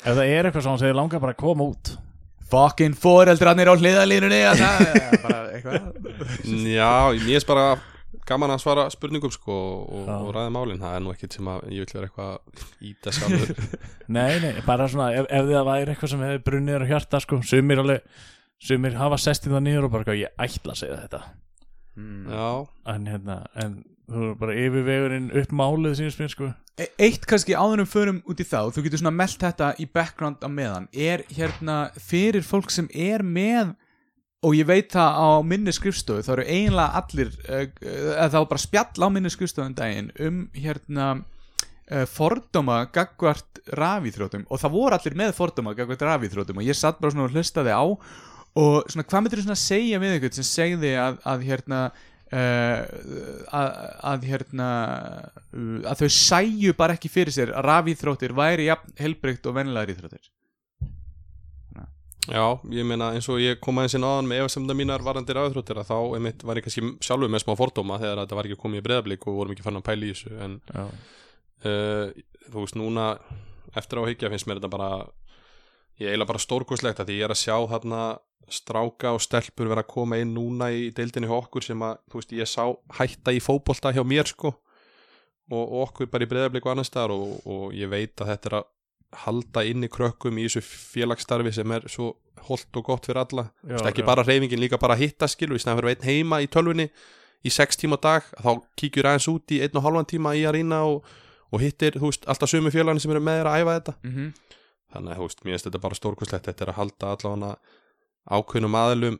ef 0.00 0.14
það 0.14 0.24
er 0.26 0.48
eitthvað 0.48 0.66
svona 0.66 0.80
sem 0.80 0.90
þið 0.90 0.98
langar 1.00 1.22
bara 1.24 1.36
að 1.36 1.42
koma 1.42 1.68
út. 1.72 1.92
Fucking 2.50 2.96
foreldrarnir 2.98 3.70
á 3.70 3.74
hliðalínunni 3.78 4.40
að 4.48 4.62
það 4.64 4.80
er 4.90 5.22
bara 5.22 5.40
eitthvað. 5.54 5.90
Já, 6.66 6.92
mér 7.20 7.38
er 7.38 7.46
bara 7.50 7.66
gaman 8.30 8.52
að 8.54 8.62
svara 8.62 8.86
spurningum 8.92 9.32
sko 9.34 9.54
og, 9.54 10.08
og 10.10 10.32
ræða 10.34 10.50
málin, 10.54 10.80
það 10.82 10.96
er 10.96 11.04
nú 11.04 11.12
ekkit 11.14 11.36
sem 11.38 11.48
að 11.50 11.64
ég 11.74 11.86
vil 11.86 11.94
vera 11.96 12.08
eitthvað 12.08 12.66
í 12.86 12.92
þess 13.02 13.20
sjálfur 13.22 13.78
Nei, 14.16 14.34
nei, 14.42 14.52
bara 14.66 14.86
svona 14.90 15.08
ef, 15.16 15.26
ef 15.30 15.48
það 15.50 15.66
væri 15.70 15.94
eitthvað 15.94 16.12
sem 16.12 16.24
hefði 16.26 16.42
brunnið 16.46 16.84
á 16.86 16.90
hjarta 16.90 17.20
sko, 17.24 17.40
sumir 17.46 17.82
alveg 17.82 18.26
sumir 18.60 18.98
hafa 18.98 19.18
sestið 19.20 19.56
það 19.56 19.64
niður 19.66 19.86
og 19.88 19.94
bara 19.94 20.04
eitthvað, 20.04 20.20
ég 20.20 20.44
ætla 20.46 20.74
að 20.74 20.80
segja 20.82 20.98
þetta. 21.04 21.22
Já, 22.30 22.48
en 22.94 23.08
hérna, 23.10 23.38
en 23.64 23.78
bara 24.40 24.56
yfirvegurinn 24.58 25.30
upp 25.40 25.52
málið 25.54 26.00
sínst 26.00 26.22
mér 26.22 26.32
sko. 26.32 26.50
E- 26.80 26.88
Eitt 26.98 27.26
kannski 27.28 27.54
áður 27.54 27.84
um 27.84 27.90
förum 27.90 28.22
út 28.26 28.40
í 28.42 28.46
þá 28.46 28.72
þú 28.74 28.84
getur 28.86 29.02
svona 29.02 29.14
meldt 29.14 29.44
þetta 29.44 29.74
í 29.78 29.86
background 29.86 30.42
á 30.42 30.48
meðan. 30.50 30.88
Er 30.92 31.24
hérna 31.30 31.90
fyrir 31.98 32.42
fólk 32.46 32.72
sem 32.74 32.88
er 32.94 33.22
með 33.22 33.74
og 34.40 34.56
ég 34.56 34.68
veit 34.68 34.88
það 34.94 35.18
á 35.20 35.28
minni 35.44 35.72
skrifstofu 35.76 36.24
þá 36.24 36.32
eru 36.38 36.46
eiginlega 36.48 37.02
allir 37.02 37.34
uh, 37.44 37.66
uh, 37.66 38.24
þá 38.32 38.38
var 38.38 38.48
bara 38.54 38.62
spjall 38.62 39.04
á 39.04 39.08
minni 39.12 39.32
skrifstofu 39.32 39.68
um 39.68 39.76
daginn 39.76 40.08
um 40.16 40.40
hérna 40.56 41.08
uh, 41.20 42.06
fordóma 42.08 42.80
gagvart 42.94 43.60
rafíþrótum 43.76 44.46
og 44.48 44.62
það 44.62 44.76
voru 44.78 44.96
allir 44.96 45.18
með 45.20 45.34
fordóma 45.36 45.76
gagvart 45.76 46.06
rafíþrótum 46.08 46.62
og 46.62 46.70
ég 46.70 46.78
satt 46.78 47.00
bara 47.02 47.12
svona 47.12 47.28
og 47.28 47.36
hlustaði 47.36 47.76
á. 47.76 47.84
Og 48.58 48.88
svona 48.90 49.06
hvað 49.06 49.22
myndir 49.22 49.38
þú 49.38 49.44
svona 49.44 49.60
segja 49.60 49.98
við 50.02 50.16
eitthvað 50.16 50.38
sem 50.40 50.46
segði 50.48 50.88
að, 50.98 51.20
að 51.22 51.44
hérna 51.46 51.82
að, 52.36 53.70
að 54.12 54.26
hérna 54.30 54.68
uh, 55.50 55.80
að 55.90 56.04
þau 56.04 56.10
sæju 56.14 56.74
bara 56.78 56.94
ekki 56.94 57.10
fyrir 57.10 57.34
sér 57.34 57.54
að 57.54 57.66
rafíþróttir 57.66 58.36
væri 58.38 58.68
jafn 58.68 58.94
helbreykt 59.00 59.48
og 59.50 59.56
vennilegar 59.56 59.94
íþróttir. 59.94 60.30
Já, 62.30 62.44
ég 62.70 62.84
meina 62.86 63.08
eins 63.16 63.26
og 63.32 63.40
ég 63.40 63.58
kom 63.64 63.80
aðeins 63.80 63.96
inn 63.96 64.04
áðan 64.06 64.28
með 64.28 64.42
efasemda 64.44 64.74
mínar 64.76 65.02
varandi 65.02 65.34
ráðþróttir 65.34 65.80
að 65.80 65.88
þá 65.88 65.96
einmitt 66.18 66.42
var 66.46 66.58
ég 66.60 66.66
kannski 66.66 66.84
sjálfur 67.02 67.32
með 67.32 67.42
smá 67.42 67.54
fordóma 67.58 67.96
þegar 67.98 68.20
þetta 68.20 68.36
var 68.38 68.48
ekki 68.48 68.58
komið 68.60 68.82
í 68.82 68.84
breyðablík 68.86 69.24
og 69.26 69.38
vorum 69.38 69.54
ekki 69.54 69.64
fann 69.64 69.80
að 69.80 69.86
pæla 69.88 70.06
í 70.06 70.12
þessu 70.12 70.36
en 70.44 70.58
uh, 70.76 72.12
þú 72.52 72.58
veist 72.60 72.76
núna 72.78 73.06
eftir 73.80 73.98
á 73.98 74.00
að 74.04 74.10
hyggja 74.12 74.30
finnst 74.34 74.50
mér 74.50 74.60
þetta 74.60 74.72
bara 74.76 74.90
ég 76.00 76.10
eiginlega 76.12 76.30
bara 76.30 76.44
stórkurslegt 76.44 77.00
að 77.00 77.10
því 77.10 77.18
ég 77.18 77.26
er 77.26 77.34
að 77.34 77.40
sjá 77.40 77.56
þarna 77.72 78.02
stráka 78.50 79.12
og 79.14 79.22
stelpur 79.22 79.68
vera 79.70 79.84
að 79.84 79.92
koma 79.92 80.18
inn 80.18 80.34
núna 80.34 80.70
í 80.74 80.88
deildinni 80.94 81.28
hjá 81.30 81.36
okkur 81.36 81.64
sem 81.64 81.82
að 81.86 82.00
þú 82.10 82.20
veist 82.20 82.34
ég 82.34 82.50
sá 82.50 82.64
hætta 82.98 83.34
í 83.34 83.40
fótbolta 83.42 83.92
hjá 83.94 84.02
mér 84.06 84.26
sko 84.30 84.54
og, 85.50 85.62
og 85.64 85.78
okkur 85.86 86.10
bara 86.10 86.26
í 86.26 86.30
breyðablík 86.30 86.66
og 86.66 86.74
annars 86.74 86.90
staðar 86.90 87.14
og, 87.14 87.38
og 87.46 87.76
ég 87.76 87.90
veit 87.90 88.14
að 88.20 88.32
þetta 88.32 88.50
er 88.50 88.56
að 88.60 88.68
halda 89.24 89.62
inn 89.66 89.86
í 89.86 89.90
krökkum 89.90 90.38
í 90.38 90.46
þessu 90.46 90.62
félagsstarfi 90.62 91.52
sem 91.54 91.72
er 91.74 91.86
svo 91.90 92.12
holdt 92.46 92.76
og 92.78 92.86
gott 92.86 93.08
fyrir 93.08 93.22
alla 93.24 93.48
Þú 93.62 93.72
veist, 93.72 93.88
ekki 93.90 94.04
já. 94.04 94.06
bara 94.06 94.26
reyfingin, 94.26 94.62
líka 94.62 94.78
bara 94.80 94.94
að 94.94 95.06
hitta 95.06 95.28
skilu 95.30 95.58
í 95.58 95.62
snæðan 95.62 95.80
fyrir 95.80 95.96
einn 95.96 96.06
heima 96.06 96.38
í 96.42 96.46
tölvunni 96.50 96.86
í 97.42 97.50
sex 97.50 97.78
tíma 97.80 97.98
á 97.98 98.00
dag, 98.04 98.30
þá 98.38 98.62
kíkjur 98.78 99.08
aðeins 99.10 99.28
út 99.32 99.54
í 99.56 99.60
einn 99.64 99.80
og 99.80 99.84
halvan 99.86 100.08
tíma 100.08 100.36
í 100.38 100.44
að 100.46 100.60
rýna 100.60 100.82
og, 100.86 101.10
og 101.50 101.62
hittir, 101.64 101.98
þú 101.98 102.12
veist, 102.12 102.26
alltaf 102.30 102.52
sömu 102.52 102.72
félagin 102.72 103.02
sem 103.02 103.14
eru 103.14 103.22
með 103.24 103.40
þér 103.40 103.50
að 103.50 103.60
æfa 103.60 103.76
þetta 103.78 103.94
mm 103.96 104.14
-hmm. 104.14 104.56
þannig 104.94 105.18
þú 105.18 105.26
veist, 105.26 105.44
mér 105.44 105.52
finnst 105.54 105.68
þetta 105.68 105.84
bara 105.86 106.00
stórkurslegt 106.00 106.46
þetta 106.46 106.64
er 106.64 106.72
að 106.72 106.78
halda 106.80 107.12
allavega 107.16 107.56
ákveðnum 108.28 108.76
aðlum 108.76 109.18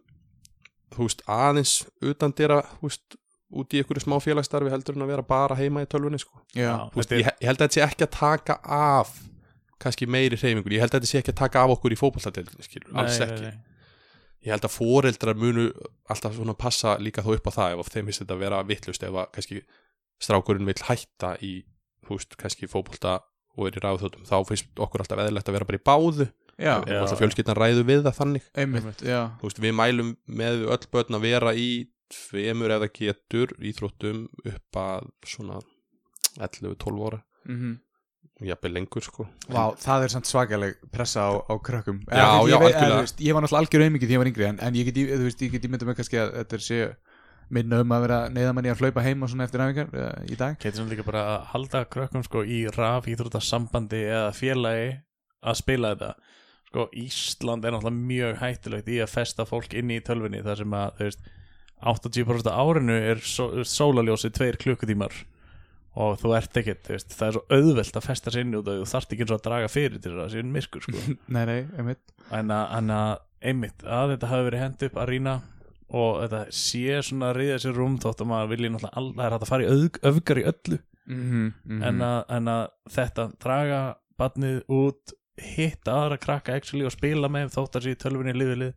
þú 0.95 1.07
veist, 1.07 1.25
aðeins 1.31 1.75
utan 2.03 2.35
dýra 2.37 2.61
út 3.51 3.75
í 3.75 3.81
einhverju 3.81 4.05
smá 4.05 4.19
félagsstarfi 4.23 4.71
heldur 4.73 4.99
en 4.99 5.07
að 5.07 5.13
vera 5.15 5.27
bara 5.27 5.57
heima 5.59 5.83
í 5.85 5.89
tölvunni 5.91 6.21
sko. 6.23 6.43
Já, 6.55 6.91
veist, 6.95 7.15
ég, 7.17 7.27
ég 7.27 7.51
held 7.51 7.59
að 7.59 7.67
þetta 7.67 7.79
sé 7.79 7.85
ekki 7.87 8.07
að 8.07 8.15
taka 8.19 8.59
af 8.63 9.17
kannski 9.81 10.07
meiri 10.11 10.39
hreyfingur, 10.39 10.75
ég 10.77 10.85
held 10.85 10.93
að 10.93 11.01
þetta 11.01 11.11
sé 11.11 11.21
ekki 11.23 11.35
að 11.35 11.41
taka 11.41 11.65
af 11.65 11.75
okkur 11.77 11.95
í 11.95 11.99
fótballtadeildinni, 11.99 12.67
skilur, 12.67 12.93
alls 13.01 13.17
ekki 13.25 13.47
nei, 13.47 13.55
nei. 13.55 13.87
ég 14.47 14.55
held 14.55 14.67
að 14.69 14.75
foreldrar 14.75 15.41
munu 15.41 15.67
alltaf 16.13 16.37
svona 16.37 16.55
passa 16.59 16.99
líka 17.01 17.25
þó 17.25 17.33
upp 17.39 17.49
á 17.49 17.53
það 17.57 17.77
ef 17.79 17.93
þeim 17.95 18.11
finnst 18.11 18.25
þetta 18.25 18.37
að 18.37 18.45
vera 18.45 18.61
vittlust 18.69 19.07
ef 19.09 19.17
að 19.17 19.31
kannski 19.39 19.63
strákurinn 20.21 20.69
vill 20.69 20.85
hætta 20.85 21.33
í 21.41 21.55
þú 22.05 22.19
veist, 22.19 22.37
kannski 22.41 22.69
fótbolta 22.69 23.17
og 23.57 23.67
er 23.67 23.81
í 23.81 23.83
ráðþjóttum, 23.83 24.29
þá 24.29 24.37
finnst 24.47 24.85
okkur 24.85 25.03
alltaf 25.03 25.25
eðlilegt 25.25 25.49
að 25.49 25.57
vera 25.57 25.69
bara 25.71 25.81
í 25.81 25.87
báðu 25.89 26.29
og 26.81 26.89
alltaf 27.05 27.21
fjölskyldan 27.23 27.57
ræðu 27.59 27.85
við 27.89 28.03
það 28.07 28.17
þannig. 28.21 28.49
Einmitt, 28.61 29.03
veist, 29.43 29.61
við 29.65 29.75
mælum 29.81 30.11
með 30.41 30.65
öll 30.77 30.87
börn 30.93 31.17
að 31.19 31.25
vera 31.29 31.55
í 31.57 31.69
tveimur 32.11 32.75
eða 32.77 32.89
getur 32.93 33.53
íþróttum 33.71 34.25
upp 34.51 34.81
að 34.83 35.07
svona 35.31 35.61
11-12 36.41 37.07
ára. 37.11 37.23
Mm 37.49 37.79
og 38.41 38.47
jafnvel 38.49 38.71
lengur 38.73 39.05
sko. 39.05 39.25
Vá, 39.53 39.67
það 39.77 40.05
er 40.07 40.13
samt 40.15 40.25
svakaleg 40.31 40.77
pressa 40.89 41.27
á, 41.29 41.45
á 41.45 41.55
krökkum. 41.61 41.99
Já, 42.09 42.25
Eða, 42.25 42.39
þú 42.41 42.47
veist, 42.47 42.49
já, 42.49 42.57
ég, 42.57 42.93
þú 42.95 43.01
veist, 43.05 43.19
ég 43.27 43.35
var 43.37 43.45
náttúrulega 43.45 43.61
algjör 43.67 43.83
auðmikið 43.85 44.09
því 44.09 44.15
ég 44.17 44.21
var 44.23 44.31
yngri 44.31 44.47
en, 44.49 44.61
en 44.65 44.79
ég 44.81 44.87
get, 44.89 44.97
í- 45.03 45.11
þú 45.11 45.27
veist, 45.27 45.43
ég 45.45 45.53
get 45.53 45.67
ímyndað 45.69 45.91
með 45.91 45.97
kannski 45.99 46.21
að 46.23 46.31
þetta 46.39 46.57
er 46.57 46.65
sé 46.65 46.79
minna 47.59 47.81
um 47.85 47.93
að 47.93 48.05
vera 48.07 48.21
neyðamann 48.33 48.65
í 48.65 48.73
að 48.73 48.81
hlaupa 48.81 49.05
heim 49.05 49.27
og 49.27 49.33
svona 49.35 49.45
eftir 49.45 49.61
næfingar 49.61 49.93
uh, 49.93 50.25
í 50.25 50.39
dag. 50.41 50.57
Gæti 50.57 50.73
svona 50.81 50.95
líka 50.95 51.05
bara 51.11 51.25
að 51.35 51.45
halda 51.53 51.83
krökkum 51.93 52.25
sko 52.25 52.45
í 52.49 52.63
raf 52.79 53.11
íþróttasambandi 53.13 54.01
eða 54.09 54.33
félagi 54.41 54.89
að 55.45 55.61
spila 55.61 55.93
þetta 55.93 56.11
sko 56.71 56.87
Ísland 56.95 57.67
er 57.67 57.75
náttúrulega 57.75 58.07
mjög 58.07 58.41
hættulegt 58.45 58.89
í 58.91 59.01
að 59.03 59.11
festa 59.11 59.47
fólk 59.49 59.75
inn 59.75 59.91
í 59.91 59.99
tölvinni 60.07 60.43
þar 60.47 60.63
sem 60.63 60.75
að 60.79 60.99
þú 60.99 61.09
veist 61.09 61.29
80% 61.81 62.51
af 62.51 62.61
árinu 62.61 62.95
er 62.95 63.23
só, 63.25 63.49
sólaljósi 63.65 64.31
tveir 64.37 64.59
klukkutímar. 64.61 65.15
Og 66.01 66.21
þú 66.21 66.35
ert 66.37 66.59
ekkert, 66.61 66.85
þú 66.87 66.95
veist, 66.95 67.15
það 67.17 67.27
er 67.27 67.37
svo 67.37 67.57
auðvelt 67.57 67.97
að 67.99 68.05
festa 68.07 68.31
sér 68.31 68.45
inn 68.45 68.59
út 68.61 68.69
og 68.71 68.83
þú 68.83 68.91
þarft 68.93 69.15
ekki 69.15 69.25
eins 69.25 69.33
og 69.33 69.41
að 69.41 69.47
draga 69.49 69.71
fyrir 69.73 69.97
til 69.97 70.13
þess 70.13 70.19
að 70.19 70.21
það 70.21 70.35
sé 70.35 70.45
myrkur 70.55 70.85
sko. 70.87 71.01
Nei, 71.35 71.41
nei, 71.49 71.61
einmitt. 71.81 72.13
En 72.37 72.53
að, 72.55 73.25
einmitt 73.43 73.83
að 73.83 74.15
þetta 74.15 74.31
hafi 74.31 74.47
verið 74.47 74.63
hend 74.63 74.85
upp 74.87 75.01
að 75.01 75.11
rýna 75.11 75.35
og 75.91 76.21
þetta 76.21 76.43
sé 76.55 77.01
svona 77.09 77.33
að 77.33 77.41
ríða 77.41 77.59
sér 77.65 77.75
rúm 77.75 77.97
þótt 77.99 78.23
að 78.23 78.31
maður 78.31 78.53
vilji 78.53 78.71
náttúrulega 78.71 79.01
all, 79.01 79.09
það 79.17 79.25
er 79.27 79.35
hægt 79.35 79.47
að 79.47 79.51
fara 79.51 79.65
í 79.65 79.71
öfg, 79.75 80.01
öfgar 80.13 80.41
í 80.41 80.47
öllu. 80.53 80.79
Mm 81.11 81.25
-hmm, 81.27 81.83
en, 81.89 82.03
að, 82.07 82.19
en 82.37 82.53
að 82.53 82.63
þetta 82.95 83.25
draga 83.43 83.81
barnið 84.21 84.61
út 84.71 85.15
hitta 85.57 85.97
aðra 86.05 86.21
krakka 86.21 86.55
actually 86.59 86.87
og 86.89 86.95
spila 86.95 87.29
með 87.33 87.53
þótt 87.57 87.81
að 87.81 87.89
sé 87.89 87.97
í 87.97 88.01
tölvunni 88.05 88.37
liðið 88.37 88.63
lið 88.65 88.73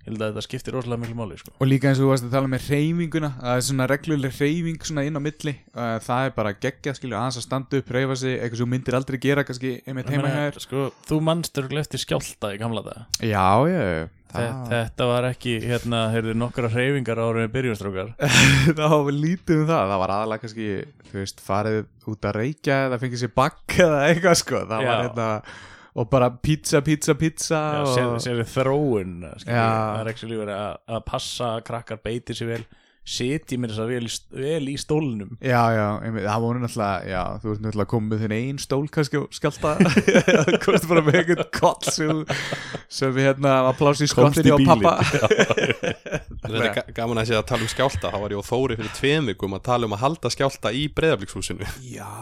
ég 0.00 0.06
held 0.14 0.22
að 0.24 0.30
þetta 0.30 0.42
skiptir 0.46 0.72
rosalega 0.72 1.00
miklu 1.02 1.16
máli 1.18 1.34
sko. 1.36 1.50
Og 1.60 1.68
líka 1.68 1.90
eins 1.90 1.98
og 2.00 2.06
þú 2.06 2.08
varst 2.08 2.24
að 2.24 2.30
tala 2.32 2.48
með 2.48 2.62
reyfinguna 2.70 3.28
Það 3.36 3.58
er 3.58 3.64
svona 3.66 3.86
regluleg 3.90 4.38
reyfing 4.40 4.86
svona 4.88 5.02
inn 5.04 5.18
á 5.20 5.20
milli 5.20 5.52
Það 5.76 6.22
er 6.24 6.32
bara 6.38 6.52
geggjað 6.56 6.96
skilju 6.96 7.18
aðeins 7.18 7.36
að 7.36 7.44
standa 7.44 7.80
upp, 7.82 7.90
reyfa 7.92 8.16
sig 8.16 8.38
Eitthvað 8.38 8.62
sem 8.62 8.72
myndir 8.72 8.96
aldrei 8.96 9.18
gera 9.20 9.44
kannski 9.44 9.74
einmitt 9.84 10.08
Ég 10.08 10.16
heima 10.16 10.24
meina, 10.24 10.46
hér 10.46 10.56
sko, 10.64 10.86
þú 11.04 11.18
mannstur 11.28 11.68
eftir 11.82 12.00
skjálta 12.00 12.54
í 12.56 12.60
gamla 12.62 12.84
dag 12.86 13.20
Já, 13.28 13.44
já, 13.68 14.08
Þe- 14.30 14.48
þetta 14.70 15.06
var 15.10 15.26
ekki 15.34 15.54
hérna, 15.66 16.00
heyrðu 16.14 16.34
nokkra 16.38 16.70
hreyfingar 16.72 17.18
ára 17.20 17.42
með 17.42 17.52
byrjunstrókar 17.58 18.12
það 18.78 18.94
var 18.94 19.16
lítið 19.16 19.56
um 19.64 19.68
það 19.68 19.90
það 19.92 20.00
var 20.06 20.12
aðalega 20.16 20.44
kannski, 20.46 20.68
þú 21.10 21.18
veist, 21.18 21.42
farið 21.44 21.80
út 22.14 22.28
að 22.30 22.36
reykja 22.38 22.76
eða 22.86 23.00
fengið 23.02 23.24
sér 23.24 23.32
bakk 23.36 23.74
eða 23.82 23.98
eitthvað 24.06 24.38
sko, 24.38 24.62
það 24.70 24.86
var 24.86 24.94
Já. 24.94 25.02
hérna 25.02 25.28
og 25.98 26.10
bara 26.12 26.28
pizza, 26.30 26.80
pizza, 26.86 27.16
pizza 27.18 27.62
sér, 27.94 28.12
sér 28.22 28.44
þróun 28.46 29.16
það 29.42 30.04
er 30.04 30.12
ekki 30.12 30.30
verið 30.30 30.54
að, 30.54 30.76
að 30.96 31.02
passa 31.08 31.54
að 31.56 31.64
krakkar 31.70 31.98
beiti 32.04 32.36
sér 32.38 32.54
vel 32.54 32.62
sitji 33.10 33.56
mér 33.58 33.72
þess 33.72 33.80
að 33.82 33.88
vel, 33.90 34.08
vel 34.38 34.66
í 34.70 34.74
stólnum. 34.78 35.30
Já, 35.42 35.62
já, 35.72 35.86
það 36.04 36.42
voru 36.44 36.60
náttúrulega 36.62 37.08
já, 37.08 37.22
þú 37.42 37.54
ert 37.54 37.62
náttúrulega 37.64 37.90
komið 37.90 38.10
með 38.12 38.20
þinn 38.22 38.34
einn 38.36 38.58
stól 38.62 38.82
kannski 38.92 39.18
og 39.18 39.32
skjálta 39.34 39.72
komst 40.62 40.86
bara 40.90 41.02
með 41.06 41.18
einhvern 41.22 41.48
koll 41.56 41.88
sem, 41.96 42.20
sem 42.92 43.14
við 43.16 43.30
hérna 43.30 43.54
var 43.66 43.78
pláss 43.80 44.04
í 44.04 44.10
Komst 44.12 44.38
í 44.44 44.44
skottinni 44.44 44.52
á 44.52 44.58
pappa 44.68 44.94
Þetta 45.00 46.60
er 46.60 46.74
ga- 46.76 46.86
gaman 47.00 47.22
að 47.24 47.30
sé 47.32 47.38
að 47.40 47.48
tala 47.50 47.66
um 47.66 47.72
skjálta 47.72 48.12
þá 48.12 48.18
var 48.22 48.36
ég 48.36 48.42
og 48.44 48.46
Þóri 48.52 48.78
fyrir 48.78 48.94
tveim 49.00 49.32
vikum 49.32 49.56
að 49.58 49.64
tala 49.72 49.88
um 49.90 49.96
að 49.96 50.04
halda 50.04 50.32
skjálta 50.36 50.74
í 50.76 50.84
breyðablíkshúsinu 50.94 51.66
Já, 51.88 52.12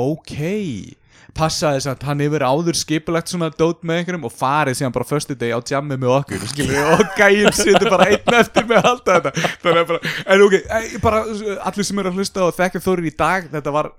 ok 0.00 0.34
Passaði 1.38 1.78
þess 1.78 1.90
að 1.92 2.06
hann 2.08 2.22
hefur 2.24 2.44
áður 2.48 2.78
skipulagt 2.78 3.30
svona 3.30 3.48
dót 3.54 3.84
með 3.86 4.00
einhverjum 4.00 4.26
og 4.26 4.34
farið 4.34 4.80
síðan 4.80 4.94
bara 4.96 5.06
föstu 5.06 5.36
degi 5.38 5.54
á 5.54 5.60
jammi 5.70 5.98
með 6.00 6.14
okkur 6.16 6.46
skilur, 6.50 6.88
og 6.96 7.14
gæinn 7.18 7.54
setur 7.54 7.92
bara 7.92 8.08
einn 8.10 8.36
eftir 8.40 8.66
með 8.68 8.82
halda 8.88 9.18
þetta. 9.18 9.52
Bara, 9.62 10.00
en 10.34 10.44
ok, 10.48 10.58
eh, 10.58 10.90
bara 11.04 11.22
allir 11.70 11.86
sem 11.86 12.02
eru 12.02 12.12
að 12.12 12.18
hlusta 12.18 12.44
og 12.48 12.56
þekkja 12.58 12.84
Þórir 12.88 13.08
í 13.10 13.14
dag 13.18 13.48
þetta 13.52 13.74
var 13.74 13.92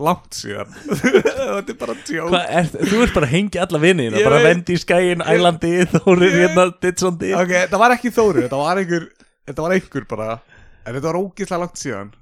langt 0.00 0.36
síðan. 0.38 0.72
Þetta 0.96 1.72
er 1.72 1.78
bara 1.80 1.94
tjók 2.06 2.36
er, 2.36 2.68
þú 2.72 3.00
ert 3.04 3.14
bara 3.16 3.28
að 3.28 3.32
hengja 3.34 3.64
alla 3.66 3.80
vinni 3.82 4.06
bara 4.16 4.40
vendi 4.44 4.76
í 4.76 4.80
skæin, 4.80 5.24
ælandi 5.24 5.72
þórir 5.92 6.36
hérna, 6.40 6.66
dittsandi 6.82 7.32
ok, 7.36 7.52
þetta 7.66 7.80
var 7.80 7.94
ekki 7.96 8.12
Þórir, 8.14 8.46
þetta 8.46 8.60
var 8.60 8.80
einhver 8.80 9.08
þetta 9.46 9.66
var 9.66 9.74
einhver 9.76 10.06
bara 10.10 10.28
en 10.86 10.96
þetta 10.96 11.06
var 11.10 11.20
ógislega 11.20 11.60
langt 11.62 11.80
síðan 11.80 12.12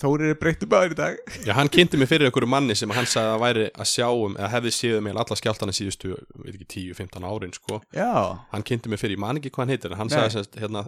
Þórir 0.00 0.32
er 0.32 0.38
breyttu 0.40 0.66
bæður 0.66 0.94
í 0.94 0.96
dag 0.98 1.18
Já, 1.46 1.52
hann 1.54 1.68
kynnti 1.70 1.96
mig 2.00 2.08
fyrir 2.10 2.26
einhverju 2.28 2.48
manni 2.50 2.74
sem 2.74 2.90
hann 2.90 3.06
sagði 3.06 3.34
að 3.36 3.42
væri 3.44 3.66
að 3.78 3.88
sjá 3.92 4.06
um, 4.10 4.34
eða 4.36 4.50
hefði 4.56 4.72
séð 4.74 4.96
um 4.98 5.06
alla 5.12 5.36
skjáltana 5.38 5.74
síðustu, 5.76 6.14
veit 6.42 6.54
ekki, 6.56 6.66
10-15 6.94 7.28
árin 7.30 7.54
sko. 7.54 7.80
Já, 7.94 8.08
hann 8.50 8.62
kynnti 8.66 8.88
mig 8.90 8.98
fyrir, 9.02 9.14
ég 9.16 9.22
man 9.22 9.38
ekki 9.38 9.52
hvað 9.54 9.64
hann 9.64 9.74
heitir 9.76 9.92
en 9.94 10.00
hann 10.02 10.10
Nei. 10.10 10.16
sagði 10.18 10.34
sérst, 10.38 10.58
hérna 10.64 10.82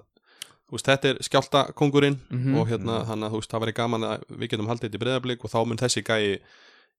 þú 0.67 0.75
veist, 0.75 0.89
þetta 0.91 1.09
er 1.13 1.21
skjáltakongurinn 1.29 2.17
Mhm. 2.35 2.57
og 2.59 2.67
hérna, 2.73 3.05
hann 3.07 3.23
að 3.23 3.31
þú 3.37 3.41
veist, 3.43 3.51
það 3.55 3.63
væri 3.67 3.77
gaman 3.79 4.03
að 4.11 4.25
við 4.41 4.51
getum 4.51 4.67
haldið 4.73 4.89
þetta 4.91 4.99
í 4.99 5.03
breyðablík 5.05 5.45
og 5.47 5.51
þá 5.55 5.59
mun 5.67 5.79
þessi 5.79 6.03
gæi 6.03 6.41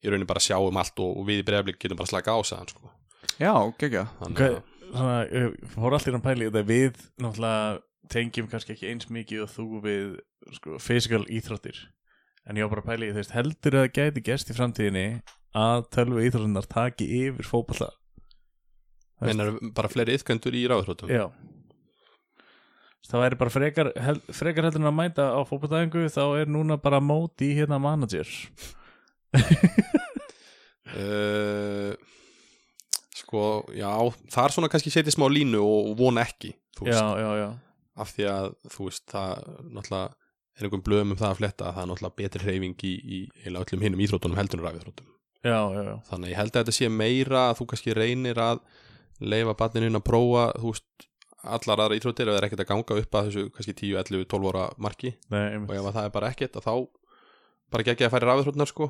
í 0.03 0.08
rauninni 0.08 0.28
bara 0.30 0.39
sjá 0.39 0.55
um 0.62 0.78
allt 0.78 0.99
og, 1.03 1.18
og 1.18 1.28
við 1.28 1.41
í 1.41 1.45
breyðablík 1.49 1.80
getum 1.84 1.97
bara 1.99 2.08
slaka 2.08 2.32
á 2.32 2.39
sagðan, 2.47 2.70
sko. 2.72 2.91
já, 3.41 3.51
geggja 3.82 4.08
Þannig 4.22 4.39
að- 4.47 4.62
tengjum 8.14 8.49
kannski 8.51 8.76
ekki 8.76 8.89
eins 8.91 9.10
mikið 9.14 9.45
og 9.45 9.53
þú 9.53 9.68
við 9.86 10.18
sko, 10.58 10.80
physical 10.82 11.24
íþróttir. 11.28 11.80
En 12.47 12.60
ég 12.60 12.68
var 12.68 12.78
bara 12.78 12.86
að 12.86 12.89
pæli, 12.93 13.12
þú 13.12 13.22
veist, 13.22 13.36
heldur 13.36 13.76
að 13.76 13.86
það 13.86 13.95
gæti 13.97 14.26
gerst 14.30 14.51
í 14.51 14.58
framtíðinni 14.58 15.08
að 15.58 15.88
tölvu 15.95 16.24
íþróttinnar 16.28 16.68
taki 16.72 17.08
yfir 17.26 17.47
fótballa 17.47 17.91
meinar 19.24 19.55
bara 19.76 19.89
fleiri 19.91 20.18
yðköndur 20.18 20.58
í 20.58 20.66
ráðhrótum 20.70 21.12
Já. 21.12 21.28
Það 23.08 23.22
væri 23.24 23.38
bara 23.39 23.51
frekar, 23.53 23.89
hel, 24.03 24.18
frekar 24.36 24.66
heldur 24.68 24.82
en 24.82 24.89
að 24.89 24.97
mæta 24.97 25.30
á 25.32 25.39
fótballtæðingu 25.47 26.10
þá 26.12 26.24
er 26.41 26.49
núna 26.51 26.76
bara 26.82 26.99
móti 26.99 27.53
í 27.53 27.55
hérna 27.55 27.78
manager. 27.80 28.28
Uh, 30.91 31.93
sko, 33.22 33.43
já 33.72 33.88
það 34.28 34.41
er 34.43 34.55
svona 34.58 34.72
kannski 34.74 34.91
setið 34.91 35.16
smá 35.16 35.28
línu 35.32 35.62
og, 35.64 35.93
vona 35.99 36.26
ekki 36.28 36.53
Já, 36.84 36.99
já, 37.20 37.32
já 37.39 37.47
af 37.98 38.14
því 38.16 38.30
að 38.32 38.48
þú 38.74 38.88
veist, 38.88 39.06
það 39.12 39.43
náttúrulega 39.76 40.08
er 40.58 40.66
einhverjum 40.66 40.86
blöðum 40.88 41.14
um 41.14 41.20
það 41.20 41.30
að 41.30 41.39
fletta 41.41 41.68
að 41.68 41.76
það 41.76 41.84
er 41.84 41.89
náttúrulega 41.91 42.20
betri 42.22 42.43
hreyfing 42.45 42.84
í, 42.88 42.93
í 42.98 43.20
heila 43.43 43.64
öllum 43.64 43.86
hinnum 43.86 44.04
íþróttunum 44.06 44.39
heldur 44.39 44.62
en 44.62 44.68
já 45.86 45.95
þannig 46.10 46.34
ég 46.34 46.39
held 46.41 46.54
að 46.54 46.64
þetta 46.64 46.76
sé 46.78 46.89
meira 46.89 47.43
að 47.52 47.60
þú 47.60 47.68
kannski 47.72 47.95
reynir 47.98 48.41
að 48.41 48.64
leifa 49.22 49.58
barninu 49.58 49.89
inn 49.89 50.00
að 50.00 50.08
prófa 50.08 50.48
þú 50.58 50.74
veist, 50.74 51.08
allar 51.48 51.84
aðra 51.84 51.98
íþróttir 51.98 52.30
ef 52.30 52.34
það 52.34 52.39
er 52.39 52.48
ekkert 52.48 52.64
að 52.64 52.70
ganga 52.72 52.98
upp 53.02 53.18
að 53.18 53.30
þessu 53.30 53.52
kannski 53.56 53.76
10, 53.82 54.00
11, 54.02 54.26
12 54.34 54.50
ára 54.52 54.64
marki. 54.82 55.14
Nei, 55.34 55.45
og 55.62 55.74
ef 55.74 55.86
að 55.86 55.98
það 56.00 56.08
er 56.08 56.16
bara 56.18 56.32
ekkert 56.34 56.58
að 56.60 56.68
þá 56.68 56.74
bara 57.74 57.88
geggja 57.88 58.10
að 58.10 58.16
færi 58.16 58.30
rafðurhrótnar 58.30 58.72
sko. 58.72 58.89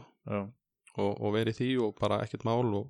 Og, 0.98 1.12
og 1.12 1.34
veri 1.36 1.54
því 1.54 1.70
og 1.86 1.98
bara 2.00 2.22
ekkert 2.26 2.46
mál 2.48 2.66
og... 2.80 2.88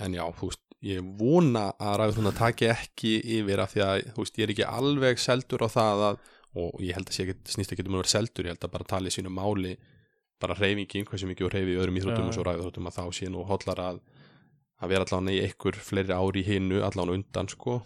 en 0.00 0.14
já, 0.16 0.24
þú 0.38 0.48
veist 0.48 0.61
ég 0.82 1.06
vona 1.18 1.68
að 1.78 1.96
rafðurhrótnar 2.00 2.38
taki 2.38 2.68
ekki 2.72 3.12
yfir 3.38 3.62
af 3.62 3.74
því 3.74 3.82
að, 3.86 4.04
veist, 4.16 4.38
ég 4.38 4.46
er 4.46 4.54
ekki 4.54 4.66
alveg 4.66 5.20
seldur 5.22 5.62
á 5.62 5.68
það 5.70 6.04
að, 6.08 6.20
og 6.58 6.82
ég 6.82 6.98
held 6.98 7.08
að 7.08 7.16
sé 7.16 7.26
ekki, 7.26 7.38
snýst 7.54 7.74
ekki 7.74 7.86
um 7.86 7.96
að 7.96 8.02
vera 8.02 8.14
seldur, 8.16 8.48
ég 8.48 8.56
held 8.56 8.66
að 8.66 8.74
bara 8.74 8.88
tali 8.90 9.12
sínu 9.14 9.32
máli 9.32 9.76
bara 10.42 10.56
reyfingin, 10.58 11.06
hversu 11.06 11.28
mikið 11.30 11.46
og 11.46 11.54
reyfi 11.54 11.76
í 11.76 11.78
öðrum 11.78 12.00
íþróttum 12.00 12.26
Já. 12.26 12.30
og 12.32 12.36
svo 12.36 12.46
rafðurhróttum 12.48 12.90
að 12.90 12.96
þá 12.98 13.04
sé 13.14 13.30
nú 13.30 13.44
hollar 13.46 13.82
að 13.82 14.02
að 14.82 14.90
vera 14.90 15.06
allan 15.06 15.30
í 15.30 15.38
einhver 15.44 15.78
fleiri 15.78 16.16
ári 16.16 16.42
í 16.42 16.46
hinnu 16.48 16.80
allan 16.82 17.12
undan 17.14 17.50
sko. 17.50 17.78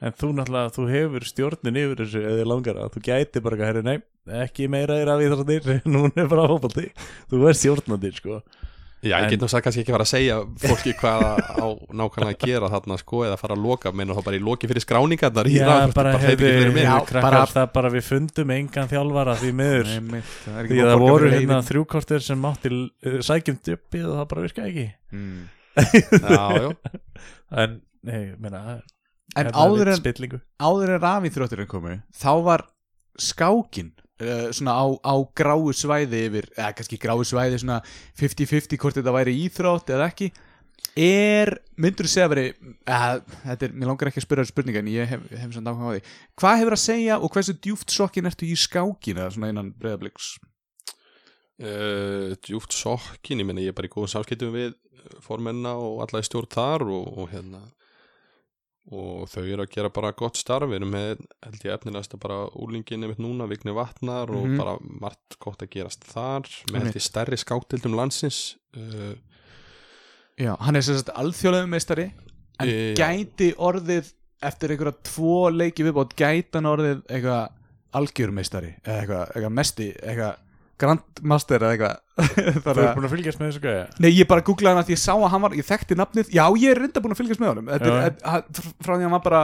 En 0.00 0.14
þú 0.16 0.30
náttúrulega, 0.32 0.72
þú 0.72 0.84
hefur 0.88 1.26
stjórnin 1.28 1.76
yfir 1.76 1.98
þessu 2.00 2.22
eða 2.24 2.46
langar 2.48 2.78
að 2.80 2.94
þú 2.94 3.02
gæti 3.04 3.42
bara 3.44 3.58
að 3.58 3.66
herri, 3.66 3.82
nei, 3.84 3.98
ekki 4.40 4.70
meira 4.72 4.96
þér 4.96 5.12
af 5.12 5.24
íþróttir, 5.26 5.68
núna 5.92 6.24
er 6.24 6.30
bara 6.32 6.46
hópaldi 6.48 6.86
þú 7.28 7.42
er 7.50 7.58
stjórnandi, 7.60 8.14
sko 8.16 8.40
Já, 9.00 9.14
ég 9.16 9.24
En- 9.24 9.30
get 9.32 9.40
nú 9.40 9.48
sagt 9.48 9.64
kannski 9.64 9.80
ekki 9.80 9.94
fara 9.94 10.04
að 10.04 10.10
segja 10.12 10.34
fólki 10.60 10.92
hvað 11.00 11.22
á 11.56 11.66
nákvæmlega 11.96 12.34
að 12.36 12.42
gera 12.50 12.68
þarna 12.68 12.98
sko 13.00 13.22
eða 13.24 13.38
fara 13.40 13.54
að 13.56 13.62
loka, 13.64 13.92
meina 13.96 14.12
þá 14.12 14.24
bara 14.26 14.36
í 14.36 14.42
loki 14.44 14.68
fyrir 14.68 14.84
skráningarnar 14.84 15.48
í 15.48 15.54
Já, 15.56 15.64
rafíþróttum, 15.64 15.94
bara 15.96 16.10
hleypa 16.12 16.26
ekki 16.28 16.36
fyrir 16.42 16.60
hefði, 16.60 16.74
mig. 16.74 16.84
Já, 16.84 16.96
krakkar, 17.08 17.22
bara- 17.24 17.46
það 17.54 17.70
bara 17.78 17.90
við 17.94 18.04
fundum 18.10 18.50
engan 18.58 18.90
þjálfara 18.92 19.36
því 19.40 19.52
miður. 19.56 19.88
Er 19.88 20.60
ekki 20.60 20.74
Því 20.74 20.80
að 20.80 20.84
að 20.84 20.92
það 20.92 21.04
voru 21.06 21.30
hérna 21.32 21.58
þrjúkortir 21.70 22.26
sem 22.28 22.42
mátti 22.44 22.72
uh, 22.76 23.16
sækjum 23.30 23.58
duppi 23.70 24.02
og 24.04 24.12
það 24.20 24.28
bara 24.34 24.44
virkaði 24.44 24.68
ekki. 24.70 24.86
Mm. 25.16 25.40
Já, 26.20 26.44
já, 26.60 26.68
En, 27.64 27.80
nei, 28.04 28.34
meina 28.38 28.60
En 29.36 29.46
hérna 29.46 29.56
áður 29.64 29.88
en, 29.94 29.96
spillingu. 30.02 30.40
áður 30.60 30.92
en 30.96 31.00
rafíþrótturinn 31.06 31.70
komu 31.70 31.96
þá 32.20 32.30
var 32.44 32.66
skákin 33.16 33.92
uh, 34.20 34.46
svona 34.56 34.76
á, 34.76 34.86
á 35.00 35.14
gráu 35.36 35.72
svæði 35.76 36.26
yfir, 36.28 36.50
eða 36.56 36.74
kannski 36.78 37.00
gráu 37.00 37.24
svæði 37.26 37.60
svona 37.62 37.80
50-50 38.20 38.80
hvort 38.80 39.00
þetta 39.00 39.16
væri 39.16 39.36
íþrótt 39.46 39.92
eða 39.96 40.10
ekki. 40.12 40.30
Er, 41.00 41.52
myndur 41.78 42.08
þú 42.08 42.10
segja 42.10 42.26
að 42.26 42.32
veri 42.32 42.44
að, 42.90 43.20
þetta 43.44 43.66
er, 43.66 43.74
mér 43.78 43.90
langar 43.92 44.10
ekki 44.10 44.20
að 44.22 44.26
spyrja 44.26 44.46
spurninga 44.48 44.80
en 44.82 44.90
ég 44.90 45.10
hef, 45.12 45.26
hef 45.38 45.52
samt 45.54 45.70
áhuga 45.70 45.90
á 45.90 45.94
því. 45.94 46.14
Hvað 46.40 46.60
hefur 46.62 46.76
að 46.76 46.82
segja 46.82 47.18
og 47.20 47.34
hversu 47.34 47.56
djúft 47.56 47.94
sokkin 47.94 48.30
ertu 48.30 48.48
í 48.48 48.56
skákin 48.58 49.20
eða 49.20 49.34
svona 49.36 49.50
innan 49.52 49.74
breyðabliks 49.78 50.32
uh, 51.62 52.32
djúft 52.42 52.74
sokkin, 52.74 53.42
ég 53.42 53.48
meina 53.48 53.62
ég 53.62 53.74
er 53.74 53.76
bara 53.76 53.90
í 53.90 53.92
góðum 53.92 54.12
samskiptum 54.14 54.54
við 54.56 54.74
formenna 55.24 55.76
og 55.80 56.02
alla 56.04 56.22
í 56.22 56.26
stjórn 56.26 56.50
þar 56.52 56.86
og, 56.88 57.06
og 57.22 57.30
hérna 57.32 57.62
og 58.90 59.28
þau 59.30 59.42
eru 59.46 59.62
að 59.64 59.70
gera 59.76 59.88
bara 59.94 60.10
gott 60.18 60.36
starf 60.40 60.66
við 60.70 60.80
erum 60.80 60.90
með, 60.94 61.20
held 61.46 61.64
ég 61.66 61.74
efnilegast 61.76 62.14
að 62.16 62.22
bara 62.24 62.38
úlingin 62.58 63.04
einmitt 63.06 63.20
núna, 63.22 63.46
Vigni 63.50 63.74
Vatnar 63.76 64.30
og 64.34 64.46
Mhm. 64.48 64.56
bara 64.58 64.76
margt 64.82 65.36
gott 65.38 65.62
að 65.62 65.70
gerast 65.76 66.02
þar 66.10 66.48
með 66.72 66.90
ég 66.94 67.02
stærri 67.04 67.36
skáttildum 67.38 67.94
landsins 67.94 68.56
uh, 68.76 69.14
Já, 70.40 70.56
hann 70.58 70.76
er 70.76 70.82
sem 70.82 70.96
sagt 70.96 71.10
alþjóðlegum 71.14 71.70
meistari 71.74 72.08
en 72.60 72.68
Já. 72.68 72.94
gæti 72.98 73.52
orðið 73.56 74.12
eftir 74.42 74.72
einhverja 74.72 74.96
tvo 75.04 75.50
leiki 75.52 75.84
viðbót 75.84 76.14
gæti 76.16 76.54
hann 76.56 76.66
orðið 76.70 77.02
eitthvað 77.06 77.50
algjörmeistari 78.00 78.70
eða 78.84 79.00
eitthvað, 79.02 79.24
eitthvað 79.34 79.54
mesti 79.58 79.88
eitthvað 80.00 80.36
grandmaster 80.80 81.62
eða 81.62 81.72
eitthvað. 81.76 81.96
Þú 82.64 82.72
er 82.72 82.80
að 82.82 82.92
búin 82.98 83.08
að 83.08 83.14
fylgjast 83.14 83.40
með 83.40 83.50
þessu 83.50 83.62
gæja? 83.64 83.86
Nei, 84.04 84.10
ég 84.16 84.28
bara 84.30 84.44
googlaði 84.46 84.74
hann 84.76 84.84
að 84.84 84.92
ég 84.94 85.00
sá 85.02 85.12
að 85.16 85.26
hann 85.34 85.44
var, 85.46 85.56
ég 85.60 85.68
þekkti 85.68 85.98
nafnið, 86.00 86.30
já, 86.36 86.44
ég 86.62 86.74
er 86.74 86.80
reynda 86.84 87.02
búin 87.04 87.14
að 87.16 87.20
fylgjast 87.22 87.42
með 87.42 87.52
honum. 87.54 87.70
Þetta 87.74 87.96
er, 88.06 88.14
að- 88.34 88.62
frá 88.80 88.92
því 88.94 88.98
að 89.00 89.06
hann 89.08 89.16
var 89.16 89.24
bara, 89.26 89.42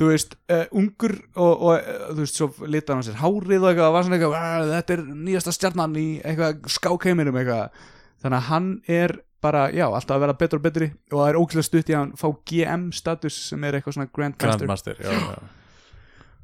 þú 0.00 0.10
veist, 0.12 0.36
uh, 0.54 0.64
ungur 0.82 1.16
og, 1.34 1.50
og 1.54 1.72
uh, 1.78 2.04
þú 2.12 2.18
veist, 2.24 2.38
svo 2.40 2.50
litaði 2.70 2.96
hann 2.98 3.08
sér 3.10 3.18
hárið 3.22 3.64
og 3.64 3.70
eitthvað, 3.72 3.94
var 3.96 4.06
svona 4.06 4.18
eitthvað, 4.20 4.36
"Ah, 4.38 4.68
þetta 4.76 4.96
er 4.96 5.02
nýjasta 5.26 5.54
stjarnan 5.56 5.96
í 5.98 6.06
eitthvað 6.22 6.70
skákheiminum 6.78 7.40
eitthvað, 7.42 7.82
þannig 8.22 8.38
að 8.38 8.48
hann 8.52 8.70
er 9.00 9.16
bara, 9.40 9.62
já, 9.72 9.86
alltaf 9.88 10.18
að 10.18 10.20
vera 10.26 10.36
betur 10.36 10.58
og 10.60 10.64
betri 10.66 10.86
og 11.10 11.16
það 11.22 11.28
er 11.30 11.38
ógæslega 11.40 11.64
stutt 11.70 11.88
í 11.90 11.94
að 11.96 12.00
hann 12.02 12.10
fá 12.20 12.26
GM 12.50 12.82
status 12.92 13.38
sem 13.48 13.62
er 13.64 13.78
eitthvað 13.78 13.96
svona 13.96 14.10
Grandmaster. 14.12 14.66
Grandmaster, 14.66 15.00
já, 15.00 15.10
já. 15.16 15.56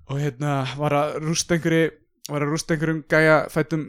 Og 0.06 0.20
hérna 0.22 0.52
var 0.78 0.94
að 0.96 1.16
rústa 1.26 1.56
einhverju 1.58 1.90
var 2.26 2.42
að 2.42 2.50
rústa 2.50 2.74
einhverjum 2.74 3.02
gæja 3.10 3.34
fættum 3.52 3.84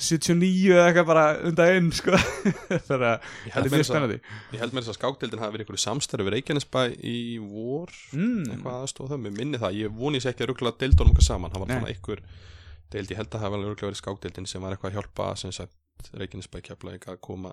79 0.00 0.70
eða 0.72 0.84
eitthvað 0.86 1.08
bara 1.10 1.24
undan 1.48 1.72
einn 1.74 1.90
sko. 1.92 2.14
Þannig 2.88 3.08
að 3.08 3.26
Ég 3.26 3.26
þetta 3.26 3.56
held 3.56 3.68
er 3.68 3.74
mjög 3.74 3.88
spennandi. 3.88 4.16
Ég 4.54 4.62
held 4.62 4.72
með 4.72 4.80
þess 4.86 4.92
að 4.94 4.98
skáktildin 4.98 5.42
hafi 5.42 5.56
verið 5.56 5.66
einhverju 5.66 5.82
samstæru 5.82 6.26
við 6.26 6.34
Reykjanesbæ 6.36 6.80
í 6.96 7.18
vor. 7.42 7.92
Mm. 8.16 8.46
eitthvað 8.54 8.78
aðstóð 8.86 9.12
það, 9.12 9.22
mér 9.26 9.36
minni 9.36 9.60
það. 9.60 9.76
Ég 9.82 10.00
voni 10.00 10.22
sér 10.24 10.32
ekki 10.32 10.46
að 10.46 10.50
ruggla 10.54 10.74
deildunum 10.80 11.12
okkar 11.12 11.28
saman. 11.28 11.52
Það 11.52 11.64
var 11.64 11.70
Nei. 11.70 11.76
svona 11.76 11.92
einhver 11.92 12.24
deild, 12.94 13.12
ég 13.12 13.20
held 13.20 13.28
að 13.28 13.36
það 13.36 13.44
hafi 13.44 13.58
alveg 13.58 13.72
ruggla 13.74 13.90
verið 13.90 14.00
skáktildin 14.00 14.48
sem 14.48 14.64
var 14.64 14.76
eitthvað 14.76 14.92
að 14.92 14.98
hjálpa 14.98 15.68
Reykjanesbæ 16.22 16.60
kefla 16.66 16.96
að 16.96 17.20
koma 17.22 17.52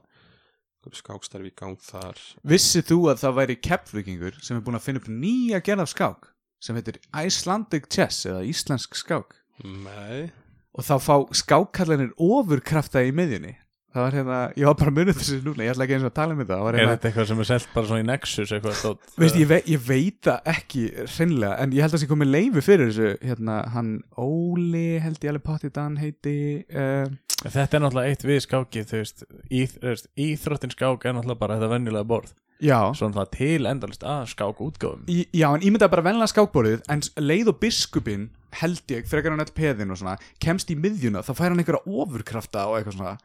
skákstarfi 0.95 1.51
í 1.51 1.55
gang 1.59 1.79
þar. 1.83 2.19
Vissið 2.47 2.87
þú 2.93 2.99
að 3.11 3.23
það 3.25 3.35
væri 3.41 3.55
keppvikingur 3.59 4.39
sem 4.39 4.57
er 4.57 4.63
búin 4.63 4.79
að 4.79 4.85
finna 4.87 5.01
upp 5.03 5.09
nýja 5.11 5.59
gerð 5.67 5.83
af 5.83 5.91
skák 5.91 6.29
sem 6.63 6.79
heitir 6.79 6.99
Icelandic 7.11 7.89
Chess 7.91 8.25
eða 8.27 8.45
Íslensk 8.47 8.95
skák 8.97 9.38
Nei, 9.63 10.29
og 10.75 10.85
þá 10.87 10.93
fá 11.03 11.15
skákkallanir 11.35 12.13
ofurkrafta 12.15 13.03
í 13.05 13.11
miðjunni. 13.15 13.55
Það 13.89 14.03
var 14.03 14.15
hérna, 14.19 14.39
ég 14.53 14.67
var 14.69 14.75
bara 14.77 14.91
munið 14.93 15.15
þessu 15.17 15.37
núna 15.41 15.65
ég 15.65 15.71
ætla 15.73 15.85
ekki 15.87 15.95
eins 15.95 16.03
og 16.05 16.11
að 16.11 16.17
tala 16.19 16.35
um 16.35 16.41
þetta 16.43 16.57
Er 16.61 16.75
hérna, 16.77 16.91
þetta 16.91 17.07
eitthvað 17.09 17.25
sem 17.31 17.39
er 17.41 17.47
selt 17.49 17.71
bara 17.73 17.89
svona 17.89 18.03
í 18.03 18.05
Nexus 18.05 18.51
eitthvað 18.53 18.75
stótt 18.77 19.15
veist, 19.17 19.39
ég, 19.39 19.47
vei, 19.49 19.57
ég 19.65 19.81
veit 19.87 20.19
það 20.27 20.51
ekki 20.51 20.83
hreinlega, 20.99 21.55
en 21.63 21.73
ég 21.73 21.81
held 21.81 21.89
að 21.89 21.95
það 21.95 22.03
sé 22.03 22.09
komið 22.11 22.29
leifi 22.35 22.63
fyrir 22.67 22.91
þessu, 22.91 23.09
hérna, 23.31 23.55
hann 23.73 23.89
Óli 24.21 24.83
held 25.01 25.25
ég 25.25 25.33
alveg 25.33 25.45
potið 25.47 25.81
hann 25.81 25.97
heiti 26.03 26.35
uh, 26.69 27.09
Þetta 27.39 27.65
er 27.65 27.83
náttúrulega 27.87 28.13
eitt 28.13 28.27
við 28.29 28.39
skáki 28.45 28.85
þú 28.85 29.01
veist, 29.01 29.25
íþ, 29.49 29.75
veist, 29.87 30.09
íþróttin 30.21 30.75
skák 30.75 31.09
er 31.09 31.17
náttúrulega 31.17 31.41
bara 31.41 31.57
þetta 31.57 31.73
venjulega 31.73 32.09
borð. 32.13 32.35
Já, 32.61 32.91
Svona 32.93 33.23
til 33.31 33.63
endalist 33.65 34.03
að 34.03 34.25
skák 34.35 34.57
útgáfum 34.61 35.05
Í, 35.09 35.23
já, 35.33 35.47
en 35.49 35.63
ímyndaði 35.63 35.93
bara 35.95 36.05
venlega 36.11 36.29
skákborðið 36.29 36.83
en 36.91 37.03
leið 37.23 37.53
og 37.55 37.61
biskupin 37.63 38.29
held 38.61 38.93
ég, 38.95 39.07
frekar 39.09 39.33
hann 39.35 39.43
öll 39.43 39.53
peðin 39.55 39.91
og 39.93 39.99
svona 40.01 40.15
kemst 40.41 40.71
í 40.73 40.77
miðjuna, 40.79 41.21
þá 41.25 41.31
fær 41.37 41.51
hann 41.51 41.61
einhverja 41.61 41.83
ofurkrafta 41.85 42.67
og 42.69 42.79
eitthvað 42.79 42.97
svona. 42.97 43.17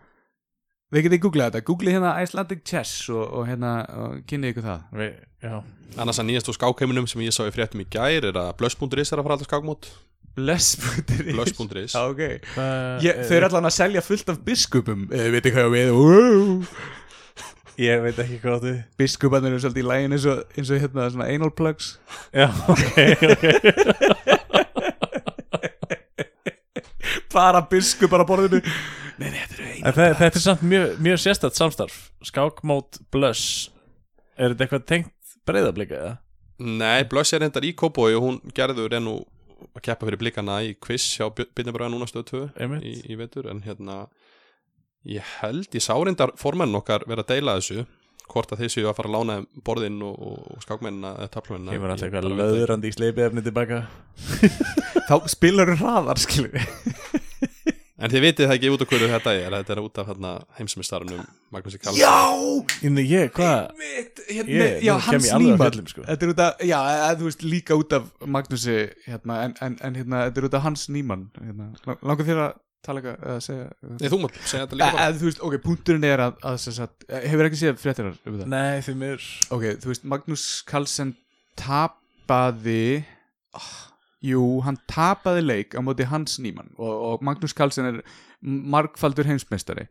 Við 0.95 1.07
getið 1.09 1.22
googlað 1.25 1.49
þetta, 1.51 1.66
googlið 1.66 1.97
hérna 1.97 2.11
Icelandic 2.22 2.61
Chess 2.68 3.09
og, 3.11 3.22
og 3.41 3.47
hérna, 3.49 3.70
og 3.99 4.18
kynnið 4.31 4.53
ykkur 4.53 4.66
það. 4.68 4.83
Við, 5.01 5.14
Já, 5.45 5.55
annars 6.01 6.20
að 6.22 6.29
nýjast 6.29 6.51
úr 6.53 6.59
skákheiminum 6.59 7.09
sem 7.11 7.25
ég 7.25 7.35
sá 7.35 7.43
í 7.49 7.55
fréttum 7.55 7.83
í 7.83 7.89
gær 7.91 8.29
er 8.31 8.37
að 8.39 8.53
blöss.is 8.61 9.11
er 9.11 9.18
að 9.22 9.27
fara 9.27 9.39
alltaf 9.39 9.49
skákmót. 9.51 9.89
Blöss.is 10.35 11.95
Já, 11.95 12.03
ok. 12.11 12.22
Hvað- 12.55 13.05
ég, 13.07 13.25
Þau 13.27 13.35
eru 13.39 13.49
allan 13.49 13.68
að 13.70 13.75
selja 13.77 14.03
fullt 14.03 14.31
af 14.35 14.39
biskupum. 14.47 15.09
Eða 15.14 15.33
veit 15.35 15.47
ekki 15.49 15.57
hvað 15.57 15.79
ég 15.79 15.95
við. 15.95 16.68
Ég 17.75 18.05
veit 18.05 18.18
ekki 18.22 18.37
hvað 18.39 18.61
þið 18.68 18.77
Biskuparnir 19.01 19.51
eru 19.51 19.62
svolítið 19.64 19.83
í 19.83 19.87
lægin 19.89 20.12
eins 20.14 20.27
og, 20.31 20.43
eins 20.55 20.68
og 20.70 20.79
hérna 20.79 21.09
svona 21.11 21.27
anal 21.27 21.51
plugs. 21.59 21.89
Já, 22.31 22.47
ok, 22.70 22.85
ok 23.35 24.05
Bara 27.35 27.61
biskupar 27.70 28.22
á 28.22 28.26
borðinu. 28.28 28.61
Nei, 29.18 29.28
nei, 29.30 29.39
þetta 29.43 29.59
eru 29.61 29.93
þe- 29.95 30.18
Þetta 30.22 30.39
er 30.41 30.43
samt 30.45 30.62
mjög, 30.66 30.97
mjög 31.07 31.20
sérstætt 31.22 31.59
samstarf. 31.59 31.99
Skákmót 32.26 32.99
Blöss 33.14 33.70
Er 34.37 34.51
þetta 34.55 34.64
eitthvað 34.66 34.87
tengt 34.91 35.37
breyðablika 35.47 35.95
eða? 36.01 36.14
Nei, 36.59 37.05
blöss 37.11 37.32
er 37.35 37.43
reyndar 37.45 37.62
í 37.66 37.74
Kópói 37.78 38.15
og 38.16 38.23
hún 38.24 38.40
gerður 38.55 38.94
enn 38.98 39.06
að 39.12 39.82
keppa 39.86 40.06
fyrir 40.09 40.19
blikana 40.19 40.56
í 40.66 40.73
quiz 40.82 41.05
hjá 41.19 41.28
Byrnabröða 41.35 41.93
núna 41.94 42.06
stöð 42.11 42.24
2 42.31 42.40
Einmitt. 42.59 42.82
í, 42.86 42.94
í 43.15 43.19
vetur. 43.19 43.47
En 43.51 43.61
hérna 43.62 44.09
ég 45.06 45.23
held, 45.43 45.69
ég 45.74 45.82
sá 45.85 45.94
reyndar 45.98 46.32
formenn 46.40 46.74
okkar 46.78 47.05
vera 47.06 47.23
að 47.23 47.31
deila 47.35 47.55
þessu 47.61 47.85
hvort 48.31 48.51
að 48.55 48.62
þeir 48.65 48.73
séu 48.73 48.86
að 48.89 48.97
fara 48.98 49.11
að 49.11 49.15
lána 49.19 49.35
borðinn 49.66 49.98
og, 50.02 50.15
og, 50.19 50.39
og 50.56 50.62
skákmennina 50.65 51.11
eða 51.20 51.31
taflmennina 51.35 51.74
Kemur 51.77 51.90
alltaf 51.94 52.06
eitthvað 52.09 52.23
bara 52.24 52.35
ekki. 52.35 52.59
löðurandi 52.59 52.90
í 52.90 52.94
sleipi 52.97 53.24
efni 53.27 53.43
tilbaka. 53.44 53.81
Þá 55.11 55.15
spilar 55.28 55.70
þú 55.74 55.77
hraðar, 55.82 56.23
skilur 56.23 56.55
En 58.05 58.12
þið 58.12 58.24
vitið 58.26 58.48
það 58.51 58.55
ekki 58.59 58.72
út 58.74 58.82
af 58.85 58.90
hverju 58.90 59.06
þetta 59.14 59.32
er 59.40 59.55
þetta 59.55 59.74
er 59.74 59.81
út 59.81 60.01
af 60.02 60.09
hérna, 60.10 60.32
heimsmyndstarunum 60.59 61.22
Magnúsi 61.55 61.78
Karlsson 61.81 62.02
Já 62.02 62.85
Inni 62.89 63.05
ég, 63.09 63.31
hvað? 63.32 63.70
Hérna, 64.28 64.59
Ég- 64.59 64.82
já, 64.85 64.93
hans 65.06 65.31
fjöllum, 65.31 65.89
sko. 65.89 66.05
Þetta 66.09 66.26
er 66.28 66.35
út 66.35 66.43
af, 66.44 66.60
já, 66.68 66.81
þú 67.20 67.31
veist, 67.31 67.47
líka 67.47 67.78
út 67.81 67.97
af 67.97 68.10
Magnúsi, 68.36 68.76
hérna, 69.06 69.39
en, 69.47 69.56
en, 69.64 69.78
en 69.89 69.97
hérna, 70.01 70.26
þetta 70.28 70.43
er 70.43 70.48
út 70.51 70.59
af 70.60 70.66
hans 70.68 70.86
nýmann 70.93 71.24
hérna. 71.40 71.70
Lang- 71.89 72.05
Langar 72.10 72.28
þér 72.28 72.43
að 72.44 72.60
tala 72.85 73.01
eitthvað, 73.01 73.24
eða 73.24 73.43
segja 73.47 73.66
Nei, 73.94 74.09
þú 74.12 74.20
mátt 74.20 74.39
segja 74.44 74.66
þetta 74.66 74.78
líka 74.81 74.93
bara 74.98 75.16
þú 75.16 75.28
veist, 75.31 75.43
ok, 75.48 75.56
punkturinn 75.64 76.06
er 76.10 76.22
að, 76.26 76.36
að 76.51 76.59
sem 76.66 76.76
sagt, 76.76 77.06
hefur 77.09 77.48
ekki 77.48 77.60
séð 77.62 77.81
fréttirar 77.81 78.18
um 78.28 78.39
það? 78.43 78.47
Nei, 78.52 78.82
því 78.85 78.97
mér 79.01 79.28
Ok, 79.56 79.66
þú 79.81 79.93
veist, 79.93 80.05
Magnús 80.12 80.44
Carlsen 80.68 81.14
tapaði 81.56 83.05
oh, 83.56 83.70
Jú, 84.25 84.43
hann 84.65 84.79
tapaði 84.89 85.43
leik 85.45 85.75
á 85.77 85.81
móti 85.85 86.07
Hans 86.09 86.39
Nýmann 86.41 86.73
og, 86.79 86.93
og 86.93 87.25
Magnús 87.27 87.53
Carlsen 87.57 87.91
er 87.91 87.99
margfaldur 88.41 89.29
heimsmeistari. 89.29 89.89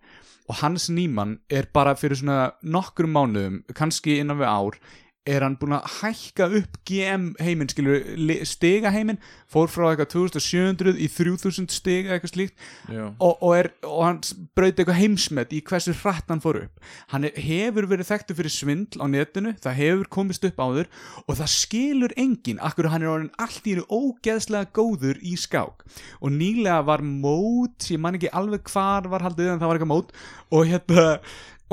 Og 0.49 0.57
Hans 0.59 0.89
Nýmann 0.91 1.37
er 1.53 1.69
bara 1.73 1.93
fyrir 1.95 2.19
svona 2.19 2.53
nokkrum 2.65 3.13
mánuðum, 3.15 3.61
kannski 3.77 4.17
innan 4.19 4.41
við 4.41 4.49
ár 4.49 4.79
er 5.23 5.43
hann 5.45 5.55
búin 5.55 5.75
að 5.77 5.85
hækka 6.01 6.47
upp 6.59 6.73
GM 6.87 7.29
heiminn, 7.39 7.69
skilur, 7.71 8.01
stiga 8.47 8.91
heiminn 8.91 9.21
fór 9.51 9.69
frá 9.71 9.85
eitthvað 9.89 10.09
2700 10.11 10.99
í 10.99 11.07
3000 11.11 11.69
stiga 11.71 12.15
eitthvað 12.15 12.33
slíkt 12.33 12.65
og, 12.91 13.37
og, 13.37 13.53
er, 13.55 13.69
og 13.87 14.01
hann 14.03 14.19
brauti 14.57 14.83
eitthvað 14.83 14.99
heimsmet 14.99 15.55
í 15.55 15.61
hversu 15.63 15.95
hratt 16.01 16.27
hann 16.31 16.43
fór 16.43 16.59
upp. 16.65 16.83
Hann 17.13 17.29
er, 17.29 17.39
hefur 17.39 17.87
verið 17.91 18.09
þekktu 18.11 18.37
fyrir 18.39 18.55
svindl 18.55 18.99
á 18.99 19.07
netinu, 19.13 19.55
það 19.63 19.79
hefur 19.79 20.11
komist 20.17 20.49
upp 20.49 20.59
áður 20.59 20.91
og 21.23 21.39
það 21.39 21.53
skilur 21.55 22.17
enginn 22.19 22.59
akkur 22.59 22.91
hann 22.91 23.07
er 23.07 23.13
orðin 23.13 23.33
allt 23.39 23.63
í 23.63 23.77
einu 23.77 23.87
ógeðslega 23.87 24.73
góður 24.75 25.23
í 25.23 25.37
skák. 25.39 25.87
Og 26.19 26.35
nýlega 26.35 26.81
var 26.89 27.05
mót, 27.07 27.87
ég 27.87 28.01
man 28.03 28.19
ekki 28.19 28.33
alveg 28.35 28.67
hvar 28.73 29.07
var 29.11 29.23
haldið 29.23 29.55
en 29.55 29.63
það 29.63 29.71
var 29.71 29.79
eitthvað 29.79 29.93
mót 29.95 30.15
og 30.51 30.67
hérna, 30.67 31.09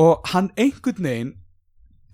og 0.00 0.30
hann 0.30 0.54
einhvern 0.54 1.06
veginn 1.10 1.36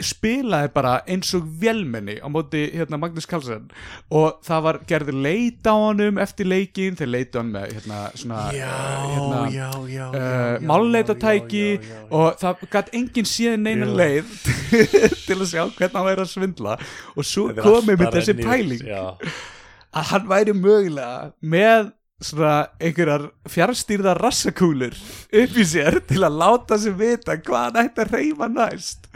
spilaði 0.02 0.68
bara 0.74 0.98
eins 1.08 1.30
og 1.36 1.46
vélmenni 1.60 2.18
á 2.20 2.28
móti 2.28 2.66
hérna, 2.74 2.98
Magnús 3.00 3.26
Karlsson 3.28 3.70
og 4.12 4.42
það 4.44 4.62
var 4.66 4.78
gerður 4.90 5.18
leit 5.24 5.64
á 5.64 5.72
honum 5.72 6.20
eftir 6.20 6.48
leikin, 6.50 6.98
þeir 6.98 7.10
leitu 7.14 7.40
hann 7.40 7.52
með 7.54 7.72
hérna, 7.78 8.00
svona 8.18 8.42
hérna, 8.52 9.40
já, 9.54 9.68
já, 9.88 10.06
uh, 10.10 10.66
máluleitatæki 10.68 11.66
og 12.10 12.36
það 12.42 12.64
gæti 12.76 12.96
enginn 13.00 13.30
séð 13.30 13.58
neina 13.62 13.88
leið 13.88 14.32
til 15.26 15.38
að 15.38 15.48
sjá 15.52 15.62
hvernig 15.64 15.96
hann 15.96 16.08
væri 16.10 16.26
að 16.26 16.32
svindla. 16.34 16.78
Og 17.16 17.26
svo 17.26 17.48
komið 17.56 18.02
með 18.02 18.18
þessi 18.18 18.36
pæling 18.42 18.88
að 19.96 20.10
hann 20.12 20.28
væri 20.28 20.56
mögulega 20.56 21.30
með 21.40 21.92
svona 22.20 22.68
einhverjar 22.80 23.26
fjárstýrða 23.52 24.14
rassakúlur 24.16 24.94
upp 24.96 25.58
í 25.60 25.66
sér 25.68 26.00
til 26.08 26.22
að 26.24 26.38
láta 26.40 26.78
sig 26.80 26.96
vita 26.96 27.36
hvað 27.36 27.66
hann 27.66 27.82
ætti 27.90 28.04
að 28.04 28.14
reyfa 28.16 28.48
næst 28.52 29.10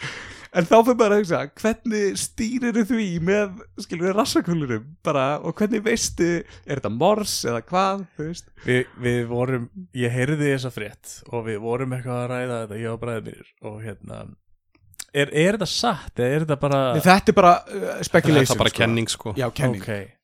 en 0.51 0.66
þá 0.66 0.77
fyrir 0.77 0.98
bara 0.98 1.16
að 1.16 1.22
hugsa 1.22 1.40
hvernig 1.60 2.18
stýrir 2.18 2.81
því 2.89 3.09
með 3.27 3.62
skilur 3.85 4.09
við 4.09 4.16
rassakúlurum 4.18 4.86
bara 5.06 5.24
og 5.39 5.55
hvernig 5.59 5.85
veistu 5.86 6.31
er 6.40 6.81
þetta 6.81 6.93
mors 6.94 7.36
eða 7.47 7.62
hvað 7.68 8.05
þú 8.16 8.28
veist? 8.28 8.52
Við, 8.66 8.85
við 9.06 9.20
vorum, 9.31 9.66
ég 9.97 10.14
heyrði 10.14 10.52
þessa 10.55 10.74
frétt 10.74 11.16
og 11.31 11.47
við 11.48 11.60
vorum 11.62 11.97
eitthvað 11.97 12.22
að 12.24 12.31
ræða 12.35 12.62
þetta, 12.64 12.81
ég 12.82 12.94
og 12.94 13.02
bræðið 13.05 13.28
mínir 13.31 13.52
og 13.70 13.82
hérna 13.85 14.22
er, 15.14 15.35
er 15.35 15.59
þetta 15.59 15.70
satt 15.70 16.22
eða 16.22 16.31
er 16.31 16.47
þetta 16.47 16.60
bara 16.64 16.81
Nei, 16.94 17.02
þetta 17.05 17.35
er 17.35 17.39
bara 17.40 17.52
uh, 17.66 17.93
speculation 18.06 18.56
er 18.56 18.64
bara 18.64 18.72
sko. 18.72 18.82
kenning 18.82 19.10
sko. 19.10 19.35
Já, 19.39 19.47
kenning. 19.55 19.85
Ok. 19.85 20.16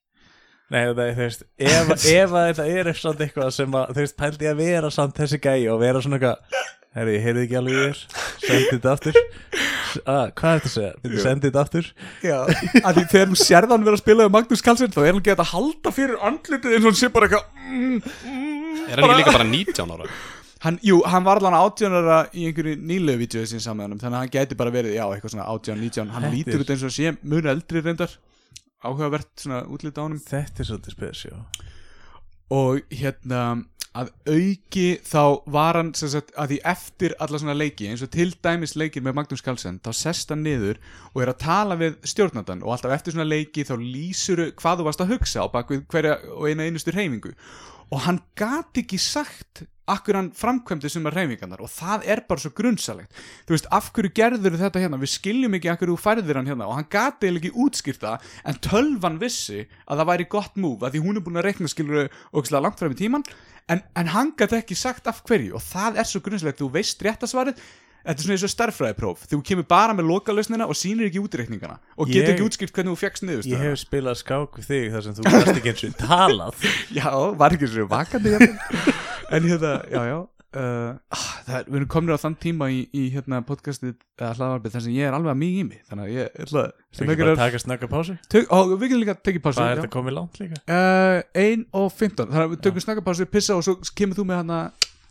Nei, 0.66 0.80
það 0.82 1.00
er, 1.04 1.12
þú 1.14 1.22
veist, 1.22 1.44
ef, 1.62 1.90
ef 2.10 2.32
að 2.34 2.48
þetta 2.48 2.64
er 2.66 2.88
eitthvað 2.90 3.20
eitthvað 3.22 3.50
sem 3.54 3.76
að, 3.78 3.90
þú 3.92 4.02
veist, 4.02 4.16
pældi 4.18 4.48
að 4.50 4.62
vera 4.64 4.88
samt 4.90 5.20
þessi 5.20 5.38
gæi 5.38 5.68
og 5.70 5.78
vera 5.84 6.02
svona 6.02 6.18
eitthvað 6.18 6.72
Herri, 6.96 7.14
ég 7.18 7.24
heyrði 7.26 7.42
ekki 7.44 7.56
alveg 7.60 7.74
í 7.76 7.80
þér, 7.82 7.98
sendi 8.40 8.68
þetta 8.72 8.92
aftur. 8.96 9.16
Ah, 10.06 10.30
Hvað 10.36 10.54
er 10.54 10.62
þetta 10.62 10.68
að 10.68 10.72
segja? 10.76 10.92
Þetta 11.02 11.24
sendi 11.26 11.48
þetta 11.50 11.62
aftur. 11.66 11.90
Já, 12.24 12.36
að 12.80 12.96
því 12.98 13.04
þegar 13.12 13.28
þú 13.32 13.38
sérð 13.42 13.74
hann 13.74 13.84
vera 13.86 13.98
að 13.98 14.02
spila 14.02 14.26
um 14.28 14.34
Magnús 14.36 14.64
Carlsen 14.64 14.94
þá 14.94 14.98
er 15.04 15.10
hann 15.12 15.22
gett 15.28 15.42
að 15.44 15.50
halda 15.52 15.92
fyrir 15.96 16.24
andlitið 16.30 16.74
eins 16.76 16.86
og 16.86 16.90
hann 16.90 16.98
sé 17.02 17.10
bara 17.12 17.28
eitthvað 17.28 17.44
mm, 17.66 18.00
mm, 18.00 18.80
Er 18.86 19.02
hann 19.02 19.12
ekki 19.12 19.20
líka 19.22 19.34
bara 19.36 19.48
19 19.50 19.94
ára? 19.96 20.08
hann, 20.66 20.78
Jú, 20.88 20.98
hann 21.06 21.26
var 21.28 21.40
allan 21.40 21.56
átjónara 21.60 22.18
í 22.32 22.46
einhverju 22.48 22.76
nýlegu 22.80 23.20
vídeo 23.24 23.44
sín 23.48 23.60
saman 23.64 23.82
með 23.82 23.88
honum, 23.90 24.00
þannig 24.04 24.16
að 24.18 24.24
hann 24.24 24.34
geti 24.38 24.58
bara 24.62 24.72
verið, 24.74 24.96
já, 24.96 25.04
eitthvað 25.12 25.34
svona 25.36 25.48
átjón, 25.52 25.80
nítjón 25.84 26.12
hann 26.16 26.26
Þetta 26.26 26.36
lítur 26.36 26.64
út 26.64 26.72
eins 26.74 26.84
og 26.88 26.94
sé 26.96 27.12
mjög 27.22 27.50
eldri 27.52 27.82
reyndar 27.84 28.16
áhugavert 28.86 29.32
svona 29.44 29.62
útlita 29.72 30.00
á 30.00 30.04
honum. 30.06 30.20
Þetta 30.22 30.62
er 30.64 30.68
svolítið 30.70 30.96
spesjó 30.96 31.40
og 32.56 32.82
hérna 32.94 33.40
að 33.96 34.10
auki 34.28 34.86
þá 35.06 35.22
var 35.52 35.78
hann 35.78 35.92
sagt, 35.96 36.32
að 36.36 36.52
því 36.52 36.58
eftir 36.72 37.14
alla 37.22 37.40
svona 37.40 37.56
leiki 37.56 37.88
eins 37.90 38.04
og 38.04 38.10
til 38.14 38.28
dæmis 38.44 38.76
leikir 38.76 39.04
með 39.04 39.16
Magnús 39.20 39.44
Carlsen 39.44 39.78
þá 39.84 39.90
sest 39.96 40.32
hann 40.32 40.44
niður 40.44 40.80
og 41.12 41.22
er 41.24 41.32
að 41.32 41.40
tala 41.44 41.78
við 41.80 41.96
stjórnandan 42.06 42.64
og 42.64 42.74
alltaf 42.74 42.96
eftir 42.96 43.16
svona 43.16 43.28
leiki 43.28 43.64
þá 43.66 43.76
lýsuru 43.80 44.50
hvað 44.58 44.82
þú 44.82 44.88
varst 44.90 45.04
að 45.04 45.14
hugsa 45.14 45.46
á 45.46 45.52
bakvið 45.54 45.86
hverja 45.92 46.18
og 46.34 46.50
eina 46.50 46.68
einustu 46.68 46.94
reyfingu 46.94 47.32
og 47.92 48.04
hann 48.04 48.20
gat 48.38 48.82
ekki 48.82 49.00
sagt 49.00 49.64
akkur 49.90 50.18
hann 50.18 50.30
framkvæmdi 50.36 50.90
sumar 50.90 51.14
reyfingarnar 51.16 51.62
og 51.62 51.70
það 51.70 52.06
er 52.12 52.22
bara 52.28 52.42
svo 52.42 52.52
grunnsalegt 52.56 53.14
þú 53.46 53.54
veist, 53.54 53.68
af 53.70 53.90
hverju 53.94 54.12
gerður 54.16 54.58
þetta 54.60 54.82
hérna? 54.82 55.00
Við 55.00 55.12
skiljum 55.14 55.56
ekki 55.58 55.70
akkur 55.72 55.92
þú 55.92 55.98
færðir 56.02 56.40
hann 56.40 56.50
hérna. 56.50 56.68
Og 56.68 56.76
hann 56.78 56.90
gati 56.90 57.30
ekki 57.30 57.54
útskýrta 57.54 58.16
en 58.44 58.60
tölvan 58.64 59.20
vissi 59.22 59.64
að 59.86 60.02
það 60.02 60.10
væri 60.12 60.28
gott 60.36 60.60
múf 60.60 60.84
að 60.84 60.96
því 60.96 61.04
hún 61.06 61.20
er 61.20 61.26
búin 61.26 61.40
að 61.40 61.48
reikna 61.50 61.70
skilur 61.70 62.10
og 62.32 62.52
langt 62.56 62.82
fram 62.82 62.94
í 62.94 62.98
tíman 62.98 63.26
en, 63.70 63.82
en 63.94 64.12
hann 64.14 64.34
gæti 64.38 64.60
ekki 64.60 64.78
sagt 64.78 65.06
af 65.10 65.22
hverju. 65.26 65.56
Og 65.56 65.62
það 65.62 66.00
er 66.00 66.08
svo 66.08 66.22
grunnslegt, 66.24 66.60
þú 66.62 66.70
veist 66.74 67.02
réttasvarið 67.06 67.58
þetta 68.06 68.22
er 68.22 68.22
svona 68.22 68.36
eins 68.36 68.44
og 68.46 68.52
starffræðipróf 68.52 69.24
þú 69.30 69.40
kemur 69.46 69.66
bara 69.66 69.94
með 69.96 70.10
lokalösnina 70.12 70.68
og 70.70 70.78
sýnir 70.78 71.08
ekki 71.08 71.22
útreikningana. 71.24 71.80
Og 71.98 72.10
getur 72.10 72.36
ekki 72.36 72.46
útskýrt 72.46 72.74
hvernig 72.76 72.94
þú 72.94 73.00
fegst 73.00 73.26
niður 73.26 73.50
Ég 73.50 73.64
hef 73.66 73.80
spilað 73.82 74.20
skák 74.22 74.60
við 74.60 74.70
þig 74.70 74.86
þar 74.94 75.06
sem 75.06 75.18
þú 75.18 75.26
gæst 75.26 75.52
ekki 75.56 75.72
eins 75.74 75.84
og 75.88 75.98
talað. 76.04 76.70
Já, 77.00 77.10
var 77.42 77.58
ekki 77.58 77.72
svo 77.72 77.90
vakandi 77.90 78.36
jafnvel. 78.36 78.96
en 79.30 79.50
hérna, 79.50 79.76
já, 79.90 80.02
já 80.10 80.18
uh, 80.56 80.96
ah, 81.12 81.26
það 81.46 81.58
er, 81.58 81.68
við 81.68 81.78
erum 81.80 81.90
komin 81.92 82.16
á 82.16 82.18
þann 82.20 82.36
tíma 82.42 82.68
í, 82.72 82.80
í 82.96 83.04
hérna 83.14 83.40
podcastið 83.46 83.94
eða 84.18 84.32
hlaðvarpið 84.38 84.74
þar 84.76 84.84
sem 84.86 84.96
ég 84.96 85.08
er 85.08 85.16
alveg 85.16 85.32
að 85.32 85.40
mig 85.42 85.60
í 85.60 85.64
mig. 85.66 85.82
Þannig 85.90 86.06
að 86.06 86.14
ég 86.14 86.40
ætla 86.44 86.64
ekki 86.66 87.06
ekki 87.06 87.20
bara 87.20 87.34
er 87.34 87.40
taka 87.42 88.16
tök, 88.32 88.48
og 88.56 88.74
við 88.74 88.86
getum 88.86 89.02
líka 89.02 89.16
að 89.16 89.22
tekið 89.28 89.44
pásu 89.46 89.60
Hvað 89.60 89.70
er 89.70 89.80
þetta 89.80 89.92
komið 89.96 90.16
langt 90.16 90.40
líka? 90.42 90.60
Uh, 90.66 91.20
1 91.44 91.64
og 91.80 91.88
15 91.92 92.32
þannig 92.32 92.44
að 92.44 92.52
við 92.54 92.64
tökum 92.66 92.86
snakka 92.86 93.16
pissa 93.36 93.56
og 93.56 93.66
svo 93.66 93.76
kemur 93.98 94.18
þú 94.18 94.26
með 94.30 94.42
hana 94.42 94.60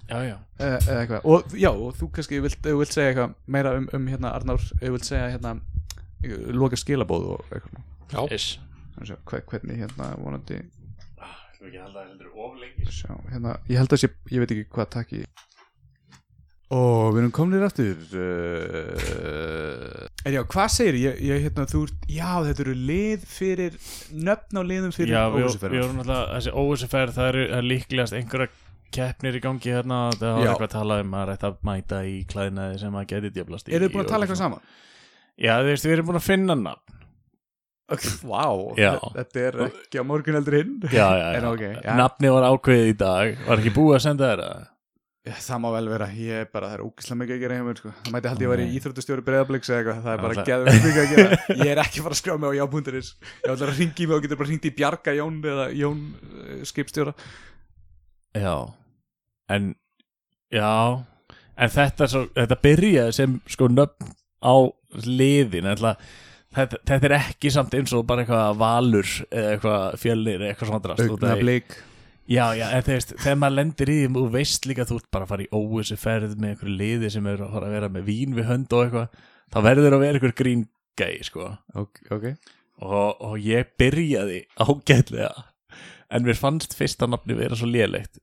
Já, 0.06 0.20
já. 0.22 0.36
uh, 0.38 0.76
eða 0.78 1.00
eitthvað. 1.02 1.24
Og 1.26 1.58
já, 1.58 1.72
og 1.72 1.96
þú 1.98 2.12
kannski 2.14 2.42
vilt, 2.44 2.60
ef 2.62 2.70
þú 2.70 2.78
vilt 2.84 2.94
segja 2.94 3.14
eitthvað 3.14 3.36
meira 3.50 3.74
um, 3.80 3.90
um 3.98 4.12
hérna 4.12 4.36
Arnár, 4.38 4.62
ef 4.62 4.86
þú 4.86 4.94
vilt 4.94 5.10
segja 5.10 5.32
hérna 5.34 5.56
loka 6.54 6.78
skilabóð 6.78 7.28
og 7.36 7.50
eitthvað. 7.50 7.82
Já, 8.14 8.20
Þannig 8.96 9.02
að 9.02 9.10
sjá, 9.10 9.18
hver, 9.28 9.42
hvernig 9.50 9.80
hérna 9.82 10.12
vonandi 10.22 10.60
Þú 11.66 11.72
ekki 11.72 11.80
halda 11.82 11.98
það 11.98 12.10
heldur 12.12 12.30
of 12.46 12.58
lengi. 12.62 12.92
Sjá, 12.94 13.14
hérna, 13.32 13.56
ég 13.66 13.80
held 13.82 13.94
að 13.96 14.02
sé, 14.04 14.10
ég 14.30 14.44
veit 14.44 14.52
ekki 14.54 14.66
hvað 14.76 14.90
takk 14.94 15.14
í 15.18 15.24
og 16.76 17.14
við 17.14 17.20
erum 17.22 17.32
komnir 17.34 17.64
aftur 17.66 18.00
uh, 18.18 20.08
er 20.26 20.34
já, 20.34 20.42
hvað 20.50 20.72
segir 20.74 20.98
ég, 20.98 21.20
ég 21.22 21.44
hérna, 21.46 21.66
þú 21.70 21.84
ert, 21.86 22.08
já, 22.10 22.32
þetta 22.48 22.64
eru 22.66 22.76
lið 22.90 23.26
fyrir, 23.30 23.78
nöfn 24.18 24.58
á 24.58 24.62
liðum 24.66 24.94
fyrir 24.96 25.14
Já, 25.14 25.24
við, 25.36 25.46
vorum 25.62 26.02
alltaf, 26.02 26.24
þessi 26.34 26.56
óvissuferð 26.58 27.18
það 27.20 27.30
eru 27.32 27.46
það 27.52 27.60
er 27.60 27.70
líklegast 27.70 28.18
einhverja 28.18 28.50
keppnir 28.96 29.38
í 29.38 29.44
gangi 29.44 29.76
hérna, 29.76 30.02
það 30.18 30.40
var 30.40 30.50
eitthvað 30.50 30.68
að 30.70 30.76
tala 30.80 31.00
um 31.04 31.16
að 31.20 31.28
rætta 31.30 31.52
að 31.52 31.62
mæta 31.70 32.02
í 32.10 32.18
klæðnaði 32.34 32.82
sem 32.82 32.98
að 32.98 33.08
geti 33.14 33.34
djöflast 33.38 33.70
í 33.70 33.78
Eru 33.78 33.86
þið 33.86 33.96
búin 33.96 34.06
að 34.06 34.14
tala 34.16 34.26
eitthvað 34.26 34.42
saman? 34.42 34.68
Já, 35.36 35.54
þú 35.60 35.70
veist, 35.70 35.86
við 35.86 35.98
erum 36.00 36.10
búin 36.10 36.22
að 36.22 36.30
finna 36.32 36.58
nafn 36.58 37.05
Vá, 38.32 38.46
Já. 38.80 38.94
þetta 39.14 39.42
er 39.48 39.58
ekki 39.70 40.02
á 40.02 40.04
morgun 40.08 40.40
heldur 40.40 40.56
hinn. 40.58 40.78
Já, 40.90 41.08
já, 41.20 41.28
já, 41.38 41.44
ok, 41.52 41.66
já. 41.84 41.92
Nafni 42.00 42.32
var 42.34 42.48
ákveðið 42.52 42.88
í 42.94 42.96
dag. 43.02 43.36
Var 43.46 43.62
ekki 43.62 43.76
búið 43.76 43.98
að 44.00 44.08
senda 44.08 44.32
þér 44.32 44.42
það? 44.46 44.72
Það 45.26 45.62
má 45.64 45.68
vel 45.74 45.88
vera, 45.90 46.08
ég 46.14 46.42
er 46.44 46.50
bara, 46.54 46.68
það 46.70 46.76
er 46.78 46.82
ógislega 46.86 47.18
mikið 47.18 47.36
að 47.36 47.40
gera 47.42 47.56
hjá 47.58 47.64
mér 47.66 47.80
sko. 47.80 47.92
Það 47.98 48.12
mæti 48.14 48.30
held 48.30 48.42
ég 48.44 48.46
að 48.46 48.52
vera 48.54 48.66
í 48.66 48.76
íþróttustjóri 48.78 49.24
breyðabliks 49.26 49.72
eða 49.72 49.80
eitthvað, 49.80 50.02
það 50.04 50.12
er 50.14 50.22
bara 50.26 50.44
geðvegt 50.50 50.84
mikið 50.86 51.00
að 51.02 51.14
gera. 51.16 51.40
Ég 51.66 51.72
er 51.72 51.82
ekki 51.82 52.02
að 52.02 52.06
fara 52.06 52.18
að 52.18 52.20
skrá 52.20 52.36
mig 52.38 52.46
á 52.46 52.54
já.is 52.60 53.10
Ég 53.26 53.56
ætla 53.56 53.70
að 53.72 53.80
ringi 53.80 54.06
mig 54.06 54.18
og 54.20 54.22
getur 54.28 54.40
bara 54.44 54.52
ringt 54.52 54.68
í 54.70 54.74
Bjarga 54.78 55.16
Jón 55.18 55.40
eða 55.50 55.66
Jón 55.74 56.04
uh, 56.14 56.60
skipstjóra. 56.70 57.16
Já. 58.38 58.54
En 59.50 59.72
Já. 60.54 60.70
En 61.56 61.72
þetta, 61.72 62.08
svo, 62.12 62.26
þetta 62.36 62.58
byrjaði 62.62 63.16
sem 63.16 63.36
sko 63.50 63.70
nöfn 63.72 64.14
á 64.46 64.56
liðin. 65.08 65.72
Ætla, 65.72 65.96
þetta, 66.56 66.80
þetta 66.92 67.10
er 67.10 67.18
ekki 67.20 67.52
samt 67.54 67.76
eins 67.78 67.94
og 67.96 68.06
bara 68.10 68.24
eitthvað 68.24 68.62
valur 68.62 69.12
eða 69.30 69.52
eitthvað 69.56 70.00
fjölnir 70.02 70.40
eða 70.40 70.54
eitthvað 70.54 70.72
svona 70.72 70.86
drast 70.86 71.06
Augna 71.06 71.36
blik 71.42 71.78
Já, 72.26 72.56
já, 72.58 72.72
en 72.74 72.82
veist, 72.88 73.12
þegar 73.22 73.36
maður 73.38 73.56
lendir 73.60 73.90
í 73.94 73.96
því 74.00 74.18
og 74.18 74.32
veist 74.34 74.64
líka 74.66 74.86
þú 74.90 74.96
ert 74.98 75.10
bara 75.14 75.28
að 75.28 75.32
fara 75.36 75.44
í 75.46 75.52
óvissu 75.54 75.98
ferð 76.02 76.32
með 76.40 76.56
einhverju 76.56 76.78
liði 76.80 77.12
sem 77.14 77.28
er 77.30 77.44
að 77.46 77.52
fara 77.54 77.68
að 77.68 77.76
vera 77.76 77.90
með 77.94 78.08
vín 78.08 78.34
við 78.34 78.48
hönd 78.50 78.74
og 78.74 78.82
eitthvað, 78.82 79.20
þá 79.54 79.58
verður 79.68 79.96
að 79.98 80.02
vera 80.02 80.18
einhver 80.18 80.34
grín 80.40 80.64
gæi, 80.98 81.20
sko. 81.28 81.52
Ok, 81.78 82.02
ok. 82.16 82.26
Og, 82.82 83.22
og 83.30 83.36
ég 83.46 83.70
byrjaði 83.78 84.40
ágætlega 84.58 85.46
en 86.10 86.26
mér 86.26 86.40
fannst 86.40 86.74
fyrsta 86.78 87.06
nafni 87.10 87.38
vera 87.38 87.58
svo 87.58 87.70
lélegt 87.70 88.18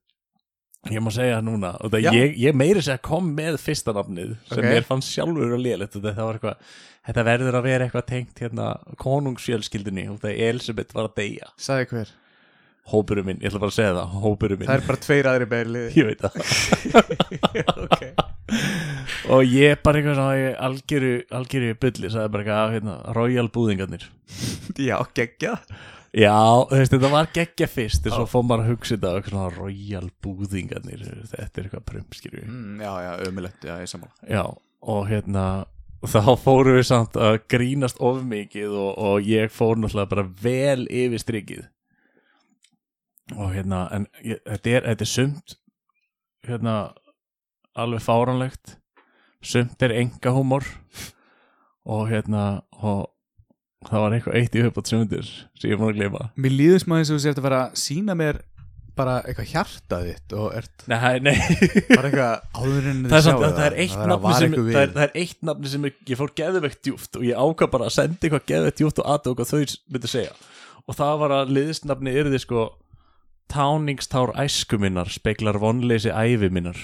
ég 0.91 0.99
má 1.05 1.11
segja 1.15 1.37
það 1.39 1.45
núna 1.47 1.69
og 1.79 1.93
það 1.93 2.09
ég, 2.17 2.33
ég 2.43 2.57
meiri 2.59 2.81
segja 2.83 2.99
kom 3.07 3.29
með 3.37 3.59
fyrsta 3.63 3.93
nafnið 3.95 4.33
sem 4.51 4.59
Ok. 4.59 4.65
mér 4.67 4.89
fannst 4.89 5.13
sjálfur 5.15 5.55
og 5.55 5.63
lélegt. 5.63 5.95
Og 5.95 6.03
það 6.09 6.19
var 6.27 6.39
eitthvað 6.41 6.73
þetta 7.07 7.25
verður 7.29 7.59
að 7.61 7.69
vera 7.69 7.87
eitthvað 7.87 8.09
tengt 8.11 8.43
hérna 8.43 8.67
konungsfjölskyldunni 9.05 10.09
og 10.11 10.19
það 10.25 10.43
Elisabeth 10.49 10.97
var 10.97 11.07
að 11.11 11.15
deyja. 11.23 11.53
Sæði 11.59 11.87
hver? 11.93 12.11
Hópurum 12.91 13.29
minn, 13.31 13.39
ég 13.39 13.47
ætla 13.53 13.61
bara 13.63 13.71
að 13.71 13.77
segja 13.77 13.95
það 13.95 14.15
hópurum 14.25 14.59
minn. 14.59 14.67
Það 14.67 14.81
er 14.81 14.87
bara 14.89 15.03
tveir 15.07 15.27
aðri 15.31 15.47
beirlið 15.53 15.99
ég 16.01 16.09
veit 16.11 16.23
það. 16.25 16.33
Ok. 17.83 18.03
Og 19.33 19.47
ég 19.49 19.79
bara 19.87 20.01
eitthvað 20.01 20.17
svona 20.19 20.35
ég 20.37 20.57
algjöru, 20.67 21.13
algjöru 21.39 21.71
bulli 21.81 22.11
sagði 22.13 22.33
bara 22.35 22.43
eitthvað 22.43 22.75
hérna, 22.75 22.97
royal 23.17 23.47
búðingarnir. 23.55 24.09
Já, 24.83 24.99
geggja 25.17 25.55
já, 26.13 26.37
þú 26.69 26.79
veist, 26.79 26.95
þetta 26.95 27.11
var 27.13 27.29
geggja 27.35 27.69
fyrst 27.71 28.09
og 28.09 28.17
svo 28.17 28.27
fór 28.31 28.47
maður 28.49 28.65
að 28.65 28.73
hugsa 28.73 28.95
þetta 28.95 29.13
á 29.13 29.15
eitthvað 29.17 29.35
svona 29.35 29.53
royal 29.57 30.09
búðingarnir 30.25 31.05
þetta 31.33 31.47
er 31.47 31.69
eitthvað 31.69 31.87
prumskýru 31.89 32.43
mm, 32.47 32.81
Já, 32.83 32.93
já, 33.07 33.13
ömulegt, 33.29 33.69
já, 33.69 33.75
ég 33.81 33.93
sammála. 33.93 34.27
Já, 34.29 34.45
og 34.93 35.07
hérna 35.09 35.47
þá 36.03 36.33
fórum 36.43 36.77
við 36.77 36.89
samt 36.89 37.17
að 37.17 37.39
grínast 37.53 38.01
of 38.03 38.23
mikið 38.27 38.75
og, 38.75 38.93
og 38.99 39.29
ég 39.29 39.53
fór 39.55 39.79
náttúrulega 39.79 40.11
bara 40.11 40.27
vel 40.43 40.87
yfir 40.91 41.23
strikið. 41.23 41.65
Og 43.39 43.53
hérna 43.55 43.87
en 43.95 44.09
ég, 44.27 44.43
þetta, 44.49 44.77
er, 44.77 44.89
þetta 44.91 45.07
er 45.07 45.13
sumt 45.13 45.57
hérna 46.47 46.77
alveg 47.79 48.03
fáranlegt 48.03 48.77
sumt 49.43 49.83
er 49.83 49.95
enga 49.97 50.33
húmor 50.35 50.67
og 51.89 52.09
hérna 52.11 52.63
og 52.83 53.09
það 53.89 54.05
var 54.05 54.17
eitthvað 54.17 54.39
eitt 54.41 54.57
í 54.57 54.63
uppátt 54.69 54.91
semundir 54.93 55.29
sem 55.29 55.69
ég 55.69 55.75
er 55.77 55.81
búin 55.81 55.93
að 55.93 56.01
gleyma. 56.01 56.25
Mér 56.37 56.57
líður 56.59 56.83
smá 56.85 56.97
eins 56.99 57.11
og 57.13 57.19
þú 57.19 57.25
sért 57.27 57.41
að 57.41 57.47
fara 57.49 57.61
að 57.67 57.79
sína 57.83 58.17
mér 58.19 58.41
bara 58.93 59.15
eitthvað 59.25 59.49
hjartað 59.55 60.03
þitt 60.11 60.35
og 60.37 60.49
ert 60.59 60.83
Nei, 60.93 61.21
nei. 61.25 61.37
bara 61.97 62.09
eitthvað 62.11 62.33
áður 62.61 62.89
en 62.91 62.99
það 63.09 63.15
er, 63.15 63.15
þið 63.15 63.25
samt, 63.25 63.25
sjáið 63.25 63.55
það, 63.57 63.65
er 63.65 63.77
eitt 63.81 63.95
það 63.97 64.11
nafni 64.13 64.33
sem, 64.37 64.57
það, 64.59 64.81
er, 64.83 64.91
það 64.93 65.05
er 65.07 65.15
eitt 65.23 65.47
nafni 65.49 65.73
sem 65.73 65.87
ég, 65.89 65.95
ég 66.13 66.21
fór 66.21 66.33
geðveikt 66.43 66.83
djúft 66.85 67.17
og 67.17 67.25
ég 67.25 67.41
ákvað 67.47 67.71
bara 67.73 67.89
að 67.89 67.95
senda 67.97 68.19
eitthvað 68.29 68.45
geðveikt 68.53 68.83
djúft 68.83 69.01
og 69.01 69.09
aðtöku 69.15 69.39
hvað 69.41 69.53
þau 69.53 69.77
myndu 69.97 70.11
segja. 70.13 70.35
Og 70.83 70.99
það 70.99 71.15
var 71.23 71.35
að 71.39 71.55
liðsnafni 71.57 72.15
yrði 72.21 72.43
sko 72.43 72.67
táningstár 73.53 74.33
æsku 74.45 74.79
minnar 74.81 75.09
speklar 75.13 75.59
vonleysi 75.63 76.13
ævi 76.13 76.53
minnar. 76.53 76.79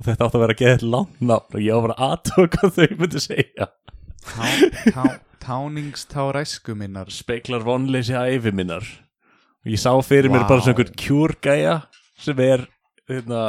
Og 0.00 0.06
þetta 0.08 0.28
átti 0.28 0.38
að 0.38 0.44
vera 0.46 0.58
geðið 0.60 0.86
langt 0.92 1.20
nafn 1.24 1.56
og 1.56 1.64
ég 1.64 1.80
á 1.80 1.84
bara 1.88 1.98
aðtöku 2.12 2.48
hvað 2.58 2.76
þau 2.76 2.96
myndu 3.00 3.22
segja. 3.24 3.68
Tá, 4.22 4.48
tá, 4.92 5.04
táningstár 5.42 6.38
æsku 6.40 6.76
minnar. 6.78 7.10
Speklar 7.10 7.64
vonleysi 7.66 8.14
ævi 8.14 8.52
minnar. 8.54 8.86
Og 9.62 9.74
ég 9.74 9.80
sá 9.82 9.90
fyrir 10.02 10.30
mér 10.30 10.44
Vá. 10.44 10.48
bara 10.48 10.62
svona 10.62 10.74
einhvern 10.74 10.96
kjúrgæja 10.98 11.74
sem 12.22 12.38
er 12.42 12.64
hérna, 13.10 13.42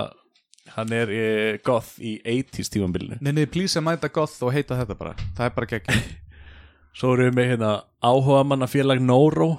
hann 0.76 0.94
er 0.94 1.10
e, 1.14 1.24
goth 1.66 2.00
í 2.02 2.20
80s 2.22 2.70
tímambilinu 2.74 3.18
Nenniði 3.22 3.50
please 3.54 3.80
að 3.80 3.86
mæta 3.88 4.10
goth 4.14 4.42
og 4.46 4.54
heita 4.54 4.78
þetta 4.78 4.98
bara. 4.98 5.14
Það 5.38 5.46
er 5.46 5.56
bara 5.58 5.72
gegn 5.74 6.04
Svo 6.98 7.14
erum 7.16 7.32
við 7.32 7.38
með 7.40 7.50
hérna 7.54 7.72
áhuga 8.06 8.44
manna 8.46 8.70
félag 8.70 9.02
Nóró 9.02 9.52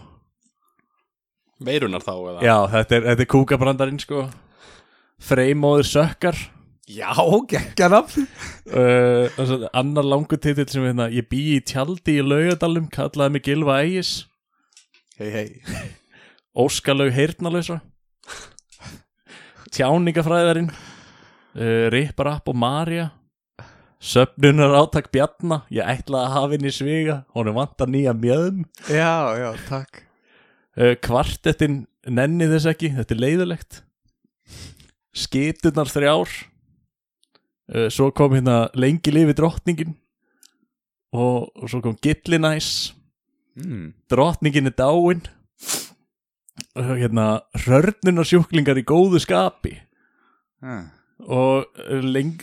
Veirunar 1.65 2.03
þá 2.03 2.15
eða? 2.15 2.41
Já, 2.43 2.57
þetta 2.75 2.97
er, 2.97 3.07
þetta 3.11 3.25
er 3.25 3.31
kúkabrandarinn 3.31 4.01
sko. 4.03 4.25
Freymóður 5.23 5.87
sökkar 5.87 6.39
Já, 6.85 7.17
gegn 7.49 7.91
nafn. 7.91 8.27
Uh, 8.69 9.31
altså, 9.41 9.69
Annar 9.73 10.05
langur 10.05 10.37
titill 10.37 10.69
sem 10.69 10.85
hérna 10.85 11.07
Ég 11.09 11.25
bý 11.31 11.41
í 11.55 11.63
tjaldi 11.65 12.19
í 12.21 12.25
laugadalum 12.25 12.91
Kallaði 12.93 13.33
mig 13.33 13.45
Gilva 13.47 13.79
Ægis. 13.81 14.27
Hei 15.17 15.31
hei. 15.33 15.49
Óskalaug 16.53 17.15
heyrnalösa 17.17 17.81
Tjáningafræðarinn. 19.73 20.69
Uh, 21.57 21.89
Ripparapp 21.95 22.53
og 22.53 22.61
Marja 22.61 23.09
Söfnunar 24.05 24.77
átak 24.77 25.09
Bjarna. 25.09 25.63
Ég 25.73 25.89
ætlaði 25.89 26.29
að 26.29 26.35
hafa 26.37 26.59
í 26.61 26.77
sviga. 26.77 27.21
Honum 27.33 27.57
vantar 27.57 27.89
nýja 27.89 28.13
mjöðum 28.13 28.67
Já, 28.93 29.33
já, 29.41 29.51
takk. 29.71 30.03
Uh, 30.77 30.93
Kvartettin 31.01 31.87
nenni 32.05 32.53
þess 32.53 32.69
ekki. 32.75 32.93
Þetta 32.93 33.17
er 33.17 33.25
leiðilegt. 33.25 33.87
Skiturnar 35.17 35.89
þrjár 35.89 36.43
Svo 37.65 38.11
kom 38.13 38.35
hérna 38.37 38.67
lengi 38.77 39.13
lifi 39.15 39.33
drottningin 39.39 39.95
og, 41.15 41.49
og 41.55 41.71
svo 41.71 41.81
kom 41.81 41.95
Gillinæs 42.03 42.93
mm. 43.57 43.87
drottningin 44.11 44.69
er 44.69 44.77
dáin. 44.77 45.23
Hérna 46.75 47.45
rörnunarsjúklingar 47.65 48.81
í 48.81 48.85
góðu 48.85 49.23
skapi. 49.23 49.79
Ah. 50.65 50.89
og 51.29 51.67
leng 52.05 52.39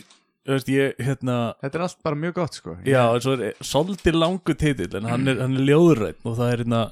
þú 0.46 0.54
veist 0.54 0.68
ég 0.70 1.00
hérna 1.02 1.54
Þetta 1.62 1.78
er 1.78 1.84
allt 1.86 2.02
bara 2.06 2.18
mjög 2.18 2.36
gott 2.36 2.58
sko. 2.58 2.76
Já, 2.86 3.02
svo 3.22 3.34
er 3.34 3.56
svolítið 3.62 4.18
langu 4.18 4.54
titill 4.58 4.94
en 4.98 5.08
hann 5.10 5.26
er, 5.30 5.40
er 5.42 5.66
ljóðrætt 5.66 6.22
og 6.22 6.38
það 6.38 6.52
er 6.52 6.62
hérna 6.62 6.82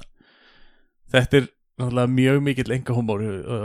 þetta 1.11 1.41
er 1.41 2.11
mjög 2.11 2.43
mikill 2.43 2.75
enga 2.75 2.95
humor 2.95 3.23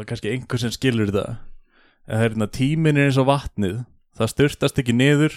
kannski 0.08 0.32
einhver 0.32 0.62
sem 0.62 0.72
skilur 0.74 1.10
þetta 1.10 1.36
en 1.36 2.14
það 2.14 2.16
er 2.16 2.24
hérna 2.24 2.50
tíminn 2.54 3.00
er 3.00 3.10
eins 3.10 3.20
og 3.20 3.28
vatnið 3.30 3.82
það 4.16 4.32
styrtast 4.32 4.80
ekki 4.82 4.96
niður. 4.96 5.36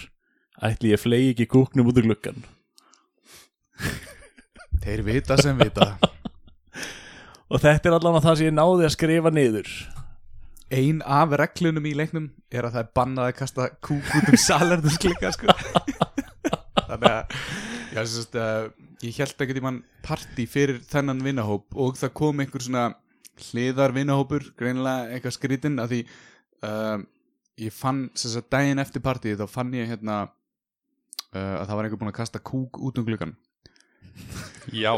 Ætli 0.60 0.92
ég 0.92 1.00
flegi 1.00 1.34
ekki 1.34 1.48
kúknum 1.48 1.88
út 1.88 1.96
úr 1.96 2.10
gluggan 2.10 2.42
Þeir 4.80 5.02
vita 5.04 5.36
sem 5.40 5.56
vita. 5.60 5.94
Og 7.52 7.60
þetta 7.60 7.90
er 7.90 7.96
allavega 7.96 8.24
það 8.24 8.36
sem 8.38 8.48
ég 8.48 8.54
náði 8.56 8.86
að 8.86 8.94
skrifa 8.94 9.32
niður. 9.34 9.70
Ein 10.70 11.00
af 11.02 11.34
reglunum 11.40 11.88
í 11.90 11.94
leiknum 11.98 12.28
er 12.52 12.68
að 12.68 12.76
það 12.76 12.84
er 12.84 12.92
bannað 13.00 13.30
að 13.30 13.36
kasta 13.40 13.66
kúk 13.82 14.12
út 14.16 14.30
um 14.30 14.38
salerðusklikka 14.38 15.32
sko. 15.34 15.56
Þannig 16.90 17.08
að 17.10 17.34
já, 17.90 18.00
sérst, 18.00 18.38
uh, 18.38 18.70
ég 19.02 19.18
held 19.18 19.44
ekki 19.44 19.56
tímann 19.58 19.82
partí 20.06 20.46
fyrir 20.50 20.80
þennan 20.90 21.24
vinnahóp 21.26 21.74
og 21.74 21.98
það 21.98 22.14
kom 22.22 22.42
einhver 22.42 22.64
svona 22.64 22.86
hliðar 23.50 23.96
vinnahópur, 23.96 24.46
greinilega 24.58 25.10
eitthvað 25.10 25.36
skrítinn 25.36 25.80
að 25.82 25.94
því 25.94 26.00
uh, 26.06 27.02
ég 27.60 27.74
fann 27.74 28.08
sérst 28.14 28.40
að 28.40 28.50
daginn 28.56 28.82
eftir 28.82 29.04
partíð 29.04 29.42
þá 29.42 29.54
fann 29.58 29.74
ég 29.76 29.90
hérna 29.90 30.22
uh, 30.26 31.56
að 31.60 31.66
það 31.66 31.76
var 31.76 31.86
einhver 31.86 32.02
búinn 32.02 32.12
að 32.12 32.20
kasta 32.22 32.42
kúk 32.42 32.80
út 32.80 33.00
um 33.00 33.06
gluggan 33.06 33.36
Já. 34.72 34.94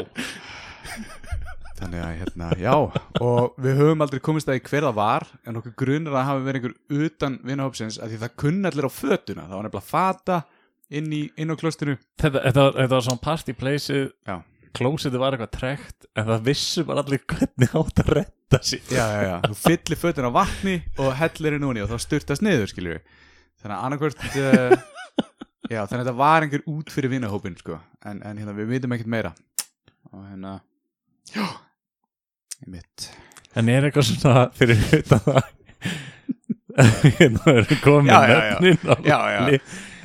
Þannig 1.79 2.03
að 2.05 2.13
hérna, 2.21 2.49
já 2.61 2.75
og 3.23 3.57
við 3.63 3.79
höfum 3.81 4.05
aldrei 4.05 4.21
komist 4.23 4.51
að 4.51 4.61
í 4.61 4.65
hver 4.69 4.87
það 4.87 4.99
var 4.99 5.27
en 5.49 5.59
okkur 5.59 5.75
grunir 5.83 6.15
að 6.15 6.29
hafi 6.29 6.45
verið 6.47 6.67
einhver 6.69 7.07
utan 7.09 7.39
vinahópsins 7.47 7.99
að 7.99 8.13
því 8.13 8.21
það 8.23 8.37
kunni 8.43 8.71
allir 8.71 8.87
á 8.87 8.93
fötuna. 8.93 9.47
Það 9.49 9.57
var 9.57 9.67
nefnilega 9.67 9.89
fata 9.89 10.39
inn, 10.93 11.09
í, 11.11 11.23
inn 11.35 11.51
á 11.51 11.59
klostinu 11.59 11.97
þetta, 12.21 12.39
þetta, 12.39 12.67
var, 12.67 12.79
þetta 12.79 12.95
var 12.95 13.07
svona 13.09 13.25
party 13.25 13.57
placeið. 13.59 14.07
Já, 14.29 14.37
klósitið 14.79 15.25
var 15.25 15.37
eitthvað 15.37 15.55
trekt 15.59 16.09
en 16.15 16.31
það 16.31 16.47
vissu 16.53 16.87
bara 16.87 17.03
allir 17.03 17.25
hvernig 17.33 17.77
átt 17.83 18.05
að 18.05 18.13
retta 18.53 18.69
sér 18.71 18.93
já, 18.93 19.05
já, 19.13 19.23
já. 19.29 19.35
þú 19.49 19.59
fyllir 19.65 20.01
fötuna 20.03 20.31
á 20.31 20.37
vatni 20.37 20.77
og 21.03 21.11
hellir 21.21 21.57
inn 21.59 21.67
úni 21.71 21.83
og 21.85 21.91
þá 21.93 21.99
styrtast 22.07 22.45
niður 22.47 22.71
skiljum 22.73 22.97
við 22.99 23.03
þannig 23.63 23.77
að 23.77 23.87
annarkvört 23.87 24.23
uh, 24.29 24.77
já, 25.71 25.81
þannig 25.87 25.99
að 25.99 26.05
þetta 26.05 26.17
var 26.21 26.47
einhver 26.47 26.65
út 26.75 26.93
fyrir 26.95 27.13
vinahópin 27.15 27.57
sko. 27.61 27.79
en, 28.05 28.23
en 28.27 28.39
hérna, 28.43 28.55
við 28.59 28.73
vitum 28.77 28.95
ekkert 28.97 29.13
meira 29.17 29.33
og 30.13 30.25
hérna 30.29 30.57
já, 31.33 31.47
ég 32.63 32.71
mitt 32.77 33.09
en 33.57 33.69
er 33.73 33.89
eitthvað 33.89 34.09
svona 34.13 34.47
fyrir 34.57 34.81
utan 35.03 35.23
það 35.27 35.43
hérna 37.19 37.53
erum 37.53 37.81
komið 37.85 38.09
Já, 38.09 38.21
já, 38.31 38.37
já. 38.49 38.55
nöfnin 38.65 39.05
Já, 39.05 39.19
já. 39.29 39.41
li- 39.51 39.59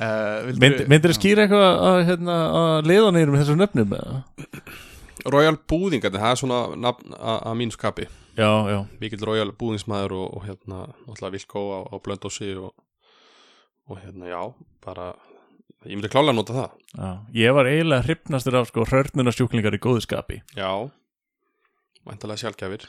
uh, 0.04 0.50
Mynd, 0.60 0.82
myndir 0.92 1.12
þið 1.14 1.16
skýra 1.16 1.46
eitthvað 1.46 1.68
að, 1.88 2.00
hérna, 2.10 2.34
að 2.58 2.88
liðanir 2.90 3.32
með 3.32 3.40
þessum 3.42 3.62
nöfnum 3.62 3.94
eða? 3.96 4.18
Royal 5.26 5.56
Búðingandi, 5.70 6.20
það 6.20 6.30
er 6.32 6.40
svona 6.40 6.58
nafn 6.78 7.14
að 7.18 7.56
mínu 7.58 7.74
skapi. 7.74 8.06
Já, 8.38 8.50
já, 8.70 8.78
Mikill 9.00 9.24
Royal 9.26 9.50
Búðingsmaður 9.58 10.14
og, 10.14 10.26
og 10.38 10.44
hérna 10.46 10.84
Alltaf 11.08 11.32
Vilkó 11.34 11.62
á, 11.74 11.78
á 11.90 11.94
Blöndósi 11.98 12.52
og, 12.54 12.70
og 13.90 13.98
hérna 13.98 14.30
já 14.30 14.42
Bara, 14.86 15.08
ég 15.82 15.96
myndi 15.98 16.10
klálega 16.12 16.36
að 16.36 16.38
nota 16.38 16.54
það. 16.54 16.76
Já 16.94 17.10
ég 17.42 17.56
var 17.58 17.70
eiginlega 17.72 18.06
hrifnastur 18.06 18.60
af 18.60 18.70
sko 18.70 18.86
hrörnunarsjúklingar 18.86 19.74
í 19.74 19.82
góðu 19.82 20.04
skapi. 20.06 20.38
Já 20.54 20.70
Væntalega 22.06 22.44
sjálfgjafir 22.44 22.86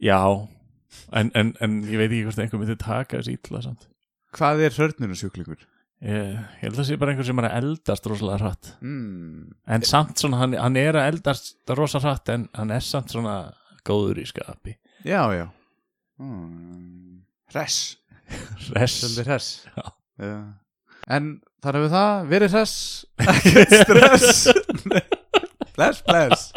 já, 0.00 0.20
en, 1.12 1.30
en, 1.34 1.54
en 1.60 1.80
ég 1.88 1.98
veit 1.98 2.10
ekki 2.12 2.26
hvort 2.28 2.40
einhver 2.44 2.60
myndi 2.62 2.76
taka 2.80 3.18
þessi 3.18 3.36
ítla 3.40 3.62
samt. 3.64 3.88
Hvað 4.36 4.62
er 4.68 4.76
hörnunasjúklingur? 4.76 5.66
Ég, 6.04 6.32
ég 6.36 6.64
held 6.64 6.74
að 6.74 6.80
það 6.80 6.88
sé 6.88 6.98
bara 7.00 7.14
einhver 7.14 7.28
sem 7.28 7.42
er 7.42 7.48
að 7.48 7.58
eldast 7.60 8.08
rosalega 8.10 8.40
hratt. 8.42 8.72
Mm. 8.84 9.54
en 9.76 9.86
samt 9.86 10.20
svona, 10.22 10.40
hann, 10.42 10.56
hann 10.60 10.80
er 10.80 10.98
að 10.98 11.10
eldast 11.12 11.76
rosa 11.78 12.02
hratt 12.04 12.32
en 12.34 12.48
hann 12.56 12.74
er 12.74 12.84
samt 12.84 13.14
svona 13.14 13.36
góður 13.86 14.20
í 14.22 14.26
skapi. 14.28 14.76
Já, 15.06 15.22
já. 15.36 15.46
Mm. 16.20 17.22
Res 17.54 17.96
Svolítið 18.66 19.26
hress. 19.28 19.50
Já. 20.18 20.38
En 21.06 21.36
þar 21.62 21.78
hefur 21.78 21.92
það 21.92 22.30
verið 22.32 22.56
hress. 22.56 22.76
Ekkert 23.32 23.76
stress. 23.84 24.48
Bless, 25.76 26.00
bless. 26.06 26.48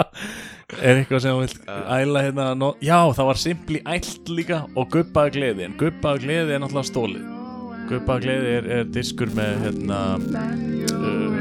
Er 0.80 1.02
eitthvað 1.02 1.24
sem 1.26 1.36
þú 1.36 1.44
vilt 1.44 1.68
æla 1.68 2.24
hérna 2.24 2.52
no 2.56 2.72
já, 2.84 3.02
það 3.18 3.30
var 3.32 3.42
simpli 3.42 3.82
ælt 3.90 4.32
líka 4.32 4.62
og 4.78 4.94
guppaða 4.94 5.34
gleði 5.36 5.68
en 5.68 5.76
guppaða 5.82 6.24
gleði 6.24 6.56
er 6.56 6.64
náttúrulega 6.64 6.92
stólið 6.92 7.39
Gaupa 7.90 8.20
gleði 8.22 8.52
er, 8.60 8.68
er 8.80 8.90
diskur 8.94 9.32
með 9.34 9.64
hérna 9.64 10.00
uh, 10.20 11.39